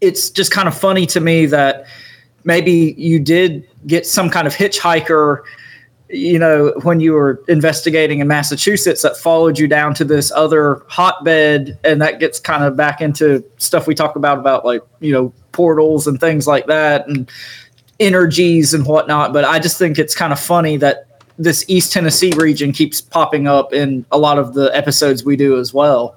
it's 0.00 0.30
just 0.30 0.52
kind 0.52 0.68
of 0.68 0.78
funny 0.78 1.06
to 1.06 1.20
me 1.20 1.46
that 1.46 1.86
maybe 2.44 2.94
you 2.96 3.18
did 3.18 3.68
get 3.88 4.06
some 4.06 4.30
kind 4.30 4.46
of 4.46 4.54
hitchhiker 4.54 5.42
you 6.12 6.38
know, 6.38 6.72
when 6.82 7.00
you 7.00 7.12
were 7.12 7.42
investigating 7.48 8.18
in 8.18 8.28
Massachusetts 8.28 9.02
that 9.02 9.16
followed 9.16 9.58
you 9.58 9.68
down 9.68 9.94
to 9.94 10.04
this 10.04 10.32
other 10.32 10.82
hotbed, 10.88 11.78
and 11.84 12.02
that 12.02 12.18
gets 12.18 12.40
kind 12.40 12.64
of 12.64 12.76
back 12.76 13.00
into 13.00 13.44
stuff 13.58 13.86
we 13.86 13.94
talk 13.94 14.16
about 14.16 14.38
about 14.38 14.64
like 14.64 14.82
you 15.00 15.12
know 15.12 15.32
portals 15.52 16.06
and 16.06 16.20
things 16.20 16.46
like 16.46 16.66
that, 16.66 17.06
and 17.06 17.30
energies 18.00 18.74
and 18.74 18.86
whatnot. 18.86 19.32
But 19.32 19.44
I 19.44 19.58
just 19.58 19.78
think 19.78 19.98
it's 19.98 20.14
kind 20.14 20.32
of 20.32 20.40
funny 20.40 20.76
that 20.78 21.06
this 21.38 21.64
East 21.68 21.92
Tennessee 21.92 22.32
region 22.36 22.72
keeps 22.72 23.00
popping 23.00 23.46
up 23.46 23.72
in 23.72 24.04
a 24.10 24.18
lot 24.18 24.38
of 24.38 24.54
the 24.54 24.74
episodes 24.76 25.24
we 25.24 25.36
do 25.36 25.58
as 25.58 25.72
well. 25.72 26.16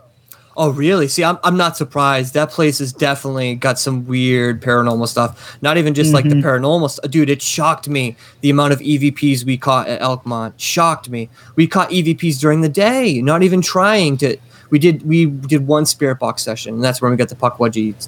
Oh, 0.55 0.69
really? 0.69 1.07
See, 1.07 1.23
I'm, 1.23 1.39
I'm 1.43 1.57
not 1.57 1.75
surprised. 1.75 2.35
That 2.35 2.51
place 2.51 2.77
has 2.77 2.93
definitely 2.93 3.55
got 3.55 3.79
some 3.79 4.05
weird 4.05 4.61
paranormal 4.61 5.07
stuff. 5.07 5.57
Not 5.63 5.77
even 5.77 5.95
just 5.95 6.13
like 6.13 6.25
the 6.25 6.35
mm-hmm. 6.35 6.47
paranormal 6.47 6.91
stuff. 6.91 7.09
Dude, 7.09 7.29
it 7.29 7.41
shocked 7.41 7.89
me 7.89 8.15
the 8.41 8.51
amount 8.51 8.73
of 8.73 8.79
EVPs 8.79 9.45
we 9.45 9.57
caught 9.57 9.87
at 9.87 9.99
Elkmont. 10.01 10.53
Shocked 10.57 11.09
me. 11.09 11.29
We 11.55 11.65
caught 11.65 11.89
EVPs 11.89 12.39
during 12.39 12.61
the 12.61 12.69
day, 12.69 13.19
not 13.21 13.41
even 13.41 13.61
trying 13.61 14.17
to. 14.17 14.37
We 14.69 14.77
did 14.79 15.07
we 15.07 15.25
did 15.25 15.65
one 15.65 15.85
spirit 15.85 16.19
box 16.19 16.43
session, 16.43 16.75
and 16.75 16.83
that's 16.83 17.01
when 17.01 17.11
we 17.11 17.17
got 17.17 17.29
the 17.29 17.35
Pukwudgie 17.35 18.07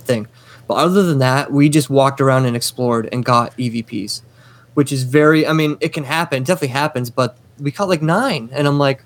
thing. 0.00 0.26
But 0.66 0.74
other 0.74 1.02
than 1.02 1.18
that, 1.20 1.52
we 1.52 1.70
just 1.70 1.88
walked 1.88 2.20
around 2.20 2.44
and 2.44 2.54
explored 2.54 3.08
and 3.12 3.24
got 3.24 3.56
EVPs, 3.56 4.20
which 4.74 4.92
is 4.92 5.04
very. 5.04 5.46
I 5.46 5.54
mean, 5.54 5.78
it 5.80 5.94
can 5.94 6.04
happen, 6.04 6.42
definitely 6.42 6.68
happens, 6.68 7.08
but 7.08 7.38
we 7.58 7.70
caught 7.70 7.88
like 7.88 8.02
nine, 8.02 8.50
and 8.52 8.66
I'm 8.66 8.78
like, 8.78 9.02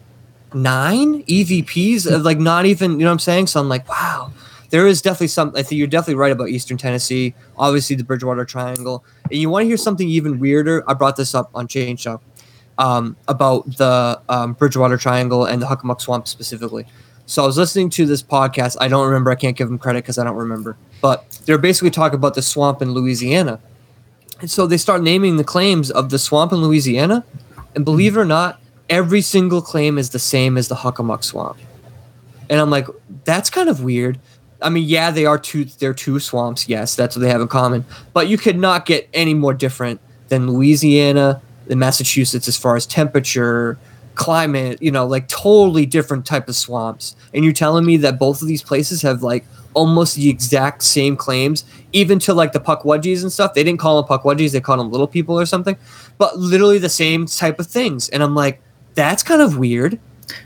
nine 0.54 1.22
EVPs, 1.24 2.22
like 2.22 2.38
not 2.38 2.66
even, 2.66 2.92
you 2.92 2.98
know 2.98 3.06
what 3.06 3.12
I'm 3.12 3.18
saying? 3.18 3.46
So 3.48 3.60
I'm 3.60 3.68
like, 3.68 3.88
wow, 3.88 4.32
there 4.70 4.86
is 4.86 5.02
definitely 5.02 5.28
some. 5.28 5.52
I 5.54 5.62
think 5.62 5.78
you're 5.78 5.86
definitely 5.86 6.14
right 6.14 6.32
about 6.32 6.48
Eastern 6.48 6.78
Tennessee. 6.78 7.34
Obviously, 7.58 7.94
the 7.94 8.04
Bridgewater 8.04 8.44
Triangle. 8.46 9.04
And 9.24 9.34
you 9.34 9.50
want 9.50 9.64
to 9.64 9.66
hear 9.68 9.76
something 9.76 10.08
even 10.08 10.40
weirder? 10.40 10.82
I 10.88 10.94
brought 10.94 11.16
this 11.16 11.34
up 11.34 11.50
on 11.54 11.68
Shayn 11.68 11.98
Show 11.98 12.22
um, 12.78 13.14
about 13.28 13.66
the 13.76 14.20
um, 14.30 14.54
Bridgewater 14.54 14.96
Triangle 14.96 15.44
and 15.44 15.60
the 15.60 15.66
Hockomock 15.66 16.00
Swamp 16.00 16.26
specifically. 16.26 16.86
So 17.26 17.42
I 17.42 17.46
was 17.46 17.58
listening 17.58 17.90
to 17.90 18.06
this 18.06 18.22
podcast. 18.22 18.78
I 18.80 18.88
don't 18.88 19.06
remember. 19.06 19.30
I 19.30 19.34
can't 19.34 19.56
give 19.56 19.68
them 19.68 19.78
credit 19.78 20.04
because 20.04 20.16
I 20.16 20.24
don't 20.24 20.36
remember. 20.36 20.78
But 21.02 21.30
they're 21.44 21.58
basically 21.58 21.90
talking 21.90 22.16
about 22.16 22.34
the 22.34 22.42
swamp 22.42 22.80
in 22.80 22.92
Louisiana. 22.92 23.60
And 24.40 24.50
so 24.50 24.66
they 24.66 24.78
start 24.78 25.02
naming 25.02 25.36
the 25.36 25.44
claims 25.44 25.90
of 25.90 26.08
the 26.08 26.18
swamp 26.18 26.50
in 26.50 26.58
Louisiana. 26.58 27.24
And 27.74 27.84
believe 27.84 28.16
it 28.16 28.20
or 28.20 28.24
not, 28.24 28.58
every 28.92 29.22
single 29.22 29.62
claim 29.62 29.96
is 29.96 30.10
the 30.10 30.18
same 30.18 30.58
as 30.58 30.68
the 30.68 30.74
Hockomock 30.74 31.24
Swamp. 31.24 31.58
And 32.50 32.60
I'm 32.60 32.68
like, 32.68 32.86
that's 33.24 33.48
kind 33.48 33.70
of 33.70 33.82
weird. 33.82 34.20
I 34.60 34.68
mean, 34.68 34.84
yeah, 34.86 35.10
they 35.10 35.24
are 35.24 35.38
two 35.38 35.64
they're 35.64 35.94
two 35.94 36.20
swamps, 36.20 36.68
yes, 36.68 36.94
that's 36.94 37.16
what 37.16 37.22
they 37.22 37.30
have 37.30 37.40
in 37.40 37.48
common. 37.48 37.86
But 38.12 38.28
you 38.28 38.36
could 38.36 38.58
not 38.58 38.84
get 38.84 39.08
any 39.14 39.32
more 39.32 39.54
different 39.54 39.98
than 40.28 40.46
Louisiana 40.46 41.40
and 41.70 41.80
Massachusetts 41.80 42.46
as 42.46 42.58
far 42.58 42.76
as 42.76 42.86
temperature, 42.86 43.78
climate, 44.14 44.80
you 44.82 44.90
know, 44.90 45.06
like 45.06 45.26
totally 45.26 45.86
different 45.86 46.26
type 46.26 46.46
of 46.46 46.54
swamps. 46.54 47.16
And 47.32 47.44
you're 47.44 47.54
telling 47.54 47.86
me 47.86 47.96
that 47.96 48.18
both 48.18 48.42
of 48.42 48.46
these 48.46 48.62
places 48.62 49.00
have 49.00 49.22
like 49.22 49.46
almost 49.72 50.16
the 50.16 50.28
exact 50.28 50.82
same 50.82 51.16
claims, 51.16 51.64
even 51.92 52.18
to 52.20 52.34
like 52.34 52.52
the 52.52 52.60
Pukwudgies 52.60 53.22
and 53.22 53.32
stuff. 53.32 53.54
They 53.54 53.64
didn't 53.64 53.80
call 53.80 54.02
them 54.02 54.18
Pukwudgies, 54.18 54.52
they 54.52 54.60
called 54.60 54.80
them 54.80 54.90
little 54.90 55.08
people 55.08 55.40
or 55.40 55.46
something, 55.46 55.78
but 56.18 56.38
literally 56.38 56.78
the 56.78 56.90
same 56.90 57.24
type 57.24 57.58
of 57.58 57.66
things. 57.66 58.10
And 58.10 58.22
I'm 58.22 58.34
like, 58.34 58.60
that's 58.94 59.22
kind 59.22 59.42
of 59.42 59.58
weird. 59.58 59.98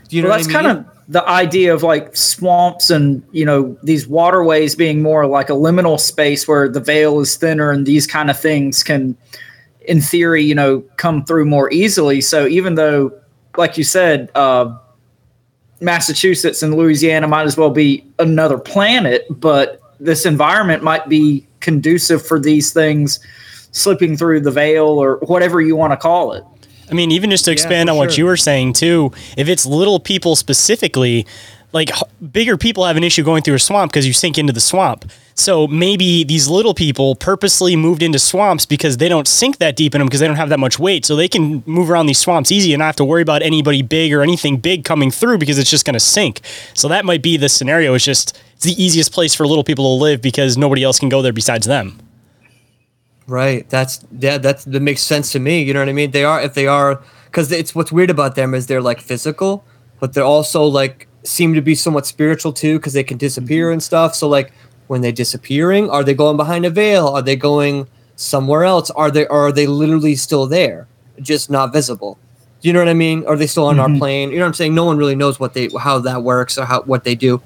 Do 0.09 0.15
you 0.15 0.21
know 0.21 0.29
well, 0.29 0.37
what 0.37 0.43
that's 0.43 0.55
I 0.55 0.61
mean? 0.61 0.75
kind 0.75 0.87
of 0.87 0.97
the 1.09 1.27
idea 1.27 1.73
of 1.73 1.83
like 1.83 2.15
swamps 2.15 2.89
and 2.89 3.23
you 3.31 3.45
know 3.45 3.77
these 3.83 4.07
waterways 4.07 4.75
being 4.75 5.01
more 5.01 5.25
like 5.25 5.49
a 5.49 5.53
liminal 5.53 5.99
space 5.99 6.47
where 6.47 6.67
the 6.67 6.79
veil 6.79 7.19
is 7.19 7.35
thinner 7.37 7.71
and 7.71 7.85
these 7.85 8.05
kind 8.05 8.29
of 8.29 8.39
things 8.39 8.83
can 8.83 9.15
in 9.81 10.01
theory 10.01 10.43
you 10.43 10.53
know 10.53 10.81
come 10.97 11.23
through 11.23 11.45
more 11.45 11.71
easily 11.71 12.19
so 12.19 12.45
even 12.45 12.75
though 12.75 13.11
like 13.55 13.77
you 13.77 13.83
said 13.83 14.29
uh, 14.35 14.75
massachusetts 15.79 16.61
and 16.61 16.75
louisiana 16.75 17.27
might 17.27 17.45
as 17.45 17.55
well 17.55 17.69
be 17.69 18.05
another 18.19 18.57
planet 18.57 19.25
but 19.29 19.79
this 19.99 20.25
environment 20.25 20.83
might 20.83 21.07
be 21.07 21.47
conducive 21.61 22.25
for 22.25 22.39
these 22.39 22.73
things 22.73 23.19
slipping 23.71 24.17
through 24.17 24.41
the 24.41 24.51
veil 24.51 24.85
or 24.85 25.17
whatever 25.27 25.61
you 25.61 25.75
want 25.75 25.93
to 25.93 25.97
call 25.97 26.33
it 26.33 26.43
I 26.89 26.93
mean, 26.93 27.11
even 27.11 27.29
just 27.29 27.45
to 27.45 27.51
expand 27.51 27.89
for 27.89 27.93
on 27.93 27.97
what 27.97 28.17
you 28.17 28.25
were 28.25 28.37
saying 28.37 28.73
too, 28.73 29.11
if 29.35 29.47
it's 29.47 29.65
little 29.65 29.99
people 29.99 30.35
specifically, 30.35 31.25
like 31.73 31.89
h- 31.91 32.03
bigger 32.31 32.57
people 32.57 32.85
have 32.85 32.97
an 32.97 33.03
issue 33.03 33.23
going 33.23 33.43
through 33.43 33.55
a 33.55 33.59
swamp 33.59 33.91
because 33.91 34.07
you 34.07 34.13
sink 34.13 34.37
into 34.37 34.53
the 34.53 34.59
swamp. 34.61 35.05
So 35.35 35.67
maybe 35.67 36.23
these 36.23 36.47
little 36.47 36.73
people 36.73 37.13
purposely 37.15 37.75
moved 37.75 38.01
into 38.01 38.17
swamps 38.17 38.65
because 38.65 38.97
they 38.97 39.07
don't 39.07 39.27
sink 39.27 39.57
that 39.57 39.75
deep 39.75 39.93
in 39.93 39.99
them 39.99 40.07
because 40.07 40.19
they 40.19 40.27
don't 40.27 40.37
have 40.37 40.49
that 40.49 40.59
much 40.59 40.79
weight. 40.79 41.05
So 41.05 41.15
they 41.15 41.27
can 41.27 41.61
move 41.67 41.91
around 41.91 42.07
these 42.07 42.17
swamps 42.17 42.51
easy 42.51 42.73
and 42.73 42.79
not 42.79 42.87
have 42.87 42.95
to 42.97 43.05
worry 43.05 43.21
about 43.21 43.43
anybody 43.43 43.81
big 43.83 44.13
or 44.13 44.23
anything 44.23 44.57
big 44.57 44.83
coming 44.83 45.11
through 45.11 45.37
because 45.37 45.59
it's 45.59 45.69
just 45.69 45.85
going 45.85 45.93
to 45.93 45.99
sink. 45.99 46.41
So 46.73 46.87
that 46.87 47.05
might 47.05 47.21
be 47.21 47.37
the 47.37 47.49
scenario. 47.49 47.93
It's 47.93 48.05
just 48.05 48.41
it's 48.55 48.65
the 48.65 48.81
easiest 48.81 49.11
place 49.11 49.35
for 49.35 49.45
little 49.45 49.63
people 49.63 49.97
to 49.97 50.03
live 50.03 50.21
because 50.21 50.57
nobody 50.57 50.83
else 50.83 50.97
can 50.97 51.09
go 51.09 51.21
there 51.21 51.33
besides 51.33 51.67
them. 51.67 51.99
Right. 53.27 53.69
That's 53.69 54.05
yeah. 54.19 54.37
That's 54.37 54.63
that 54.65 54.79
makes 54.81 55.01
sense 55.01 55.31
to 55.33 55.39
me. 55.39 55.61
You 55.61 55.73
know 55.73 55.81
what 55.81 55.89
I 55.89 55.93
mean? 55.93 56.11
They 56.11 56.23
are 56.23 56.41
if 56.41 56.53
they 56.53 56.65
are 56.67 57.01
because 57.25 57.51
it's 57.51 57.75
what's 57.75 57.91
weird 57.91 58.09
about 58.09 58.35
them 58.35 58.53
is 58.53 58.67
they're 58.67 58.81
like 58.81 59.01
physical, 59.01 59.65
but 59.99 60.13
they're 60.13 60.23
also 60.23 60.63
like 60.63 61.07
seem 61.23 61.53
to 61.53 61.61
be 61.61 61.75
somewhat 61.75 62.05
spiritual 62.05 62.53
too 62.53 62.77
because 62.79 62.93
they 62.93 63.03
can 63.03 63.17
disappear 63.17 63.69
and 63.71 63.83
stuff. 63.83 64.15
So 64.15 64.29
like 64.29 64.53
when 64.87 65.01
they're 65.01 65.11
disappearing, 65.11 65.89
are 65.89 66.05
they 66.05 66.13
going 66.13 66.37
behind 66.37 66.65
a 66.65 66.69
veil? 66.69 67.07
Are 67.09 67.21
they 67.21 67.35
going 67.35 67.87
somewhere 68.15 68.63
else? 68.63 68.89
Are 68.91 69.11
they 69.11 69.27
are 69.27 69.51
they 69.51 69.67
literally 69.67 70.15
still 70.15 70.47
there, 70.47 70.87
just 71.19 71.49
not 71.49 71.73
visible? 71.73 72.17
Do 72.61 72.69
you 72.69 72.73
know 72.73 72.79
what 72.79 72.87
I 72.87 72.93
mean? 72.93 73.25
Are 73.25 73.35
they 73.35 73.45
still 73.47 73.65
on 73.65 73.77
our 73.77 73.89
Mhm. 73.89 73.99
plane? 73.99 74.31
You 74.31 74.37
know 74.37 74.43
what 74.45 74.47
I'm 74.47 74.53
saying? 74.53 74.73
No 74.73 74.85
one 74.85 74.97
really 74.97 75.15
knows 75.15 75.37
what 75.37 75.53
they 75.53 75.69
how 75.77 75.99
that 75.99 76.23
works 76.23 76.57
or 76.57 76.63
how 76.63 76.83
what 76.83 77.03
they 77.03 77.13
do. 77.13 77.41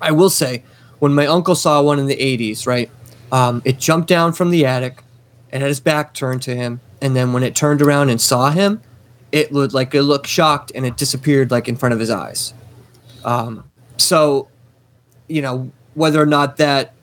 I 0.00 0.12
will 0.12 0.30
say, 0.30 0.62
when 1.00 1.12
my 1.14 1.26
uncle 1.26 1.56
saw 1.56 1.82
one 1.82 1.98
in 1.98 2.06
the 2.06 2.14
80s, 2.22 2.64
right? 2.66 2.88
Um, 3.32 3.62
it 3.64 3.78
jumped 3.78 4.08
down 4.08 4.32
from 4.32 4.50
the 4.50 4.66
attic 4.66 5.02
and 5.50 5.62
had 5.62 5.70
its 5.70 5.80
back 5.80 6.14
turned 6.14 6.42
to 6.42 6.54
him. 6.54 6.80
And 7.00 7.16
then 7.16 7.32
when 7.32 7.42
it 7.42 7.54
turned 7.54 7.82
around 7.82 8.10
and 8.10 8.20
saw 8.20 8.50
him, 8.50 8.82
it 9.32 9.52
looked 9.52 9.74
like 9.74 9.94
it 9.94 10.02
looked 10.02 10.26
shocked 10.26 10.72
and 10.74 10.84
it 10.84 10.96
disappeared 10.96 11.50
like 11.50 11.68
in 11.68 11.76
front 11.76 11.92
of 11.92 12.00
his 12.00 12.10
eyes. 12.10 12.52
Um, 13.24 13.70
so, 13.96 14.48
you 15.28 15.42
know, 15.42 15.70
whether 15.94 16.20
or 16.20 16.26
not 16.26 16.56
that, 16.56 16.94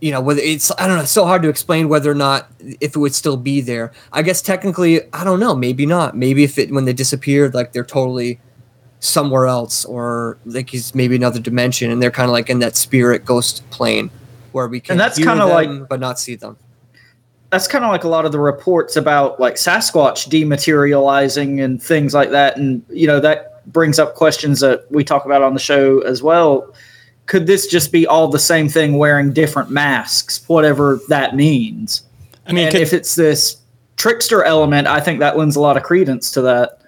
you 0.00 0.12
know, 0.12 0.20
whether 0.20 0.40
it's, 0.40 0.70
I 0.78 0.86
don't 0.86 0.96
know, 0.96 1.02
it's 1.02 1.10
so 1.10 1.26
hard 1.26 1.42
to 1.42 1.48
explain 1.48 1.88
whether 1.88 2.10
or 2.10 2.14
not 2.14 2.50
if 2.80 2.96
it 2.96 2.98
would 2.98 3.14
still 3.14 3.36
be 3.36 3.60
there. 3.60 3.92
I 4.12 4.22
guess 4.22 4.40
technically, 4.40 5.00
I 5.12 5.24
don't 5.24 5.40
know, 5.40 5.54
maybe 5.54 5.84
not. 5.84 6.16
Maybe 6.16 6.44
if 6.44 6.58
it, 6.58 6.70
when 6.70 6.84
they 6.84 6.92
disappeared, 6.92 7.54
like 7.54 7.72
they're 7.72 7.84
totally 7.84 8.40
somewhere 9.00 9.46
else 9.46 9.84
or 9.84 10.38
like 10.44 10.70
he's 10.70 10.94
maybe 10.94 11.16
another 11.16 11.40
dimension 11.40 11.90
and 11.90 12.02
they're 12.02 12.10
kind 12.10 12.28
of 12.28 12.32
like 12.32 12.50
in 12.50 12.60
that 12.60 12.76
spirit 12.76 13.24
ghost 13.24 13.68
plane 13.70 14.10
where 14.52 14.68
we 14.68 14.80
can 14.80 14.92
And 14.92 15.00
that's 15.00 15.18
kinda 15.18 15.46
like- 15.46 15.88
but 15.88 16.00
not 16.00 16.18
see 16.18 16.34
them. 16.36 16.56
that's 17.50 17.66
kind 17.66 17.84
of 17.84 17.90
like 17.90 18.04
a 18.04 18.08
lot 18.08 18.24
of 18.24 18.32
the 18.32 18.38
reports 18.38 18.96
about 18.96 19.40
like 19.40 19.56
Sasquatch 19.56 20.28
dematerializing 20.28 21.62
and 21.64 21.82
things 21.82 22.14
like 22.14 22.30
that. 22.30 22.56
And, 22.56 22.82
you 22.88 23.06
know, 23.06 23.18
that 23.20 23.70
brings 23.72 23.98
up 23.98 24.14
questions 24.14 24.60
that 24.60 24.84
we 24.90 25.02
talk 25.04 25.24
about 25.24 25.42
on 25.42 25.54
the 25.54 25.60
show 25.60 26.00
as 26.00 26.22
well. 26.22 26.72
Could 27.26 27.46
this 27.46 27.66
just 27.66 27.92
be 27.92 28.06
all 28.06 28.28
the 28.28 28.38
same 28.38 28.68
thing 28.68 28.98
wearing 28.98 29.32
different 29.32 29.70
masks, 29.70 30.42
whatever 30.48 31.00
that 31.08 31.34
means? 31.36 32.02
I 32.46 32.52
mean, 32.52 32.64
and 32.66 32.72
could- 32.72 32.82
if 32.82 32.92
it's 32.92 33.14
this 33.14 33.56
trickster 33.96 34.42
element, 34.44 34.86
I 34.88 35.00
think 35.00 35.20
that 35.20 35.36
lends 35.36 35.56
a 35.56 35.60
lot 35.60 35.76
of 35.76 35.82
credence 35.82 36.30
to 36.32 36.42
that. 36.42 36.79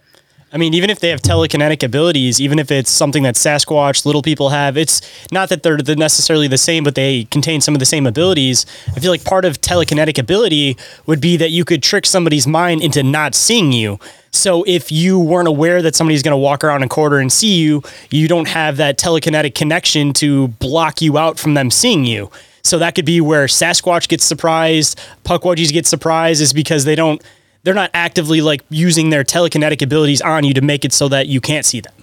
I 0.54 0.58
mean, 0.58 0.74
even 0.74 0.90
if 0.90 1.00
they 1.00 1.08
have 1.08 1.22
telekinetic 1.22 1.82
abilities, 1.82 2.38
even 2.38 2.58
if 2.58 2.70
it's 2.70 2.90
something 2.90 3.22
that 3.22 3.36
Sasquatch, 3.36 4.04
little 4.04 4.20
people 4.20 4.50
have, 4.50 4.76
it's 4.76 5.00
not 5.30 5.48
that 5.48 5.62
they're 5.62 5.78
the- 5.78 5.96
necessarily 5.96 6.46
the 6.46 6.58
same, 6.58 6.84
but 6.84 6.94
they 6.94 7.24
contain 7.30 7.62
some 7.62 7.74
of 7.74 7.78
the 7.78 7.86
same 7.86 8.06
abilities. 8.06 8.66
I 8.94 9.00
feel 9.00 9.10
like 9.10 9.24
part 9.24 9.46
of 9.46 9.62
telekinetic 9.62 10.18
ability 10.18 10.76
would 11.06 11.22
be 11.22 11.38
that 11.38 11.52
you 11.52 11.64
could 11.64 11.82
trick 11.82 12.04
somebody's 12.04 12.46
mind 12.46 12.82
into 12.82 13.02
not 13.02 13.34
seeing 13.34 13.72
you. 13.72 13.98
So 14.30 14.62
if 14.66 14.92
you 14.92 15.18
weren't 15.18 15.48
aware 15.48 15.80
that 15.80 15.94
somebody's 15.94 16.22
going 16.22 16.32
to 16.32 16.36
walk 16.38 16.64
around 16.64 16.82
a 16.82 16.88
corner 16.88 17.18
and 17.18 17.32
see 17.32 17.54
you, 17.54 17.82
you 18.10 18.28
don't 18.28 18.48
have 18.48 18.76
that 18.76 18.98
telekinetic 18.98 19.54
connection 19.54 20.12
to 20.14 20.48
block 20.48 21.00
you 21.00 21.16
out 21.16 21.38
from 21.38 21.54
them 21.54 21.70
seeing 21.70 22.04
you. 22.04 22.30
So 22.62 22.78
that 22.78 22.94
could 22.94 23.06
be 23.06 23.22
where 23.22 23.46
Sasquatch 23.46 24.06
gets 24.06 24.24
surprised, 24.24 25.00
Pukwudgies 25.24 25.72
get 25.72 25.86
surprised, 25.86 26.42
is 26.42 26.52
because 26.52 26.84
they 26.84 26.94
don't 26.94 27.22
they're 27.62 27.74
not 27.74 27.90
actively 27.94 28.40
like 28.40 28.62
using 28.68 29.10
their 29.10 29.24
telekinetic 29.24 29.82
abilities 29.82 30.20
on 30.20 30.44
you 30.44 30.54
to 30.54 30.60
make 30.60 30.84
it 30.84 30.92
so 30.92 31.08
that 31.08 31.26
you 31.26 31.40
can't 31.40 31.64
see 31.64 31.80
them. 31.80 31.94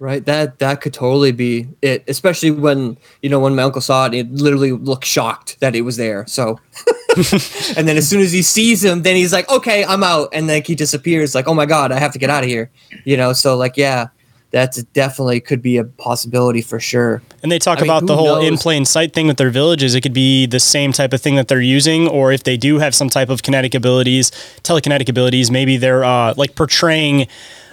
Right. 0.00 0.24
That 0.24 0.58
that 0.58 0.80
could 0.80 0.92
totally 0.92 1.32
be 1.32 1.68
it, 1.80 2.04
especially 2.08 2.50
when 2.50 2.98
you 3.22 3.30
know 3.30 3.38
when 3.38 3.54
my 3.54 3.62
uncle 3.62 3.80
saw 3.80 4.06
it, 4.06 4.14
it 4.14 4.30
literally 4.30 4.72
looked 4.72 5.04
shocked 5.04 5.58
that 5.60 5.74
it 5.74 5.82
was 5.82 5.96
there. 5.96 6.26
So, 6.26 6.58
and 7.76 7.86
then 7.86 7.96
as 7.96 8.08
soon 8.08 8.20
as 8.20 8.32
he 8.32 8.42
sees 8.42 8.84
him, 8.84 9.02
then 9.02 9.14
he's 9.14 9.32
like, 9.32 9.48
"Okay, 9.48 9.84
I'm 9.84 10.02
out," 10.02 10.30
and 10.32 10.48
then 10.48 10.62
he 10.62 10.74
disappears. 10.74 11.34
Like, 11.34 11.46
"Oh 11.46 11.54
my 11.54 11.64
god, 11.64 11.92
I 11.92 12.00
have 12.00 12.12
to 12.12 12.18
get 12.18 12.28
out 12.28 12.42
of 12.42 12.48
here," 12.48 12.70
you 13.04 13.16
know. 13.16 13.32
So, 13.32 13.56
like, 13.56 13.76
yeah, 13.76 14.08
that's 14.54 14.80
definitely 14.84 15.40
could 15.40 15.60
be 15.60 15.78
a 15.78 15.84
possibility 15.84 16.62
for 16.62 16.78
sure. 16.78 17.20
And 17.42 17.50
they 17.50 17.58
talk 17.58 17.78
I 17.78 17.80
mean, 17.82 17.90
about 17.90 18.06
the 18.06 18.16
who 18.16 18.24
whole 18.24 18.40
in 18.40 18.50
knows? 18.54 18.62
plain 18.62 18.84
sight 18.84 19.12
thing 19.12 19.26
with 19.26 19.36
their 19.36 19.50
villages. 19.50 19.96
It 19.96 20.02
could 20.02 20.12
be 20.14 20.46
the 20.46 20.60
same 20.60 20.92
type 20.92 21.12
of 21.12 21.20
thing 21.20 21.34
that 21.34 21.48
they're 21.48 21.60
using, 21.60 22.06
or 22.06 22.30
if 22.30 22.44
they 22.44 22.56
do 22.56 22.78
have 22.78 22.94
some 22.94 23.08
type 23.08 23.30
of 23.30 23.42
kinetic 23.42 23.74
abilities, 23.74 24.30
telekinetic 24.62 25.08
abilities, 25.08 25.50
maybe 25.50 25.76
they're 25.76 26.04
uh, 26.04 26.34
like 26.36 26.54
portraying 26.54 27.26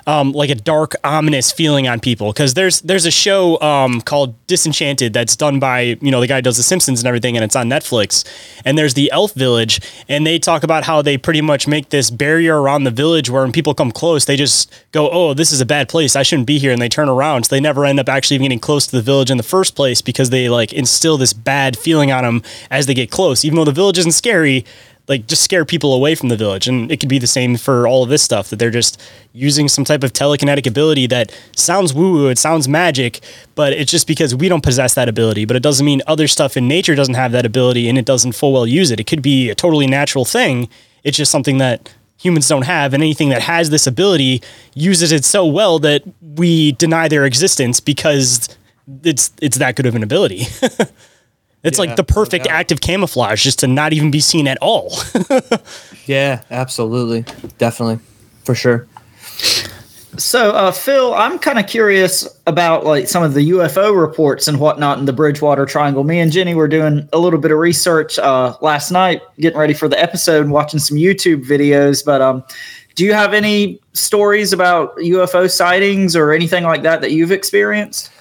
um, 0.07 0.31
like 0.31 0.49
a 0.49 0.55
dark, 0.55 0.95
ominous 1.03 1.51
feeling 1.51 1.87
on 1.87 1.99
people. 1.99 2.31
Because 2.31 2.53
there's 2.53 2.81
there's 2.81 3.05
a 3.05 3.11
show 3.11 3.59
um, 3.61 4.01
called 4.01 4.35
Disenchanted 4.47 5.13
that's 5.13 5.35
done 5.35 5.59
by 5.59 5.97
you 6.01 6.11
know 6.11 6.21
the 6.21 6.27
guy 6.27 6.37
who 6.37 6.41
does 6.41 6.57
The 6.57 6.63
Simpsons 6.63 7.01
and 7.01 7.07
everything, 7.07 7.35
and 7.35 7.43
it's 7.43 7.55
on 7.55 7.69
Netflix. 7.69 8.25
And 8.65 8.77
there's 8.77 8.93
the 8.93 9.11
Elf 9.11 9.33
Village, 9.33 9.81
and 10.07 10.25
they 10.25 10.39
talk 10.39 10.63
about 10.63 10.83
how 10.83 11.01
they 11.01 11.17
pretty 11.17 11.41
much 11.41 11.67
make 11.67 11.89
this 11.89 12.09
barrier 12.09 12.61
around 12.61 12.83
the 12.83 12.91
village 12.91 13.29
where 13.29 13.43
when 13.43 13.51
people 13.51 13.73
come 13.73 13.91
close, 13.91 14.25
they 14.25 14.35
just 14.35 14.71
go, 14.91 15.09
"Oh, 15.09 15.33
this 15.33 15.51
is 15.51 15.61
a 15.61 15.65
bad 15.65 15.89
place. 15.89 16.15
I 16.15 16.23
shouldn't 16.23 16.47
be 16.47 16.59
here," 16.59 16.71
and 16.71 16.81
they 16.81 16.89
turn 16.89 17.09
around. 17.09 17.45
So 17.45 17.55
they 17.55 17.59
never 17.59 17.85
end 17.85 17.99
up 17.99 18.09
actually 18.09 18.35
even 18.35 18.45
getting 18.45 18.59
close 18.59 18.85
to 18.87 18.95
the 18.95 19.01
village 19.01 19.31
in 19.31 19.37
the 19.37 19.43
first 19.43 19.75
place 19.75 20.01
because 20.01 20.29
they 20.29 20.49
like 20.49 20.73
instill 20.73 21.17
this 21.17 21.33
bad 21.33 21.77
feeling 21.77 22.11
on 22.11 22.23
them 22.23 22.43
as 22.69 22.85
they 22.85 22.93
get 22.93 23.11
close. 23.11 23.45
Even 23.45 23.57
though 23.57 23.65
the 23.65 23.71
village 23.71 23.97
isn't 23.97 24.11
scary, 24.13 24.65
like 25.07 25.27
just 25.27 25.43
scare 25.43 25.65
people 25.65 25.93
away 25.93 26.15
from 26.15 26.29
the 26.29 26.37
village. 26.37 26.67
And 26.67 26.91
it 26.91 26.99
could 26.99 27.09
be 27.09 27.19
the 27.19 27.27
same 27.27 27.57
for 27.57 27.87
all 27.87 28.03
of 28.03 28.09
this 28.09 28.23
stuff 28.23 28.49
that 28.49 28.57
they're 28.59 28.71
just 28.71 29.01
using 29.33 29.67
some 29.67 29.83
type 29.83 30.03
of 30.03 30.13
telekinetic 30.13 30.67
ability 30.67 31.07
that 31.07 31.31
sounds 31.55 31.93
woo 31.93 32.13
woo, 32.13 32.27
it 32.29 32.37
sounds 32.37 32.67
magic, 32.67 33.19
but 33.55 33.73
it's 33.73 33.91
just 33.91 34.07
because 34.07 34.35
we 34.35 34.47
don't 34.47 34.63
possess 34.63 34.93
that 34.93 35.09
ability. 35.09 35.45
But 35.45 35.55
it 35.55 35.63
doesn't 35.63 35.85
mean 35.85 36.01
other 36.07 36.27
stuff 36.27 36.55
in 36.55 36.67
nature 36.67 36.95
doesn't 36.95 37.15
have 37.15 37.31
that 37.31 37.45
ability 37.45 37.89
and 37.89 37.97
it 37.97 38.05
doesn't 38.05 38.33
full 38.33 38.53
well 38.53 38.67
use 38.67 38.91
it. 38.91 38.99
It 38.99 39.07
could 39.07 39.21
be 39.21 39.49
a 39.49 39.55
totally 39.55 39.87
natural 39.87 40.25
thing. 40.25 40.69
It's 41.03 41.17
just 41.17 41.31
something 41.31 41.57
that 41.57 41.93
humans 42.17 42.47
don't 42.47 42.65
have 42.65 42.93
and 42.93 43.01
anything 43.01 43.29
that 43.29 43.41
has 43.41 43.71
this 43.71 43.87
ability 43.87 44.43
uses 44.75 45.11
it 45.11 45.25
so 45.25 45.45
well 45.45 45.79
that 45.79 46.03
we 46.35 46.73
deny 46.73 47.07
their 47.07 47.25
existence 47.25 47.79
because 47.79 48.47
it's 49.03 49.31
it's 49.41 49.57
that 49.57 49.75
good 49.75 49.85
of 49.85 49.95
an 49.95 50.03
ability. 50.03 50.45
it's 51.63 51.77
Yeah, 51.77 51.85
like 51.85 51.95
the 51.95 52.03
perfect 52.03 52.47
act 52.47 52.71
of 52.71 52.81
camouflage 52.81 53.43
just 53.43 53.59
to 53.59 53.67
not 53.67 53.93
even 53.93 54.11
be 54.11 54.19
seen 54.19 54.47
at 54.47 54.57
all. 54.61 54.93
Yeah, 56.07 56.41
absolutely, 56.49 57.23
definitely, 57.57 57.99
for 58.43 58.55
sure. 58.55 58.87
So, 60.17 60.51
uh, 60.51 60.71
Phill, 60.71 61.13
I'm 61.13 61.39
kind 61.39 61.57
of 61.57 61.67
curious 61.67 62.27
about 62.45 62.85
like 62.85 63.07
some 63.07 63.23
of 63.23 63.33
the 63.33 63.51
UFO 63.51 63.97
reports 63.97 64.47
and 64.49 64.59
whatnot 64.59 64.99
in 64.99 65.05
the 65.05 65.13
Bridgewater 65.13 65.65
Triangle. 65.65 66.03
Me 66.03 66.19
and 66.19 66.31
Jennie 66.31 66.53
were 66.53 66.67
doing 66.67 67.07
a 67.13 67.17
little 67.17 67.39
bit 67.39 67.51
of 67.51 67.59
research 67.59 68.19
uh, 68.19 68.57
last 68.61 68.91
night, 68.91 69.21
getting 69.39 69.57
ready 69.57 69.73
for 69.73 69.87
the 69.87 69.97
episode 69.97 70.41
and 70.43 70.51
watching 70.51 70.79
some 70.81 70.97
YouTube 70.97 71.45
videos. 71.45 72.03
But 72.03 72.21
um, 72.21 72.43
do 72.95 73.05
you 73.05 73.13
have 73.13 73.33
any 73.33 73.79
stories 73.93 74.51
about 74.51 74.97
UFO 74.97 75.49
sightings 75.49 76.13
or 76.13 76.33
anything 76.33 76.65
like 76.65 76.83
that 76.83 76.99
that 77.01 77.11
you've 77.11 77.31
experienced? 77.31 78.11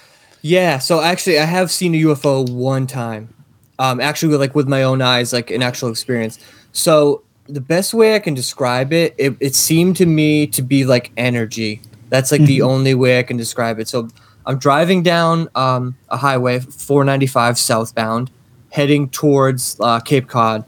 Yeah, 0.41 0.79
so 0.79 1.01
actually, 1.01 1.39
I 1.39 1.45
have 1.45 1.69
seen 1.71 1.93
a 1.93 1.99
UFO 1.99 2.49
one 2.49 2.87
time. 2.87 3.33
Um, 3.79 3.99
actually, 3.99 4.37
like 4.37 4.55
with 4.55 4.67
my 4.67 4.83
own 4.83 5.01
eyes, 5.01 5.33
like 5.33 5.51
an 5.51 5.61
actual 5.61 5.89
experience. 5.89 6.39
So 6.71 7.23
the 7.47 7.61
best 7.61 7.93
way 7.93 8.15
I 8.15 8.19
can 8.19 8.33
describe 8.33 8.93
it, 8.93 9.13
it, 9.17 9.35
it 9.39 9.55
seemed 9.55 9.97
to 9.97 10.05
me 10.05 10.47
to 10.47 10.61
be 10.61 10.85
like 10.85 11.11
energy. 11.17 11.81
That's 12.09 12.31
like 12.31 12.41
the 12.41 12.59
Mhm. 12.59 12.65
only 12.65 12.93
way 12.93 13.19
I 13.19 13.23
can 13.23 13.37
describe 13.37 13.79
it. 13.79 13.87
So 13.87 14.07
I'm 14.45 14.57
driving 14.57 15.03
down 15.03 15.49
um, 15.55 15.95
a 16.09 16.17
highway, 16.17 16.59
495 16.59 17.57
southbound, 17.57 18.29
heading 18.69 19.09
towards 19.09 19.77
uh, 19.79 19.99
Cape 19.99 20.27
Cod. 20.27 20.65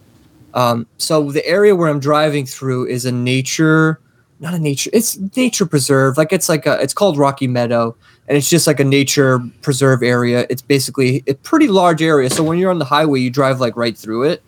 Um, 0.53 0.87
so 0.97 1.31
the 1.31 1.45
area 1.47 1.75
where 1.75 1.89
I'm 1.89 1.99
driving 1.99 2.45
through 2.45 2.87
is 2.87 3.05
a 3.05 3.11
nature 3.11 3.99
not 4.39 4.53
a 4.53 4.59
nature. 4.59 4.89
It's 4.93 5.17
nature 5.35 5.65
preserve. 5.65 6.17
Like 6.17 6.33
it's 6.33 6.49
like 6.49 6.65
a. 6.65 6.79
It's 6.81 6.93
called 6.93 7.17
Rocky 7.17 7.47
Meadow, 7.47 7.95
and 8.27 8.37
it's 8.37 8.49
just 8.49 8.67
like 8.67 8.79
a 8.79 8.83
nature 8.83 9.39
preserve 9.61 10.03
area. 10.03 10.45
It's 10.49 10.61
basically 10.61 11.23
a 11.27 11.33
pretty 11.33 11.67
large 11.67 12.01
area. 12.01 12.29
So 12.29 12.43
when 12.43 12.57
you're 12.57 12.71
on 12.71 12.79
the 12.79 12.85
highway, 12.85 13.19
you 13.19 13.29
drive 13.29 13.59
like 13.59 13.75
right 13.77 13.97
through 13.97 14.23
it. 14.23 14.43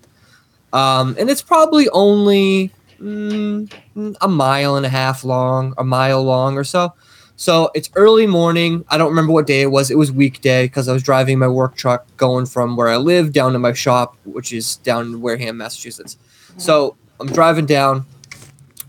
Um, 0.74 1.16
and 1.18 1.30
it's 1.30 1.42
probably 1.42 1.88
only 1.90 2.72
mm, 3.00 3.72
a 4.20 4.28
mile 4.28 4.76
and 4.76 4.86
a 4.86 4.90
half 4.90 5.24
long, 5.24 5.74
a 5.78 5.84
mile 5.84 6.24
long 6.24 6.58
or 6.58 6.64
so. 6.64 6.94
So 7.38 7.70
it's 7.76 7.90
early 7.96 8.28
morning. 8.28 8.86
I 8.88 8.98
don't 8.98 9.10
remember 9.10 9.34
what 9.34 9.48
day 9.48 9.62
it 9.62 9.72
was. 9.72 9.92
It 9.92 9.98
was 9.98 10.12
weekday 10.12 10.66
because 10.66 10.88
I 10.88 10.94
was 10.94 11.04
driving 11.04 11.40
my 11.40 11.48
work 11.48 11.76
truck 11.76 12.06
going 12.18 12.46
from 12.46 12.78
where 12.78 12.88
I 12.88 12.98
live 12.98 13.34
down 13.34 13.54
to 13.54 13.60
my 13.60 13.74
shop, 13.74 14.16
which 14.24 14.54
is 14.54 14.78
down 14.78 15.08
in 15.08 15.22
Wareham, 15.22 15.58
Massachusetts. 15.58 16.18
So 16.58 16.96
I'm 17.20 17.28
driving 17.28 17.66
down. 17.66 18.06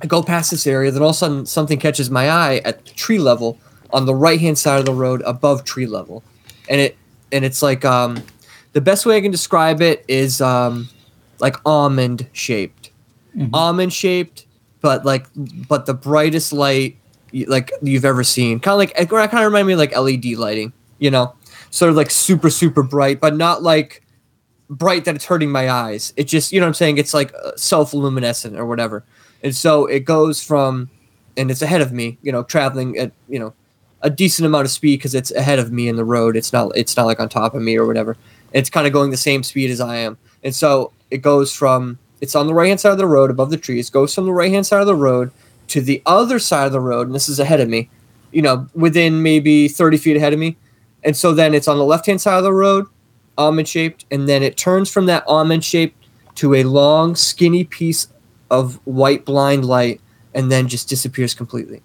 I 0.02 0.06
go 0.06 0.22
past 0.22 0.50
this 0.50 0.66
area. 0.66 0.90
Then 0.90 1.02
all 1.02 1.10
of 1.10 1.14
a 1.14 1.18
sudden, 1.18 1.46
something 1.46 1.78
catches 1.78 2.10
my 2.10 2.30
eye 2.30 2.60
at 2.64 2.84
tree 2.84 3.18
level 3.18 3.58
on 3.90 4.06
the 4.06 4.14
right 4.14 4.40
hand 4.40 4.58
side 4.58 4.78
of 4.78 4.84
the 4.84 4.92
road 4.92 5.22
above 5.22 5.64
tree 5.64 5.86
level, 5.86 6.22
and 6.68 6.80
it 6.80 6.96
and 7.32 7.44
it's 7.44 7.62
like 7.62 7.84
um, 7.84 8.22
the 8.72 8.80
best 8.80 9.06
way 9.06 9.16
I 9.16 9.20
can 9.20 9.30
describe 9.30 9.80
it 9.80 10.04
is 10.08 10.40
um, 10.40 10.88
like 11.38 11.56
almond 11.64 12.28
shaped, 12.32 12.90
almond 13.52 13.92
shaped, 13.92 14.46
but 14.80 15.04
like 15.04 15.26
but 15.34 15.86
the 15.86 15.94
brightest 15.94 16.52
light 16.52 16.96
like 17.46 17.72
you've 17.82 18.04
ever 18.04 18.24
seen. 18.24 18.60
Kind 18.60 18.74
of 18.74 18.78
like 18.78 18.92
it 18.98 19.08
kind 19.08 19.44
of 19.44 19.52
remind 19.52 19.66
me 19.66 19.74
of 19.74 19.78
like 19.78 19.96
LED 19.96 20.26
lighting, 20.36 20.72
you 20.98 21.10
know, 21.10 21.34
sort 21.70 21.90
of 21.90 21.96
like 21.96 22.10
super 22.10 22.50
super 22.50 22.82
bright, 22.82 23.20
but 23.20 23.36
not 23.36 23.62
like 23.62 24.02
bright 24.68 25.04
that 25.04 25.14
it's 25.14 25.24
hurting 25.24 25.50
my 25.50 25.70
eyes. 25.70 26.12
It 26.16 26.24
just 26.24 26.52
you 26.52 26.60
know 26.60 26.66
what 26.66 26.70
I'm 26.70 26.74
saying. 26.74 26.98
It's 26.98 27.14
like 27.14 27.32
self 27.56 27.94
luminescent 27.94 28.56
or 28.56 28.66
whatever, 28.66 29.04
and 29.42 29.54
so 29.54 29.86
it 29.86 30.00
goes 30.00 30.42
from, 30.42 30.90
and 31.36 31.50
it's 31.50 31.62
ahead 31.62 31.80
of 31.80 31.92
me, 31.92 32.18
you 32.22 32.32
know, 32.32 32.42
traveling 32.42 32.96
at 32.98 33.12
you 33.28 33.38
know 33.38 33.54
a 34.02 34.10
decent 34.10 34.46
amount 34.46 34.64
of 34.64 34.70
speed 34.70 34.98
because 34.98 35.14
it's 35.14 35.32
ahead 35.32 35.58
of 35.58 35.72
me 35.72 35.88
in 35.88 35.96
the 35.96 36.04
road. 36.04 36.36
It's 36.36 36.52
not 36.52 36.76
it's 36.76 36.96
not 36.96 37.06
like 37.06 37.20
on 37.20 37.28
top 37.28 37.54
of 37.54 37.62
me 37.62 37.76
or 37.76 37.86
whatever. 37.86 38.16
It's 38.52 38.70
kind 38.70 38.86
of 38.86 38.92
going 38.92 39.10
the 39.10 39.16
same 39.16 39.42
speed 39.42 39.70
as 39.70 39.80
I 39.80 39.96
am, 39.96 40.18
and 40.42 40.54
so 40.54 40.92
it 41.10 41.18
goes 41.18 41.52
from 41.52 41.98
it's 42.20 42.34
on 42.34 42.46
the 42.46 42.54
right 42.54 42.68
hand 42.68 42.80
side 42.80 42.92
of 42.92 42.98
the 42.98 43.06
road 43.06 43.30
above 43.30 43.50
the 43.50 43.56
trees. 43.56 43.90
Goes 43.90 44.14
from 44.14 44.26
the 44.26 44.32
right 44.32 44.50
hand 44.50 44.66
side 44.66 44.80
of 44.80 44.86
the 44.86 44.94
road 44.94 45.30
to 45.68 45.80
the 45.80 46.02
other 46.06 46.38
side 46.38 46.66
of 46.66 46.72
the 46.72 46.80
road, 46.80 47.06
and 47.06 47.14
this 47.14 47.28
is 47.28 47.40
ahead 47.40 47.60
of 47.60 47.68
me. 47.68 47.90
You 48.32 48.42
know, 48.42 48.68
within 48.74 49.22
maybe 49.22 49.68
thirty 49.68 49.96
feet 49.96 50.16
ahead 50.16 50.32
of 50.32 50.38
me, 50.38 50.56
and 51.04 51.16
so 51.16 51.32
then 51.32 51.54
it's 51.54 51.68
on 51.68 51.78
the 51.78 51.84
left 51.84 52.06
hand 52.06 52.20
side 52.20 52.38
of 52.38 52.44
the 52.44 52.52
road, 52.52 52.86
almond 53.38 53.68
shaped, 53.68 54.04
and 54.10 54.28
then 54.28 54.42
it 54.42 54.56
turns 54.56 54.90
from 54.90 55.06
that 55.06 55.24
almond 55.26 55.64
shaped 55.64 56.06
to 56.36 56.54
a 56.54 56.64
long, 56.64 57.14
skinny 57.16 57.64
piece 57.64 58.08
of 58.50 58.80
white 58.84 59.24
blind 59.24 59.64
light, 59.64 60.00
and 60.34 60.50
then 60.50 60.68
just 60.68 60.88
disappears 60.88 61.34
completely. 61.34 61.82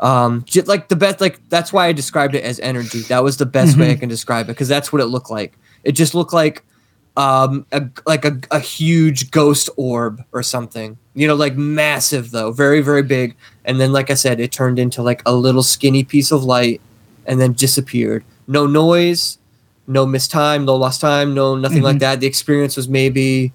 Um, 0.00 0.44
just 0.46 0.66
like 0.66 0.88
the 0.88 0.96
best, 0.96 1.20
like 1.20 1.46
that's 1.50 1.74
why 1.74 1.88
I 1.88 1.92
described 1.92 2.34
it 2.34 2.42
as 2.42 2.58
energy. 2.60 3.00
That 3.02 3.22
was 3.22 3.36
the 3.36 3.44
best 3.44 3.76
way 3.76 3.90
I 3.90 3.96
can 3.96 4.08
describe 4.08 4.46
it 4.46 4.52
because 4.52 4.68
that's 4.68 4.92
what 4.92 5.02
it 5.02 5.06
looked 5.06 5.30
like. 5.30 5.58
It 5.84 5.92
just 5.92 6.14
looked 6.14 6.32
like, 6.32 6.64
um, 7.18 7.66
a, 7.72 7.82
like 8.06 8.24
a, 8.24 8.40
a 8.50 8.60
huge 8.60 9.30
ghost 9.30 9.68
orb 9.76 10.24
or 10.32 10.42
something. 10.42 10.96
You 11.14 11.26
know, 11.26 11.34
like 11.34 11.56
massive 11.56 12.30
though, 12.30 12.50
very 12.50 12.80
very 12.80 13.02
big. 13.02 13.36
And 13.64 13.78
then, 13.78 13.92
like 13.92 14.08
I 14.08 14.14
said, 14.14 14.40
it 14.40 14.52
turned 14.52 14.78
into 14.78 15.02
like 15.02 15.20
a 15.26 15.34
little 15.34 15.62
skinny 15.62 16.02
piece 16.02 16.30
of 16.32 16.44
light, 16.44 16.80
and 17.26 17.38
then 17.38 17.52
disappeared. 17.52 18.24
No 18.46 18.66
noise, 18.66 19.36
no 19.86 20.06
missed 20.06 20.30
time, 20.30 20.64
no 20.64 20.76
lost 20.76 21.02
time, 21.02 21.34
no 21.34 21.56
nothing 21.56 21.82
like 21.82 21.98
that. 21.98 22.20
The 22.20 22.26
experience 22.26 22.74
was 22.74 22.88
maybe 22.88 23.52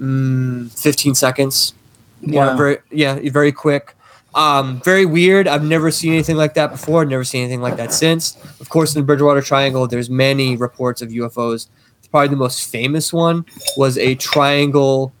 mm, 0.00 0.70
15 0.78 1.14
seconds. 1.14 1.74
Yeah, 2.20 2.56
very 2.56 2.78
yeah, 2.90 3.18
very 3.30 3.52
quick. 3.52 3.94
Um, 4.34 4.80
very 4.82 5.06
weird. 5.06 5.48
I've 5.48 5.64
never 5.64 5.90
seen 5.90 6.12
anything 6.12 6.36
like 6.36 6.54
that 6.54 6.70
before. 6.70 7.04
Never 7.04 7.24
seen 7.24 7.42
anything 7.42 7.60
like 7.60 7.76
that 7.76 7.92
since. 7.92 8.36
Of 8.60 8.68
course, 8.68 8.94
in 8.94 9.00
the 9.00 9.06
Bridgewater 9.06 9.40
Triangle, 9.40 9.86
there's 9.86 10.10
many 10.10 10.56
reports 10.56 11.02
of 11.02 11.10
UFOs. 11.10 11.68
Probably 12.10 12.28
the 12.28 12.36
most 12.36 12.70
famous 12.70 13.12
one 13.12 13.44
was 13.76 13.98
a 13.98 14.14
triangle. 14.14 15.12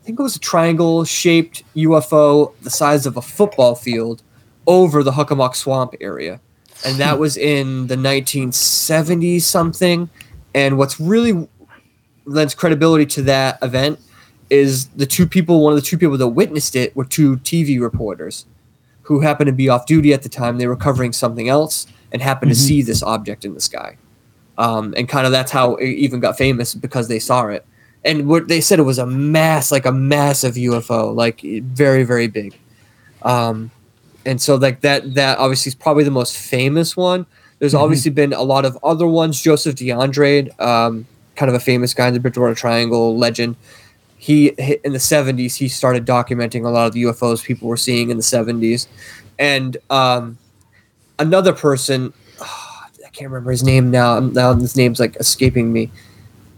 I 0.00 0.04
think 0.06 0.18
it 0.18 0.22
was 0.22 0.34
a 0.34 0.40
triangle-shaped 0.40 1.62
UFO 1.76 2.52
the 2.62 2.70
size 2.70 3.06
of 3.06 3.16
a 3.16 3.22
football 3.22 3.76
field 3.76 4.22
over 4.66 5.04
the 5.04 5.12
Hockomock 5.12 5.54
Swamp 5.54 5.94
area, 6.00 6.40
and 6.84 6.96
that 6.96 7.20
was 7.20 7.36
in 7.36 7.86
the 7.86 7.94
1970s 7.94 9.42
something. 9.42 10.10
And 10.52 10.78
what's 10.78 10.98
really 10.98 11.48
lends 12.24 12.54
credibility 12.54 13.06
to 13.06 13.22
that 13.22 13.58
event 13.62 14.00
is 14.52 14.86
the 14.88 15.06
two 15.06 15.26
people 15.26 15.62
one 15.62 15.72
of 15.72 15.78
the 15.80 15.84
two 15.86 15.96
people 15.96 16.18
that 16.18 16.28
witnessed 16.28 16.76
it 16.76 16.94
were 16.94 17.04
two 17.06 17.38
TV 17.38 17.80
reporters 17.80 18.44
who 19.02 19.20
happened 19.20 19.46
to 19.48 19.52
be 19.52 19.68
off 19.68 19.86
duty 19.86 20.12
at 20.12 20.22
the 20.22 20.28
time. 20.28 20.58
They 20.58 20.66
were 20.66 20.76
covering 20.76 21.12
something 21.12 21.48
else 21.48 21.86
and 22.12 22.20
happened 22.20 22.52
to 22.52 22.56
Mhm. 22.56 22.60
see 22.68 22.82
this 22.82 23.02
object 23.02 23.44
in 23.46 23.54
the 23.54 23.60
sky. 23.60 23.96
Um, 24.58 24.92
and 24.96 25.08
kind 25.08 25.24
of 25.26 25.32
that's 25.32 25.50
how 25.50 25.76
it 25.76 25.86
even 25.88 26.20
got 26.20 26.36
famous 26.36 26.74
because 26.74 27.08
they 27.08 27.18
saw 27.18 27.46
it. 27.46 27.64
And 28.04 28.28
what 28.28 28.48
they 28.48 28.60
said 28.60 28.78
it 28.78 28.82
was 28.82 28.98
a 28.98 29.06
mass 29.06 29.72
like 29.72 29.86
a 29.86 29.92
massive 29.92 30.54
UFO 30.58 31.12
like 31.14 31.40
very 31.40 32.04
very 32.04 32.26
big. 32.28 32.54
Um, 33.22 33.70
and 34.26 34.40
so 34.40 34.56
like 34.56 34.82
that 34.82 35.14
that 35.14 35.38
obviously 35.38 35.70
is 35.70 35.74
probably 35.74 36.04
the 36.04 36.10
most 36.10 36.36
famous 36.36 36.94
one. 36.96 37.24
There's 37.58 37.72
Mhm. 37.74 37.80
obviously 37.80 38.10
been 38.10 38.32
a 38.34 38.42
lot 38.42 38.64
of 38.66 38.76
other 38.82 39.06
ones. 39.06 39.40
Joseph 39.40 39.76
DeAndrade 39.76 40.60
um, 40.60 41.06
kind 41.36 41.48
of 41.48 41.54
a 41.54 41.60
famous 41.60 41.94
guy 41.94 42.08
in 42.08 42.12
the 42.14 42.20
bridgewater 42.20 42.54
triangle 42.54 43.16
legend 43.16 43.56
he 44.22 44.48
in 44.84 44.92
the 44.92 44.98
70s 44.98 45.56
he 45.56 45.66
started 45.66 46.06
documenting 46.06 46.64
a 46.64 46.68
lot 46.68 46.86
of 46.86 46.92
the 46.92 47.02
ufos 47.02 47.42
people 47.42 47.66
were 47.66 47.76
seeing 47.76 48.08
in 48.08 48.16
the 48.16 48.22
70s 48.22 48.86
and 49.40 49.78
um, 49.90 50.38
another 51.18 51.52
person 51.52 52.12
i 52.40 53.08
can't 53.12 53.30
remember 53.30 53.50
his 53.50 53.64
name 53.64 53.90
now 53.90 54.20
now 54.20 54.54
his 54.54 54.76
name's 54.76 55.00
like 55.00 55.16
escaping 55.16 55.72
me. 55.72 55.90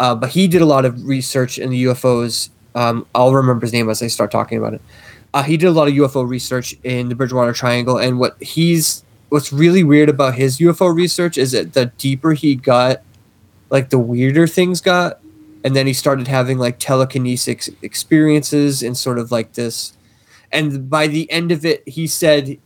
Uh, 0.01 0.15
but 0.15 0.29
he 0.29 0.47
did 0.49 0.61
a 0.61 0.67
lot 0.67 0.85
of 0.85 1.07
research 1.07 1.59
in 1.59 1.71
the 1.71 1.85
ufos 1.85 2.51
um, 2.75 3.07
i'll 3.15 3.33
remember 3.33 3.65
his 3.65 3.73
name 3.73 3.89
as 3.89 4.03
i 4.03 4.09
start 4.09 4.31
talking 4.31 4.59
about 4.59 4.75
it. 4.75 4.83
Uh, 5.33 5.43
he 5.43 5.57
did 5.57 5.67
a 5.67 5.73
lot 5.73 5.89
of 5.89 5.95
UFO 5.95 6.27
research 6.27 6.77
in 6.85 7.09
the 7.09 7.17
Bridgewater 7.17 7.53
Triangle, 7.53 7.99
and 7.99 8.21
what 8.21 8.41
he's 8.41 9.03
what's 9.31 9.53
really 9.53 9.83
weird 9.83 10.09
about 10.09 10.37
his 10.37 10.59
UFO 10.59 10.95
research 10.95 11.37
is 11.37 11.51
that 11.51 11.73
the 11.73 11.87
deeper 11.99 12.35
he 12.35 12.55
got, 12.55 13.03
like 13.69 13.91
the 13.91 13.99
weirder 13.99 14.47
things 14.47 14.81
got, 14.81 15.19
and 15.65 15.75
then 15.75 15.87
he 15.87 15.93
started 15.93 16.29
having 16.29 16.59
like 16.59 16.79
telekinesis 16.79 17.69
experiences 17.83 18.83
and 18.83 18.97
sort 18.97 19.19
of 19.19 19.33
like 19.33 19.55
this, 19.55 19.95
and 20.53 20.89
by 20.89 21.07
the 21.09 21.29
end 21.31 21.51
of 21.51 21.65
it, 21.65 21.83
he 21.89 22.07
said 22.07 22.59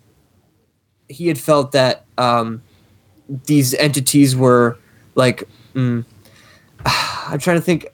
he 1.09 1.29
had 1.29 1.39
felt 1.39 1.73
that 1.73 2.05
um, 2.19 2.61
these 3.47 3.73
entities 3.75 4.37
were 4.37 4.77
like 5.15 5.45
mm, 5.75 6.05
I'm 6.87 7.39
trying 7.39 7.57
to 7.57 7.63
think 7.63 7.87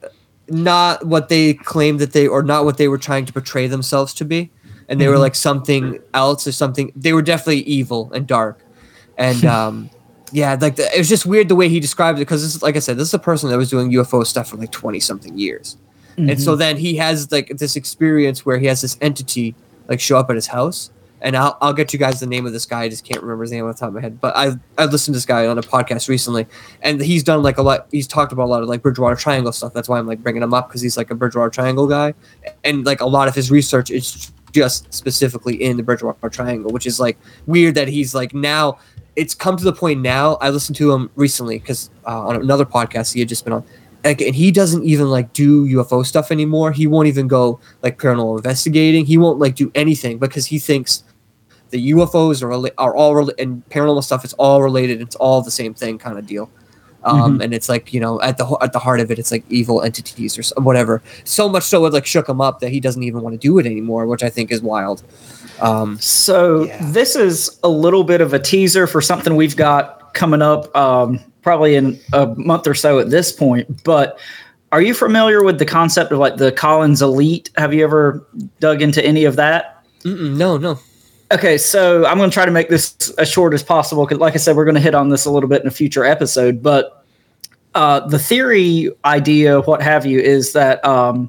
not 0.48 1.06
what 1.06 1.28
they 1.28 1.54
claimed 1.54 2.00
that 2.00 2.12
they 2.12 2.26
or 2.26 2.42
not 2.42 2.64
what 2.64 2.76
they 2.76 2.88
were 2.88 2.98
trying 2.98 3.24
to 3.26 3.32
portray 3.32 3.66
themselves 3.66 4.12
to 4.14 4.24
be. 4.24 4.50
And 4.88 5.00
they 5.00 5.08
were 5.08 5.14
Mhm. 5.16 5.20
like 5.20 5.34
something 5.34 5.98
else 6.12 6.46
or 6.46 6.52
something. 6.52 6.92
They 6.94 7.14
were 7.14 7.22
definitely 7.22 7.62
evil 7.62 8.10
and 8.12 8.26
dark. 8.26 8.58
And 9.16 9.44
um 9.58 9.90
yeah 10.34 10.56
like 10.60 10.76
the, 10.76 10.84
it 10.94 10.98
was 10.98 11.08
just 11.08 11.24
weird 11.24 11.48
the 11.48 11.54
way 11.54 11.68
he 11.68 11.78
described 11.80 12.18
it 12.18 12.22
because 12.26 12.42
this 12.42 12.54
is 12.54 12.62
like 12.62 12.76
i 12.76 12.78
said 12.80 12.96
this 12.98 13.08
is 13.08 13.14
a 13.14 13.18
person 13.18 13.48
that 13.50 13.56
was 13.56 13.70
doing 13.70 13.90
ufo 13.92 14.26
stuff 14.26 14.48
for 14.48 14.56
like 14.56 14.70
20 14.70 15.00
something 15.00 15.38
years 15.38 15.76
and 16.16 16.40
so 16.40 16.54
Mhm. 16.54 16.58
then 16.58 16.76
he 16.76 16.96
has 16.96 17.30
like 17.32 17.48
this 17.58 17.74
experience 17.76 18.44
where 18.46 18.58
he 18.58 18.66
has 18.66 18.80
this 18.82 18.96
entity 19.00 19.54
like 19.88 20.00
show 20.00 20.16
up 20.18 20.28
at 20.30 20.36
his 20.36 20.46
house 20.48 20.90
and 21.20 21.36
I'll, 21.38 21.56
I'll 21.62 21.72
get 21.72 21.92
you 21.94 21.98
guys 21.98 22.20
the 22.20 22.26
name 22.26 22.44
of 22.44 22.52
this 22.52 22.66
guy. 22.66 22.82
I 22.82 22.88
just 22.90 23.02
can't 23.08 23.22
remember 23.22 23.44
his 23.44 23.50
name 23.52 23.64
off 23.64 23.76
the 23.76 23.80
top 23.80 23.88
of 23.88 23.94
my 23.94 24.02
head. 24.02 24.20
But 24.20 24.36
I 24.36 24.50
I 24.76 24.84
listened 24.84 25.14
to 25.14 25.16
this 25.16 25.24
guy 25.24 25.46
on 25.46 25.56
a 25.56 25.62
podcast 25.62 26.06
recently, 26.06 26.46
and 26.82 27.00
he's 27.00 27.22
done 27.24 27.42
like 27.42 27.56
a 27.56 27.62
lot. 27.62 27.86
He's 27.90 28.06
talked 28.06 28.30
about 28.30 28.44
a 28.44 28.52
lot 28.52 28.62
of 28.62 28.68
like 28.68 28.82
Bridgewater 28.82 29.16
Triangle 29.16 29.50
stuff. 29.50 29.72
That's 29.72 29.88
why 29.88 29.98
I'm 29.98 30.06
like 30.06 30.22
bringing 30.22 30.42
him 30.42 30.52
up 30.52 30.68
because 30.68 30.82
he's 30.82 30.98
like 30.98 31.10
a 31.10 31.14
Bridgewater 31.14 31.48
Triangle 31.48 31.86
guy, 31.86 32.12
and 32.62 32.84
like 32.84 33.00
a 33.00 33.06
lot 33.06 33.26
of 33.26 33.34
his 33.34 33.50
research 33.50 33.90
is 33.90 34.32
just 34.52 34.92
specifically 34.92 35.54
in 35.62 35.78
the 35.78 35.82
Bridgewater 35.82 36.28
Triangle, 36.28 36.70
which 36.72 36.86
is 36.86 37.00
like 37.00 37.16
weird 37.46 37.74
that 37.76 37.88
he's 37.88 38.14
like 38.14 38.34
now. 38.34 38.76
It's 39.16 39.34
come 39.34 39.56
to 39.56 39.64
the 39.64 39.72
point 39.72 40.00
now. 40.00 40.34
I 40.36 40.50
listened 40.50 40.76
to 40.76 40.92
him 40.92 41.10
recently 41.14 41.58
because 41.58 41.90
uh, 42.06 42.26
on 42.26 42.36
another 42.36 42.64
podcast 42.64 43.14
he 43.14 43.20
had 43.20 43.28
just 43.28 43.44
been 43.44 43.52
on, 43.52 43.64
and 44.04 44.20
he 44.20 44.50
doesn't 44.50 44.84
even 44.84 45.08
like 45.08 45.32
do 45.32 45.66
UFO 45.66 46.04
stuff 46.04 46.30
anymore. 46.30 46.72
He 46.72 46.86
won't 46.86 47.08
even 47.08 47.28
go 47.28 47.60
like 47.82 47.98
paranormal 47.98 48.38
investigating. 48.38 49.06
He 49.06 49.16
won't 49.16 49.38
like 49.38 49.54
do 49.54 49.70
anything 49.74 50.18
because 50.18 50.46
he 50.46 50.58
thinks 50.58 51.04
the 51.70 51.92
UFOs 51.92 52.42
are 52.42 52.72
are 52.78 52.96
all 52.96 53.30
and 53.38 53.68
paranormal 53.68 54.04
stuff. 54.04 54.24
It's 54.24 54.34
all 54.34 54.62
related. 54.62 55.00
It's 55.00 55.16
all 55.16 55.42
the 55.42 55.50
same 55.50 55.74
thing, 55.74 55.98
kind 55.98 56.18
of 56.18 56.26
deal. 56.26 56.50
Um, 57.04 57.38
Mhm. 57.38 57.44
And 57.44 57.54
it's 57.54 57.68
like 57.68 57.92
you 57.92 58.00
know, 58.00 58.20
at 58.22 58.38
the 58.38 58.46
at 58.60 58.72
the 58.72 58.78
heart 58.78 59.00
of 59.00 59.10
it, 59.10 59.18
it's 59.18 59.30
like 59.30 59.44
evil 59.50 59.82
entities 59.82 60.38
or 60.38 60.40
s- 60.42 60.52
whatever. 60.56 61.02
So 61.24 61.48
much 61.48 61.64
so 61.64 61.84
it 61.86 61.92
like 61.92 62.06
shook 62.06 62.28
him 62.28 62.40
up 62.40 62.60
that 62.60 62.70
he 62.70 62.80
doesn't 62.80 63.02
even 63.02 63.20
want 63.22 63.34
to 63.34 63.38
do 63.38 63.58
it 63.58 63.66
anymore, 63.66 64.06
which 64.06 64.22
I 64.22 64.30
think 64.30 64.50
is 64.50 64.62
wild. 64.62 65.02
Um, 65.60 65.98
so 66.00 66.64
this 66.92 67.14
is 67.16 67.58
a 67.62 67.68
little 67.68 68.04
bit 68.04 68.20
of 68.20 68.32
a 68.34 68.38
teaser 68.38 68.86
for 68.86 69.00
something 69.00 69.36
we've 69.36 69.56
got 69.56 70.12
coming 70.14 70.42
up, 70.42 70.74
um, 70.76 71.20
probably 71.42 71.74
in 71.76 71.98
a 72.12 72.26
month 72.36 72.66
or 72.66 72.74
so 72.74 72.98
at 72.98 73.10
this 73.10 73.30
point. 73.32 73.84
But 73.84 74.18
are 74.72 74.82
you 74.82 74.94
familiar 74.94 75.44
with 75.44 75.58
the 75.58 75.64
concept 75.66 76.10
of 76.10 76.18
like 76.18 76.36
the 76.38 76.50
Collins 76.52 77.02
Elite? 77.02 77.50
Have 77.56 77.72
you 77.72 77.84
ever 77.84 78.26
dug 78.60 78.82
into 78.82 79.04
any 79.04 79.24
of 79.24 79.36
that? 79.36 79.84
Mm-mm, 80.04 80.36
no, 80.36 80.56
no. 80.56 80.78
Okay, 81.34 81.58
so 81.58 82.06
I'm 82.06 82.16
going 82.16 82.30
to 82.30 82.34
try 82.34 82.44
to 82.44 82.52
make 82.52 82.68
this 82.68 83.10
as 83.18 83.28
short 83.28 83.54
as 83.54 83.62
possible 83.64 84.04
because, 84.04 84.18
like 84.18 84.34
I 84.34 84.36
said, 84.36 84.54
we're 84.54 84.64
going 84.64 84.76
to 84.76 84.80
hit 84.80 84.94
on 84.94 85.08
this 85.08 85.24
a 85.24 85.32
little 85.32 85.48
bit 85.48 85.62
in 85.62 85.66
a 85.66 85.70
future 85.72 86.04
episode. 86.04 86.62
But 86.62 87.04
uh, 87.74 88.06
the 88.06 88.20
theory, 88.20 88.92
idea, 89.04 89.60
what 89.62 89.82
have 89.82 90.06
you, 90.06 90.20
is 90.20 90.52
that 90.52 90.84
um, 90.84 91.28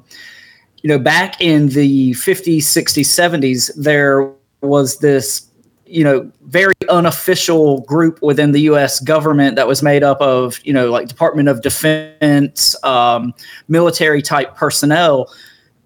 you 0.82 0.88
know 0.88 1.00
back 1.00 1.40
in 1.40 1.70
the 1.70 2.12
50s, 2.12 2.58
60s, 2.58 3.04
70s, 3.04 3.72
there 3.74 4.32
was 4.60 4.98
this 4.98 5.50
you 5.86 6.04
know 6.04 6.30
very 6.42 6.74
unofficial 6.88 7.80
group 7.80 8.22
within 8.22 8.52
the 8.52 8.60
U.S. 8.60 9.00
government 9.00 9.56
that 9.56 9.66
was 9.66 9.82
made 9.82 10.04
up 10.04 10.20
of 10.20 10.60
you 10.62 10.72
know 10.72 10.88
like 10.88 11.08
Department 11.08 11.48
of 11.48 11.62
Defense, 11.62 12.76
um, 12.84 13.34
military 13.66 14.22
type 14.22 14.54
personnel 14.54 15.28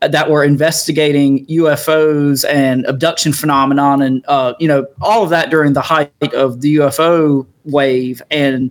that 0.00 0.30
were 0.30 0.42
investigating 0.42 1.44
UFOs 1.46 2.48
and 2.48 2.86
abduction 2.86 3.32
phenomenon, 3.32 4.00
and 4.02 4.24
uh, 4.28 4.54
you 4.58 4.68
know 4.68 4.86
all 5.00 5.22
of 5.22 5.30
that 5.30 5.50
during 5.50 5.74
the 5.74 5.82
height 5.82 6.12
of 6.34 6.60
the 6.60 6.76
UFO 6.76 7.46
wave. 7.64 8.22
And 8.30 8.70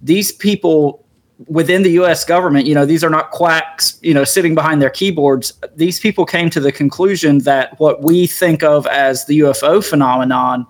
these 0.00 0.32
people 0.32 1.04
within 1.46 1.82
the 1.82 1.92
U.S. 1.92 2.24
government, 2.24 2.66
you 2.66 2.74
know, 2.74 2.84
these 2.84 3.02
are 3.02 3.10
not 3.10 3.30
quacks, 3.30 3.98
you 4.02 4.12
know, 4.12 4.24
sitting 4.24 4.54
behind 4.54 4.82
their 4.82 4.90
keyboards. 4.90 5.52
These 5.74 6.00
people 6.00 6.26
came 6.26 6.50
to 6.50 6.60
the 6.60 6.72
conclusion 6.72 7.38
that 7.40 7.78
what 7.80 8.02
we 8.02 8.26
think 8.26 8.62
of 8.62 8.86
as 8.86 9.24
the 9.26 9.40
UFO 9.40 9.84
phenomenon 9.84 10.66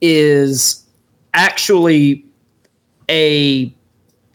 is 0.00 0.84
actually 1.34 2.24
a 3.08 3.74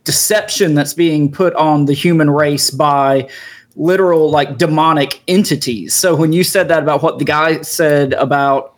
deception 0.03 0.73
that's 0.73 0.93
being 0.93 1.31
put 1.31 1.53
on 1.55 1.85
the 1.85 1.93
human 1.93 2.29
race 2.29 2.71
by 2.71 3.29
literal 3.77 4.29
like 4.29 4.57
demonic 4.57 5.21
entities. 5.27 5.93
So 5.93 6.15
when 6.15 6.33
you 6.33 6.43
said 6.43 6.67
that 6.67 6.83
about 6.83 7.03
what 7.03 7.19
the 7.19 7.25
guy 7.25 7.61
said 7.61 8.13
about 8.13 8.75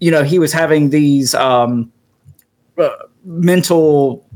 you 0.00 0.10
know 0.10 0.24
he 0.24 0.38
was 0.38 0.52
having 0.52 0.90
these 0.90 1.34
um 1.34 1.90
uh, 2.76 2.90
mental 3.24 4.26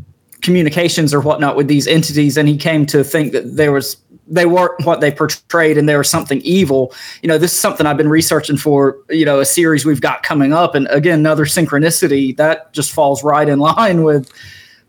communications 0.40 1.12
or 1.12 1.20
whatnot 1.20 1.56
with 1.56 1.66
these 1.66 1.88
entities 1.88 2.36
and 2.36 2.48
he 2.48 2.56
came 2.56 2.86
to 2.86 3.02
think 3.02 3.32
that 3.32 3.56
there 3.56 3.72
was 3.72 3.96
they 4.28 4.46
weren't 4.46 4.84
what 4.84 5.00
they 5.00 5.10
portrayed 5.10 5.76
and 5.76 5.88
there 5.88 5.98
was 5.98 6.08
something 6.08 6.40
evil 6.42 6.92
you 7.22 7.28
know 7.28 7.36
this 7.38 7.52
is 7.52 7.58
something 7.58 7.86
i've 7.86 7.96
been 7.96 8.08
researching 8.08 8.56
for 8.56 8.98
you 9.08 9.24
know 9.24 9.40
a 9.40 9.44
series 9.44 9.84
we've 9.84 10.00
got 10.00 10.22
coming 10.22 10.52
up 10.52 10.76
and 10.76 10.86
again 10.90 11.18
another 11.18 11.46
synchronicity 11.46 12.36
that 12.36 12.72
just 12.72 12.92
falls 12.92 13.24
right 13.24 13.48
in 13.48 13.58
line 13.70 14.04
with 14.04 14.30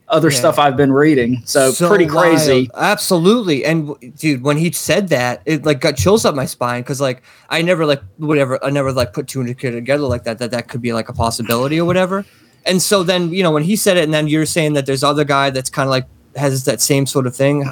other 0.09 0.29
Yeah. 0.31 0.37
stuff 0.39 0.57
i've 0.57 0.77
been 0.77 0.91
reading 0.93 1.41
so, 1.45 1.73
pretty 1.73 2.05
crazy 2.05 2.69
wild. 2.73 2.91
Absolutely. 2.91 3.65
And 3.65 3.93
dude, 4.17 4.41
when 4.41 4.57
he 4.57 4.71
said 4.71 5.09
that, 5.09 5.41
it 5.45 5.65
like 5.65 5.81
got 5.81 5.97
chills 5.97 6.23
up 6.25 6.33
my 6.33 6.45
spine 6.45 6.81
because 6.81 7.01
like 7.01 7.21
I 7.49 7.61
never 7.61 7.85
like 7.85 8.01
whatever 8.17 8.57
I 8.63 8.69
never 8.69 8.91
like 8.93 9.11
put 9.13 9.27
two 9.27 9.41
and 9.41 9.59
two 9.59 9.71
together 9.71 10.03
like 10.03 10.23
that 10.23 10.37
that 10.39 10.51
that 10.51 10.67
could 10.69 10.81
be 10.81 10.93
like 10.93 11.09
a 11.09 11.13
possibility 11.13 11.79
or 11.79 11.85
whatever. 11.85 12.25
And 12.65 12.81
so 12.81 13.03
then 13.03 13.31
you 13.33 13.43
know 13.43 13.51
when 13.51 13.63
he 13.63 13.75
said 13.75 13.97
it, 13.97 14.03
and 14.03 14.13
then 14.13 14.27
you're 14.27 14.45
saying 14.45 14.73
that 14.73 14.85
there's 14.85 15.03
other 15.03 15.23
guy 15.25 15.49
that's 15.49 15.69
kind 15.69 15.87
of 15.87 15.91
like 15.91 16.05
has 16.35 16.63
that 16.65 16.81
same 16.81 17.05
sort 17.05 17.27
of 17.27 17.35
thing. 17.35 17.63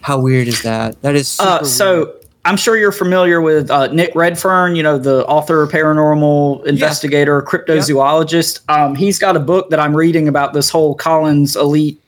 How 0.00 0.18
weird 0.18 0.48
is 0.48 0.62
that? 0.62 1.00
That 1.02 1.14
is 1.14 1.38
Uh, 1.40 1.62
so 1.64 2.14
I'm 2.46 2.56
sure 2.58 2.76
you're 2.76 2.92
familiar 2.92 3.40
with 3.40 3.70
uh, 3.70 3.86
Nick 3.86 4.14
Redfern, 4.14 4.76
you 4.76 4.82
know, 4.82 4.98
the 4.98 5.26
author, 5.26 5.66
paranormal 5.66 6.66
investigator, 6.66 7.40
cryptozoologist. 7.40 8.60
Um, 8.68 8.94
he's 8.94 9.18
got 9.18 9.34
a 9.34 9.40
book 9.40 9.70
that 9.70 9.80
I'm 9.80 9.96
reading 9.96 10.28
about 10.28 10.52
this 10.52 10.68
whole 10.68 10.94
Collins 10.94 11.56
elite 11.56 12.00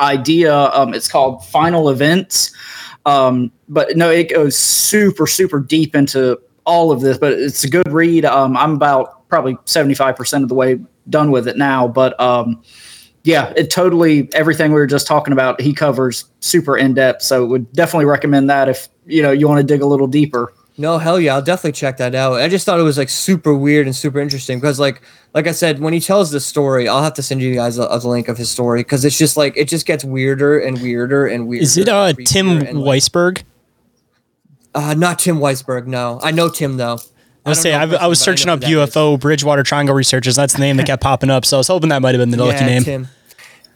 idea. 0.00 0.54
Um, 0.54 0.94
it's 0.94 1.08
called 1.08 1.44
Final 1.46 1.90
Events. 1.90 2.52
Um, 3.04 3.52
but 3.68 3.96
no, 3.96 4.10
it 4.10 4.30
goes 4.30 4.56
super, 4.56 5.26
super 5.26 5.60
deep 5.60 5.94
into 5.94 6.40
all 6.64 6.90
of 6.90 7.02
this, 7.02 7.18
but 7.18 7.32
it's 7.32 7.64
a 7.64 7.68
good 7.68 7.92
read. 7.92 8.24
Um, 8.24 8.56
I'm 8.56 8.72
about 8.72 9.28
probably 9.28 9.54
75% 9.66 10.42
of 10.42 10.48
the 10.48 10.54
way 10.54 10.78
done 11.10 11.30
with 11.30 11.46
it 11.46 11.58
now, 11.58 11.86
but 11.86 12.18
um, 12.18 12.62
yeah, 13.24 13.52
it 13.56 13.70
totally 13.70 14.28
everything 14.34 14.70
we 14.70 14.78
were 14.78 14.86
just 14.86 15.06
talking 15.06 15.32
about. 15.32 15.60
He 15.60 15.72
covers 15.72 16.26
super 16.40 16.76
in 16.76 16.94
depth, 16.94 17.22
so 17.22 17.44
would 17.46 17.72
definitely 17.72 18.04
recommend 18.06 18.48
that 18.50 18.68
if 18.68 18.88
you 19.06 19.22
know 19.22 19.32
you 19.32 19.48
want 19.48 19.58
to 19.60 19.66
dig 19.66 19.80
a 19.82 19.86
little 19.86 20.06
deeper. 20.06 20.52
No, 20.76 20.98
hell 20.98 21.20
yeah, 21.20 21.34
I'll 21.34 21.42
definitely 21.42 21.72
check 21.72 21.98
that 21.98 22.16
out. 22.16 22.34
I 22.40 22.48
just 22.48 22.66
thought 22.66 22.80
it 22.80 22.82
was 22.82 22.98
like 22.98 23.08
super 23.08 23.54
weird 23.54 23.86
and 23.86 23.94
super 23.94 24.18
interesting 24.18 24.58
because, 24.58 24.80
like, 24.80 25.02
like 25.32 25.46
I 25.46 25.52
said, 25.52 25.78
when 25.78 25.92
he 25.92 26.00
tells 26.00 26.32
the 26.32 26.40
story, 26.40 26.88
I'll 26.88 27.02
have 27.02 27.14
to 27.14 27.22
send 27.22 27.40
you 27.42 27.54
guys 27.54 27.78
a, 27.78 27.86
a 27.88 27.98
link 27.98 28.26
of 28.28 28.36
his 28.36 28.50
story 28.50 28.80
because 28.80 29.04
it's 29.04 29.16
just 29.16 29.36
like 29.36 29.56
it 29.56 29.68
just 29.68 29.86
gets 29.86 30.04
weirder 30.04 30.58
and 30.58 30.82
weirder 30.82 31.26
and 31.28 31.46
weirder. 31.46 31.62
Is 31.62 31.76
it 31.78 31.88
uh 31.88 32.12
Tim 32.26 32.46
creepier 32.58 32.68
and, 32.68 32.80
like- 32.82 33.00
Weisberg? 33.02 33.42
Uh, 34.74 34.94
not 34.94 35.20
Tim 35.20 35.36
Weisberg. 35.38 35.86
No, 35.86 36.18
I 36.22 36.32
know 36.32 36.48
Tim 36.48 36.76
though. 36.76 36.98
I 37.46 37.50
was 37.50 37.60
say 37.60 37.74
I, 37.74 37.82
I 37.84 38.06
was 38.06 38.20
searching 38.20 38.48
up 38.48 38.60
UFO 38.60 39.18
Bridgewater 39.20 39.62
Triangle 39.62 39.94
researchers. 39.94 40.34
That's 40.36 40.54
the 40.54 40.60
name 40.60 40.76
that 40.78 40.86
kept 40.86 41.02
popping 41.02 41.30
up. 41.30 41.44
So 41.44 41.56
I 41.56 41.58
was 41.58 41.68
hoping 41.68 41.90
that 41.90 42.00
might 42.02 42.14
have 42.14 42.20
been 42.20 42.30
the 42.30 42.42
lucky 42.42 42.60
Yeah, 42.60 42.66
name. 42.66 42.82
Tim. 42.84 43.08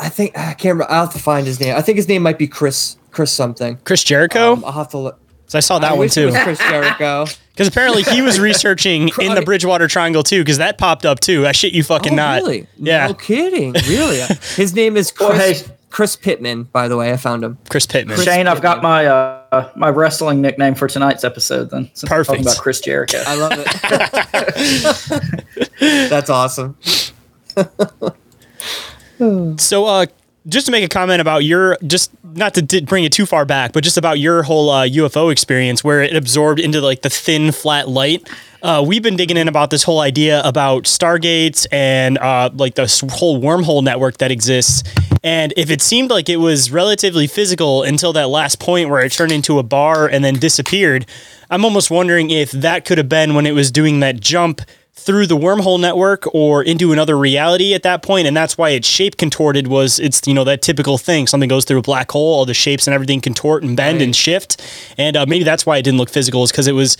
I 0.00 0.08
think 0.08 0.36
I 0.38 0.54
can't. 0.54 0.74
remember. 0.74 0.90
I'll 0.90 1.04
have 1.06 1.12
to 1.14 1.18
find 1.18 1.46
his 1.46 1.60
name. 1.60 1.76
I 1.76 1.82
think 1.82 1.96
his 1.96 2.08
name 2.08 2.22
might 2.22 2.38
be 2.38 2.46
Chris. 2.46 2.96
Chris 3.10 3.32
something. 3.32 3.78
Chris 3.84 4.04
Jericho. 4.04 4.52
Um, 4.54 4.64
I'll 4.64 4.72
have 4.72 4.88
to 4.90 4.98
look. 4.98 5.20
So 5.48 5.58
I 5.58 5.60
saw 5.60 5.78
that 5.80 5.92
I 5.92 5.94
one 5.94 6.08
too. 6.08 6.30
Chris 6.32 6.58
Jericho. 6.58 7.26
Because 7.58 7.66
apparently 7.66 8.04
he 8.04 8.22
was 8.22 8.38
researching 8.38 9.10
in 9.20 9.34
the 9.34 9.42
Bridgewater 9.42 9.88
Triangle 9.88 10.22
too. 10.22 10.42
Because 10.42 10.58
that 10.58 10.78
popped 10.78 11.04
up 11.04 11.18
too. 11.18 11.44
I 11.44 11.50
shit 11.50 11.72
you 11.72 11.82
fucking 11.82 12.12
Oh, 12.12 12.14
not. 12.16 12.42
really? 12.42 12.68
Yeah. 12.76 13.08
No 13.08 13.14
kidding. 13.14 13.72
Really? 13.72 14.20
His 14.54 14.74
name 14.74 14.96
is 14.96 15.12
Well, 15.18 15.30
Chris. 15.30 15.68
Hey. 15.88 15.94
Chris 15.94 16.16
Pittman. 16.16 16.64
By 16.64 16.88
the 16.88 16.96
way, 16.96 17.12
I 17.12 17.16
found 17.16 17.44
him. 17.44 17.58
Chris 17.68 17.86
Pittman. 17.86 18.18
Shayn, 18.18 18.46
I've 18.46 18.62
got 18.62 18.82
my 18.82 19.06
uh, 19.06 19.70
my 19.76 19.88
wrestling 19.88 20.40
nickname 20.40 20.74
for 20.74 20.88
tonight's 20.88 21.24
episode. 21.24 21.70
Then 21.70 21.90
since 21.94 22.10
we're 22.10 22.24
talking 22.24 22.42
about 22.42 22.58
Chris 22.58 22.80
Jericho. 22.80 23.22
I 23.26 23.34
love 23.34 23.52
it. 25.80 25.80
That's 26.10 26.30
awesome. 26.30 26.76
So, 29.56 29.86
uh, 29.86 30.06
just 30.46 30.66
to 30.66 30.72
make 30.72 30.84
a 30.84 30.88
comment 30.88 31.20
about 31.20 31.42
your, 31.42 31.76
just 31.84 32.12
not 32.38 32.54
to 32.54 32.62
di- 32.62 32.80
bring 32.80 33.04
it 33.04 33.12
too 33.12 33.26
far 33.26 33.44
back, 33.44 33.72
but 33.72 33.84
just 33.84 33.96
about 33.96 34.18
your 34.18 34.42
whole 34.42 34.70
uh, 34.70 34.86
UFO 34.86 35.30
experience 35.30 35.82
where 35.82 36.02
it 36.02 36.16
absorbed 36.16 36.60
into 36.60 36.80
like 36.80 37.02
the 37.02 37.10
thin, 37.10 37.52
flat 37.52 37.88
light. 37.88 38.28
Uh, 38.60 38.84
we've 38.86 39.02
been 39.02 39.16
digging 39.16 39.36
in 39.36 39.46
about 39.46 39.70
this 39.70 39.84
whole 39.84 40.00
idea 40.00 40.42
about 40.42 40.84
stargates 40.84 41.66
and 41.70 42.18
uh, 42.18 42.50
like 42.54 42.74
this 42.74 43.00
whole 43.10 43.40
wormhole 43.40 43.84
network 43.84 44.18
that 44.18 44.30
exists. 44.30 44.82
And 45.22 45.52
if 45.56 45.70
it 45.70 45.80
seemed 45.80 46.10
like 46.10 46.28
it 46.28 46.38
was 46.38 46.70
relatively 46.72 47.26
physical 47.26 47.82
until 47.82 48.12
that 48.14 48.28
last 48.28 48.58
point 48.58 48.88
where 48.88 49.00
it 49.00 49.12
turned 49.12 49.32
into 49.32 49.58
a 49.58 49.62
bar 49.62 50.08
and 50.08 50.24
then 50.24 50.34
disappeared, 50.34 51.06
I'm 51.50 51.64
almost 51.64 51.90
wondering 51.90 52.30
if 52.30 52.50
that 52.52 52.84
could 52.84 52.98
have 52.98 53.08
been 53.08 53.34
when 53.34 53.46
it 53.46 53.52
was 53.52 53.70
doing 53.70 54.00
that 54.00 54.20
jump 54.20 54.60
through 54.98 55.26
the 55.26 55.36
wormhole 55.36 55.80
network 55.80 56.24
or 56.34 56.62
into 56.62 56.92
another 56.92 57.16
reality 57.16 57.72
at 57.72 57.82
that 57.82 58.02
point 58.02 58.26
and 58.26 58.36
that's 58.36 58.58
why 58.58 58.70
its 58.70 58.86
shape 58.86 59.16
contorted 59.16 59.66
was 59.66 59.98
it's 59.98 60.26
you 60.26 60.34
know 60.34 60.44
that 60.44 60.60
typical 60.60 60.98
thing 60.98 61.26
something 61.26 61.48
goes 61.48 61.64
through 61.64 61.78
a 61.78 61.82
black 61.82 62.10
hole 62.10 62.34
all 62.34 62.44
the 62.44 62.52
shapes 62.52 62.86
and 62.86 62.94
everything 62.94 63.20
contort 63.20 63.62
and 63.62 63.76
bend 63.76 64.02
and 64.02 64.14
shift 64.14 64.60
and 64.98 65.16
uh, 65.16 65.24
maybe 65.26 65.44
that's 65.44 65.64
why 65.64 65.76
it 65.76 65.82
didn't 65.82 65.98
look 65.98 66.10
physical 66.10 66.42
is 66.42 66.50
because 66.50 66.66
it 66.66 66.72
was 66.72 66.96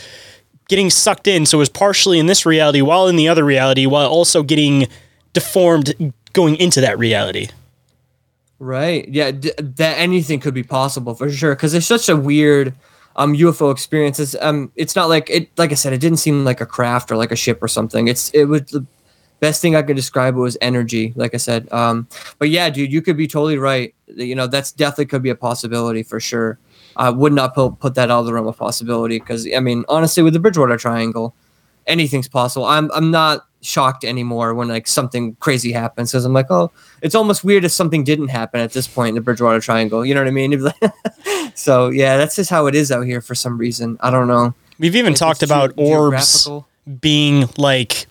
getting 0.69 0.89
sucked 0.91 1.27
in 1.27 1.45
so 1.45 1.59
it 1.59 1.61
was 1.61 1.69
partially 1.69 2.19
in 2.19 2.27
this 2.27 2.47
reality 2.47 2.81
while 2.81 3.09
in 3.09 3.16
the 3.16 3.29
other 3.29 3.45
reality 3.45 3.85
while 3.85 4.09
also 4.09 4.43
getting 4.43 4.87
deformed 5.33 6.12
going 6.33 6.57
into 6.57 6.81
that 6.81 6.99
reality 6.99 7.49
Right. 8.61 9.09
Yeah. 9.09 9.31
D- 9.31 9.53
that 9.57 9.99
anything 9.99 10.41
could 10.41 10.55
be 10.55 10.65
possible 10.65 11.15
for 11.15 11.31
sure 11.31 11.55
because 11.55 11.75
it's 11.75 11.87
such 11.87 12.09
a 12.09 12.16
weird 12.16 12.75
um 13.19 13.35
UFO 13.35 13.70
experiences. 13.70 14.35
Um 14.40 14.73
it's 14.77 14.97
not 14.97 15.11
like 15.11 15.28
it. 15.28 15.51
Like 15.59 15.73
I 15.73 15.74
said, 15.74 15.93
it 15.93 16.01
didn't 16.01 16.19
seem 16.19 16.45
like 16.45 16.62
a 16.62 16.66
craft 16.66 17.12
or 17.12 17.16
like 17.16 17.32
a 17.32 17.36
ship 17.36 17.62
or 17.62 17.69
something. 17.69 18.09
It's 18.09 18.31
it 18.31 18.45
was 18.47 18.62
the 18.62 18.86
best 19.40 19.61
thing 19.61 19.77
I 19.77 19.82
could 19.82 19.97
describe 19.97 20.35
it 20.36 20.40
was 20.40 20.57
energy. 20.62 21.12
Like 21.16 21.35
I 21.35 21.39
said. 21.39 21.70
Um. 21.73 22.09
But 22.39 22.49
yeah, 22.49 22.70
dude, 22.70 22.93
you 22.93 23.03
could 23.03 23.19
be 23.19 23.27
totally 23.27 23.59
right. 23.59 23.95
You 24.07 24.35
know, 24.35 24.47
that's 24.47 24.73
definitely 24.73 25.07
could 25.07 25.23
be 25.23 25.31
a 25.31 25.36
possibility 25.36 26.03
for 26.03 26.20
sure. 26.20 26.59
I 26.97 27.11
would 27.11 27.32
not 27.32 27.55
put 27.55 27.78
put 27.78 27.95
that 27.97 28.11
out 28.11 28.20
of 28.20 28.27
the 28.27 28.32
realm 28.32 28.47
of 28.47 28.57
possibility 28.57 29.19
because 29.19 29.47
I 29.55 29.61
mean, 29.61 29.85
honestly, 29.89 30.23
with 30.23 30.32
the 30.32 30.40
Bridgewater 30.40 30.77
Triangle, 30.77 31.35
anything's 31.89 32.28
possible. 32.28 32.65
I'm 32.66 32.90
I'm 32.93 33.10
not 33.10 33.44
shocked 33.60 34.05
anymore 34.05 34.55
when 34.55 34.69
like 34.69 34.86
something 34.86 35.35
crazy 35.40 35.73
happens 35.73 36.12
because 36.12 36.24
I'm 36.24 36.32
like, 36.32 36.47
oh, 36.51 36.70
it's 37.02 37.15
almost 37.15 37.43
weird 37.43 37.65
if 37.65 37.73
something 37.73 38.05
didn't 38.05 38.28
happen 38.28 38.60
at 38.60 38.73
this 38.73 38.86
point 38.86 39.10
in 39.10 39.15
the 39.16 39.20
Bridgewater 39.20 39.60
Triangle. 39.60 40.05
You 40.06 40.15
know 40.15 40.20
what 40.20 40.28
I 40.28 40.32
mean? 40.32 40.52
It'd 40.52 40.65
be 40.65 40.86
like- 40.86 41.52
so 41.56 41.89
yeah, 41.89 42.16
that's 42.16 42.36
just 42.36 42.51
how 42.51 42.66
it 42.66 42.74
is 42.74 42.93
out 42.93 43.02
here 43.06 43.20
for 43.20 43.35
some 43.35 43.59
reason. 43.59 43.97
I 44.01 44.10
don't 44.10 44.28
know. 44.28 44.55
we've 44.78 44.94
even 44.97 45.12
Like, 45.12 45.19
talked 45.19 45.43
about 45.43 45.73
orbs 45.77 46.48
being 47.01 47.48
like 47.59 48.06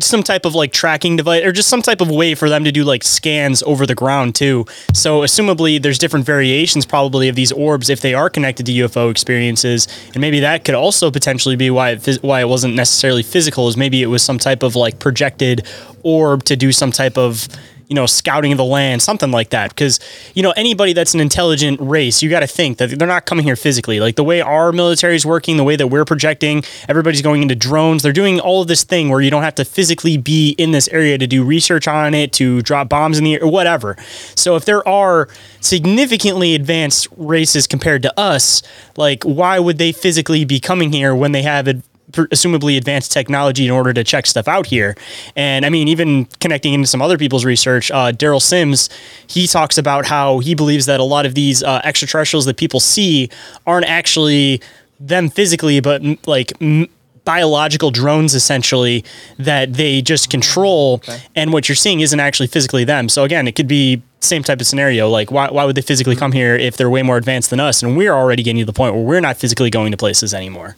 some 0.00 0.22
type 0.22 0.44
of 0.44 0.54
like 0.54 0.72
tracking 0.72 1.16
device 1.16 1.44
or 1.44 1.52
just 1.52 1.68
some 1.68 1.82
type 1.82 2.00
of 2.00 2.10
way 2.10 2.34
for 2.34 2.48
them 2.48 2.64
to 2.64 2.72
do 2.72 2.84
like 2.84 3.02
scans 3.02 3.62
over 3.62 3.86
the 3.86 3.94
ground 3.94 4.34
too. 4.34 4.66
So 4.92 5.20
assumably 5.20 5.80
there's 5.80 5.98
different 5.98 6.26
variations 6.26 6.84
probably 6.84 7.28
of 7.28 7.36
these 7.36 7.52
orbs 7.52 7.88
if 7.88 8.00
they 8.00 8.14
are 8.14 8.28
connected 8.28 8.66
to 8.66 8.72
UFO 8.72 9.10
experiences 9.10 9.88
and 10.12 10.20
maybe 10.20 10.40
that 10.40 10.64
could 10.64 10.74
also 10.74 11.10
potentially 11.10 11.56
be 11.56 11.70
why 11.70 11.90
it 11.90 12.18
why 12.22 12.40
it 12.40 12.48
wasn't 12.48 12.74
necessarily 12.74 13.22
physical 13.22 13.68
is 13.68 13.76
maybe 13.76 14.02
it 14.02 14.06
was 14.06 14.22
some 14.22 14.38
type 14.38 14.62
of 14.62 14.76
like 14.76 14.98
projected 14.98 15.66
orb 16.02 16.44
to 16.44 16.56
do 16.56 16.72
some 16.72 16.92
type 16.92 17.16
of 17.16 17.48
you 17.90 17.96
know, 17.96 18.06
scouting 18.06 18.56
the 18.56 18.64
land, 18.64 19.02
something 19.02 19.32
like 19.32 19.50
that. 19.50 19.70
Because, 19.70 19.98
you 20.34 20.44
know, 20.44 20.52
anybody 20.52 20.92
that's 20.92 21.12
an 21.12 21.18
intelligent 21.18 21.80
race, 21.80 22.22
you 22.22 22.30
got 22.30 22.40
to 22.40 22.46
think 22.46 22.78
that 22.78 22.96
they're 22.96 23.08
not 23.08 23.26
coming 23.26 23.44
here 23.44 23.56
physically. 23.56 23.98
Like 23.98 24.14
the 24.14 24.22
way 24.22 24.40
our 24.40 24.70
military 24.70 25.16
is 25.16 25.26
working, 25.26 25.56
the 25.56 25.64
way 25.64 25.74
that 25.74 25.88
we're 25.88 26.04
projecting, 26.04 26.62
everybody's 26.88 27.20
going 27.20 27.42
into 27.42 27.56
drones. 27.56 28.04
They're 28.04 28.12
doing 28.12 28.38
all 28.38 28.62
of 28.62 28.68
this 28.68 28.84
thing 28.84 29.08
where 29.08 29.20
you 29.20 29.28
don't 29.28 29.42
have 29.42 29.56
to 29.56 29.64
physically 29.64 30.16
be 30.16 30.50
in 30.52 30.70
this 30.70 30.86
area 30.88 31.18
to 31.18 31.26
do 31.26 31.42
research 31.42 31.88
on 31.88 32.14
it, 32.14 32.32
to 32.34 32.62
drop 32.62 32.88
bombs 32.88 33.18
in 33.18 33.24
the 33.24 33.34
air, 33.34 33.42
or 33.42 33.50
whatever. 33.50 33.96
So 34.36 34.54
if 34.54 34.64
there 34.64 34.86
are 34.88 35.28
significantly 35.60 36.54
advanced 36.54 37.08
races 37.16 37.66
compared 37.66 38.02
to 38.02 38.18
us, 38.18 38.62
like 38.96 39.24
why 39.24 39.58
would 39.58 39.78
they 39.78 39.90
physically 39.90 40.44
be 40.44 40.60
coming 40.60 40.92
here 40.92 41.12
when 41.12 41.32
they 41.32 41.42
have 41.42 41.66
ad- 41.66 41.82
presumably 42.12 42.76
advanced 42.76 43.12
technology 43.12 43.64
in 43.64 43.70
order 43.70 43.92
to 43.92 44.04
check 44.04 44.26
stuff 44.26 44.48
out 44.48 44.66
here. 44.66 44.96
And 45.36 45.64
I 45.64 45.68
mean, 45.68 45.88
even 45.88 46.26
connecting 46.40 46.72
into 46.72 46.86
some 46.86 47.02
other 47.02 47.18
people's 47.18 47.44
research, 47.44 47.90
uh, 47.90 48.12
Derrel 48.12 48.42
Sims, 48.42 48.88
he 49.26 49.46
talks 49.46 49.78
about 49.78 50.06
how 50.06 50.38
he 50.38 50.54
believes 50.54 50.86
that 50.86 51.00
a 51.00 51.04
lot 51.04 51.26
of 51.26 51.34
these 51.34 51.62
uh, 51.62 51.80
extraterrestrials 51.84 52.44
that 52.46 52.56
people 52.56 52.80
see 52.80 53.30
aren't 53.66 53.86
actually 53.86 54.60
them 54.98 55.30
physically, 55.30 55.80
but 55.80 56.04
m- 56.04 56.18
like 56.26 56.52
m- 56.60 56.88
biological 57.24 57.90
drones 57.90 58.34
essentially 58.34 59.04
that 59.38 59.74
they 59.74 60.02
just 60.02 60.30
control. 60.30 61.02
And 61.36 61.52
what 61.52 61.68
you're 61.68 61.76
seeing 61.76 62.00
isn't 62.00 62.18
actually 62.18 62.48
physically 62.48 62.84
them. 62.84 63.08
So 63.08 63.24
again, 63.24 63.46
it 63.46 63.54
could 63.54 63.68
be 63.68 64.02
same 64.20 64.42
type 64.42 64.60
of 64.60 64.66
scenario. 64.66 65.08
Like, 65.08 65.30
why, 65.30 65.48
why 65.50 65.64
would 65.64 65.76
they 65.76 65.82
physically 65.82 66.16
come 66.16 66.32
here 66.32 66.56
if 66.56 66.76
they're 66.76 66.90
way 66.90 67.02
more 67.02 67.16
advanced 67.16 67.50
than 67.50 67.60
us? 67.60 67.82
And 67.82 67.96
we're 67.96 68.12
already 68.12 68.42
getting 68.42 68.60
to 68.60 68.66
the 68.66 68.72
point 68.72 68.94
where 68.94 69.04
we're 69.04 69.20
not 69.20 69.36
physically 69.36 69.70
going 69.70 69.90
to 69.92 69.96
places 69.96 70.34
anymore. 70.34 70.76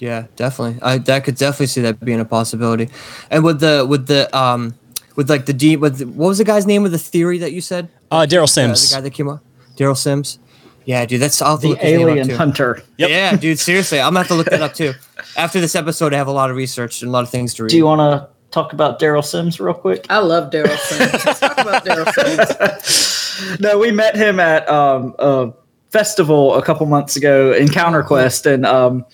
Yeah, 0.00 0.26
definitely. 0.36 0.80
I 0.82 0.98
that 0.98 1.24
could 1.24 1.36
definitely 1.36 1.66
see 1.66 1.82
that 1.82 2.00
being 2.00 2.18
a 2.20 2.24
possibility. 2.24 2.88
And 3.30 3.44
with 3.44 3.60
the 3.60 3.86
with 3.88 4.06
the 4.08 4.34
um 4.36 4.74
with 5.14 5.30
like 5.30 5.46
the 5.46 5.52
D 5.52 5.76
with 5.76 5.98
the, 5.98 6.06
what 6.06 6.28
was 6.28 6.38
the 6.38 6.44
guy's 6.44 6.66
name 6.66 6.84
of 6.84 6.90
the 6.90 6.98
theory 6.98 7.38
that 7.38 7.52
you 7.52 7.60
said? 7.60 7.88
Uh, 8.10 8.26
Derrel 8.28 8.44
Uh, 8.44 8.46
Sims. 8.46 8.90
the 8.90 8.96
guy 8.96 9.00
that 9.02 9.10
came 9.10 9.28
up. 9.28 9.40
Derrel 9.76 9.96
Sims. 9.96 10.38
Yeah, 10.86 11.04
dude, 11.04 11.20
that's 11.20 11.40
I'll 11.42 11.52
have 11.52 11.60
to 11.60 11.62
The 11.62 11.68
look 11.74 11.78
his 11.80 11.92
name 11.92 12.00
up, 12.02 12.08
alien 12.12 12.28
too. 12.28 12.36
hunter. 12.36 12.82
Yeah, 12.96 13.36
dude, 13.36 13.58
seriously, 13.58 14.00
I'm 14.00 14.08
gonna 14.14 14.20
have 14.20 14.28
to 14.28 14.34
look 14.34 14.48
that 14.50 14.62
up 14.62 14.74
too. 14.74 14.94
After 15.36 15.60
this 15.60 15.76
episode, 15.76 16.14
I 16.14 16.16
have 16.16 16.26
a 16.26 16.32
lot 16.32 16.50
of 16.50 16.56
research 16.56 17.02
and 17.02 17.10
a 17.10 17.12
lot 17.12 17.22
of 17.22 17.28
things 17.30 17.52
to 17.54 17.64
read. 17.64 17.70
Do 17.70 17.76
you 17.76 17.84
want 17.84 18.00
to 18.00 18.28
talk 18.50 18.72
about 18.72 18.98
Derrel 18.98 19.22
Sims 19.24 19.60
real 19.60 19.74
quick? 19.74 20.06
I 20.08 20.18
love 20.18 20.50
Derrel 20.50 20.76
Sims. 20.78 21.24
Let's 21.26 21.38
talk 21.40 21.58
about 21.58 21.84
Derrel 21.84 22.10
Sims. 22.14 23.60
no, 23.60 23.78
we 23.78 23.92
met 23.92 24.16
him 24.16 24.40
at 24.40 24.66
um, 24.68 25.14
a 25.18 25.52
festival 25.90 26.54
a 26.54 26.62
couple 26.62 26.86
months 26.86 27.14
ago, 27.16 27.52
Encounter 27.52 28.02
Quest, 28.02 28.46
and 28.46 28.64
um, 28.66 29.04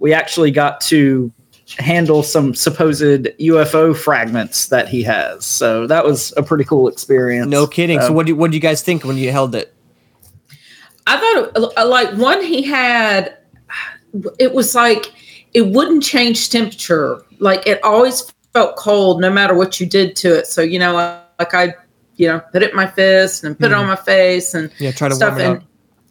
we 0.00 0.12
actually 0.12 0.50
got 0.50 0.80
to 0.82 1.32
handle 1.78 2.24
some 2.24 2.52
supposed 2.52 3.02
UFO 3.38 3.96
fragments 3.96 4.66
that 4.66 4.88
he 4.88 5.04
has. 5.04 5.46
So 5.46 5.86
that 5.86 6.04
was 6.04 6.34
a 6.36 6.42
pretty 6.42 6.64
cool 6.64 6.88
experience. 6.88 7.48
No 7.48 7.66
kidding. 7.68 8.00
so 8.00 8.08
Um, 8.08 8.14
what 8.14 8.26
do 8.26 8.34
what 8.34 8.50
do 8.50 8.56
you 8.56 8.60
guys 8.60 8.82
think 8.82 9.04
when 9.04 9.16
you 9.16 9.30
held 9.30 9.54
it? 9.54 9.72
I 11.06 11.16
thought 11.16 11.62
it, 11.64 11.78
uh, 11.78 11.86
like 11.88 12.12
one 12.14 12.42
he 12.42 12.62
had, 12.62 13.36
it 14.38 14.52
was 14.52 14.74
like 14.74 15.12
it 15.54 15.62
wouldn't 15.66 16.02
change 16.02 16.50
temperature. 16.50 17.22
Like 17.38 17.66
it 17.66 17.82
always 17.84 18.32
felt 18.52 18.76
cold 18.76 19.20
no 19.20 19.30
matter 19.30 19.54
what 19.54 19.80
you 19.80 19.86
did 19.86 20.16
to 20.16 20.38
it. 20.38 20.46
So 20.46 20.62
you 20.62 20.78
know, 20.78 20.92
like, 20.94 21.20
like 21.38 21.54
I, 21.54 21.74
you 22.16 22.28
know, 22.28 22.40
put 22.52 22.62
it 22.62 22.70
in 22.70 22.76
my 22.76 22.86
fist 22.86 23.44
and 23.44 23.58
put 23.58 23.66
it 23.70 23.74
on 23.74 23.86
my 23.86 23.96
face 23.96 24.54
and 24.54 24.70
Yeah, 24.78 24.92
try 24.92 25.08
to 25.08 25.14
stuff. 25.14 25.30
warm 25.30 25.40
it 25.40 25.46
and 25.46 25.56
up. 25.58 25.64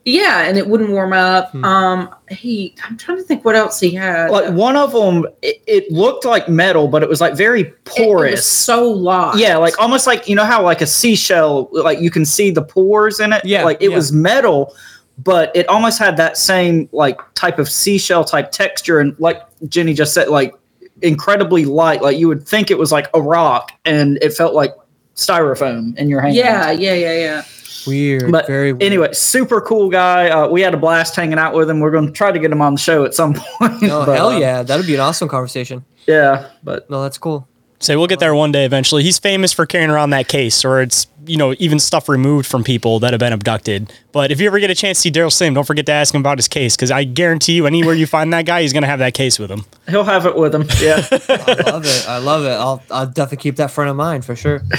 Yeah, 0.09 0.41
and 0.41 0.57
it 0.57 0.67
wouldn't 0.67 0.89
warm 0.89 1.13
up. 1.13 1.53
Um, 1.55 2.13
he, 2.29 2.73
I'm 2.83 2.97
trying 2.97 3.17
to 3.17 3.23
think 3.23 3.45
what 3.45 3.55
else 3.55 3.79
he 3.79 3.91
had. 3.91 4.31
like 4.31 4.53
one 4.53 4.75
of 4.75 4.91
them, 4.91 5.25
it, 5.41 5.61
it 5.67 5.91
looked 5.91 6.25
like 6.25 6.49
metal, 6.49 6.87
but 6.87 7.03
it 7.03 7.09
was 7.09 7.21
like 7.21 7.35
very 7.35 7.65
porous. 7.85 8.31
It 8.31 8.35
was 8.35 8.45
so 8.45 8.89
locked. 8.89 9.37
Yeah, 9.37 9.57
like 9.57 9.79
almost 9.79 10.07
like 10.07 10.27
you 10.27 10.35
know 10.35 10.45
how 10.45 10.63
like 10.63 10.81
a 10.81 10.87
seashell, 10.87 11.69
like 11.71 11.99
you 11.99 12.11
can 12.11 12.25
see 12.25 12.51
the 12.51 12.63
pores 12.63 13.19
in 13.19 13.33
it. 13.33 13.45
Yeah, 13.45 13.63
like 13.63 13.81
it 13.81 13.89
yeah. 13.89 13.95
was 13.95 14.11
metal, 14.11 14.75
but 15.17 15.55
it 15.55 15.67
almost 15.67 15.99
had 15.99 16.17
that 16.17 16.37
same 16.37 16.89
like 16.91 17.19
type 17.35 17.59
of 17.59 17.69
seashell 17.69 18.23
type 18.23 18.51
texture, 18.51 18.99
and 18.99 19.15
like 19.19 19.41
Jennie 19.67 19.93
just 19.93 20.13
said, 20.13 20.29
like 20.29 20.55
incredibly 21.01 21.65
light. 21.65 22.01
Like 22.01 22.17
you 22.17 22.27
would 22.27 22.47
think 22.47 22.71
it 22.71 22.77
was 22.77 22.91
like 22.91 23.07
a 23.13 23.21
rock, 23.21 23.71
and 23.85 24.17
it 24.21 24.33
felt 24.33 24.53
like 24.53 24.73
styrofoam 25.15 25.95
in 25.97 26.09
your 26.09 26.21
hand. 26.21 26.35
yeah, 26.35 26.71
yeah, 26.71 26.93
yeah, 26.93 27.13
yeah. 27.13 27.43
Weird. 27.87 28.31
But 28.31 28.47
very 28.47 28.73
weird. 28.73 28.83
anyway, 28.83 29.13
super 29.13 29.61
cool 29.61 29.89
guy. 29.89 30.29
Uh, 30.29 30.47
we 30.47 30.61
had 30.61 30.73
a 30.73 30.77
blast 30.77 31.15
hanging 31.15 31.39
out 31.39 31.53
with 31.53 31.69
him. 31.69 31.79
We're 31.79 31.91
going 31.91 32.07
to 32.07 32.11
try 32.11 32.31
to 32.31 32.39
get 32.39 32.51
him 32.51 32.61
on 32.61 32.73
the 32.75 32.79
show 32.79 33.05
at 33.05 33.13
some 33.13 33.33
point. 33.59 33.83
Oh 33.83 34.05
but, 34.05 34.15
hell 34.15 34.29
uh, 34.29 34.37
yeah, 34.39 34.63
that'd 34.63 34.85
be 34.87 34.95
an 34.95 35.01
awesome 35.01 35.27
conversation. 35.29 35.83
yeah. 36.07 36.49
But 36.63 36.89
No, 36.89 37.01
that's 37.03 37.17
cool. 37.17 37.47
Say 37.81 37.95
we'll 37.95 38.07
get 38.07 38.19
there 38.19 38.35
one 38.35 38.51
day 38.51 38.65
eventually. 38.65 39.03
He's 39.03 39.19
famous 39.19 39.53
for 39.53 39.65
carrying 39.65 39.89
around 39.89 40.09
that 40.09 40.27
case, 40.27 40.65
or 40.65 40.81
it's 40.81 41.07
you 41.25 41.37
know 41.37 41.55
even 41.59 41.79
stuff 41.79 42.09
removed 42.09 42.45
from 42.45 42.61
people 42.61 42.99
that 42.99 43.13
have 43.13 43.21
been 43.21 43.31
abducted. 43.31 43.93
But 44.11 44.31
if 44.31 44.41
you 44.41 44.47
ever 44.47 44.59
get 44.59 44.69
a 44.69 44.75
chance 44.75 44.97
to 44.97 45.01
see 45.03 45.11
Derrel 45.11 45.31
Sim, 45.31 45.53
don't 45.53 45.63
forget 45.63 45.85
to 45.85 45.93
ask 45.93 46.13
him 46.13 46.19
about 46.19 46.37
his 46.39 46.49
case 46.49 46.75
because 46.75 46.91
I 46.91 47.05
guarantee 47.05 47.53
you, 47.53 47.65
anywhere 47.67 47.93
you 47.93 48.05
find 48.05 48.33
that 48.33 48.45
guy, 48.45 48.63
he's 48.63 48.73
gonna 48.73 48.85
have 48.87 48.99
that 48.99 49.13
case 49.13 49.39
with 49.39 49.49
him. 49.49 49.63
he'll 49.87 50.03
have 50.03 50.25
it 50.25 50.35
with 50.35 50.53
him. 50.53 50.63
Yeah. 50.81 51.07
I 51.11 51.71
love 51.71 51.85
it. 51.85 52.05
I 52.05 52.17
love 52.17 52.43
it. 52.43 52.49
I'll 52.49 52.83
I'll 52.91 53.07
definitely 53.07 53.43
keep 53.43 53.55
that 53.55 53.71
front 53.71 53.89
of 53.89 53.95
mind 53.95 54.25
for 54.25 54.35
sure. 54.35 54.61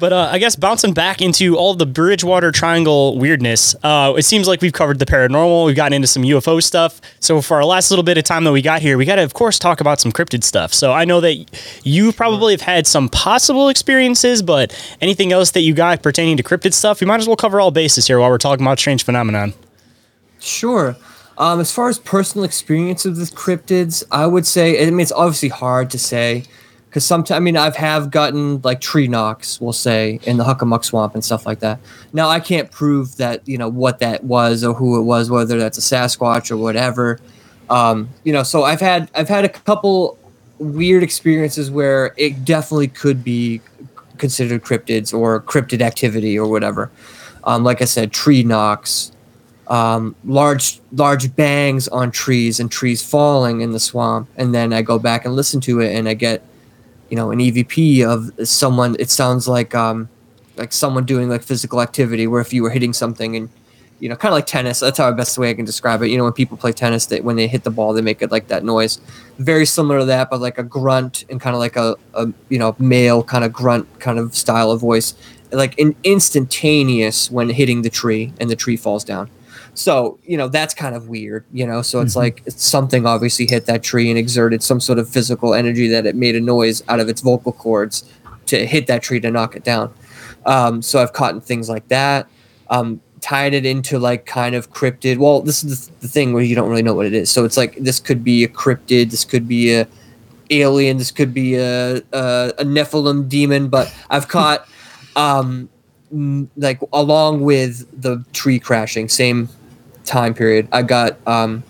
But 0.00 0.12
uh, 0.12 0.28
I 0.30 0.38
guess 0.38 0.54
bouncing 0.54 0.92
back 0.92 1.20
into 1.20 1.56
all 1.56 1.74
the 1.74 1.86
Bridgewater 1.86 2.52
Triangle 2.52 3.18
weirdness, 3.18 3.74
uh, 3.82 4.14
it 4.16 4.22
seems 4.22 4.46
like 4.46 4.60
we've 4.60 4.72
covered 4.72 4.98
the 4.98 5.06
paranormal. 5.06 5.66
We've 5.66 5.76
gotten 5.76 5.92
into 5.92 6.06
some 6.06 6.22
UFO 6.22 6.62
stuff. 6.62 7.00
So 7.20 7.42
for 7.42 7.56
our 7.56 7.64
last 7.64 7.90
little 7.90 8.04
bit 8.04 8.16
of 8.16 8.24
time 8.24 8.44
that 8.44 8.52
we 8.52 8.62
got 8.62 8.80
here, 8.80 8.96
we 8.96 9.04
got 9.04 9.16
to, 9.16 9.22
of 9.22 9.34
course, 9.34 9.58
talk 9.58 9.80
about 9.80 9.98
some 10.00 10.12
cryptid 10.12 10.44
stuff. 10.44 10.72
So 10.72 10.92
I 10.92 11.04
know 11.04 11.20
that 11.20 11.44
you 11.82 12.12
probably 12.12 12.52
have 12.52 12.60
had 12.60 12.86
some 12.86 13.08
possible 13.08 13.68
experiences, 13.68 14.42
but 14.42 14.72
anything 15.00 15.32
else 15.32 15.50
that 15.52 15.62
you 15.62 15.74
got 15.74 16.02
pertaining 16.02 16.36
to 16.36 16.42
cryptid 16.42 16.74
stuff, 16.74 17.00
we 17.00 17.06
might 17.06 17.20
as 17.20 17.26
well 17.26 17.36
cover 17.36 17.60
all 17.60 17.70
bases 17.70 18.06
here 18.06 18.20
while 18.20 18.30
we're 18.30 18.38
talking 18.38 18.64
about 18.64 18.78
strange 18.78 19.04
phenomenon. 19.04 19.52
Sure. 20.38 20.96
Um, 21.38 21.60
as 21.60 21.72
far 21.72 21.88
as 21.88 21.98
personal 21.98 22.44
experiences 22.44 23.18
with 23.18 23.34
cryptids, 23.34 24.04
I 24.10 24.26
would 24.26 24.46
say. 24.46 24.80
I 24.80 24.90
mean, 24.90 25.00
it's 25.00 25.12
obviously 25.12 25.48
hard 25.48 25.90
to 25.90 25.98
say 25.98 26.44
because 26.98 27.06
sometimes. 27.06 27.36
I 27.36 27.40
mean, 27.40 27.56
I've 27.56 27.76
have 27.76 28.10
gotten 28.10 28.60
like 28.62 28.80
tree 28.80 29.06
knocks, 29.06 29.60
we'll 29.60 29.72
say, 29.72 30.18
in 30.24 30.36
the 30.36 30.44
Hockomock 30.44 30.84
Swamp 30.84 31.14
and 31.14 31.24
stuff 31.24 31.46
like 31.46 31.60
that. 31.60 31.78
Now, 32.12 32.28
I 32.28 32.40
can't 32.40 32.70
prove 32.72 33.16
that 33.18 33.46
you 33.46 33.56
know 33.56 33.68
what 33.68 34.00
that 34.00 34.24
was 34.24 34.64
or 34.64 34.74
who 34.74 34.98
it 34.98 35.04
was, 35.04 35.30
whether 35.30 35.58
that's 35.58 35.78
a 35.78 35.80
Sasquatch 35.80 36.50
or 36.50 36.56
whatever. 36.56 37.20
Um, 37.70 38.08
you 38.24 38.32
know, 38.32 38.42
so 38.42 38.64
I've 38.64 38.80
had 38.80 39.10
I've 39.14 39.28
had 39.28 39.44
a 39.44 39.48
couple 39.48 40.18
weird 40.58 41.04
experiences 41.04 41.70
where 41.70 42.14
it 42.16 42.44
definitely 42.44 42.88
could 42.88 43.22
be 43.22 43.60
considered 44.16 44.64
cryptids 44.64 45.16
or 45.16 45.40
cryptid 45.40 45.80
activity 45.80 46.36
or 46.36 46.48
whatever. 46.48 46.90
Um, 47.44 47.62
like 47.62 47.80
I 47.80 47.84
said, 47.84 48.10
tree 48.10 48.42
knocks, 48.42 49.12
um, 49.68 50.16
large 50.24 50.80
large 50.90 51.36
bangs 51.36 51.86
on 51.86 52.10
trees 52.10 52.58
and 52.58 52.68
trees 52.72 53.08
falling 53.08 53.60
in 53.60 53.70
the 53.70 53.78
swamp, 53.78 54.28
and 54.36 54.52
then 54.52 54.72
I 54.72 54.82
go 54.82 54.98
back 54.98 55.24
and 55.24 55.36
listen 55.36 55.60
to 55.60 55.80
it, 55.80 55.94
and 55.94 56.08
I 56.08 56.14
get, 56.14 56.42
you 57.10 57.16
know, 57.16 57.30
an 57.30 57.38
EVP 57.38 58.04
of 58.04 58.48
someone. 58.48 58.96
It 58.98 59.10
sounds 59.10 59.48
like 59.48 59.74
um, 59.74 60.08
like 60.56 60.72
someone 60.72 61.04
doing 61.04 61.28
like 61.28 61.42
physical 61.42 61.80
activity, 61.80 62.26
where 62.26 62.40
if 62.40 62.52
you 62.52 62.62
were 62.62 62.70
hitting 62.70 62.92
something 62.92 63.36
and 63.36 63.48
you 64.00 64.08
know, 64.08 64.16
kind 64.16 64.32
of 64.32 64.36
like 64.36 64.46
tennis. 64.46 64.80
That's 64.80 64.98
how 64.98 65.10
best 65.12 65.36
way 65.38 65.50
I 65.50 65.54
can 65.54 65.64
describe 65.64 66.02
it. 66.02 66.08
You 66.08 66.18
know, 66.18 66.24
when 66.24 66.32
people 66.32 66.56
play 66.56 66.72
tennis, 66.72 67.06
that 67.06 67.24
when 67.24 67.36
they 67.36 67.48
hit 67.48 67.64
the 67.64 67.70
ball, 67.70 67.92
they 67.92 68.02
make 68.02 68.22
it 68.22 68.30
like 68.30 68.48
that 68.48 68.64
noise. 68.64 69.00
Very 69.38 69.66
similar 69.66 70.00
to 70.00 70.04
that, 70.06 70.30
but 70.30 70.40
like 70.40 70.58
a 70.58 70.62
grunt 70.62 71.24
and 71.28 71.40
kind 71.40 71.54
of 71.54 71.60
like 71.60 71.76
a, 71.76 71.96
a 72.14 72.32
you 72.48 72.58
know 72.58 72.76
male 72.78 73.22
kind 73.22 73.44
of 73.44 73.52
grunt 73.52 73.86
kind 73.98 74.18
of 74.18 74.34
style 74.34 74.70
of 74.70 74.80
voice, 74.80 75.14
like 75.50 75.78
an 75.78 75.96
instantaneous 76.04 77.30
when 77.30 77.50
hitting 77.50 77.82
the 77.82 77.90
tree 77.90 78.32
and 78.40 78.50
the 78.50 78.56
tree 78.56 78.76
falls 78.76 79.04
down. 79.04 79.30
So 79.78 80.18
you 80.24 80.36
know 80.36 80.48
that's 80.48 80.74
kind 80.74 80.96
of 80.96 81.08
weird. 81.08 81.44
You 81.52 81.64
know, 81.64 81.82
so 81.82 82.00
it's 82.00 82.14
Mhm. 82.14 82.24
like 82.24 82.42
it's 82.46 82.64
something 82.66 83.06
obviously 83.06 83.46
hit 83.46 83.66
that 83.66 83.84
tree 83.84 84.10
and 84.10 84.18
exerted 84.18 84.60
some 84.62 84.80
sort 84.80 84.98
of 84.98 85.08
physical 85.08 85.54
energy 85.54 85.86
that 85.88 86.04
it 86.04 86.16
made 86.16 86.34
a 86.34 86.40
noise 86.40 86.82
out 86.88 86.98
of 86.98 87.08
its 87.08 87.20
vocal 87.20 87.52
cords 87.52 88.02
to 88.46 88.66
hit 88.66 88.88
that 88.88 89.02
tree 89.02 89.20
to 89.20 89.30
knock 89.30 89.54
it 89.54 89.62
down. 89.62 89.92
Um, 90.46 90.82
so 90.82 91.00
I've 91.00 91.12
caught 91.12 91.34
in 91.34 91.40
things 91.40 91.68
like 91.68 91.86
that. 91.88 92.26
Um, 92.70 93.00
tied 93.20 93.54
it 93.54 93.64
into 93.64 94.00
like 94.00 94.26
kind 94.26 94.56
of 94.56 94.72
cryptid. 94.72 95.18
Well, 95.18 95.42
this 95.42 95.62
is 95.62 95.86
the, 95.88 95.92
the 96.00 96.08
thing 96.08 96.32
where 96.32 96.42
you 96.42 96.56
don't 96.56 96.68
really 96.68 96.82
know 96.82 96.94
what 96.94 97.06
it 97.06 97.14
is. 97.14 97.30
So 97.30 97.44
it's 97.44 97.56
like 97.56 97.76
this 97.76 98.00
could 98.00 98.24
be 98.24 98.42
a 98.42 98.48
cryptid, 98.48 99.12
this 99.12 99.24
could 99.24 99.46
be 99.46 99.74
a 99.74 99.86
alien, 100.50 100.96
this 100.98 101.12
could 101.12 101.32
be 101.32 101.54
a 101.54 101.98
a, 102.12 102.52
a 102.58 102.64
Nephilim 102.64 103.28
demon. 103.28 103.68
But 103.68 103.94
I've 104.10 104.26
caught 104.36 104.66
um, 105.14 105.68
like 106.56 106.80
along 106.92 107.42
with 107.42 107.86
the 108.02 108.24
tree 108.32 108.58
crashing, 108.58 109.08
same 109.08 109.48
time 110.08 110.34
period. 110.34 110.68
I 110.72 110.82
got 110.82 111.18
um, 111.26 111.62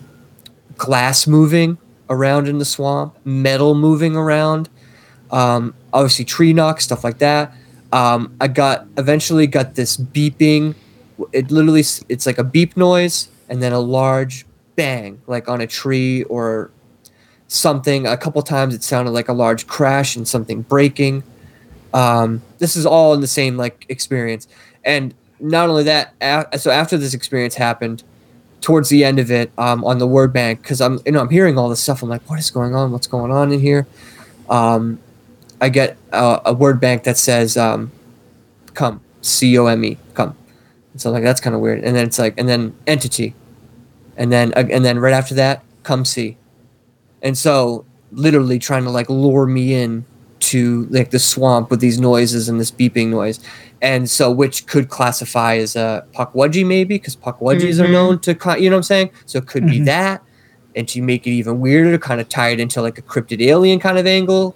glass 0.77 1.27
moving 1.27 1.77
around 2.09 2.47
in 2.47 2.57
the 2.57 2.65
swamp, 2.65 3.15
metal 3.23 3.75
moving 3.75 4.15
around, 4.15 4.69
um, 5.31 5.75
obviously 5.93 6.25
tree 6.25 6.53
knock 6.53 6.81
stuff 6.81 7.03
like 7.03 7.19
that. 7.19 7.53
Um, 7.91 8.35
I 8.39 8.47
got 8.47 8.87
eventually 8.97 9.47
got 9.47 9.75
this 9.75 9.97
beeping. 9.97 10.75
It 11.33 11.51
literally 11.51 11.81
it's 12.07 12.25
like 12.25 12.37
a 12.37 12.43
beep 12.43 12.77
noise 12.77 13.29
and 13.49 13.61
then 13.61 13.73
a 13.73 13.79
large 13.79 14.45
bang 14.75 15.21
like 15.27 15.49
on 15.49 15.61
a 15.61 15.67
tree 15.67 16.23
or 16.23 16.71
something. 17.47 18.07
A 18.07 18.17
couple 18.17 18.41
times 18.41 18.73
it 18.73 18.83
sounded 18.83 19.11
like 19.11 19.27
a 19.27 19.33
large 19.33 19.67
crash 19.67 20.15
and 20.15 20.27
something 20.27 20.61
breaking. 20.61 21.23
Um, 21.93 22.41
this 22.59 22.75
is 22.75 22.85
all 22.85 23.13
in 23.13 23.21
the 23.21 23.27
same 23.27 23.57
like 23.57 23.85
experience, 23.89 24.47
and 24.83 25.13
not 25.39 25.69
only 25.69 25.83
that. 25.83 26.13
A- 26.21 26.59
so 26.59 26.69
after 26.71 26.97
this 26.97 27.13
experience 27.13 27.55
happened, 27.55 28.03
towards 28.61 28.89
the 28.89 29.03
end 29.03 29.19
of 29.19 29.31
it, 29.31 29.51
um, 29.57 29.83
on 29.83 29.99
the 29.99 30.07
word 30.07 30.33
bank, 30.33 30.61
because 30.61 30.81
I'm 30.81 30.99
you 31.05 31.11
know 31.11 31.21
I'm 31.21 31.29
hearing 31.29 31.57
all 31.57 31.69
this 31.69 31.81
stuff. 31.81 32.03
I'm 32.03 32.09
like, 32.09 32.27
what 32.29 32.39
is 32.39 32.51
going 32.51 32.75
on? 32.75 32.91
What's 32.91 33.07
going 33.07 33.31
on 33.31 33.51
in 33.51 33.59
here? 33.59 33.87
Um, 34.49 34.99
I 35.61 35.69
get 35.69 35.97
a, 36.11 36.41
a 36.45 36.53
word 36.53 36.79
bank 36.79 37.03
that 37.03 37.17
says, 37.17 37.57
um, 37.57 37.91
"Come, 38.73 39.01
C 39.21 39.57
O 39.57 39.67
M 39.67 39.83
E, 39.83 39.97
come." 40.13 40.35
So 40.95 41.09
I'm 41.09 41.13
like 41.13 41.23
that's 41.23 41.39
kind 41.39 41.55
of 41.55 41.61
weird. 41.61 41.83
And 41.83 41.95
then 41.95 42.05
it's 42.05 42.19
like, 42.19 42.33
and 42.37 42.49
then 42.49 42.75
entity, 42.87 43.33
and 44.17 44.31
then 44.31 44.53
uh, 44.55 44.65
and 44.69 44.83
then 44.83 44.99
right 44.99 45.13
after 45.13 45.35
that, 45.35 45.63
come 45.83 46.05
see. 46.05 46.37
And 47.21 47.37
so 47.37 47.85
literally 48.11 48.59
trying 48.59 48.83
to 48.83 48.89
like 48.89 49.09
lure 49.09 49.45
me 49.45 49.73
in 49.73 50.05
to 50.53 50.87
like 50.89 51.11
the 51.11 51.19
swamp 51.19 51.69
with 51.69 51.79
these 51.79 51.99
noises 51.99 52.49
and 52.49 52.59
this 52.59 52.71
beeping 52.71 53.07
noise. 53.07 53.39
And 53.81 54.09
so 54.09 54.31
which 54.31 54.65
could 54.67 54.89
classify 54.89 55.55
as 55.57 55.75
a 55.75 56.03
pukwudgie 56.15 56.65
maybe 56.65 56.95
because 56.95 57.15
pukwudgies 57.15 57.79
are 57.79 57.87
Mhm. 57.87 57.91
known 57.91 58.19
to 58.19 58.31
you 58.59 58.69
know 58.69 58.75
what 58.75 58.79
I'm 58.79 58.83
saying? 58.83 59.09
So 59.25 59.39
it 59.39 59.47
could 59.47 59.65
be 59.65 59.79
Mhm. 59.79 59.85
that. 59.85 60.21
And 60.75 60.87
to 60.89 61.01
make 61.01 61.25
it 61.27 61.31
even 61.31 61.59
weirder, 61.59 61.91
to 61.91 61.99
kind 61.99 62.19
of 62.21 62.29
tie 62.29 62.49
it 62.49 62.59
into 62.59 62.81
like 62.81 62.97
a 62.97 63.01
cryptid 63.01 63.41
alien 63.41 63.79
kind 63.79 63.97
of 63.97 64.05
angle, 64.05 64.55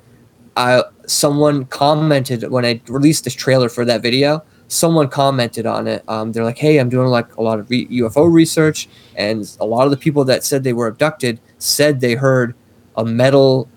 uh, 0.55 0.83
someone 1.05 1.65
commented 1.65 2.49
when 2.49 2.65
I 2.65 2.81
released 2.87 3.23
this 3.23 3.33
trailer 3.33 3.69
for 3.69 3.85
that 3.85 4.01
video. 4.01 4.43
Someone 4.67 5.07
commented 5.07 5.65
on 5.65 5.87
it. 5.87 6.03
Um, 6.07 6.31
they're 6.31 6.43
like, 6.43 6.57
"Hey, 6.57 6.77
I'm 6.77 6.89
doing 6.89 7.07
like 7.07 7.35
a 7.37 7.41
lot 7.43 7.59
of 7.59 7.69
re- 7.69 7.87
UFO 7.89 8.23
research, 8.25 8.87
and 9.15 9.47
a 9.59 9.65
lot 9.65 9.85
of 9.85 9.91
the 9.91 9.97
people 9.97 10.23
that 10.25 10.43
said 10.43 10.63
they 10.63 10.73
were 10.73 10.87
abducted 10.87 11.39
said 11.59 11.99
they 12.01 12.15
heard 12.15 12.55
a 12.95 13.03
metal, 13.05 13.67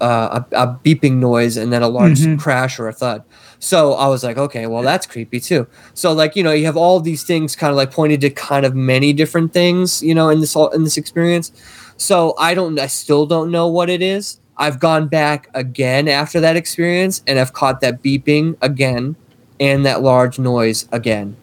uh, 0.00 0.42
a, 0.52 0.56
a 0.62 0.78
beeping 0.84 1.14
noise, 1.14 1.56
and 1.56 1.72
then 1.72 1.82
a 1.82 1.88
large 1.88 2.20
Mhm. 2.20 2.38
crash 2.38 2.78
or 2.78 2.88
a 2.88 2.92
thud." 2.92 3.22
So 3.58 3.94
I 3.94 4.08
was 4.08 4.22
like, 4.24 4.36
"Okay, 4.36 4.66
well 4.66 4.82
that's 4.82 5.06
creepy 5.06 5.40
too." 5.40 5.66
So 5.94 6.12
like 6.12 6.36
you 6.36 6.42
know, 6.42 6.52
you 6.52 6.66
have 6.66 6.76
all 6.76 7.00
these 7.00 7.22
things 7.22 7.56
kind 7.56 7.70
of 7.70 7.76
like 7.76 7.90
pointed 7.92 8.20
to 8.22 8.30
kind 8.30 8.66
of 8.66 8.74
many 8.74 9.12
different 9.12 9.52
things, 9.52 10.02
you 10.02 10.14
know, 10.14 10.28
in 10.28 10.40
this 10.40 10.54
all 10.56 10.68
in 10.70 10.84
this 10.84 10.96
experience. 10.96 11.52
So 11.96 12.34
I 12.38 12.54
don't, 12.54 12.78
I 12.80 12.88
still 12.88 13.24
don't 13.24 13.50
know 13.52 13.68
what 13.68 13.88
it 13.88 14.02
is. 14.02 14.40
I've 14.56 14.80
gone 14.80 15.06
back 15.08 15.48
again 15.54 16.08
after 16.08 16.40
that 16.40 16.56
experience 16.56 17.22
and 17.26 17.38
I've 17.38 17.52
caught 17.52 17.80
that 17.82 18.02
beeping 18.02 18.56
again 18.62 19.14
and 19.60 19.86
that 19.86 20.02
large 20.02 20.38
noise 20.38 20.88
again. 20.90 21.36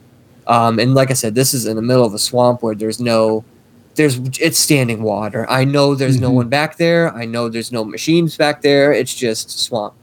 Um, 0.48 0.78
and 0.80 0.94
like 0.94 1.10
I 1.10 1.14
said, 1.14 1.36
this 1.36 1.54
is 1.54 1.66
in 1.66 1.78
the 1.78 1.82
middle 1.82 2.06
of 2.06 2.14
a 2.14 2.20
swamp 2.20 2.64
where 2.64 2.76
there's 2.76 3.00
no, 3.00 3.46
there's 3.96 4.20
it's 4.40 4.58
standing 4.58 5.04
water. 5.04 5.50
I 5.50 5.66
know 5.66 5.96
there's 5.96 6.20
no 6.20 6.32
Mhm. 6.32 6.36
one 6.36 6.50
back 6.50 6.78
there. 6.78 7.14
I 7.14 7.26
know 7.26 7.50
there's 7.50 7.72
no 7.72 7.84
machines 7.84 8.38
back 8.38 8.62
there. 8.62 8.94
It's 8.94 9.14
just 9.14 9.50
swamp. 9.60 9.94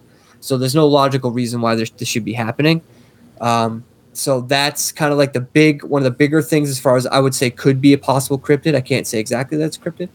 So 0.40 0.56
there's 0.58 0.74
no 0.74 0.86
logical 0.86 1.30
reason 1.30 1.60
why 1.60 1.74
there's, 1.74 1.90
this 1.90 2.06
should 2.08 2.24
be 2.24 2.34
happening. 2.34 2.80
Um, 3.40 3.84
so 4.12 4.40
that's 4.42 4.92
kind 4.92 5.12
of 5.12 5.18
like 5.18 5.32
the 5.32 5.40
big 5.40 5.84
one 5.84 6.00
of 6.00 6.04
the 6.04 6.10
bigger 6.16 6.42
things 6.42 6.68
as 6.70 6.78
far 6.78 6.96
as 6.96 7.06
I 7.06 7.20
would 7.20 7.34
say 7.34 7.50
could 7.50 7.80
be 7.80 7.92
a 7.92 7.98
possible 7.98 8.38
cryptid. 8.38 8.74
I 8.74 8.80
can't 8.80 9.06
say 9.06 9.18
exactly 9.18 9.56
that's 9.58 9.78
cryptid. 9.78 10.08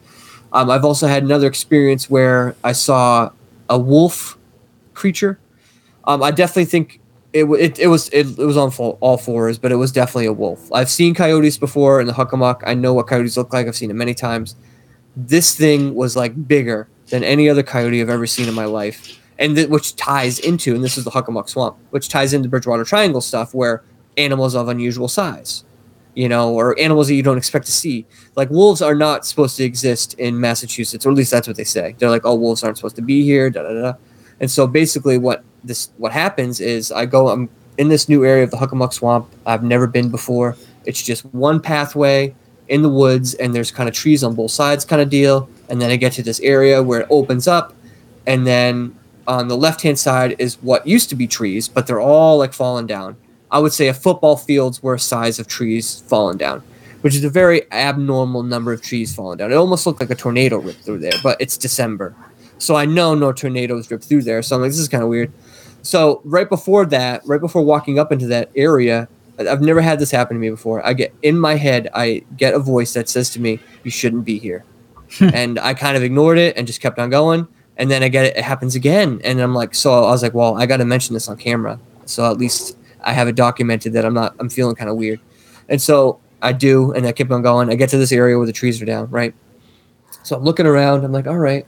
Um, 0.52 0.70
I've 0.70 0.86
also 0.86 1.08
had 1.08 1.24
another 1.24 1.48
experience 1.48 2.10
where 2.10 2.56
I 2.64 2.74
saw 2.74 3.32
a 3.70 3.80
wolf 3.80 4.38
creature. 4.94 5.40
Um, 6.06 6.22
I 6.22 6.32
definitely 6.32 6.66
think 6.66 7.00
it, 7.34 7.46
it, 7.46 7.80
it 7.80 7.88
was 7.88 8.10
it, 8.10 8.38
it 8.38 8.46
was 8.46 8.58
on 8.58 8.70
full, 8.70 8.98
all 9.02 9.18
fours, 9.18 9.58
but 9.58 9.72
it 9.72 9.76
was 9.76 9.92
definitely 9.92 10.28
a 10.28 10.34
wolf. 10.34 10.72
I've 10.72 10.90
seen 10.90 11.16
coyotes 11.16 11.58
before 11.58 12.00
in 12.00 12.08
the 12.08 12.14
Hockomock. 12.14 12.62
I 12.66 12.76
know 12.76 12.94
what 12.94 13.08
coyotes 13.08 13.36
look 13.36 13.52
like. 13.52 13.68
I've 13.68 13.76
seen 13.76 13.90
it 13.90 13.96
many 13.96 14.14
times. 14.14 14.56
This 15.16 15.56
thing 15.56 15.96
was 15.96 16.16
like 16.16 16.48
bigger 16.48 16.88
than 17.08 17.24
any 17.24 17.50
other 17.50 17.64
coyote 17.64 18.02
I've 18.02 18.10
ever 18.10 18.28
seen 18.28 18.48
in 18.48 18.54
my 18.54 18.66
life, 18.66 19.20
and 19.40 19.56
th- 19.56 19.70
which 19.70 19.96
ties 19.96 20.40
into 20.40 20.76
and 20.76 20.84
this 20.84 20.98
is 20.98 21.06
the 21.06 21.12
Hockomock 21.12 21.50
Swamp, 21.50 21.76
which 21.90 22.08
ties 22.08 22.34
into 22.34 22.50
Bridgewater 22.50 22.84
Triangle 22.84 23.22
stuff 23.22 23.54
where 23.54 23.84
animals 24.16 24.54
of 24.54 24.70
unusual 24.70 25.08
size, 25.08 25.64
you 26.14 26.30
know, 26.30 26.54
or 26.54 26.80
animals 26.80 27.08
that 27.08 27.16
you 27.16 27.24
don't 27.24 27.40
expect 27.40 27.66
to 27.66 27.72
see. 27.72 28.06
Like 28.36 28.52
wolves 28.52 28.82
are 28.84 28.96
not 28.96 29.26
supposed 29.26 29.58
to 29.58 29.64
exist 29.64 30.14
in 30.20 30.40
Massachusetts, 30.40 31.04
or 31.04 31.10
at 31.10 31.16
least 31.16 31.32
that's 31.32 31.48
what 31.48 31.58
they 31.58 31.64
say. 31.64 31.96
They're 31.98 32.12
like, 32.12 32.26
oh, 32.26 32.36
wolves 32.36 32.64
aren't 32.64 32.78
supposed 32.78 32.96
to 32.98 33.02
be 33.02 33.24
here, 33.24 33.50
da 33.50 33.64
da 33.64 33.74
da. 33.74 33.94
And 34.40 34.52
so 34.52 34.68
basically, 34.68 35.18
what 35.18 35.44
this 35.64 35.90
what 35.98 36.12
happens 36.12 36.60
is 36.60 36.92
I 36.92 37.06
go, 37.06 37.30
I'm 37.30 37.50
in 37.78 37.90
this 37.90 38.08
new 38.08 38.26
area 38.26 38.44
of 38.44 38.52
the 38.52 38.58
Hockomock 38.58 38.94
Swamp. 38.94 39.28
I've 39.46 39.64
never 39.64 39.88
been 39.88 40.10
before. 40.10 40.56
It's 40.86 41.02
just 41.02 41.26
one 41.34 41.60
pathway 41.60 42.36
in 42.68 42.82
the 42.82 42.90
woods, 42.90 43.34
and 43.36 43.54
there's 43.54 43.72
kind 43.72 43.90
of 43.90 43.96
trees 43.96 44.24
on 44.24 44.36
both 44.36 44.52
sides, 44.52 44.86
kind 44.86 45.02
of 45.02 45.10
deal. 45.10 45.50
And 45.70 45.82
then 45.82 45.90
I 45.90 45.96
get 45.96 46.14
to 46.14 46.24
this 46.24 46.40
area 46.42 46.82
where 46.84 47.02
it 47.02 47.08
opens 47.10 47.48
up, 47.48 47.74
and 48.28 48.46
then 48.46 48.96
on 49.28 49.48
the 49.48 49.58
left 49.58 49.82
hand 49.82 49.98
side 49.98 50.36
is 50.40 50.62
what 50.62 50.86
used 50.86 51.10
to 51.10 51.16
be 51.16 51.28
trees, 51.28 51.68
but 51.68 51.88
they're 51.88 52.02
all 52.02 52.38
like 52.38 52.54
fallen 52.54 52.86
down. 52.86 53.16
I 53.52 53.60
would 53.60 53.72
say 53.72 53.88
a 53.88 53.94
football 53.94 54.36
field's 54.36 54.82
worth 54.82 55.02
size 55.02 55.40
of 55.40 55.48
trees 55.48 56.02
fallen 56.08 56.38
down, 56.38 56.64
which 57.02 57.16
is 57.16 57.24
a 57.24 57.30
very 57.30 57.72
abnormal 57.72 58.44
number 58.44 58.74
of 58.74 58.82
trees 58.82 59.16
falling 59.16 59.38
down. 59.38 59.52
It 59.52 59.56
almost 59.56 59.86
looked 59.86 60.02
like 60.02 60.10
a 60.10 60.16
tornado 60.16 60.58
ripped 60.58 60.82
through 60.82 61.00
there, 61.00 61.14
but 61.22 61.40
it's 61.40 61.58
December. 61.58 62.16
So 62.58 62.76
I 62.76 62.86
know 62.86 63.14
no 63.14 63.32
tornadoes 63.32 63.92
ripped 63.92 64.06
through 64.06 64.24
there. 64.24 64.42
So 64.42 64.56
I'm 64.56 64.62
like, 64.62 64.72
this 64.72 64.80
is 64.80 64.88
kind 64.88 65.04
of 65.04 65.10
weird. 65.10 65.32
So 65.84 66.22
right 66.24 66.50
before 66.50 66.86
that, 66.88 67.22
right 67.26 67.40
before 67.40 67.62
walking 67.62 68.00
up 68.00 68.12
into 68.12 68.26
that 68.28 68.50
area, 68.56 69.08
I've 69.38 69.62
never 69.62 69.82
had 69.82 70.00
this 70.00 70.12
happen 70.12 70.36
to 70.36 70.42
me 70.42 70.50
before. 70.50 70.86
I 70.86 70.94
get 70.94 71.14
in 71.22 71.38
my 71.38 71.56
head, 71.56 71.90
I 71.94 72.24
get 72.38 72.54
a 72.54 72.60
voice 72.60 72.94
that 72.94 73.10
says 73.10 73.30
to 73.32 73.40
me, 73.40 73.60
"You 73.84 73.92
shouldn't 73.92 74.26
be 74.26 74.40
here," 74.40 74.64
and 75.20 75.60
I 75.60 75.74
kind 75.74 75.98
of 75.98 76.04
ignored 76.04 76.38
it 76.38 76.58
and 76.58 76.66
just 76.66 76.82
kept 76.82 76.98
on 77.00 77.10
going. 77.10 77.48
And 77.78 77.90
then 77.90 78.04
I 78.04 78.08
get 78.08 78.26
it, 78.26 78.38
it 78.38 78.44
happens 78.44 78.76
again, 78.76 79.20
and 79.24 79.40
I'm 79.42 79.56
like, 79.56 79.74
so 79.74 79.92
I 79.92 80.12
was 80.12 80.22
like, 80.22 80.36
well, 80.36 80.56
I 80.62 80.68
got 80.68 80.78
to 80.78 80.86
mention 80.86 81.16
this 81.16 81.28
on 81.28 81.38
camera, 81.38 81.80
so 82.06 82.30
at 82.30 82.38
least 82.38 82.78
I 83.02 83.14
have 83.14 83.28
it 83.28 83.36
documented 83.36 83.94
that 83.94 84.06
I'm 84.06 84.14
not, 84.14 84.36
I'm 84.40 84.48
feeling 84.48 84.76
kind 84.76 84.92
of 84.92 84.96
weird, 84.96 85.20
and 85.70 85.82
so 85.82 86.20
I 86.44 86.52
do, 86.52 86.92
and 86.92 87.08
I 87.08 87.14
keep 87.14 87.32
on 87.32 87.42
going. 87.42 87.72
I 87.72 87.76
get 87.76 87.90
to 87.90 87.98
this 87.98 88.12
area 88.12 88.38
where 88.38 88.46
the 88.46 88.54
trees 88.54 88.80
are 88.82 88.86
down, 88.86 89.10
right? 89.10 89.34
So 90.24 90.36
I'm 90.36 90.44
looking 90.44 90.66
around. 90.66 91.04
I'm 91.04 91.12
like, 91.12 91.26
all 91.26 91.38
right. 91.38 91.66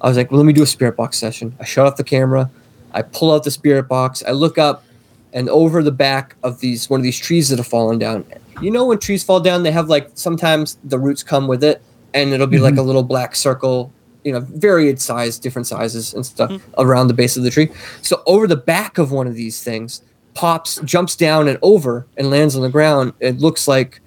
I 0.00 0.08
was 0.08 0.16
like, 0.16 0.30
well, 0.30 0.38
let 0.38 0.46
me 0.46 0.52
do 0.52 0.62
a 0.62 0.66
spirit 0.66 0.96
box 0.96 1.16
session. 1.16 1.56
I 1.60 1.64
shut 1.64 1.86
off 1.86 1.96
the 1.96 2.04
camera. 2.04 2.50
I 2.92 3.02
pull 3.02 3.32
out 3.32 3.44
the 3.44 3.50
spirit 3.50 3.88
box. 3.88 4.22
I 4.26 4.32
look 4.32 4.58
up, 4.58 4.84
and 5.32 5.48
over 5.48 5.82
the 5.82 5.92
back 5.92 6.36
of 6.42 6.60
these 6.60 6.88
one 6.88 7.00
of 7.00 7.04
these 7.04 7.18
trees 7.18 7.48
that 7.48 7.58
have 7.58 7.66
fallen 7.66 7.98
down. 7.98 8.24
You 8.60 8.70
know, 8.70 8.86
when 8.86 8.98
trees 8.98 9.22
fall 9.22 9.40
down, 9.40 9.62
they 9.62 9.70
have 9.70 9.88
like 9.88 10.10
sometimes 10.14 10.78
the 10.84 10.98
roots 10.98 11.22
come 11.22 11.46
with 11.46 11.62
it, 11.62 11.82
and 12.14 12.32
it'll 12.32 12.46
be 12.46 12.58
like 12.58 12.72
mm-hmm. 12.72 12.80
a 12.80 12.84
little 12.84 13.02
black 13.02 13.36
circle. 13.36 13.92
You 14.24 14.32
know, 14.32 14.40
varied 14.40 15.00
size, 15.00 15.38
different 15.38 15.66
sizes 15.66 16.12
and 16.12 16.26
stuff 16.26 16.50
mm-hmm. 16.50 16.80
around 16.80 17.06
the 17.06 17.14
base 17.14 17.36
of 17.36 17.44
the 17.44 17.50
tree. 17.50 17.70
So 18.02 18.22
over 18.26 18.46
the 18.46 18.56
back 18.56 18.98
of 18.98 19.12
one 19.12 19.26
of 19.26 19.34
these 19.34 19.62
things 19.62 20.02
pops, 20.38 20.80
jumps 20.84 21.16
down 21.16 21.48
and 21.48 21.58
over, 21.62 22.06
and 22.16 22.30
lands 22.30 22.54
on 22.54 22.62
the 22.62 22.68
ground. 22.68 23.12
It 23.18 23.38
looks 23.38 23.66
like, 23.66 24.00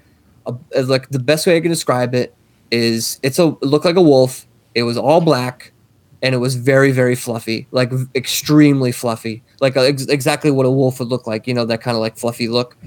a, 0.45 0.55
like 0.83 1.09
the 1.09 1.19
best 1.19 1.45
way 1.45 1.57
I 1.57 1.59
can 1.59 1.69
describe 1.69 2.15
it 2.15 2.33
is 2.71 3.19
it's 3.21 3.37
a 3.37 3.47
it 3.47 3.63
looked 3.63 3.83
like 3.83 3.97
a 3.97 4.01
wolf. 4.01 4.47
It 4.73 4.83
was 4.83 4.97
all 4.97 5.19
black, 5.19 5.73
and 6.21 6.35
it 6.35 6.39
was 6.39 6.55
very 6.55 6.91
very 6.91 7.15
fluffy, 7.15 7.67
like 7.71 7.91
extremely 8.15 8.91
fluffy, 8.91 9.43
like 9.59 9.75
uh, 9.77 9.81
ex- 9.81 10.05
exactly 10.05 10.51
what 10.51 10.65
a 10.65 10.71
wolf 10.71 10.99
would 10.99 11.09
look 11.09 11.27
like. 11.27 11.47
You 11.47 11.53
know 11.53 11.65
that 11.65 11.81
kind 11.81 11.95
of 11.95 12.01
like 12.01 12.17
fluffy 12.17 12.47
look. 12.47 12.77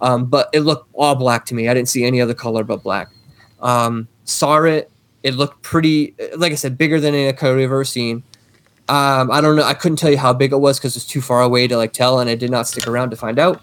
Um, 0.00 0.26
but 0.26 0.48
it 0.52 0.60
looked 0.60 0.88
all 0.94 1.14
black 1.14 1.44
to 1.46 1.54
me. 1.54 1.68
I 1.68 1.74
didn't 1.74 1.88
see 1.88 2.04
any 2.04 2.20
other 2.20 2.34
color 2.34 2.64
but 2.64 2.82
black. 2.82 3.08
Um, 3.60 4.08
saw 4.24 4.62
it. 4.62 4.90
It 5.22 5.34
looked 5.34 5.60
pretty, 5.62 6.14
like 6.36 6.52
I 6.52 6.54
said, 6.54 6.78
bigger 6.78 6.98
than 6.98 7.14
any 7.14 7.30
coyote 7.34 7.62
I've 7.62 7.64
ever 7.64 7.84
seen. 7.84 8.22
Um, 8.88 9.30
I 9.30 9.40
don't 9.40 9.54
know. 9.54 9.62
I 9.62 9.74
couldn't 9.74 9.98
tell 9.98 10.10
you 10.10 10.16
how 10.18 10.32
big 10.32 10.52
it 10.52 10.56
was 10.56 10.78
because 10.78 10.96
it's 10.96 11.04
too 11.04 11.20
far 11.20 11.42
away 11.42 11.68
to 11.68 11.76
like 11.76 11.92
tell, 11.92 12.18
and 12.18 12.30
I 12.30 12.34
did 12.34 12.50
not 12.50 12.66
stick 12.66 12.88
around 12.88 13.10
to 13.10 13.16
find 13.16 13.38
out. 13.38 13.62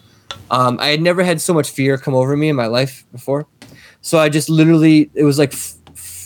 Um, 0.52 0.78
I 0.80 0.88
had 0.88 1.02
never 1.02 1.24
had 1.24 1.42
so 1.42 1.54
much 1.54 1.70
fear 1.70 1.98
come 1.98 2.14
over 2.14 2.38
me 2.38 2.50
in 2.50 2.56
my 2.56 2.68
life 2.68 3.06
before, 3.12 3.48
so 4.02 4.20
I 4.20 4.30
just 4.30 4.50
literally 4.50 5.10
it 5.16 5.24
was 5.24 5.38
like 5.40 5.54
f- 5.54 5.74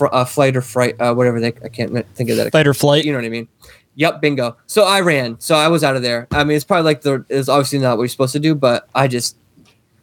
fr- 0.02 0.14
uh, 0.15 0.26
flight 0.26 0.56
or 0.56 0.61
fright, 0.61 0.99
uh, 0.99 1.14
whatever 1.14 1.40
they 1.40 1.53
I 1.64 1.69
can't 1.69 1.91
think 2.15 2.30
of 2.32 2.38
that. 2.38 2.52
Fight 2.52 2.65
or 2.65 2.73
flight. 2.73 3.06
You 3.06 3.11
know 3.11 3.19
what 3.19 3.26
I 3.26 3.30
mean? 3.30 3.48
Yep, 3.95 4.22
bingo. 4.22 4.57
So 4.65 4.84
I 4.84 5.02
ran. 5.02 5.40
So 5.40 5.56
I 5.56 5.68
was 5.68 5.84
out 5.84 5.95
of 5.95 6.02
there. 6.02 6.28
I 6.32 6.44
mean, 6.44 6.56
it's 6.56 6.65
probably 6.65 6.86
like 6.86 7.02
the 7.02 7.23
it's 7.30 7.49
obviously 7.49 7.80
not 7.80 7.98
what 7.98 8.03
you're 8.03 8.10
supposed 8.10 8.34
to 8.34 8.40
do, 8.40 8.56
but 8.56 8.90
I 8.95 9.07
just 9.07 9.38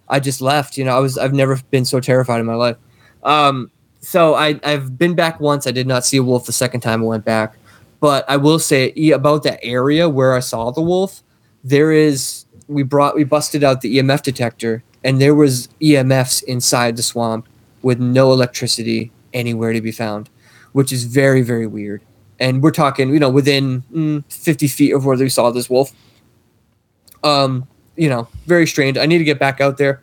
I 0.08 0.20
just 0.20 0.40
left. 0.40 0.78
You 0.78 0.84
know, 0.84 0.96
I 0.96 1.00
was 1.00 1.18
I've 1.18 1.32
never 1.32 1.58
been 1.70 1.84
so 1.84 1.98
terrified 1.98 2.38
in 2.38 2.46
my 2.46 2.54
life. 2.54 2.76
Um, 3.24 3.70
so 4.00 4.34
I 4.34 4.60
I've 4.62 4.96
been 4.98 5.14
back 5.14 5.40
once. 5.40 5.66
I 5.66 5.72
did 5.72 5.88
not 5.88 6.04
see 6.04 6.18
a 6.18 6.22
wolf 6.22 6.46
the 6.46 6.52
second 6.52 6.82
time 6.82 7.02
I 7.02 7.06
went 7.06 7.24
back, 7.24 7.56
but 7.98 8.24
I 8.28 8.36
will 8.36 8.60
say 8.60 8.92
about 9.10 9.42
that 9.42 9.58
area 9.64 10.08
where 10.08 10.34
I 10.34 10.40
saw 10.40 10.70
the 10.70 10.82
wolf. 10.82 11.24
There 11.64 11.90
is 11.90 12.44
we 12.68 12.84
brought 12.84 13.16
we 13.16 13.24
busted 13.24 13.64
out 13.64 13.80
the 13.80 13.98
EMF 13.98 14.22
detector, 14.22 14.84
and 15.02 15.20
there 15.20 15.34
was 15.34 15.68
EMFs 15.80 16.44
inside 16.44 16.96
the 16.96 17.02
swamp 17.02 17.48
with 17.82 17.98
no 17.98 18.32
electricity 18.32 19.10
anywhere 19.38 19.72
to 19.72 19.80
be 19.80 19.92
found, 19.92 20.28
which 20.72 20.92
is 20.92 21.04
very 21.04 21.42
very 21.42 21.66
weird. 21.66 22.02
And 22.40 22.62
we're 22.62 22.70
talking, 22.70 23.12
you 23.12 23.18
know, 23.18 23.30
within 23.30 23.82
mm, 23.92 24.32
50 24.32 24.68
feet 24.68 24.92
of 24.92 25.04
where 25.04 25.16
we 25.16 25.28
saw 25.28 25.50
this 25.50 25.68
wolf. 25.68 25.92
Um, 27.24 27.66
you 27.96 28.08
know, 28.08 28.28
very 28.46 28.64
strange. 28.64 28.96
I 28.96 29.06
need 29.06 29.18
to 29.18 29.24
get 29.24 29.40
back 29.40 29.60
out 29.60 29.76
there 29.76 30.02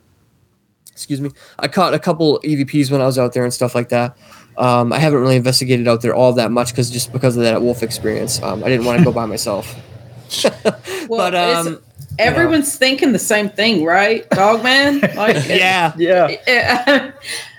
excuse 0.96 1.20
me. 1.20 1.30
I 1.60 1.68
caught 1.68 1.94
a 1.94 2.00
couple 2.00 2.40
EVPs 2.40 2.90
when 2.90 3.02
I 3.02 3.06
was 3.06 3.20
out 3.20 3.34
there 3.34 3.44
and 3.44 3.54
stuff 3.54 3.76
like 3.76 3.90
that. 3.90 4.18
Um, 4.58 4.94
I 4.94 5.00
haven't 5.00 5.20
really 5.20 5.36
investigated 5.36 5.88
out 5.90 6.02
there 6.02 6.16
all 6.16 6.32
that 6.34 6.52
much 6.52 6.72
because 6.72 6.90
just 6.90 7.12
because 7.12 7.36
of 7.36 7.44
that 7.44 7.62
wolf 7.62 7.84
experience, 7.84 8.42
um, 8.42 8.64
I 8.64 8.70
didn't 8.70 8.86
want 8.86 9.00
to 9.00 9.06
go 9.06 9.12
by 9.12 9.26
myself. 9.26 9.76
Well, 11.08 11.20
but 11.20 11.36
um, 11.36 11.80
Everyone's 12.18 12.76
thinking 12.76 13.12
the 13.12 13.20
same 13.20 13.48
thing, 13.48 13.86
right? 13.86 14.28
Dogman? 14.32 15.02
Like, 15.16 15.48
yeah, 15.48 15.94
yeah. 15.98 16.36
Yeah. 16.48 17.12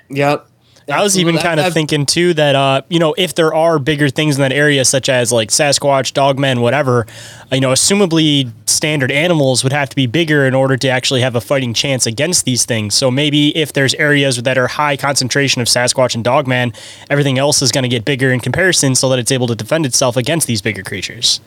Yep. 0.08 0.48
I 0.88 1.02
was 1.02 1.18
even 1.18 1.36
kind 1.38 1.58
of 1.58 1.72
thinking 1.72 2.06
too 2.06 2.32
that 2.34 2.54
uh, 2.54 2.82
you 2.88 2.98
know 2.98 3.14
if 3.18 3.34
there 3.34 3.52
are 3.52 3.78
bigger 3.78 4.08
things 4.08 4.36
in 4.36 4.42
that 4.42 4.52
area, 4.52 4.84
such 4.84 5.08
as 5.08 5.32
like 5.32 5.50
Sasquatch, 5.50 6.12
Dogmen, 6.12 6.60
whatever, 6.60 7.06
you 7.50 7.60
know, 7.60 7.72
assumably 7.72 8.52
standard 8.66 9.10
animals 9.10 9.64
would 9.64 9.72
have 9.72 9.88
to 9.88 9.96
be 9.96 10.06
bigger 10.06 10.46
in 10.46 10.54
order 10.54 10.76
to 10.76 10.88
actually 10.88 11.22
have 11.22 11.34
a 11.34 11.40
fighting 11.40 11.74
chance 11.74 12.06
against 12.06 12.44
these 12.44 12.64
things. 12.64 12.94
So 12.94 13.10
maybe 13.10 13.56
if 13.56 13.72
there's 13.72 13.94
areas 13.94 14.42
that 14.42 14.58
are 14.58 14.68
high 14.68 14.96
concentration 14.96 15.60
of 15.60 15.66
Sasquatch 15.66 16.14
and 16.14 16.22
Dogman, 16.22 16.72
everything 17.10 17.38
else 17.38 17.62
is 17.62 17.72
going 17.72 17.82
to 17.82 17.88
get 17.88 18.04
bigger 18.04 18.30
in 18.30 18.38
comparison, 18.38 18.94
so 18.94 19.08
that 19.08 19.18
it's 19.18 19.32
able 19.32 19.46
to 19.48 19.56
defend 19.56 19.86
itself 19.86 20.16
against 20.16 20.46
these 20.46 20.62
bigger 20.62 20.82
creatures. 20.82 21.40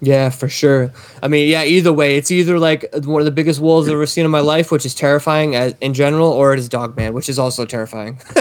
Yeah, 0.00 0.30
for 0.30 0.48
sure. 0.48 0.92
I 1.22 1.28
mean, 1.28 1.48
yeah, 1.48 1.64
either 1.64 1.92
way, 1.92 2.16
it's 2.16 2.30
either 2.30 2.58
like 2.58 2.86
one 3.04 3.20
of 3.20 3.24
the 3.24 3.30
biggest 3.30 3.60
wolves 3.60 3.88
I've 3.88 3.94
ever 3.94 4.06
seen 4.06 4.24
in 4.24 4.30
my 4.30 4.40
life, 4.40 4.70
which 4.70 4.84
is 4.84 4.94
terrifying 4.94 5.54
as, 5.56 5.74
in 5.80 5.94
general, 5.94 6.28
or 6.28 6.52
it 6.52 6.58
is 6.58 6.68
Dogman, 6.68 7.14
which 7.14 7.28
is 7.28 7.38
also 7.38 7.64
terrifying. 7.64 8.20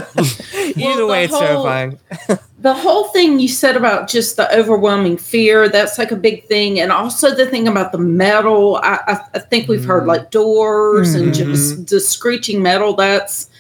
either 0.53 0.98
the 0.98 1.07
way, 1.07 1.23
it's 1.23 1.34
whole- 1.34 1.41
terrifying. 1.41 1.99
the 2.60 2.73
whole 2.73 3.06
thing 3.10 3.40
you 3.40 3.48
said 3.48 3.77
about 3.77 4.10
just 4.10 4.38
the 4.38 4.57
overwhelming 4.57 5.18
fear 5.18 5.69
that's 5.69 5.99
like 5.99 6.11
a 6.11 6.15
big 6.15 6.44
thing 6.48 6.80
and 6.80 6.91
also 6.91 7.36
the 7.36 7.45
thing 7.45 7.68
about 7.68 7.91
the 7.91 7.98
metal 7.99 8.77
i, 8.77 8.99
I, 9.06 9.19
I 9.36 9.40
think 9.40 9.68
we've 9.68 9.86
heard 9.86 9.99
mm-hmm. 9.99 10.10
like 10.10 10.32
doors 10.32 11.14
and 11.14 11.32
just 11.32 11.73
mm-hmm. 11.73 11.84
the 11.84 11.99
screeching 11.99 12.64
metal 12.64 12.94
that's 12.95 13.52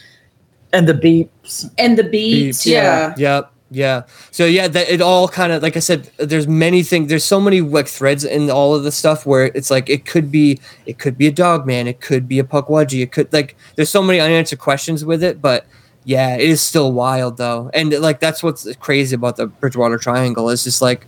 and 0.73 0.89
the 0.89 0.93
beeps 0.93 1.71
and 1.77 1.99
the 1.99 2.03
beats 2.03 2.65
yeah. 2.65 3.13
Yep. 3.15 3.51
Yeah. 3.71 4.03
So 4.31 4.45
yeah, 4.45 4.67
that 4.67 4.89
it 4.89 5.01
all 5.01 5.27
kind 5.27 5.51
of 5.51 5.63
like 5.63 5.75
I 5.75 5.79
said, 5.79 6.09
there's 6.17 6.47
many 6.47 6.83
things. 6.83 7.09
There's 7.09 7.23
so 7.23 7.41
many 7.41 7.61
like 7.61 7.87
threads 7.87 8.23
in 8.23 8.49
all 8.51 8.75
of 8.75 8.83
the 8.83 8.91
stuff 8.91 9.25
where 9.25 9.45
it's 9.55 9.71
like 9.71 9.89
it 9.89 10.05
could 10.05 10.31
be 10.31 10.59
it 10.85 10.99
could 10.99 11.17
be 11.17 11.27
a 11.27 11.31
dog 11.31 11.65
man, 11.65 11.87
it 11.87 11.99
could 11.99 12.27
be 12.27 12.39
a 12.39 12.43
pukwudgie, 12.43 13.01
it 13.01 13.11
could 13.11 13.33
like 13.33 13.55
there's 13.75 13.89
so 13.89 14.03
many 14.03 14.19
unanswered 14.19 14.59
questions 14.59 15.03
with 15.03 15.23
it, 15.23 15.41
but 15.41 15.65
yeah, 16.03 16.35
it 16.35 16.47
is 16.47 16.61
still 16.61 16.91
wild 16.91 17.37
though, 17.37 17.71
and 17.73 17.91
like 17.99 18.19
that's 18.19 18.43
what's 18.43 18.73
crazy 18.75 19.15
about 19.15 19.37
the 19.37 19.47
Bridgewater 19.47 19.97
Triangle 19.97 20.49
is 20.49 20.63
just 20.63 20.81
like 20.81 21.07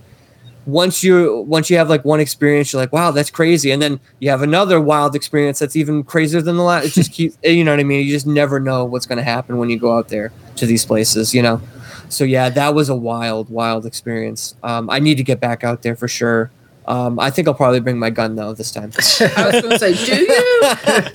once 0.65 1.01
you 1.03 1.45
once 1.47 1.69
you 1.69 1.77
have 1.77 1.89
like 1.89 2.03
one 2.03 2.19
experience, 2.19 2.73
you're 2.73 2.81
like, 2.81 2.91
wow, 2.91 3.11
that's 3.11 3.29
crazy, 3.29 3.71
and 3.71 3.81
then 3.81 3.99
you 4.19 4.29
have 4.29 4.41
another 4.41 4.81
wild 4.81 5.15
experience 5.15 5.59
that's 5.59 5.75
even 5.75 6.03
crazier 6.03 6.41
than 6.41 6.57
the 6.57 6.63
last. 6.63 6.85
It 6.87 6.93
just 6.93 7.13
keeps, 7.13 7.37
you 7.43 7.63
know 7.63 7.71
what 7.71 7.79
I 7.79 7.83
mean? 7.83 8.05
You 8.05 8.11
just 8.11 8.27
never 8.27 8.59
know 8.59 8.83
what's 8.83 9.05
to 9.05 9.23
happen 9.23 9.57
when 9.57 9.69
you 9.69 9.79
go 9.79 9.95
out 9.95 10.09
there 10.09 10.33
to 10.57 10.65
these 10.65 10.85
places, 10.85 11.33
you 11.33 11.41
know. 11.41 11.61
So 12.09 12.23
yeah, 12.23 12.49
that 12.49 12.73
was 12.73 12.89
a 12.89 12.95
wild, 12.95 13.49
wild 13.49 13.85
experience. 13.85 14.55
Um, 14.63 14.89
I 14.89 14.99
need 14.99 15.15
to 15.15 15.23
get 15.23 15.39
back 15.39 15.63
out 15.63 15.81
there 15.81 15.95
for 15.95 16.07
sure. 16.07 16.51
Um, 16.87 17.19
I 17.19 17.29
think 17.31 17.49
I'll 17.49 17.53
probably 17.53 17.81
bring 17.81 17.99
my 17.99 18.09
gun 18.09 18.35
though 18.35 18.53
this 18.53 18.71
time. 18.71 18.91
i 18.95 19.51
was 19.51 19.61
going 19.61 19.71
to 19.71 19.79
say 19.79 19.93
do 19.93 20.15
you 20.15 20.61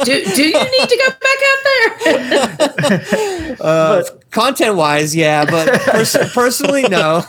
do, 0.04 0.34
do 0.34 0.44
you 0.44 0.64
need 0.64 0.88
to 0.88 0.96
go 0.98 1.08
back 1.08 1.38
out 1.48 1.58
there 2.04 3.56
uh, 3.60 4.02
content 4.30 4.76
wise, 4.76 5.16
yeah, 5.16 5.46
but 5.46 5.80
pers- 5.80 6.16
personally, 6.34 6.82
no. 6.82 7.22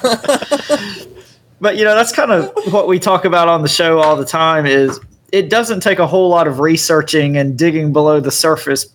but 1.62 1.78
you 1.78 1.86
know 1.86 1.96
that's 1.96 2.12
kind 2.12 2.32
of 2.32 2.52
what 2.74 2.90
we 2.90 3.00
talk 3.00 3.24
about 3.24 3.48
on 3.48 3.62
the 3.62 3.70
show 3.70 4.00
all 4.00 4.18
the 4.18 4.26
time 4.26 4.66
is 4.66 5.00
it 5.32 5.50
doesn't 5.50 5.80
take 5.80 6.00
a 6.00 6.08
whole 6.08 6.28
lot 6.28 6.46
of 6.46 6.60
researching 6.60 7.38
and 7.38 7.58
digging 7.58 7.94
below 7.94 8.20
the 8.20 8.32
surface 8.32 8.88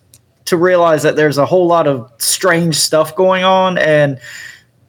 to 0.45 0.57
realize 0.57 1.01
that 1.03 1.15
there's 1.15 1.39
a 1.39 1.45
whole 1.45 1.65
lot 1.65 1.87
of 1.87 2.11
strange 2.19 2.75
stuff 2.75 3.15
going 3.15 3.43
on 3.43 3.79
and 3.79 4.19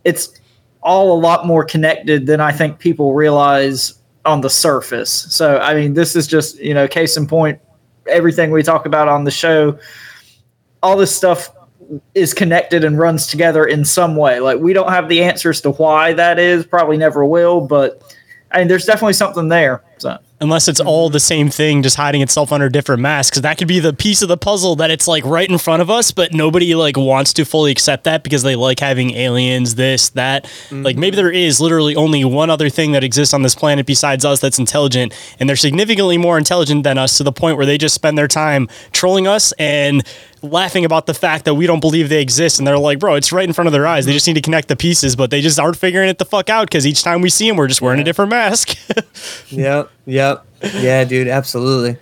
it's 0.05 0.39
all 0.83 1.13
a 1.13 1.19
lot 1.19 1.47
more 1.47 1.65
connected 1.65 2.27
than 2.27 2.41
i 2.41 2.53
think 2.53 2.79
people 2.79 3.15
realize 3.15 3.95
on 4.25 4.41
the 4.41 4.51
surface 4.51 5.11
so 5.11 5.59
i 5.59 5.75
mean 5.75 5.95
this 5.95 6.17
is 6.17 6.27
just 6.27 6.59
you 6.59 6.75
know 6.75 6.87
case 6.89 7.17
in 7.17 7.27
point 7.27 7.59
everything 8.07 8.51
we 8.51 8.63
talk 8.63 8.87
about 8.87 9.09
on 9.09 9.25
the 9.25 9.31
show 9.31 9.79
all 10.83 10.97
this 10.97 11.15
stuff 11.15 11.51
is 12.15 12.33
connected 12.35 12.85
and 12.85 12.99
runs 12.99 13.27
together 13.27 13.65
in 13.65 13.85
some 13.85 14.17
way. 14.17 14.41
Like 14.41 14.61
we 14.61 14.73
don't 14.73 14.91
have 14.91 15.09
the 15.09 15.23
answers 15.23 15.61
to 15.63 15.71
why 15.73 16.13
that 16.13 16.39
is, 16.39 16.65
probably 16.65 16.97
never 16.97 17.25
will, 17.25 17.61
but 17.61 18.03
I 18.53 18.59
mean 18.59 18.69
there's 18.69 18.85
definitely 18.85 19.15
something 19.15 19.49
there. 19.49 19.83
So 20.01 20.19
Unless 20.43 20.69
it's 20.69 20.81
all 20.81 21.11
the 21.11 21.21
same 21.21 21.51
thing, 21.51 21.83
just 21.83 21.97
hiding 21.97 22.23
itself 22.23 22.51
under 22.51 22.71
different 22.71 23.03
masks, 23.03 23.29
because 23.29 23.43
that 23.43 23.59
could 23.59 23.69
be 23.69 23.79
the 23.79 23.93
piece 23.93 24.23
of 24.23 24.29
the 24.29 24.39
puzzle 24.39 24.75
that 24.77 24.91
it's 24.91 25.07
like 25.07 25.23
right 25.27 25.47
in 25.47 25.59
front 25.59 25.83
of 25.83 25.91
us, 25.91 26.13
but 26.13 26.33
nobody 26.33 26.75
like 26.75 26.97
wants 26.97 27.35
to 27.35 27.45
fully 27.45 27.71
accept 27.71 28.05
that 28.05 28.23
because 28.23 28.43
they 28.43 28.57
like 28.57 28.81
having 28.81 29.11
aliens, 29.11 29.75
this, 29.75 30.09
that. 30.11 30.51
Like 30.71 30.97
maybe 30.97 31.17
there 31.17 31.31
is 31.31 31.61
literally 31.61 31.95
only 31.95 32.25
one 32.25 32.49
other 32.49 32.71
thing 32.71 32.93
that 32.93 33.05
exists 33.05 33.35
on 33.35 33.43
this 33.43 33.55
planet 33.55 33.85
besides 33.85 34.25
us 34.25 34.41
that's 34.41 34.59
intelligent, 34.59 35.13
and 35.39 35.47
they're 35.47 35.57
significantly 35.57 36.17
more 36.17 36.39
intelligent 36.39 36.85
than 36.85 36.97
us 36.97 37.19
to 37.19 37.23
the 37.23 37.33
point 37.33 37.59
where 37.59 37.67
they 37.67 37.77
just 37.77 37.95
spend 37.95 38.17
their 38.17 38.29
time 38.29 38.67
trolling 38.93 39.27
us 39.27 39.53
and 39.59 40.03
laughing 40.43 40.87
about 40.87 41.05
the 41.05 41.13
fact 41.13 41.45
that 41.45 41.55
we 41.55 41.67
don't 41.67 41.81
believe 41.81 42.09
they 42.09 42.23
exist. 42.23 42.59
And 42.59 42.67
they're 42.67 42.79
like, 42.79 42.99
bro, 42.99 43.15
it's 43.17 43.31
right 43.31 43.47
in 43.47 43.53
front 43.53 43.67
of 43.67 43.73
their 43.73 43.87
eyes. 43.87 44.07
They 44.07 44.13
just 44.15 44.27
need 44.27 44.35
to 44.35 44.41
connect 44.41 44.69
the 44.69 44.77
pieces, 44.77 45.17
but 45.17 45.31
they 45.31 45.43
just 45.43 45.61
aren't 45.61 45.77
figuring 45.77 46.09
it 46.09 46.17
the 46.17 46.25
fuck 46.25 46.49
out 46.49 46.67
because 46.67 46.87
each 46.87 47.03
time 47.03 47.21
we 47.21 47.29
see 47.29 47.47
them, 47.47 47.59
we're 47.59 47.69
just 47.69 47.83
wearing 47.83 48.01
a 48.01 48.05
different 48.05 48.31
mask. 48.31 48.79
Yep, 49.51 49.90
yep, 50.07 50.45
yeah, 50.75 51.05
dude, 51.05 51.29
absolutely. 51.29 51.99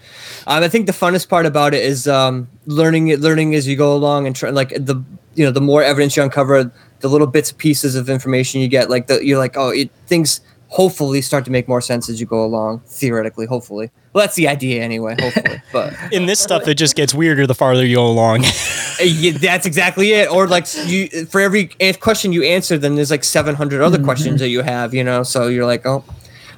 Um, 0.46 0.62
I 0.62 0.68
think 0.68 0.86
the 0.86 0.92
funnest 0.92 1.28
part 1.28 1.46
about 1.46 1.74
it 1.74 1.84
is 1.84 2.08
um, 2.08 2.48
learning 2.66 3.08
it, 3.08 3.20
learning 3.20 3.54
as 3.54 3.68
you 3.68 3.76
go 3.76 3.94
along, 3.94 4.26
and 4.26 4.34
try, 4.34 4.50
like 4.50 4.70
the 4.70 5.02
you 5.34 5.44
know 5.44 5.50
the 5.50 5.60
more 5.60 5.82
evidence 5.82 6.16
you 6.16 6.22
uncover, 6.22 6.72
the 7.00 7.08
little 7.08 7.26
bits 7.26 7.52
pieces 7.52 7.94
of 7.94 8.08
information 8.08 8.60
you 8.60 8.68
get, 8.68 8.90
like 8.90 9.06
the 9.06 9.24
you're 9.24 9.38
like, 9.38 9.56
oh, 9.56 9.70
it 9.70 9.90
things 10.06 10.40
hopefully 10.68 11.22
start 11.22 11.44
to 11.46 11.50
make 11.50 11.66
more 11.66 11.80
sense 11.80 12.08
as 12.08 12.20
you 12.20 12.26
go 12.26 12.44
along. 12.44 12.80
Theoretically, 12.86 13.46
hopefully. 13.46 13.90
Well, 14.12 14.22
that's 14.22 14.36
the 14.36 14.48
idea 14.48 14.82
anyway. 14.82 15.16
Hopefully, 15.20 15.62
but 15.72 15.94
in 16.12 16.26
this 16.26 16.40
stuff, 16.40 16.66
it 16.66 16.74
just 16.74 16.96
gets 16.96 17.14
weirder 17.14 17.46
the 17.46 17.54
farther 17.54 17.84
you 17.84 17.96
go 17.96 18.06
along. 18.06 18.44
yeah, 19.02 19.32
that's 19.32 19.66
exactly 19.66 20.12
it. 20.12 20.30
Or 20.30 20.46
like 20.46 20.66
you, 20.86 21.08
for 21.26 21.40
every 21.40 21.70
question 22.00 22.32
you 22.32 22.42
answer, 22.42 22.78
then 22.78 22.94
there's 22.94 23.10
like 23.10 23.24
700 23.24 23.82
other 23.82 24.02
questions 24.02 24.40
that 24.40 24.48
you 24.48 24.62
have. 24.62 24.94
You 24.94 25.04
know, 25.04 25.22
so 25.22 25.48
you're 25.48 25.66
like, 25.66 25.84
oh. 25.86 26.04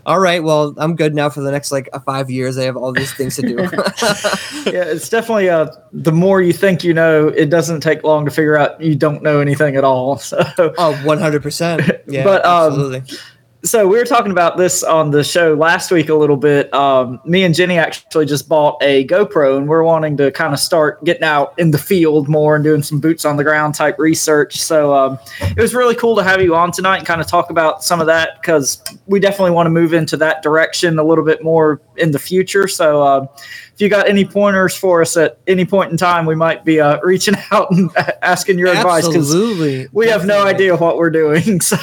All 0.06 0.18
right, 0.18 0.42
well, 0.42 0.74
I'm 0.78 0.96
good 0.96 1.14
now 1.14 1.28
for 1.28 1.40
the 1.40 1.50
next 1.50 1.72
like 1.72 1.88
uh, 1.92 1.98
five 2.00 2.30
years. 2.30 2.56
I 2.58 2.64
have 2.64 2.76
all 2.76 2.92
these 2.92 3.12
things 3.12 3.36
to 3.36 3.42
do. 3.42 3.56
yeah, 4.70 4.84
it's 4.84 5.08
definitely 5.08 5.48
uh 5.48 5.68
the 5.92 6.12
more 6.12 6.40
you 6.42 6.52
think 6.52 6.84
you 6.84 6.94
know, 6.94 7.28
it 7.28 7.50
doesn't 7.50 7.80
take 7.80 8.02
long 8.04 8.24
to 8.24 8.30
figure 8.30 8.56
out 8.56 8.80
you 8.80 8.94
don't 8.94 9.22
know 9.22 9.40
anything 9.40 9.76
at 9.76 9.84
all. 9.84 10.20
So 10.30 10.74
oh, 10.78 10.94
100 11.04 11.42
percent. 11.42 11.82
Yeah, 12.06 12.22
but 12.24 12.44
um, 12.44 12.72
absolutely. 12.72 13.18
So 13.62 13.86
we 13.86 13.98
were 13.98 14.06
talking 14.06 14.32
about 14.32 14.56
this 14.56 14.82
on 14.82 15.10
the 15.10 15.22
show 15.22 15.52
last 15.52 15.90
week 15.90 16.08
a 16.08 16.14
little 16.14 16.38
bit. 16.38 16.72
Um, 16.72 17.20
me 17.26 17.44
and 17.44 17.54
Jennie 17.54 17.76
actually 17.76 18.24
just 18.24 18.48
bought 18.48 18.78
a 18.80 19.06
GoPro, 19.06 19.58
and 19.58 19.68
we're 19.68 19.82
wanting 19.82 20.16
to 20.16 20.30
kind 20.32 20.54
of 20.54 20.60
start 20.60 21.04
getting 21.04 21.24
out 21.24 21.58
in 21.58 21.70
the 21.70 21.76
field 21.76 22.26
more 22.26 22.54
and 22.54 22.64
doing 22.64 22.82
some 22.82 23.00
boots 23.00 23.26
on 23.26 23.36
the 23.36 23.44
ground 23.44 23.74
type 23.74 23.98
research. 23.98 24.56
So 24.56 24.94
um, 24.94 25.18
it 25.42 25.58
was 25.58 25.74
really 25.74 25.94
cool 25.94 26.16
to 26.16 26.22
have 26.22 26.40
you 26.40 26.54
on 26.54 26.72
tonight 26.72 26.98
and 26.98 27.06
kind 27.06 27.20
of 27.20 27.26
talk 27.26 27.50
about 27.50 27.84
some 27.84 28.00
of 28.00 28.06
that 28.06 28.40
because 28.40 28.82
we 29.06 29.20
definitely 29.20 29.50
want 29.50 29.66
to 29.66 29.70
move 29.70 29.92
into 29.92 30.16
that 30.16 30.42
direction 30.42 30.98
a 30.98 31.04
little 31.04 31.24
bit 31.24 31.44
more 31.44 31.82
in 31.98 32.12
the 32.12 32.18
future. 32.18 32.66
So 32.66 33.02
um, 33.06 33.28
if 33.74 33.74
you 33.76 33.90
got 33.90 34.08
any 34.08 34.24
pointers 34.24 34.74
for 34.74 35.02
us 35.02 35.18
at 35.18 35.38
any 35.46 35.66
point 35.66 35.90
in 35.90 35.98
time, 35.98 36.24
we 36.24 36.34
might 36.34 36.64
be 36.64 36.80
uh, 36.80 36.98
reaching 37.02 37.34
out 37.50 37.70
and 37.72 37.90
asking 38.22 38.58
your 38.58 38.68
advice 38.68 39.06
because 39.06 39.34
Absolutely. 39.34 39.88
we 39.92 40.08
have 40.08 40.24
no 40.24 40.46
idea 40.46 40.74
what 40.76 40.96
we're 40.96 41.10
doing. 41.10 41.60
So. 41.70 41.76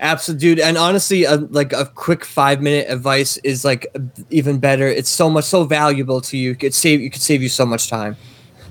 Absolutely, 0.00 0.40
dude. 0.40 0.60
And 0.60 0.78
honestly, 0.78 1.26
like 1.26 1.72
a 1.72 1.86
quick 1.86 2.24
five 2.24 2.62
minute 2.62 2.86
advice 2.88 3.36
is 3.38 3.64
like 3.64 3.86
even 4.30 4.58
better. 4.58 4.86
It's 4.86 5.08
so 5.08 5.28
much 5.28 5.44
so 5.44 5.64
valuable 5.64 6.20
to 6.22 6.36
you. 6.36 6.52
It 6.52 6.60
could 6.60 6.74
save 6.74 7.00
you 7.00 7.10
could 7.10 7.22
save 7.22 7.42
you 7.42 7.48
so 7.48 7.66
much 7.66 7.88
time. 7.88 8.16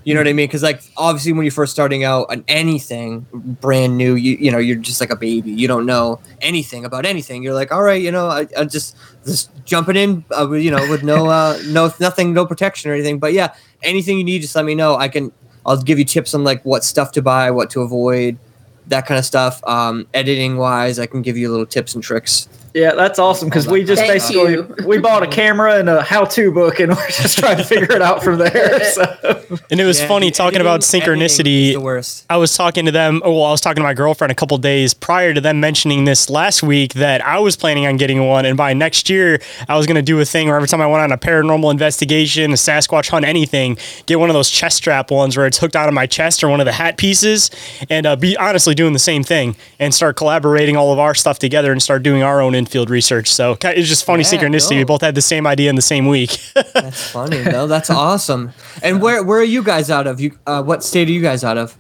You 0.06 0.14
know 0.14 0.22
what 0.22 0.30
I 0.30 0.34
mean? 0.34 0.48
Because 0.48 0.64
like 0.64 0.82
obviously 0.96 1.34
when 1.34 1.44
you're 1.44 1.52
first 1.52 1.74
starting 1.74 2.06
out 2.06 2.28
on 2.30 2.46
anything 2.48 3.28
brand 3.34 3.98
new, 3.98 4.16
you 4.16 4.38
you 4.38 4.50
know 4.52 4.58
you're 4.58 4.78
just 4.78 5.02
like 5.02 5.10
a 5.10 5.18
baby. 5.18 5.52
You 5.52 5.68
don't 5.68 5.86
know 5.86 6.22
anything 6.40 6.86
about 6.86 7.06
anything. 7.06 7.44
You're 7.44 7.54
like, 7.54 7.74
all 7.74 7.84
right, 7.84 8.02
you 8.02 8.10
know, 8.10 8.28
I, 8.28 8.48
I 8.58 8.64
just 8.64 8.96
just 9.26 9.52
jumping 9.66 9.98
in, 9.98 10.24
uh, 10.32 10.50
you 10.52 10.72
know, 10.72 10.90
with 10.90 11.04
no 11.04 11.28
uh 11.28 11.60
no 11.66 11.92
nothing, 12.00 12.34
no 12.34 12.46
protection 12.46 12.90
or 12.90 12.94
anything. 12.94 13.20
But 13.20 13.34
yeah, 13.34 13.54
anything 13.84 14.18
you 14.18 14.24
need, 14.24 14.44
just 14.44 14.56
let 14.56 14.64
me 14.64 14.76
know. 14.76 14.96
I 14.96 15.10
can 15.10 15.34
I'll 15.66 15.82
give 15.82 16.00
you 16.00 16.06
tips 16.06 16.34
on 16.34 16.46
like 16.46 16.64
what 16.64 16.86
stuff 16.86 17.12
to 17.12 17.22
buy, 17.22 17.52
what 17.52 17.70
to 17.72 17.82
avoid, 17.82 18.40
that 18.88 19.06
kind 19.06 19.18
of 19.20 19.26
stuff. 19.26 19.64
Um, 19.66 20.08
editing 20.14 20.58
wise, 20.58 21.00
I 21.00 21.06
can 21.06 21.22
give 21.22 21.38
you 21.38 21.50
little 21.50 21.66
tips 21.66 21.96
and 21.96 22.04
tricks. 22.04 22.48
Yeah, 22.78 22.94
that's 22.94 23.18
awesome 23.18 23.50
because 23.50 23.68
we 23.68 23.84
just 23.84 24.00
Thank 24.02 24.14
basically 24.14 24.52
you. 24.54 24.76
we 24.86 25.00
bought 25.00 25.24
a 25.24 25.28
camera 25.28 25.80
and 25.80 25.90
a 25.90 26.04
how-to 26.04 26.52
book, 26.52 26.80
and 26.80 26.92
we're 26.96 27.08
just 27.10 27.40
trying 27.40 27.58
to 27.58 27.64
figure 27.64 27.92
it 27.92 28.02
out 28.04 28.24
from 28.24 28.38
there. 28.38 28.80
So. 28.98 29.48
And 29.72 29.80
it 29.80 29.86
was 29.86 30.00
Yeah, 30.00 30.08
funny 30.08 30.30
talking 30.32 30.62
about 30.62 30.84
editing- 30.84 31.02
editing 31.04 31.22
is 31.24 31.32
synchronicity. 31.40 31.74
the 31.74 31.78
worst. 31.82 32.26
I 32.30 32.38
was 32.38 32.56
talking 32.56 32.86
to 32.86 32.92
them. 32.92 33.22
Oh, 33.26 33.34
well, 33.34 33.44
I 33.46 33.52
was 33.52 33.62
talking 33.62 33.78
to 33.82 33.84
my 33.84 33.94
girlfriend 33.94 34.32
a 34.32 34.36
couple 34.36 34.58
days 34.58 34.94
prior 34.94 35.34
to 35.34 35.42
them 35.42 35.60
mentioning 35.60 36.04
this 36.06 36.30
last 36.30 36.62
week 36.64 36.94
that 36.96 37.26
I 37.26 37.40
was 37.40 37.56
planning 37.58 37.86
on 37.88 37.98
getting 37.98 38.26
one, 38.28 38.46
and 38.46 38.56
by 38.58 38.74
next 38.74 39.10
year 39.10 39.40
I 39.68 39.76
was 39.78 39.86
going 39.88 39.96
to 39.96 40.02
do 40.02 40.20
a 40.20 40.26
thing 40.26 40.48
where 40.48 40.56
every 40.58 40.68
time 40.68 40.82
I 40.82 40.88
went 40.88 41.02
on 41.04 41.12
a 41.12 41.18
paranormal 41.18 41.72
investigation, 41.72 42.52
a 42.52 42.56
Sasquatch 42.56 43.10
hunt, 43.10 43.26
anything, 43.26 43.78
get 44.06 44.20
one 44.20 44.30
of 44.30 44.34
those 44.36 44.50
chest 44.50 44.78
strap 44.78 45.10
ones 45.12 45.36
where 45.36 45.48
it's 45.48 45.58
hooked 45.58 45.76
onto 45.76 45.94
my 45.94 46.06
chest 46.06 46.44
or 46.44 46.50
one 46.50 46.60
of 46.60 46.66
the 46.66 46.74
hat 46.74 46.98
pieces, 46.98 47.50
and 47.90 48.06
uh, 48.06 48.16
be 48.16 48.38
honestly 48.38 48.76
doing 48.76 48.94
the 48.94 49.00
same 49.00 49.24
thing 49.24 49.56
and 49.80 49.94
start 49.94 50.16
collaborating 50.18 50.76
all 50.78 50.92
of 50.94 51.00
our 51.00 51.16
stuff 51.16 51.40
together 51.40 51.72
and 51.72 51.82
start 51.82 52.04
doing 52.04 52.22
our 52.22 52.42
own 52.42 52.54
field 52.68 52.90
research. 52.90 53.32
So 53.32 53.58
it's 53.64 53.88
just 53.90 54.06
funny 54.06 54.24
Yeah, 54.24 54.30
synchronicity. 54.40 54.78
We 54.78 54.84
both 54.84 55.02
had 55.02 55.16
the 55.16 55.22
same 55.22 55.48
idea 55.48 55.70
in 55.70 55.76
the 55.76 55.82
same 55.82 56.08
week. 56.08 56.38
That's 56.74 57.10
funny. 57.12 57.44
No, 57.44 57.68
that's 57.68 57.90
awesome. 57.90 58.52
And 58.84 59.02
where 59.02 59.24
where 59.24 59.40
are 59.40 59.44
you 59.44 59.64
guys 59.64 59.90
out 59.90 60.08
of? 60.08 60.20
You 60.20 60.38
uh, 60.46 60.62
what 60.64 60.84
state 60.84 61.08
are 61.08 61.12
you 61.12 61.22
guys 61.22 61.44
out 61.44 61.58
of? 61.58 61.78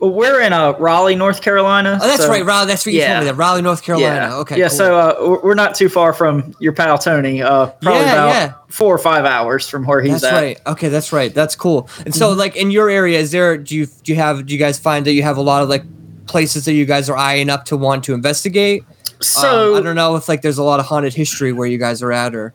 Well, 0.00 0.12
we're 0.12 0.40
in 0.42 0.52
uh, 0.52 0.74
Raleigh, 0.78 1.16
North 1.16 1.42
Carolina. 1.42 1.98
Oh, 2.00 2.06
that's 2.06 2.22
so- 2.22 2.28
right, 2.28 2.44
Raleigh. 2.44 2.68
That's 2.68 2.86
what 2.86 2.94
you 2.94 3.04
told 3.04 3.18
me. 3.18 3.24
That 3.24 3.34
Raleigh, 3.34 3.62
North 3.62 3.82
Carolina. 3.82 4.28
Yeah. 4.28 4.36
Okay. 4.36 4.56
Yeah. 4.56 4.68
cool. 4.68 4.76
So 4.76 4.96
uh, 4.96 5.16
we're- 5.20 5.40
we're 5.42 5.54
not 5.54 5.74
too 5.74 5.88
far 5.88 6.12
from 6.12 6.54
your 6.60 6.72
pal 6.72 6.98
Tony. 6.98 7.42
Uh, 7.42 7.66
probably 7.66 8.02
Yeah, 8.02 8.12
about 8.12 8.28
yeah. 8.28 8.52
four 8.68 8.94
or 8.94 8.98
five 8.98 9.24
hours 9.24 9.68
from 9.68 9.84
where 9.86 10.00
he's 10.00 10.20
That's 10.20 10.24
at. 10.32 10.40
right. 10.40 10.60
Okay, 10.68 10.88
that's 10.88 11.12
right. 11.12 11.34
That's 11.34 11.56
cool. 11.56 11.88
And 12.04 12.14
so, 12.14 12.30
Mm-hmm. 12.30 12.38
like 12.38 12.54
in 12.54 12.70
your 12.70 12.88
area, 12.88 13.18
is 13.18 13.32
there? 13.32 13.56
Do 13.58 13.74
you 13.74 13.86
do 13.86 14.12
you 14.12 14.16
have? 14.16 14.46
Do 14.46 14.52
you 14.52 14.58
guys 14.60 14.78
find 14.78 15.04
that 15.04 15.12
you 15.14 15.24
have 15.24 15.36
a 15.36 15.42
lot 15.42 15.64
of 15.64 15.68
like 15.68 15.82
places 16.26 16.64
that 16.66 16.74
you 16.74 16.84
guys 16.84 17.10
are 17.10 17.16
eyeing 17.16 17.50
up 17.50 17.64
to 17.66 17.76
want 17.76 18.04
to 18.04 18.14
investigate? 18.14 18.84
So- 19.20 19.74
Um, 19.74 19.80
I 19.80 19.84
don't 19.84 19.96
know 19.96 20.16
if 20.16 20.28
like 20.28 20.42
there's 20.42 20.58
a 20.58 20.62
lot 20.62 20.80
of 20.80 20.86
haunted 20.86 21.14
history 21.14 21.52
where 21.52 21.66
you 21.68 21.78
guys 21.78 22.02
are 22.02 22.12
at, 22.12 22.34
or 22.34 22.52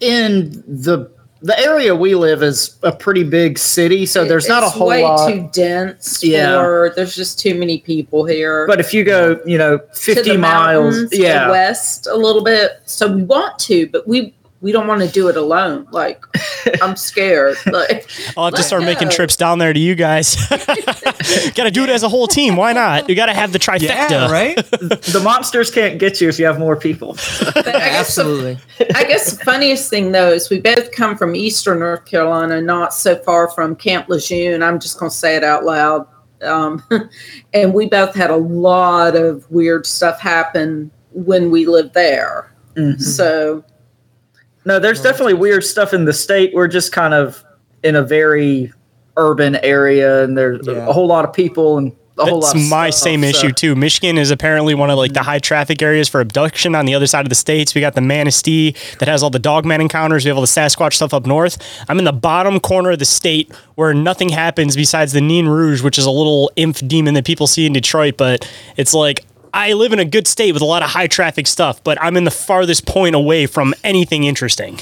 In 0.00 0.62
the 0.66 1.08
the 1.42 1.58
area 1.60 1.94
we 1.94 2.14
live 2.14 2.42
is 2.42 2.76
a 2.82 2.90
pretty 2.90 3.22
big 3.22 3.58
city, 3.58 4.04
so 4.06 4.24
there's 4.24 4.48
not 4.48 4.62
a 4.64 4.68
whole 4.68 4.88
way 4.88 5.02
lot. 5.02 5.28
too 5.30 5.48
dense. 5.52 6.24
Yeah. 6.24 6.60
For, 6.60 6.92
there's 6.96 7.14
just 7.14 7.38
too 7.38 7.54
many 7.54 7.78
people 7.78 8.24
here. 8.24 8.66
But 8.66 8.80
if 8.80 8.92
you 8.94 9.04
go, 9.04 9.38
you 9.44 9.58
know, 9.58 9.78
to 9.78 9.84
50 9.94 10.22
the 10.32 10.38
miles, 10.38 10.94
mountains, 10.94 11.10
yeah, 11.12 11.50
west 11.50 12.06
a 12.06 12.16
little 12.16 12.42
bit. 12.42 12.80
So 12.86 13.06
we 13.12 13.22
want 13.22 13.58
to, 13.60 13.86
but 13.88 14.08
we 14.08 14.34
we 14.66 14.72
don't 14.72 14.88
want 14.88 15.00
to 15.00 15.06
do 15.06 15.28
it 15.28 15.36
alone. 15.36 15.86
Like 15.92 16.24
I'm 16.82 16.96
scared. 17.10 17.56
Like 17.66 18.10
I'll 18.36 18.46
have 18.46 18.54
to 18.54 18.56
let's 18.56 18.66
start 18.66 18.82
making 18.82 19.10
trips 19.10 19.36
down 19.36 19.60
there 19.60 19.72
to 19.72 19.78
you 19.78 19.94
guys. 19.94 20.34
got 20.50 21.64
to 21.64 21.70
do 21.70 21.84
it 21.84 21.88
as 21.88 22.02
a 22.02 22.08
whole 22.08 22.26
team. 22.26 22.56
Why 22.56 22.72
not? 22.72 23.08
You 23.08 23.14
got 23.14 23.26
to 23.26 23.32
have 23.32 23.52
the 23.52 23.60
trifecta. 23.60 24.28
right? 24.28 24.56
the 24.70 25.20
monsters 25.22 25.70
can't 25.70 26.00
get 26.00 26.20
you 26.20 26.28
if 26.28 26.40
you 26.40 26.46
have 26.46 26.58
more 26.58 26.74
people. 26.74 27.12
I 27.12 27.14
guess 27.14 27.62
the- 27.62 27.76
Absolutely. 27.76 28.58
I 28.96 29.04
guess 29.04 29.36
the 29.38 29.44
funniest 29.44 29.88
thing 29.88 30.10
though 30.10 30.30
is 30.32 30.50
we 30.50 30.60
both 30.60 30.90
come 30.90 31.16
from 31.16 31.36
Eastern 31.36 31.78
North 31.78 32.04
Carolina, 32.04 32.60
not 32.60 32.92
so 32.92 33.14
far 33.22 33.48
from 33.50 33.76
Camp 33.76 34.08
Lejeune. 34.08 34.64
I'm 34.64 34.80
just 34.80 34.98
going 34.98 35.10
to 35.10 35.16
say 35.16 35.36
it 35.36 35.44
out 35.44 35.64
loud. 35.64 36.08
Um, 36.42 36.82
and 37.54 37.72
we 37.72 37.86
both 37.86 38.16
had 38.16 38.30
a 38.30 38.36
lot 38.36 39.14
of 39.14 39.48
weird 39.48 39.86
stuff 39.86 40.18
happen 40.20 40.90
when 41.12 41.52
we 41.52 41.66
lived 41.66 41.94
there. 41.94 42.52
Mhm. 42.74 43.00
So 43.00 43.64
No, 44.66 44.80
there's 44.80 45.00
oh, 45.00 45.04
definitely 45.04 45.34
weird 45.34 45.64
stuff 45.64 45.94
in 45.94 46.04
the 46.04 46.12
state. 46.12 46.52
We're 46.52 46.68
just 46.68 46.92
kind 46.92 47.14
of 47.14 47.42
in 47.82 47.94
a 47.94 48.02
very 48.02 48.72
urban 49.16 49.56
area, 49.56 50.24
and 50.24 50.36
there's 50.36 50.66
Yeah. 50.66 50.88
a 50.88 50.92
whole 50.92 51.06
lot 51.06 51.24
of 51.24 51.32
people 51.32 51.78
and 51.78 51.92
a 52.18 52.24
whole 52.24 52.40
lot. 52.40 52.54
That's 52.54 52.64
of 52.64 52.70
my 52.70 52.90
stuff, 52.90 53.04
same 53.04 53.22
so- 53.22 53.28
issue 53.28 53.52
too. 53.52 53.74
Michigan 53.76 54.18
is 54.18 54.30
apparently 54.30 54.74
one 54.74 54.90
of 54.90 54.98
like 54.98 55.12
the 55.12 55.20
mm. 55.20 55.24
high 55.24 55.38
traffic 55.38 55.82
areas 55.82 56.08
for 56.08 56.20
abduction 56.20 56.74
on 56.74 56.84
the 56.84 56.94
other 56.94 57.06
side 57.06 57.24
of 57.24 57.28
the 57.28 57.36
states. 57.36 57.74
We 57.74 57.80
got 57.80 57.94
the 57.94 58.00
Manistee 58.00 58.74
that 58.98 59.08
has 59.08 59.22
all 59.22 59.30
the 59.30 59.38
dogman 59.38 59.80
encounters. 59.80 60.24
We 60.24 60.30
have 60.30 60.36
all 60.36 60.42
the 60.42 60.46
Sasquatch 60.48 60.94
stuff 60.94 61.14
up 61.14 61.26
north. 61.26 61.58
I'm 61.88 61.98
in 61.98 62.04
the 62.04 62.12
bottom 62.12 62.58
corner 62.58 62.90
of 62.90 62.98
the 62.98 63.04
state 63.04 63.54
where 63.76 63.94
nothing 63.94 64.30
happens 64.30 64.74
besides 64.74 65.12
the 65.12 65.20
Nain 65.20 65.46
Rouge, 65.46 65.82
which 65.82 65.98
is 65.98 66.06
a 66.06 66.10
little 66.10 66.50
imp 66.56 66.76
demon 66.88 67.14
that 67.14 67.24
people 67.24 67.46
see 67.46 67.66
in 67.66 67.72
Detroit. 67.72 68.16
But 68.16 68.50
it's 68.76 68.94
like 68.94 69.24
I 69.56 69.72
live 69.72 69.94
in 69.94 69.98
a 69.98 70.04
good 70.04 70.28
state 70.28 70.52
with 70.52 70.60
a 70.60 70.66
lot 70.66 70.82
of 70.82 70.90
high 70.90 71.06
traffic 71.06 71.46
stuff, 71.46 71.82
but 71.82 71.96
I'm 72.02 72.18
in 72.18 72.24
the 72.24 72.30
farthest 72.30 72.84
point 72.84 73.14
away 73.14 73.46
from 73.46 73.74
anything 73.82 74.24
interesting 74.24 74.78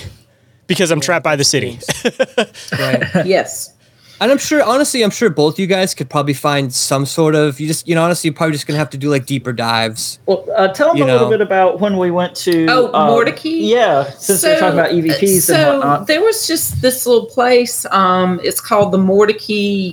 because 0.66 0.90
I'm 0.90 1.00
trapped 1.00 1.22
by 1.22 1.36
the 1.36 1.44
city. 1.44 1.78
right. 2.72 3.24
yes. 3.24 3.72
And 4.20 4.32
I'm 4.32 4.38
sure, 4.38 4.64
honestly, 4.64 5.02
I'm 5.02 5.12
sure 5.12 5.30
both 5.30 5.60
you 5.60 5.68
guys 5.68 5.94
could 5.94 6.10
probably 6.10 6.34
find 6.34 6.74
some 6.74 7.06
sort 7.06 7.36
of. 7.36 7.60
You 7.60 7.68
just, 7.68 7.86
you 7.86 7.94
know, 7.94 8.02
honestly, 8.02 8.28
you're 8.28 8.34
probably 8.34 8.54
just 8.54 8.66
gonna 8.66 8.80
have 8.80 8.90
to 8.90 8.98
do 8.98 9.10
like 9.10 9.26
deeper 9.26 9.52
dives. 9.52 10.18
Well, 10.26 10.44
uh, 10.56 10.68
tell 10.68 10.88
them 10.88 10.96
You 10.96 11.04
a 11.04 11.06
little 11.06 11.30
bit 11.30 11.40
about 11.40 11.78
when 11.78 11.96
we 11.96 12.10
went 12.10 12.34
to. 12.38 12.66
Oh, 12.68 12.92
um, 12.94 13.10
Mordecai? 13.10 13.50
Yeah, 13.50 14.10
since 14.10 14.42
we're 14.42 14.58
talking 14.58 14.78
about 14.78 14.90
EVPs 14.90 15.42
so 15.42 15.54
and 15.54 15.78
whatnot. 15.78 16.06
there 16.08 16.20
was 16.20 16.48
just 16.48 16.82
this 16.82 17.06
little 17.06 17.26
place. 17.26 17.86
Um, 17.92 18.40
it's 18.42 18.60
called 18.60 18.90
the 18.90 18.98
Mordecai. 18.98 19.92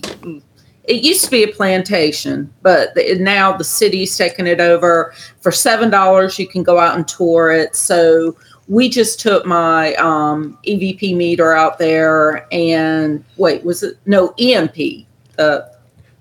It 0.85 1.03
used 1.03 1.23
to 1.25 1.31
be 1.31 1.43
a 1.43 1.47
plantation, 1.47 2.51
but 2.63 2.95
the, 2.95 3.15
now 3.19 3.55
the 3.55 3.63
city's 3.63 4.17
taken 4.17 4.47
it 4.47 4.59
over. 4.59 5.13
For 5.41 5.51
seven 5.51 5.89
dollars, 5.89 6.39
you 6.39 6.47
can 6.47 6.63
go 6.63 6.79
out 6.79 6.95
and 6.95 7.07
tour 7.07 7.51
it. 7.51 7.75
So 7.75 8.35
we 8.67 8.89
just 8.89 9.19
took 9.19 9.45
my 9.45 9.93
um, 9.95 10.57
EVP 10.67 11.15
meter 11.15 11.53
out 11.53 11.77
there, 11.77 12.47
and 12.51 13.23
wait, 13.37 13.63
was 13.63 13.83
it 13.83 13.97
no 14.05 14.33
EMP? 14.39 15.05
Uh, 15.37 15.61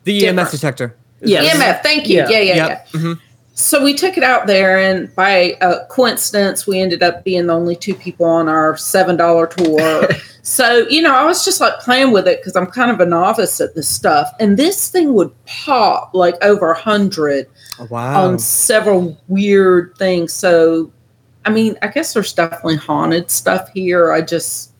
The 0.05 0.21
Different. 0.21 0.39
EMF 0.41 0.51
detector. 0.51 0.97
Yes. 1.23 1.57
EMF. 1.57 1.83
Thank 1.83 2.09
you. 2.09 2.17
Yeah. 2.19 2.29
Yeah, 2.29 2.39
yeah, 2.41 2.55
yeah. 2.55 2.67
Yep. 2.67 2.89
Mhm. 2.89 3.21
So 3.61 3.85
we 3.85 3.93
took 3.93 4.17
it 4.17 4.25
out 4.25 4.47
there, 4.47 4.79
and 4.79 5.15
by 5.15 5.53
uh, 5.61 5.85
coincidence, 5.89 6.67
we 6.67 6.81
ended 6.81 7.03
up 7.03 7.25
being 7.25 7.47
the 7.47 7.53
only 7.55 7.77
two 7.77 7.95
people 7.95 8.25
on 8.25 8.49
our 8.49 8.75
seven 8.75 9.19
dollar 9.19 9.47
tour. 9.47 10.09
so 10.43 10.89
you 10.89 11.03
know, 11.03 11.15
I 11.15 11.25
was 11.25 11.45
just 11.45 11.61
like 11.61 11.79
playing 11.81 12.11
with 12.13 12.27
it 12.27 12.41
because 12.41 12.57
I'm 12.57 12.67
kind 12.67 12.91
of 12.91 13.01
a 13.01 13.07
novice 13.07 13.61
at 13.61 13.75
this 13.75 13.87
stuff, 13.87 14.33
and 14.41 14.57
this 14.57 14.91
thing 14.91 15.13
would 15.13 15.31
pop 15.45 16.15
like 16.15 16.43
over 16.43 16.71
a 16.71 16.79
hundred 16.79 17.49
Oh, 17.79 17.87
wow. 17.91 18.25
on 18.25 18.39
several 18.39 19.19
weird 19.29 19.95
things. 19.99 20.33
So, 20.33 20.91
I 21.45 21.51
mean, 21.51 21.77
I 21.83 21.89
guess 21.89 22.15
there's 22.15 22.33
definitely 22.33 22.77
haunted 22.77 23.31
stuff 23.31 23.69
here. 23.75 24.11
I 24.11 24.23
just 24.23 24.73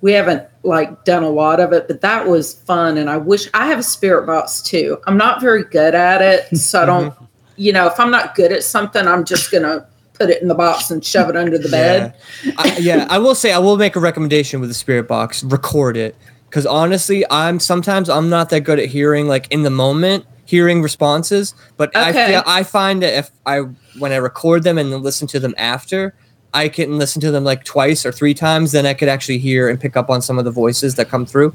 we 0.00 0.12
haven't 0.12 0.48
like 0.62 1.04
done 1.04 1.24
a 1.24 1.28
lot 1.30 1.60
of 1.60 1.74
it, 1.74 1.88
but 1.88 2.00
that 2.00 2.26
was 2.26 2.54
fun, 2.54 2.96
and 2.96 3.10
I 3.10 3.18
wish 3.18 3.48
I 3.52 3.66
have 3.66 3.80
a 3.80 3.82
spirit 3.82 4.24
box 4.24 4.62
too. 4.62 4.96
I'm 5.06 5.18
not 5.18 5.42
very 5.42 5.64
good 5.64 5.94
at 5.94 6.22
it, 6.22 6.56
so 6.56 6.82
I 6.82 6.86
don't. 6.86 7.14
You 7.56 7.72
know, 7.72 7.86
if 7.86 7.98
I'm 7.98 8.10
not 8.10 8.34
good 8.34 8.52
at 8.52 8.62
something, 8.62 9.06
I'm 9.06 9.24
just 9.24 9.50
gonna 9.50 9.86
put 10.14 10.30
it 10.30 10.40
in 10.40 10.48
the 10.48 10.54
box 10.54 10.90
and 10.90 11.04
shove 11.04 11.28
it 11.28 11.36
under 11.36 11.58
the 11.58 11.68
bed. 11.68 12.14
I, 12.56 12.76
yeah, 12.78 13.06
I 13.10 13.18
will 13.18 13.34
say 13.34 13.52
I 13.52 13.58
will 13.58 13.76
make 13.76 13.96
a 13.96 14.00
recommendation 14.00 14.60
with 14.60 14.70
the 14.70 14.74
spirit 14.74 15.08
box. 15.08 15.44
Record 15.44 15.96
it 15.96 16.16
because 16.48 16.66
honestly, 16.66 17.24
I'm 17.30 17.60
sometimes 17.60 18.08
I'm 18.08 18.28
not 18.28 18.50
that 18.50 18.60
good 18.60 18.78
at 18.78 18.88
hearing 18.88 19.28
like 19.28 19.50
in 19.50 19.62
the 19.62 19.70
moment 19.70 20.24
hearing 20.46 20.80
responses, 20.80 21.54
but 21.76 21.94
I 21.94 22.12
feel 22.12 22.42
I 22.46 22.62
find 22.62 23.02
that 23.02 23.14
if 23.14 23.30
I 23.44 23.60
when 23.98 24.12
I 24.12 24.16
record 24.16 24.62
them 24.62 24.78
and 24.78 24.92
then 24.92 25.02
listen 25.02 25.26
to 25.28 25.40
them 25.40 25.54
after. 25.58 26.14
I 26.54 26.70
can 26.70 26.96
listen 26.96 27.20
to 27.20 27.30
them 27.30 27.44
like 27.44 27.64
twice 27.64 28.06
or 28.06 28.12
three 28.12 28.32
times, 28.32 28.72
then 28.72 28.86
I 28.86 28.94
could 28.94 29.08
actually 29.08 29.36
hear 29.36 29.68
and 29.68 29.78
pick 29.78 29.94
up 29.94 30.08
on 30.08 30.22
some 30.22 30.38
of 30.38 30.46
the 30.46 30.50
voices 30.50 30.94
that 30.94 31.10
come 31.10 31.26
through. 31.26 31.54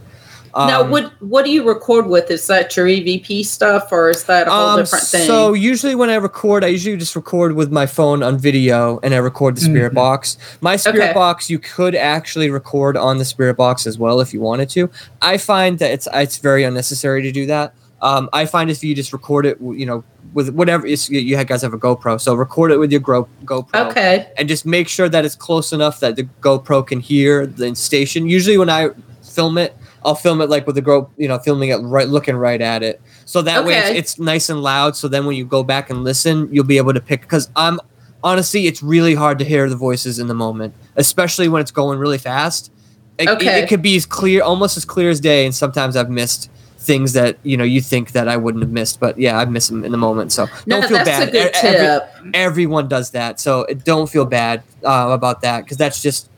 Now, 0.55 0.81
Um, 0.81 0.91
what 0.91 1.11
what 1.21 1.45
do 1.45 1.51
you 1.51 1.63
record 1.67 2.07
with? 2.07 2.29
Is 2.31 2.47
that 2.47 2.75
your 2.75 2.87
EVP 2.87 3.43
stuff, 3.45 3.89
or 3.91 4.09
is 4.09 4.23
that 4.25 4.47
a 4.47 4.51
whole 4.51 4.59
Um, 4.69 4.79
different 4.79 5.05
thing? 5.05 5.27
So 5.27 5.53
usually 5.53 5.95
when 5.95 6.09
I 6.09 6.15
record, 6.15 6.63
I 6.63 6.67
usually 6.67 6.97
just 6.97 7.15
record 7.15 7.55
with 7.55 7.71
my 7.71 7.85
phone 7.85 8.23
on 8.23 8.37
video 8.37 8.99
and 9.03 9.13
I 9.13 9.17
record 9.17 9.55
the 9.57 9.61
spirit 9.61 9.93
box. 9.93 10.37
My 10.61 10.75
spirit 10.75 11.01
Okay. 11.01 11.13
box, 11.13 11.49
you 11.49 11.59
could 11.59 11.95
actually 11.95 12.49
record 12.49 12.97
on 12.97 13.17
the 13.17 13.25
spirit 13.25 13.55
box 13.57 13.85
as 13.87 13.97
well 13.97 14.19
if 14.19 14.33
you 14.33 14.41
wanted 14.41 14.69
to. 14.71 14.89
I 15.21 15.37
find 15.37 15.79
that 15.79 15.91
it's 15.91 16.07
it's 16.13 16.37
very 16.37 16.63
unnecessary 16.63 17.21
to 17.21 17.31
do 17.31 17.45
that. 17.47 17.73
Um, 18.01 18.29
I 18.33 18.45
find 18.45 18.71
if 18.71 18.83
you 18.83 18.95
just 18.95 19.13
record 19.13 19.45
it, 19.45 19.57
you 19.61 19.85
know, 19.85 20.03
with 20.33 20.49
whatever 20.49 20.87
you 20.87 20.97
you 21.09 21.43
guys 21.45 21.61
have 21.61 21.73
a 21.73 21.77
GoPro, 21.77 22.19
so 22.19 22.33
record 22.33 22.71
it 22.71 22.77
with 22.77 22.91
your 22.91 22.99
Gro- 23.01 23.27
GoPro. 23.45 23.89
Okay. 23.89 24.27
And 24.37 24.49
just 24.49 24.65
make 24.65 24.87
sure 24.87 25.07
that 25.07 25.23
it's 25.23 25.35
close 25.35 25.71
enough 25.71 25.99
that 25.99 26.15
the 26.15 26.23
GoPro 26.41 26.85
can 26.87 26.99
hear 26.99 27.45
the 27.45 27.75
station. 27.75 28.27
Usually 28.27 28.57
when 28.57 28.69
I 28.69 28.89
film 29.21 29.57
it, 29.59 29.75
I'll 30.03 30.15
film 30.15 30.41
it 30.41 30.49
like 30.49 30.65
with 30.65 30.75
the 30.75 30.81
Go, 30.81 31.09
you 31.17 31.27
know, 31.27 31.37
filming 31.39 31.69
it 31.69 31.77
right, 31.77 32.07
looking 32.07 32.35
right 32.35 32.61
at 32.61 32.81
it. 32.83 33.01
So 33.25 33.41
that 33.43 33.65
way 33.65 33.75
it's, 33.77 33.89
it's 34.15 34.19
nice 34.19 34.49
and 34.49 34.61
loud. 34.63 34.95
So 34.95 35.07
then 35.07 35.25
when 35.25 35.35
you 35.35 35.45
go 35.45 35.63
back 35.63 35.89
and 35.89 36.03
listen, 36.03 36.49
you'll 36.51 36.63
be 36.65 36.77
able 36.77 36.93
to 36.93 37.01
pick. 37.01 37.21
Because 37.21 37.49
I'm 37.55 37.79
honestly, 38.23 38.65
it's 38.67 38.81
really 38.81 39.13
hard 39.15 39.37
to 39.39 39.45
hear 39.45 39.69
the 39.69 39.75
voices 39.75 40.17
in 40.19 40.27
the 40.27 40.33
moment, 40.33 40.73
especially 40.95 41.47
when 41.49 41.61
it's 41.61 41.71
going 41.71 41.99
really 41.99 42.17
fast. 42.17 42.71
It, 43.17 43.23
it- 43.23 43.29
Okay. 43.33 43.61
it 43.61 43.67
could 43.69 43.83
be 43.83 43.95
as 43.95 44.05
clear, 44.07 44.41
almost 44.41 44.77
as 44.77 44.85
clear 44.85 45.09
as 45.11 45.19
day. 45.19 45.45
And 45.45 45.53
sometimes 45.53 45.95
I've 45.95 46.09
missed 46.09 46.49
things 46.79 47.13
that 47.13 47.37
you 47.43 47.55
know 47.57 47.63
you 47.63 47.79
think 47.79 48.13
that 48.13 48.27
I 48.27 48.37
wouldn't 48.37 48.63
have 48.63 48.71
missed, 48.71 48.99
but 48.99 49.15
yeah, 49.19 49.37
I 49.37 49.45
miss 49.45 49.67
them 49.67 49.85
in 49.85 49.91
the 49.91 49.99
moment. 49.99 50.31
So 50.31 50.47
No, 50.65 50.79
don't 50.81 50.89
feel 50.89 51.05
bad. 51.05 51.35
every- 51.35 52.31
everyone 52.33 52.87
does 52.87 53.11
that, 53.11 53.39
so 53.39 53.67
don't 53.85 54.09
feel 54.09 54.25
bad 54.25 54.63
uh, 54.83 55.09
about 55.11 55.41
that 55.41 55.63
because 55.63 55.77
that's 55.77 56.01
just 56.01 56.30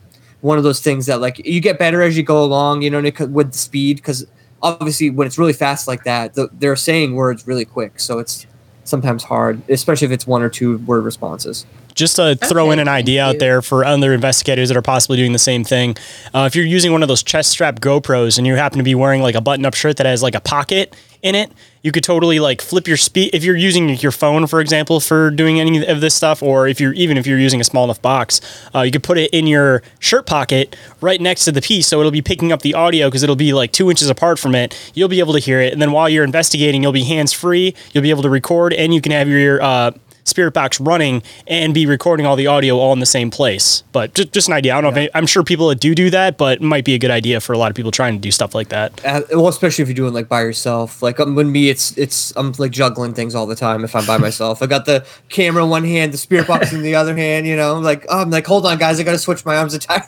one 0.43 0.57
of 0.57 0.63
those 0.63 0.79
things 0.81 1.05
that 1.07 1.19
like 1.21 1.39
you 1.45 1.59
get 1.61 1.79
better 1.79 2.01
as 2.01 2.15
you 2.15 2.23
go 2.23 2.43
along. 2.43 2.81
You 2.83 2.89
know, 2.91 2.97
and 2.99 3.07
it 3.07 3.15
could- 3.15 3.33
with 3.33 3.51
the 3.53 3.57
speed 3.57 3.97
because 3.97 4.25
obviously 4.61 5.09
when 5.09 5.25
it's 5.25 5.37
really 5.37 5.53
fast 5.53 5.87
like 5.87 6.03
that, 6.03 6.35
the, 6.35 6.49
they're 6.59 6.75
saying 6.75 7.15
words 7.15 7.47
really 7.47 7.65
quick, 7.65 7.99
so 7.99 8.19
it's 8.19 8.45
sometimes 8.85 9.23
hard, 9.23 9.61
especially 9.69 10.05
if 10.05 10.11
it's 10.11 10.27
one 10.27 10.41
or 10.41 10.49
two 10.49 10.77
word 10.79 11.03
responses. 11.05 11.65
just 11.95 12.15
to 12.17 12.35
throw 12.35 12.71
in 12.71 12.79
an 12.79 12.87
idea 12.87 13.23
out 13.23 13.37
there 13.39 13.61
for 13.61 13.85
other 13.85 14.13
investigators 14.13 14.67
that 14.67 14.75
are 14.75 14.81
possibly 14.81 15.15
doing 15.15 15.31
the 15.31 15.39
same 15.39 15.63
thing. 15.63 15.95
Uh, 16.33 16.45
if 16.47 16.55
you're 16.55 16.65
using 16.65 16.91
one 16.91 17.01
of 17.03 17.07
those 17.07 17.21
chest 17.23 17.51
strap 17.51 17.79
GoPros 17.79 18.37
and 18.37 18.47
you 18.47 18.55
happen 18.55 18.79
to 18.79 18.83
be 18.83 18.95
wearing 18.95 19.21
like 19.21 19.35
a 19.35 19.41
button 19.41 19.63
up 19.65 19.73
shirt 19.75 19.97
that 19.97 20.05
has 20.07 20.21
like 20.23 20.33
a 20.35 20.41
pocket 20.41 20.93
in 21.23 21.35
it, 21.35 21.51
you 21.81 21.91
could 21.91 22.03
totally 22.03 22.39
like 22.39 22.61
flip 22.61 22.87
your 22.87 22.97
speed. 22.97 23.33
If 23.33 23.43
you're 23.43 23.55
using 23.55 23.89
your 23.89 24.11
phone, 24.11 24.45
for 24.45 24.59
example, 24.59 24.99
for 24.99 25.31
doing 25.31 25.59
any 25.59 25.85
of 25.85 26.01
this 26.01 26.13
stuff, 26.13 26.43
or 26.43 26.67
if 26.67 26.79
you're 26.79 26.93
even 26.93 27.17
if 27.17 27.25
you're 27.25 27.39
using 27.39 27.59
a 27.59 27.63
small 27.63 27.85
enough 27.85 28.01
box, 28.01 28.41
uh, 28.75 28.81
you 28.81 28.91
could 28.91 29.03
put 29.03 29.17
it 29.17 29.31
in 29.31 29.47
your 29.47 29.81
shirt 29.99 30.25
pocket 30.27 30.75
right 31.01 31.19
next 31.19 31.45
to 31.45 31.51
the 31.51 31.61
piece, 31.61 31.87
so 31.87 31.99
it'll 31.99 32.11
be 32.11 32.21
picking 32.21 32.51
up 32.51 32.61
the 32.61 32.73
audio 32.73 33.07
because 33.07 33.23
it'll 33.23 33.35
be 33.35 33.53
like 33.53 33.71
two 33.71 33.89
inches 33.89 34.09
apart 34.09 34.37
from 34.37 34.53
it. 34.53 34.77
You'll 34.93 35.09
be 35.09 35.19
able 35.19 35.33
to 35.33 35.39
hear 35.39 35.59
it, 35.59 35.73
and 35.73 35.81
then 35.81 35.91
while 35.91 36.09
you're 36.09 36.25
investigating, 36.25 36.83
you'll 36.83 36.91
be 36.91 37.05
hands 37.05 37.33
free. 37.33 37.73
You'll 37.93 38.03
be 38.03 38.11
able 38.11 38.23
to 38.23 38.29
record, 38.29 38.73
and 38.73 38.93
you 38.93 39.01
can 39.01 39.11
have 39.13 39.27
your 39.27 39.61
uh, 39.61 39.91
spirit 40.25 40.53
box 40.53 40.79
running 40.79 41.21
and 41.47 41.73
be 41.73 41.85
recording 41.85 42.25
all 42.25 42.35
the 42.35 42.47
audio 42.47 42.77
all 42.77 42.93
in 42.93 42.99
the 42.99 43.05
same 43.05 43.29
place. 43.29 43.83
But 43.91 44.13
just, 44.13 44.31
just 44.31 44.47
an 44.47 44.53
idea. 44.53 44.75
I 44.75 44.81
don't 44.81 44.93
know. 44.93 45.01
If, 45.01 45.11
I'm 45.13 45.27
sure 45.27 45.43
people 45.43 45.67
that 45.69 45.79
do 45.79 45.93
do 45.95 46.09
that, 46.09 46.37
but 46.37 46.59
it 46.59 46.63
might 46.63 46.85
be 46.85 46.93
a 46.93 46.99
good 46.99 47.11
idea 47.11 47.39
for 47.39 47.53
a 47.53 47.57
lot 47.57 47.69
of 47.69 47.75
people 47.75 47.91
trying 47.91 48.15
to 48.15 48.19
do 48.19 48.31
stuff 48.31 48.55
like 48.55 48.69
that. 48.69 49.03
Uh, 49.05 49.21
well, 49.31 49.47
especially 49.47 49.83
if 49.83 49.87
you're 49.87 49.95
doing 49.95 50.13
like 50.13 50.27
by 50.27 50.41
yourself. 50.41 51.01
Like 51.01 51.19
um, 51.19 51.35
when 51.35 51.51
me, 51.51 51.69
it's 51.69 51.97
it's 51.97 52.33
I'm 52.35 52.53
like 52.57 52.71
juggling 52.71 53.13
things 53.13 53.35
all 53.35 53.45
the 53.45 53.55
time 53.55 53.83
if 53.83 53.95
I'm 53.95 54.05
by 54.05 54.17
myself. 54.17 54.61
I 54.61 54.67
got 54.67 54.85
the 54.85 55.05
camera 55.29 55.63
in 55.63 55.69
one 55.69 55.83
hand, 55.83 56.13
the 56.13 56.17
spirit 56.17 56.47
box 56.47 56.73
in 56.73 56.81
the 56.81 56.95
other 56.95 57.15
hand. 57.15 57.45
You 57.47 57.55
know, 57.55 57.79
like 57.79 58.05
oh, 58.09 58.21
I'm 58.21 58.29
like, 58.29 58.45
hold 58.45 58.65
on, 58.65 58.77
guys, 58.77 58.99
I 58.99 59.03
got 59.03 59.11
to 59.11 59.19
switch 59.19 59.45
my 59.45 59.57
arms. 59.57 59.77
Tired. 59.83 60.03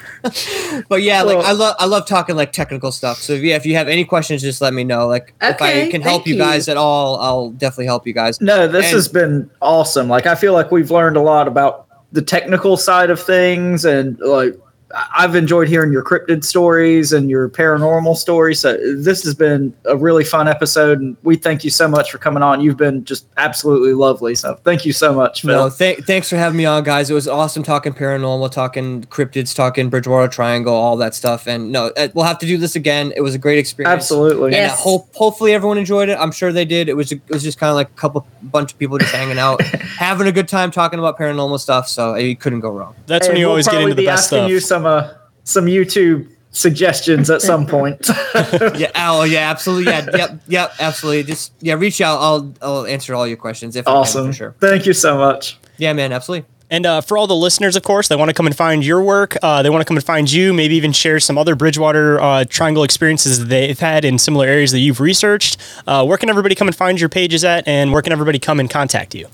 but 0.88 1.02
yeah, 1.02 1.22
like 1.22 1.38
I 1.44 1.52
love 1.52 1.76
I 1.78 1.86
love 1.86 2.06
talking 2.06 2.36
like 2.36 2.52
technical 2.52 2.92
stuff. 2.92 3.18
So 3.18 3.34
yeah, 3.34 3.56
if 3.56 3.64
you 3.66 3.74
have 3.76 3.88
any 3.88 4.04
questions, 4.04 4.42
just 4.42 4.60
let 4.60 4.74
me 4.74 4.84
know. 4.84 5.06
Like 5.06 5.34
if 5.40 5.60
I 5.60 5.88
can 5.90 6.02
help 6.02 6.26
you 6.26 6.34
you. 6.34 6.40
guys 6.40 6.68
at 6.68 6.76
all, 6.76 7.18
I'll 7.20 7.50
definitely 7.50 7.86
help 7.86 8.06
you 8.06 8.12
guys. 8.12 8.40
No, 8.40 8.68
this 8.68 8.86
And- 8.86 8.94
has 8.94 9.08
been 9.08 9.50
awesome. 9.62 10.08
Like 10.08 10.26
I 10.26 10.34
feel 10.34 10.52
like 10.52 10.70
we've 10.70 10.90
learned 10.90 11.16
a 11.16 11.22
lot 11.22 11.48
about 11.48 11.86
the 12.12 12.22
technical 12.22 12.76
side 12.76 13.10
of 13.10 13.20
things 13.20 13.84
and 13.84 14.18
like 14.20 14.58
I've 15.16 15.36
enjoyed 15.36 15.68
hearing 15.68 15.92
your 15.92 16.02
cryptid 16.02 16.44
stories 16.44 17.12
and 17.12 17.30
your 17.30 17.48
paranormal 17.48 18.16
stories. 18.16 18.58
So 18.60 18.76
this 18.96 19.22
has 19.24 19.34
been 19.34 19.72
a 19.84 19.96
really 19.96 20.24
fun 20.24 20.48
episode 20.48 21.00
and 21.00 21.16
we 21.22 21.36
thank 21.36 21.62
you 21.62 21.70
so 21.70 21.86
much 21.86 22.10
for 22.10 22.18
coming 22.18 22.42
on. 22.42 22.60
You've 22.60 22.76
been 22.76 23.04
just 23.04 23.26
absolutely 23.36 23.92
lovely. 23.92 24.34
So 24.34 24.54
thank 24.64 24.84
you 24.84 24.92
so 24.92 25.12
much, 25.12 25.42
Phill. 25.42 25.66
No, 25.66 25.70
th- 25.70 26.00
thanks 26.00 26.28
for 26.28 26.36
having 26.36 26.56
me 26.56 26.64
on, 26.64 26.82
guys. 26.82 27.08
It 27.08 27.14
was 27.14 27.28
awesome 27.28 27.62
talking 27.62 27.92
paranormal, 27.92 28.50
talking 28.50 29.04
cryptids, 29.04 29.54
talking 29.54 29.90
Bridgewater 29.90 30.26
Triangle, 30.28 30.74
all 30.74 30.96
that 30.96 31.14
stuff. 31.14 31.46
And 31.46 31.70
no, 31.70 31.86
uh, 31.96 32.08
we'll 32.14 32.24
have 32.24 32.38
to 32.40 32.46
do 32.46 32.58
this 32.58 32.74
again. 32.74 33.12
It 33.16 33.20
was 33.20 33.34
a 33.34 33.38
great 33.38 33.58
experience. 33.58 33.92
Absolutely. 33.94 34.46
And 34.46 34.54
Yes. 34.56 34.72
I 34.72 34.82
hope 34.82 35.14
hopefully 35.14 35.52
everyone 35.52 35.78
enjoyed 35.78 36.08
it. 36.08 36.18
I'm 36.18 36.32
sure 36.32 36.52
they 36.52 36.64
did. 36.64 36.88
It 36.88 36.94
was 36.96 37.12
it 37.12 37.20
was 37.28 37.42
just 37.42 37.58
kind 37.58 37.70
of 37.70 37.76
like 37.76 37.88
a 37.88 37.92
couple 38.00 38.26
bunch 38.42 38.72
of 38.72 38.78
people 38.78 38.98
just 38.98 39.14
hanging 39.14 39.38
out, 39.38 39.62
having 39.98 40.26
a 40.26 40.32
good 40.32 40.48
time 40.48 40.70
talking 40.70 40.98
about 40.98 41.16
paranormal 41.18 41.60
stuff. 41.60 41.88
So 41.88 42.16
you 42.16 42.34
couldn't 42.34 42.60
go 42.60 42.70
wrong. 42.70 42.94
That's 43.06 43.26
And 43.26 43.34
when 43.34 43.40
you 43.40 43.46
we'll 43.46 43.52
always 43.52 43.68
get 43.68 43.80
into 43.82 43.94
the 43.94 44.02
be 44.02 44.06
best 44.06 44.32
asking 44.32 44.58
stuff. 44.60 44.79
You 44.80 44.86
some 44.86 44.86
uh, 44.86 45.14
some 45.44 45.66
YouTube 45.66 46.28
suggestions 46.52 47.30
at 47.30 47.42
some 47.42 47.66
point. 47.76 48.08
yeah. 48.76 48.90
Oh, 48.96 49.24
yeah. 49.24 49.50
Absolutely. 49.50 49.92
Yeah. 49.92 50.06
Yep. 50.14 50.40
Yep. 50.48 50.72
Absolutely. 50.80 51.22
Just 51.24 51.52
yeah. 51.60 51.74
Reach 51.74 52.00
out. 52.00 52.20
I'll 52.20 52.54
I'll 52.62 52.86
answer 52.86 53.14
all 53.14 53.26
your 53.26 53.36
questions 53.36 53.76
if 53.76 53.86
I 53.86 53.90
can, 53.90 53.96
awesome. 53.98 54.26
for 54.28 54.32
sure. 54.32 54.54
Thank 54.60 54.86
you 54.86 54.92
so 54.92 55.16
much. 55.18 55.58
Yeah, 55.78 55.92
man. 55.92 56.12
Absolutely. 56.12 56.46
And 56.72 56.86
uh, 56.86 57.00
for 57.00 57.18
all 57.18 57.26
the 57.26 57.34
listeners, 57.34 57.74
of 57.74 57.82
course, 57.82 58.06
they 58.06 58.14
want 58.14 58.28
to 58.28 58.34
come 58.34 58.46
and 58.46 58.56
find 58.56 58.86
your 58.86 59.02
work. 59.02 59.36
Uh, 59.42 59.60
they 59.60 59.70
want 59.70 59.80
to 59.80 59.84
come 59.84 59.96
and 59.96 60.06
find 60.06 60.30
you, 60.30 60.52
maybe 60.52 60.76
even 60.76 60.92
share 60.92 61.18
some 61.18 61.36
other 61.36 61.56
Bridgewater 61.56 62.20
uh, 62.20 62.44
Triangle 62.48 62.84
experiences 62.84 63.48
they've 63.48 63.78
had 63.78 64.04
in 64.04 64.18
similar 64.18 64.46
areas 64.46 64.70
that 64.70 64.78
you've 64.78 65.00
researched. 65.00 65.56
Uh, 65.88 66.04
where 66.04 66.16
can 66.16 66.30
everybody 66.30 66.54
come 66.54 66.68
and 66.68 66.76
find 66.76 67.00
your 67.00 67.08
pages 67.08 67.44
at, 67.44 67.66
and 67.66 67.92
where 67.92 68.02
can 68.02 68.12
everybody 68.12 68.38
come 68.38 68.60
and 68.60 68.70
contact 68.70 69.16
you? 69.16 69.26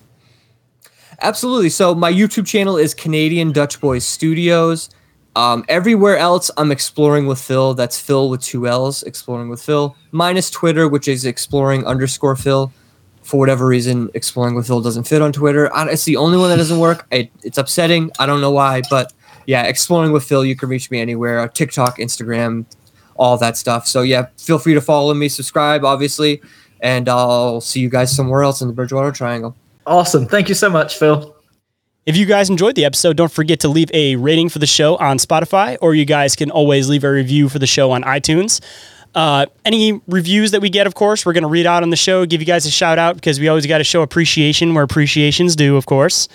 Absolutely. 1.20 1.68
So 1.68 1.94
my 1.94 2.10
YouTube 2.10 2.47
channel 2.47 2.78
is 2.78 2.94
Canadian 2.94 3.52
Dutch 3.52 3.82
Boys 3.82 4.06
Studios. 4.06 4.89
Um, 5.37 5.65
everywhere 5.69 6.17
else, 6.17 6.51
I'm 6.57 6.73
exploring 6.73 7.27
with 7.27 7.39
Phill. 7.39 7.75
That's 7.75 8.01
Phill 8.01 8.31
with 8.31 8.41
two 8.43 8.67
L's, 8.67 9.03
exploring 9.03 9.51
with 9.51 9.63
Phill. 9.63 9.95
Minus 10.11 10.51
Twitter, 10.51 10.89
which 10.89 11.09
is 11.09 11.27
exploring 11.27 11.85
underscore 11.87 12.37
Phill. 12.37 12.73
For 13.23 13.39
whatever 13.39 13.67
reason, 13.67 14.09
exploring 14.15 14.55
with 14.55 14.67
Phill 14.67 14.81
doesn't 14.81 15.05
fit 15.05 15.21
on 15.21 15.33
Twitter. 15.33 15.71
I- 15.75 15.89
It's 15.91 16.05
the 16.05 16.17
only 16.17 16.39
one 16.39 16.49
that 16.49 16.57
doesn't 16.57 16.79
work. 16.79 17.07
It, 17.11 17.31
it's 17.43 17.59
upsetting. 17.59 18.11
I 18.19 18.25
don't 18.25 18.41
know 18.41 18.51
why, 18.53 18.81
but 18.89 19.13
yeah, 19.47 19.65
exploring 19.65 20.11
with 20.13 20.25
Phill. 20.25 20.45
You 20.45 20.57
can 20.57 20.69
reach 20.71 20.91
me 20.91 21.01
anywhere. 21.01 21.41
uh, 21.41 21.49
TikTok, 21.49 21.99
Instagram, 21.99 22.65
all 23.17 23.37
that 23.39 23.57
stuff. 23.59 23.87
So 23.87 24.01
yeah, 24.03 24.29
feel 24.39 24.59
free 24.59 24.75
to 24.75 24.81
follow 24.81 25.13
me, 25.13 25.29
subscribe, 25.29 25.85
obviously, 25.85 26.41
and 26.81 27.09
I'll 27.11 27.61
see 27.61 27.81
you 27.81 27.91
guys 27.91 28.15
somewhere 28.15 28.43
else 28.43 28.63
in 28.63 28.69
the 28.69 28.75
Bridgewater 28.75 29.13
Triangle. 29.13 29.55
Awesome. 29.87 30.27
Thank 30.27 30.49
you 30.49 30.55
so 30.55 30.71
much, 30.71 30.97
Phill. 30.97 31.36
If 32.07 32.16
you 32.16 32.24
guys 32.24 32.49
enjoyed 32.49 32.77
the 32.77 32.85
episode, 32.85 33.16
don't 33.16 33.33
forget 33.33 33.59
to 33.61 33.69
leave 33.69 33.91
a 33.93 34.15
rating 34.15 34.49
for 34.49 34.61
the 34.61 34.66
show 34.66 34.95
on 34.99 35.19
Spotify, 35.19 35.77
or 35.81 35.93
you 35.93 36.05
guys 36.05 36.37
can 36.37 36.53
always 36.53 36.89
leave 36.89 37.03
a 37.03 37.11
review 37.11 37.49
for 37.49 37.59
the 37.59 37.66
show 37.66 37.91
on 37.91 38.05
iTunes. 38.05 38.61
Uh, 39.12 39.47
any 39.65 40.01
reviews 40.07 40.53
that 40.53 40.61
we 40.61 40.70
get, 40.70 40.87
of 40.87 40.95
course, 40.95 41.27
we're 41.27 41.33
going 41.33 41.43
to 41.43 41.49
read 41.49 41.66
out 41.66 41.83
on 41.83 41.91
the 41.91 41.97
show, 41.97 42.24
give 42.24 42.41
you 42.41 42.47
guys 42.47 42.65
a 42.65 42.70
shout 42.70 43.01
out 43.01 43.16
because 43.16 43.41
we 43.41 43.49
always 43.49 43.66
got 43.66 43.78
to 43.78 43.85
show 43.85 44.03
appreciation 44.03 44.73
where 44.73 44.85
appreciation's 44.85 45.57
due, 45.57 45.77
of 45.77 45.87
course. 45.87 46.28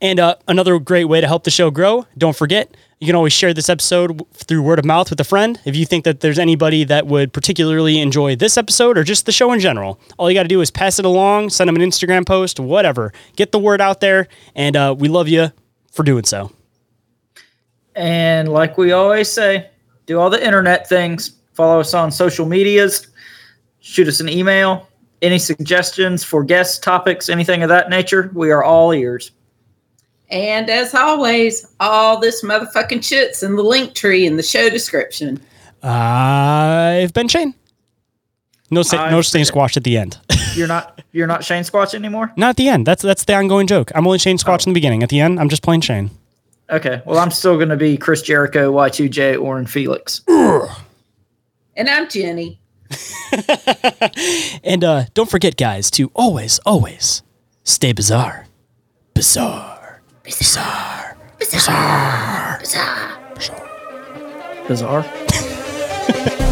And 0.00 0.18
uh, 0.18 0.36
another 0.48 0.78
great 0.78 1.04
way 1.04 1.20
to 1.20 1.26
help 1.26 1.44
the 1.44 1.50
show 1.50 1.70
grow, 1.70 2.06
don't 2.16 2.36
forget, 2.36 2.74
you 3.00 3.06
can 3.06 3.16
always 3.16 3.32
share 3.32 3.52
this 3.52 3.68
episode 3.68 4.22
through 4.34 4.62
word 4.62 4.78
of 4.78 4.84
mouth 4.84 5.10
with 5.10 5.20
a 5.20 5.24
friend. 5.24 5.58
If 5.64 5.76
you 5.76 5.86
think 5.86 6.04
that 6.04 6.20
there's 6.20 6.38
anybody 6.38 6.84
that 6.84 7.06
would 7.06 7.32
particularly 7.32 7.98
enjoy 7.98 8.36
this 8.36 8.58
episode 8.58 8.96
or 8.96 9.04
just 9.04 9.26
the 9.26 9.32
show 9.32 9.52
in 9.52 9.60
general, 9.60 10.00
all 10.18 10.30
you 10.30 10.34
got 10.34 10.42
to 10.44 10.48
do 10.48 10.60
is 10.60 10.70
pass 10.70 10.98
it 10.98 11.04
along, 11.04 11.50
send 11.50 11.68
them 11.68 11.76
an 11.76 11.82
Instagram 11.82 12.26
post, 12.26 12.60
whatever. 12.60 13.12
Get 13.36 13.52
the 13.52 13.58
word 13.58 13.80
out 13.80 14.00
there, 14.00 14.28
and 14.54 14.76
uh, 14.76 14.94
we 14.98 15.08
love 15.08 15.28
you 15.28 15.50
for 15.92 16.02
doing 16.02 16.24
so. 16.24 16.52
And 17.94 18.48
like 18.48 18.78
we 18.78 18.92
always 18.92 19.30
say, 19.30 19.70
do 20.06 20.18
all 20.18 20.30
the 20.30 20.44
internet 20.44 20.88
things. 20.88 21.32
Follow 21.52 21.80
us 21.80 21.94
on 21.94 22.10
social 22.10 22.46
medias. 22.46 23.06
Shoot 23.80 24.08
us 24.08 24.20
an 24.20 24.28
email. 24.28 24.88
Any 25.22 25.38
suggestions 25.38 26.24
for 26.24 26.42
guests, 26.42 26.78
topics, 26.78 27.28
anything 27.28 27.62
of 27.62 27.68
that 27.68 27.90
nature? 27.90 28.30
We 28.34 28.50
are 28.50 28.64
all 28.64 28.92
ears. 28.92 29.32
And 30.30 30.70
as 30.70 30.94
always, 30.94 31.66
all 31.80 32.20
this 32.20 32.42
motherfucking 32.44 33.02
shit's 33.04 33.42
in 33.42 33.56
the 33.56 33.62
link 33.62 33.94
tree 33.94 34.26
in 34.26 34.36
the 34.36 34.42
show 34.42 34.70
description. 34.70 35.40
I've 35.82 37.12
been 37.12 37.26
Shayn. 37.26 37.54
No, 38.70 38.82
sa- 38.82 39.10
no 39.10 39.18
I've 39.18 39.24
Shayn 39.24 39.50
Squatch 39.50 39.76
at 39.76 39.82
the 39.84 39.96
end. 39.98 40.18
You're 40.54 40.68
not 40.68 41.02
you're 41.12 41.26
not 41.28 41.40
Shayn 41.42 41.68
Squatch 41.68 41.94
anymore? 41.94 42.32
Not 42.36 42.50
at 42.50 42.56
the 42.56 42.68
end. 42.68 42.84
That's 42.86 43.02
that's 43.02 43.24
the 43.24 43.34
ongoing 43.34 43.66
joke. 43.68 43.90
I'm 43.94 44.06
only 44.06 44.18
Shayn 44.18 44.36
Squatch 44.36 44.66
in 44.66 44.72
the 44.72 44.74
beginning. 44.74 45.02
At 45.02 45.08
the 45.08 45.20
end, 45.20 45.38
I'm 45.38 45.48
just 45.48 45.62
plain 45.62 45.80
Shayn. 45.80 46.10
Okay. 46.70 47.02
Well, 47.04 47.18
I'm 47.18 47.30
still 47.30 47.56
going 47.56 47.68
to 47.68 47.76
be 47.76 47.96
Chris 47.96 48.20
Jericho, 48.22 48.72
Y2J, 48.72 49.40
Orin 49.40 49.66
Felix. 49.66 50.22
And 51.76 51.88
I'm 51.88 52.08
Jennie. 52.08 52.60
And 54.64 54.84
uh, 54.84 55.04
don't 55.14 55.30
forget, 55.30 55.56
guys, 55.56 55.90
to 55.92 56.10
always, 56.14 56.58
always 56.66 57.22
stay 57.64 57.92
bizarre. 57.92 58.46
bizarre. 59.14 59.69
Bizarre. 60.38 61.16
Bizarre. 61.38 62.58
Bizarre. 62.60 63.18
Bizarre. 63.34 63.66
Bizarre. 64.68 66.49